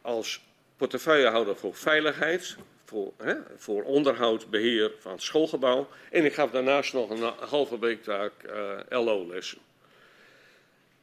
als 0.00 0.42
portefeuillehouder 0.78 1.56
voor 1.56 1.74
veiligheid, 1.74 2.56
voor, 2.84 3.12
hè, 3.16 3.34
voor 3.56 3.82
onderhoud, 3.82 4.50
beheer 4.50 4.92
van 4.98 5.12
het 5.12 5.22
schoolgebouw. 5.22 5.88
En 6.10 6.24
ik 6.24 6.34
gaf 6.34 6.50
daarnaast 6.50 6.92
nog 6.92 7.10
een 7.10 7.32
halve 7.38 7.78
weektaak 7.78 8.32
uh, 8.46 8.78
LO-lessen. 8.88 9.58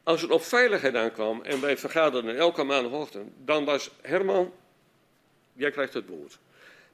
Als 0.02 0.22
het 0.22 0.30
op 0.30 0.42
veiligheid 0.42 0.94
aankwam 0.94 1.42
en 1.42 1.60
wij 1.60 1.76
vergaderden 1.76 2.36
elke 2.36 2.62
maandagochtend, 2.62 3.32
dan 3.44 3.64
was 3.64 3.90
Herman, 4.02 4.52
jij 5.52 5.70
krijgt 5.70 5.94
het 5.94 6.08
woord. 6.08 6.38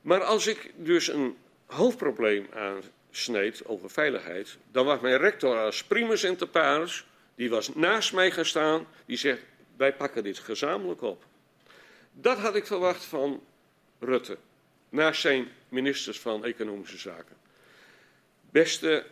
Maar 0.00 0.22
als 0.22 0.46
ik 0.46 0.72
dus 0.76 1.08
een 1.08 1.36
hoofdprobleem 1.66 2.48
aansneed 2.52 3.66
over 3.66 3.90
veiligheid, 3.90 4.56
dan 4.70 4.84
was 4.84 5.00
mijn 5.00 5.18
rector 5.18 5.58
als 5.58 5.84
primus 5.84 6.24
inter 6.24 6.46
pares, 6.46 7.06
die 7.34 7.50
was 7.50 7.74
naast 7.74 8.12
mij 8.12 8.30
gaan 8.30 8.44
staan, 8.44 8.86
die 9.06 9.16
zegt, 9.16 9.42
wij 9.76 9.94
pakken 9.94 10.22
dit 10.22 10.38
gezamenlijk 10.38 11.02
op. 11.02 11.24
Dat 12.12 12.38
had 12.38 12.54
ik 12.56 12.66
verwacht 12.66 13.04
van 13.04 13.42
Rutte 13.98 14.38
naast 14.88 15.20
zijn 15.20 15.48
ministers 15.68 16.20
van 16.20 16.44
Economische 16.44 16.98
Zaken. 16.98 17.36
Beste 18.50 19.06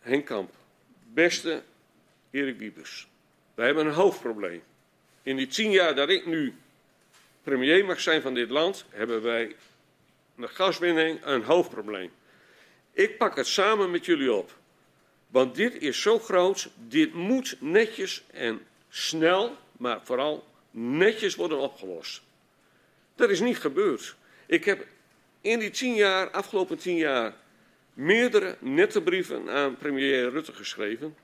Henk 0.00 0.26
Kamp, 0.26 0.54
beste 1.12 1.62
Erik 2.30 2.58
Wiebes, 2.58 3.08
wij 3.54 3.66
hebben 3.66 3.86
een 3.86 3.92
hoofdprobleem. 3.92 4.62
In 5.22 5.36
die 5.36 5.46
tien 5.46 5.70
jaar 5.70 5.94
dat 5.94 6.08
ik 6.08 6.26
nu 6.26 6.54
premier 7.42 7.84
mag 7.84 8.00
zijn 8.00 8.22
van 8.22 8.34
dit 8.34 8.50
land, 8.50 8.84
hebben 8.90 9.22
wij 9.22 9.56
de 10.34 10.48
gaswinning 10.48 11.24
een 11.24 11.42
hoofdprobleem. 11.42 12.10
Ik 12.92 13.18
pak 13.18 13.36
het 13.36 13.46
samen 13.46 13.90
met 13.90 14.04
jullie 14.04 14.32
op. 14.32 14.56
Want 15.28 15.54
dit 15.54 15.74
is 15.74 16.02
zo 16.02 16.18
groot, 16.18 16.70
dit 16.74 17.14
moet 17.14 17.56
netjes 17.60 18.24
en 18.32 18.66
snel, 18.88 19.56
maar 19.76 20.00
vooral 20.04 20.46
netjes 20.76 21.34
worden 21.34 21.58
opgelost. 21.58 22.22
Dat 23.14 23.30
is 23.30 23.40
niet 23.40 23.58
gebeurd. 23.58 24.16
Ik 24.46 24.64
heb 24.64 24.86
in 25.40 25.58
die 25.58 25.70
tien 25.70 25.94
jaar, 25.94 26.30
afgelopen 26.30 26.78
tien 26.78 26.96
jaar, 26.96 27.34
meerdere 27.94 28.56
nette 28.60 29.02
brieven 29.02 29.50
aan 29.50 29.76
premier 29.76 30.30
Rutte 30.30 30.52
geschreven. 30.52 31.16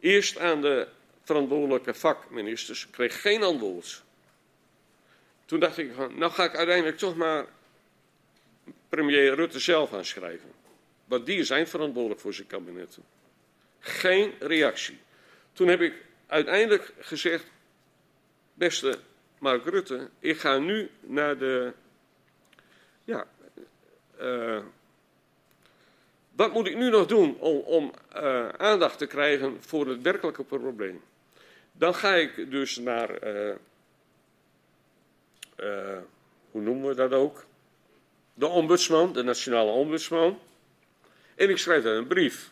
Eerst 0.00 0.38
aan 0.38 0.60
de 0.60 0.88
verantwoordelijke 1.22 1.94
vakministers, 1.94 2.90
kreeg 2.90 3.20
geen 3.20 3.42
antwoord. 3.42 4.02
Toen 5.44 5.60
dacht 5.60 5.78
ik 5.78 5.96
nou 5.96 6.32
ga 6.32 6.44
ik 6.44 6.56
uiteindelijk 6.56 6.98
toch 6.98 7.16
maar 7.16 7.46
premier 8.88 9.34
Rutte 9.34 9.58
zelf 9.58 9.92
aanschrijven. 9.92 10.50
Want 11.04 11.26
die 11.26 11.38
is 11.38 11.50
eindverantwoordelijk 11.50 12.20
voor 12.20 12.34
zijn 12.34 12.46
kabinetten. 12.46 13.02
Geen 13.78 14.32
reactie. 14.38 14.98
Toen 15.52 15.68
heb 15.68 15.80
ik 15.80 15.94
uiteindelijk 16.26 16.92
gezegd, 16.98 17.44
beste 18.60 18.98
Mark 19.38 19.64
Rutte, 19.64 20.08
ik 20.18 20.38
ga 20.38 20.58
nu 20.58 20.90
naar 21.00 21.38
de, 21.38 21.72
ja, 23.04 23.26
uh, 24.20 24.62
wat 26.36 26.52
moet 26.52 26.66
ik 26.66 26.76
nu 26.76 26.90
nog 26.90 27.06
doen 27.06 27.38
om, 27.38 27.56
om 27.56 27.92
uh, 28.16 28.48
aandacht 28.48 28.98
te 28.98 29.06
krijgen 29.06 29.62
voor 29.62 29.86
het 29.86 30.02
werkelijke 30.02 30.44
probleem? 30.44 31.02
Dan 31.72 31.94
ga 31.94 32.14
ik 32.14 32.50
dus 32.50 32.76
naar, 32.76 33.28
uh, 33.28 33.56
hoe 36.50 36.62
noemen 36.62 36.88
we 36.88 36.94
dat 36.94 37.12
ook? 37.12 37.44
De 38.34 38.46
ombudsman, 38.46 39.12
de 39.12 39.22
nationale 39.22 39.70
ombudsman. 39.70 40.38
En 41.34 41.50
ik 41.50 41.58
schrijf 41.58 41.82
dan 41.82 41.92
een 41.92 42.06
brief. 42.06 42.50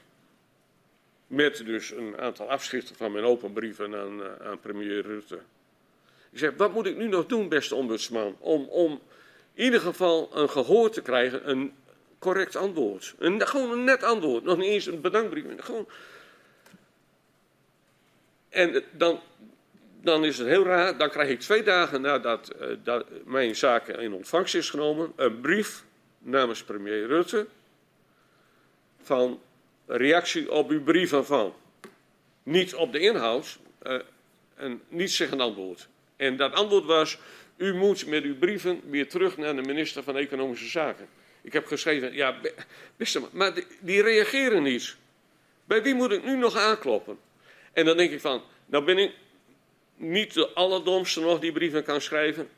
Met 1.27 1.57
dus 1.65 1.91
een 1.91 2.19
aantal 2.19 2.51
afschriften 2.51 2.97
van 2.97 3.13
mijn 3.13 3.25
open 3.25 3.53
brieven 3.53 3.95
aan, 3.95 4.41
aan 4.41 4.61
premier 4.61 5.03
Rutte. 5.03 5.39
Ik 6.31 6.39
zeg, 6.39 6.53
wat 6.57 6.73
moet 6.73 6.87
ik 6.87 6.97
nu 6.97 7.09
nog 7.09 7.27
doen, 7.27 7.49
beste 7.49 7.75
ombudsman, 7.75 8.37
om, 8.39 8.65
om 8.65 9.01
in 9.55 9.65
ieder 9.65 9.81
geval 9.81 10.31
een 10.35 10.51
gehoor 10.51 10.91
te 10.91 11.03
krijgen, 11.03 11.51
een 11.51 11.73
correct 12.19 12.57
antwoord. 12.57 13.15
Een, 13.19 13.47
gewoon 13.47 13.71
een 13.71 13.85
net 13.85 14.03
antwoord, 14.03 14.45
nog 14.45 14.57
niet 14.57 14.69
eens 14.69 14.87
een 14.87 15.01
bedankbrief. 15.01 15.45
Gewoon. 15.59 15.89
En 18.49 18.85
dan, 18.91 19.21
dan 20.01 20.25
is 20.25 20.39
het 20.39 20.47
heel 20.47 20.65
raar, 20.65 20.99
dan 20.99 21.11
krijg 21.11 21.29
ik 21.29 21.41
twee 21.41 21.63
dagen 21.63 22.01
nadat 22.01 22.53
uh, 22.61 22.77
dat 22.83 23.07
mijn 23.25 23.57
zaak 23.57 23.89
in 23.89 24.13
ontvangst 24.13 24.55
is 24.55 24.71
genomen, 24.71 25.13
een 25.17 25.41
brief 25.41 25.85
namens 26.19 26.63
premier 26.63 27.07
Rutte 27.07 27.47
van 29.03 29.41
reactie 29.87 30.51
op 30.53 30.71
uw 30.71 30.83
brieven 30.83 31.27
van. 31.27 31.55
Niet 32.43 32.75
op 32.75 32.93
de 32.93 32.99
inhoud, 32.99 33.59
uh, 33.83 34.01
en 34.55 34.83
niet 34.89 35.13
zeggen 35.13 35.41
antwoord. 35.41 35.89
En 36.19 36.37
dat 36.37 36.53
antwoord 36.53 36.85
was, 36.85 37.19
u 37.57 37.75
moet 37.75 38.07
met 38.07 38.23
uw 38.23 38.39
brieven 38.39 38.81
weer 38.91 39.09
terug 39.09 39.37
naar 39.37 39.57
de 39.57 39.63
minister 39.63 40.03
van 40.03 40.17
Economische 40.17 40.69
Zaken. 40.69 41.09
Ik 41.43 41.53
heb 41.53 41.67
geschreven, 41.67 42.15
ja, 42.15 42.37
beste, 42.97 43.23
maar 43.33 43.55
die, 43.55 43.67
die 43.81 44.03
reageren 44.03 44.63
niet. 44.63 44.97
Bij 45.65 45.83
wie 45.83 45.95
moet 45.95 46.13
ik 46.13 46.25
nu 46.25 46.37
nog 46.37 46.57
aankloppen? 46.57 47.19
En 47.73 47.85
dan 47.85 47.97
denk 47.97 48.11
ik 48.11 48.21
van, 48.21 48.43
nou 48.67 48.85
ben 48.85 48.99
ik 48.99 49.13
niet 49.97 50.35
de 50.35 50.49
allerdomste 50.49 51.21
nog 51.21 51.41
die 51.41 51.53
brieven 51.53 51.85
kan 51.85 52.01
schrijven. 52.01 52.49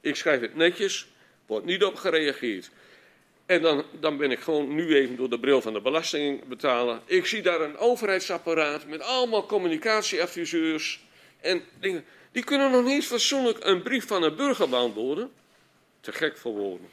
Ik 0.00 0.16
schrijf 0.16 0.40
het 0.40 0.54
netjes, 0.54 1.06
wordt 1.46 1.66
niet 1.66 1.84
op 1.84 1.94
gereageerd. 1.94 2.70
En 3.46 3.62
dan, 3.62 3.84
dan 4.00 4.16
ben 4.16 4.30
ik 4.30 4.40
gewoon 4.40 4.74
nu 4.74 4.94
even 4.94 5.16
door 5.16 5.30
de 5.30 5.40
bril 5.40 5.60
van 5.60 5.72
de 5.72 5.80
belasting 5.80 6.44
betalen. 6.44 7.02
Ik 7.04 7.26
zie 7.26 7.42
daar 7.42 7.60
een 7.60 7.76
overheidsapparaat 7.76 8.86
met 8.86 9.02
allemaal 9.02 9.46
communicatieadviseurs 9.46 11.00
en 11.42 11.62
dingen. 11.80 12.04
Die 12.32 12.44
kunnen 12.44 12.70
nog 12.70 12.84
niet 12.84 13.06
fatsoenlijk 13.06 13.64
een 13.64 13.82
brief 13.82 14.06
van 14.06 14.22
een 14.22 14.36
burger 14.36 14.68
beantwoorden. 14.68 15.30
Te 16.00 16.12
gek 16.12 16.36
voor 16.36 16.52
woorden. 16.52 16.88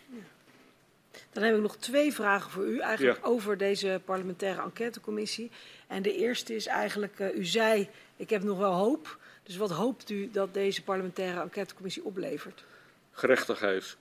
Dan 1.31 1.43
heb 1.43 1.55
ik 1.55 1.61
nog 1.61 1.77
twee 1.77 2.13
vragen 2.13 2.51
voor 2.51 2.65
u, 2.65 2.80
eigenlijk 2.80 3.17
ja. 3.17 3.27
over 3.27 3.57
deze 3.57 4.01
parlementaire 4.05 4.61
enquêtecommissie. 4.61 5.51
En 5.88 6.01
de 6.01 6.15
eerste 6.15 6.55
is 6.55 6.65
eigenlijk, 6.65 7.19
uh, 7.19 7.35
u 7.35 7.45
zei, 7.45 7.89
ik 8.15 8.30
heb 8.30 8.43
nog 8.43 8.57
wel 8.57 8.73
hoop. 8.73 9.17
Dus 9.43 9.57
wat 9.57 9.71
hoopt 9.71 10.09
u 10.09 10.30
dat 10.31 10.53
deze 10.53 10.84
parlementaire 10.84 11.41
enquêtecommissie 11.41 12.03
oplevert? 12.03 12.63
Gerechtigheid. 13.11 13.97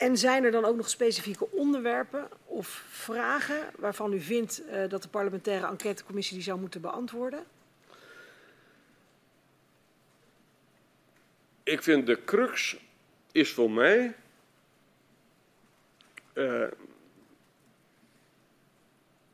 En 0.00 0.16
zijn 0.18 0.44
er 0.44 0.50
dan 0.50 0.64
ook 0.64 0.76
nog 0.76 0.88
specifieke 0.88 1.50
onderwerpen 1.50 2.28
of 2.44 2.84
vragen 2.88 3.70
waarvan 3.76 4.12
u 4.12 4.20
vindt 4.20 4.62
uh, 4.62 4.88
dat 4.88 5.02
de 5.02 5.08
parlementaire 5.08 5.66
enquêtecommissie 5.66 6.34
die 6.34 6.44
zou 6.44 6.60
moeten 6.60 6.80
beantwoorden? 6.80 7.44
Ik 11.62 11.82
vind 11.82 12.06
de 12.06 12.24
crux 12.24 12.76
is 13.32 13.52
voor 13.52 13.70
mij. 13.70 14.14
Uh, 16.34 16.66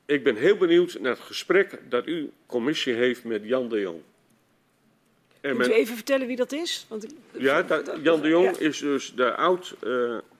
ik 0.06 0.24
ben 0.24 0.36
heel 0.36 0.56
benieuwd 0.56 0.98
naar 1.00 1.12
het 1.12 1.20
gesprek 1.20 1.80
dat 1.88 2.04
uw 2.04 2.30
commissie 2.46 2.94
heeft 2.94 3.24
met 3.24 3.44
Jan 3.44 3.68
de 3.68 3.80
Jong. 3.80 4.00
En 5.40 5.56
Kunt 5.56 5.68
u 5.68 5.72
even 5.72 5.94
vertellen 5.94 6.26
wie 6.26 6.36
dat 6.36 6.52
is? 6.52 6.86
Want 6.88 7.04
ik, 7.04 7.10
ja, 7.30 7.62
dat, 7.62 7.92
Jan 8.02 8.20
de 8.20 8.28
Jong 8.28 8.58
ja. 8.58 8.58
is 8.58 8.78
dus 8.78 9.14
de 9.14 9.34
oud-generaal-inspecteur 9.34 10.16
uh, 10.16 10.34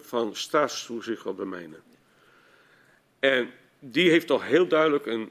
van 0.00 0.36
staatstoezicht 0.36 1.26
op 1.26 1.36
de 1.36 1.44
mijnen. 1.44 1.82
En 3.18 3.50
die 3.78 4.10
heeft 4.10 4.26
toch 4.26 4.46
heel 4.46 4.66
duidelijk 4.66 5.06
een, 5.06 5.30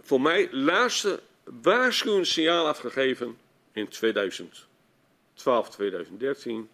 voor 0.00 0.20
mij, 0.20 0.48
laatste 0.50 1.20
waarschuwend 1.44 2.26
signaal 2.26 2.66
afgegeven 2.66 3.38
in 3.72 3.88
2000. 3.88 4.66
12 5.34 5.70
2013 5.70 6.68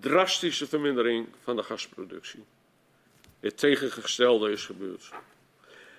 drastische 0.00 0.66
vermindering 0.66 1.26
van 1.42 1.56
de 1.56 1.62
gasproductie. 1.62 2.44
Het 3.40 3.58
tegengestelde 3.58 4.50
is 4.50 4.64
gebeurd. 4.64 5.10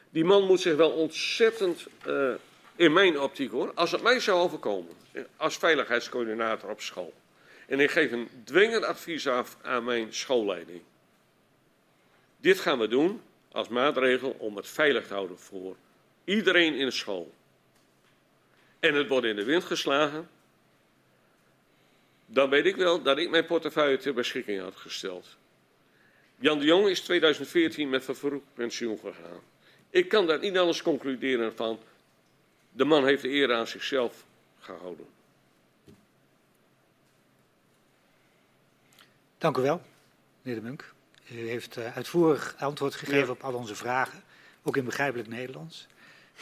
Die 0.09 0.25
man 0.25 0.45
moet 0.45 0.61
zich 0.61 0.75
wel 0.75 0.91
ontzettend, 0.91 1.85
uh, 2.07 2.33
in 2.75 2.93
mijn 2.93 3.19
optiek 3.19 3.51
hoor, 3.51 3.71
als 3.73 3.91
het 3.91 4.01
mij 4.01 4.19
zou 4.19 4.39
overkomen, 4.39 4.95
als 5.37 5.57
veiligheidscoördinator 5.57 6.69
op 6.69 6.81
school. 6.81 7.13
En 7.67 7.79
ik 7.79 7.91
geef 7.91 8.11
een 8.11 8.29
dwingend 8.43 8.83
advies 8.83 9.27
af 9.27 9.57
aan 9.61 9.83
mijn 9.83 10.13
schoolleiding. 10.13 10.81
Dit 12.37 12.59
gaan 12.59 12.79
we 12.79 12.87
doen 12.87 13.21
als 13.51 13.67
maatregel 13.67 14.35
om 14.39 14.55
het 14.55 14.67
veilig 14.67 15.07
te 15.07 15.13
houden 15.13 15.39
voor 15.39 15.75
iedereen 16.23 16.73
in 16.73 16.85
de 16.85 16.91
school. 16.91 17.33
En 18.79 18.95
het 18.95 19.07
wordt 19.07 19.25
in 19.25 19.35
de 19.35 19.43
wind 19.43 19.63
geslagen 19.63 20.29
dan 22.29 22.49
weet 22.49 22.65
ik 22.65 22.75
wel 22.75 23.01
dat 23.01 23.17
ik 23.17 23.29
mijn 23.29 23.45
portefeuille 23.45 23.97
ter 23.97 24.13
beschikking 24.13 24.61
had 24.61 24.75
gesteld. 24.75 25.37
Jan 26.39 26.59
de 26.59 26.65
Jong 26.65 26.87
is 26.87 27.01
2014 27.01 27.89
met 27.89 28.03
vervroegd 28.03 28.53
pensioen 28.53 28.99
gegaan. 28.99 29.41
Ik 29.89 30.09
kan 30.09 30.27
daar 30.27 30.39
niet 30.39 30.57
anders 30.57 30.81
concluderen 30.81 31.55
van. 31.55 31.79
De 32.71 32.85
man 32.85 33.05
heeft 33.05 33.21
de 33.21 33.29
eer 33.29 33.53
aan 33.53 33.67
zichzelf 33.67 34.25
gehouden. 34.59 35.05
Dank 39.37 39.57
u 39.57 39.61
wel, 39.61 39.81
meneer 40.41 40.61
de 40.61 40.67
Munk. 40.67 40.93
U 41.31 41.47
heeft 41.47 41.77
uh, 41.77 41.95
uitvoerig 41.95 42.55
antwoord 42.57 42.95
gegeven 42.95 43.25
ja. 43.25 43.31
op 43.31 43.43
al 43.43 43.53
onze 43.53 43.75
vragen, 43.75 44.23
ook 44.63 44.77
in 44.77 44.85
begrijpelijk 44.85 45.29
Nederlands. 45.29 45.87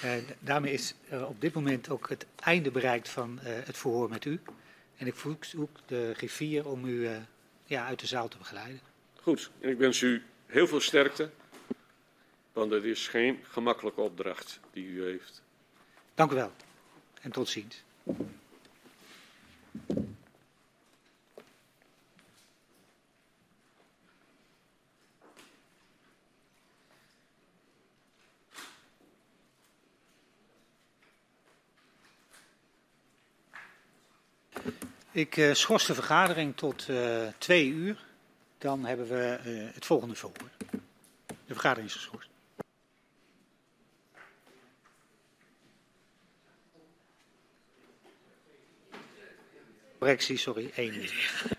Uh, 0.03 0.11
daarmee 0.39 0.73
is 0.73 0.95
uh, 1.11 1.29
op 1.29 1.41
dit 1.41 1.53
moment 1.53 1.89
ook 1.89 2.09
het 2.09 2.25
einde 2.35 2.71
bereikt 2.71 3.09
van 3.09 3.39
het 3.41 3.77
verhoor 3.77 4.09
met 4.09 4.25
u. 4.25 4.41
En 4.97 5.07
ik 5.07 5.15
verzoek 5.15 5.77
de 5.85 6.13
griffier 6.15 6.67
om 6.67 6.85
u 6.85 7.09
ja, 7.65 7.85
uit 7.85 7.99
de 7.99 8.07
zaal 8.07 8.27
te 8.27 8.37
begeleiden. 8.37 8.79
Goed, 9.21 9.51
en 9.59 9.69
ik 9.69 9.77
wens 9.77 10.01
u 10.01 10.23
heel 10.45 10.67
veel 10.67 10.81
sterkte, 10.81 11.29
want 12.53 12.71
het 12.71 12.83
is 12.83 13.07
geen 13.07 13.39
gemakkelijke 13.43 14.01
opdracht 14.01 14.59
die 14.71 14.87
u 14.87 15.03
heeft. 15.03 15.41
Dank 16.13 16.31
u 16.31 16.35
wel 16.35 16.51
en 17.21 17.31
tot 17.31 17.49
ziens. 17.49 17.83
Ik 35.15 35.37
uh, 35.37 35.53
schors 35.53 35.85
de 35.85 35.93
vergadering 35.93 36.55
tot 36.55 36.87
uh, 36.89 37.27
twee 37.37 37.67
uur. 37.67 38.05
Dan 38.57 38.85
hebben 38.85 39.07
we 39.07 39.39
uh, 39.45 39.73
het 39.73 39.85
volgende 39.85 40.15
verhoor. 40.15 40.49
De 41.27 41.53
vergadering 41.53 41.89
is 41.89 41.95
geschorst. 41.95 42.29
correctie, 49.97 50.37
sorry, 50.37 50.71
één 50.75 50.91
minuut. 50.91 51.53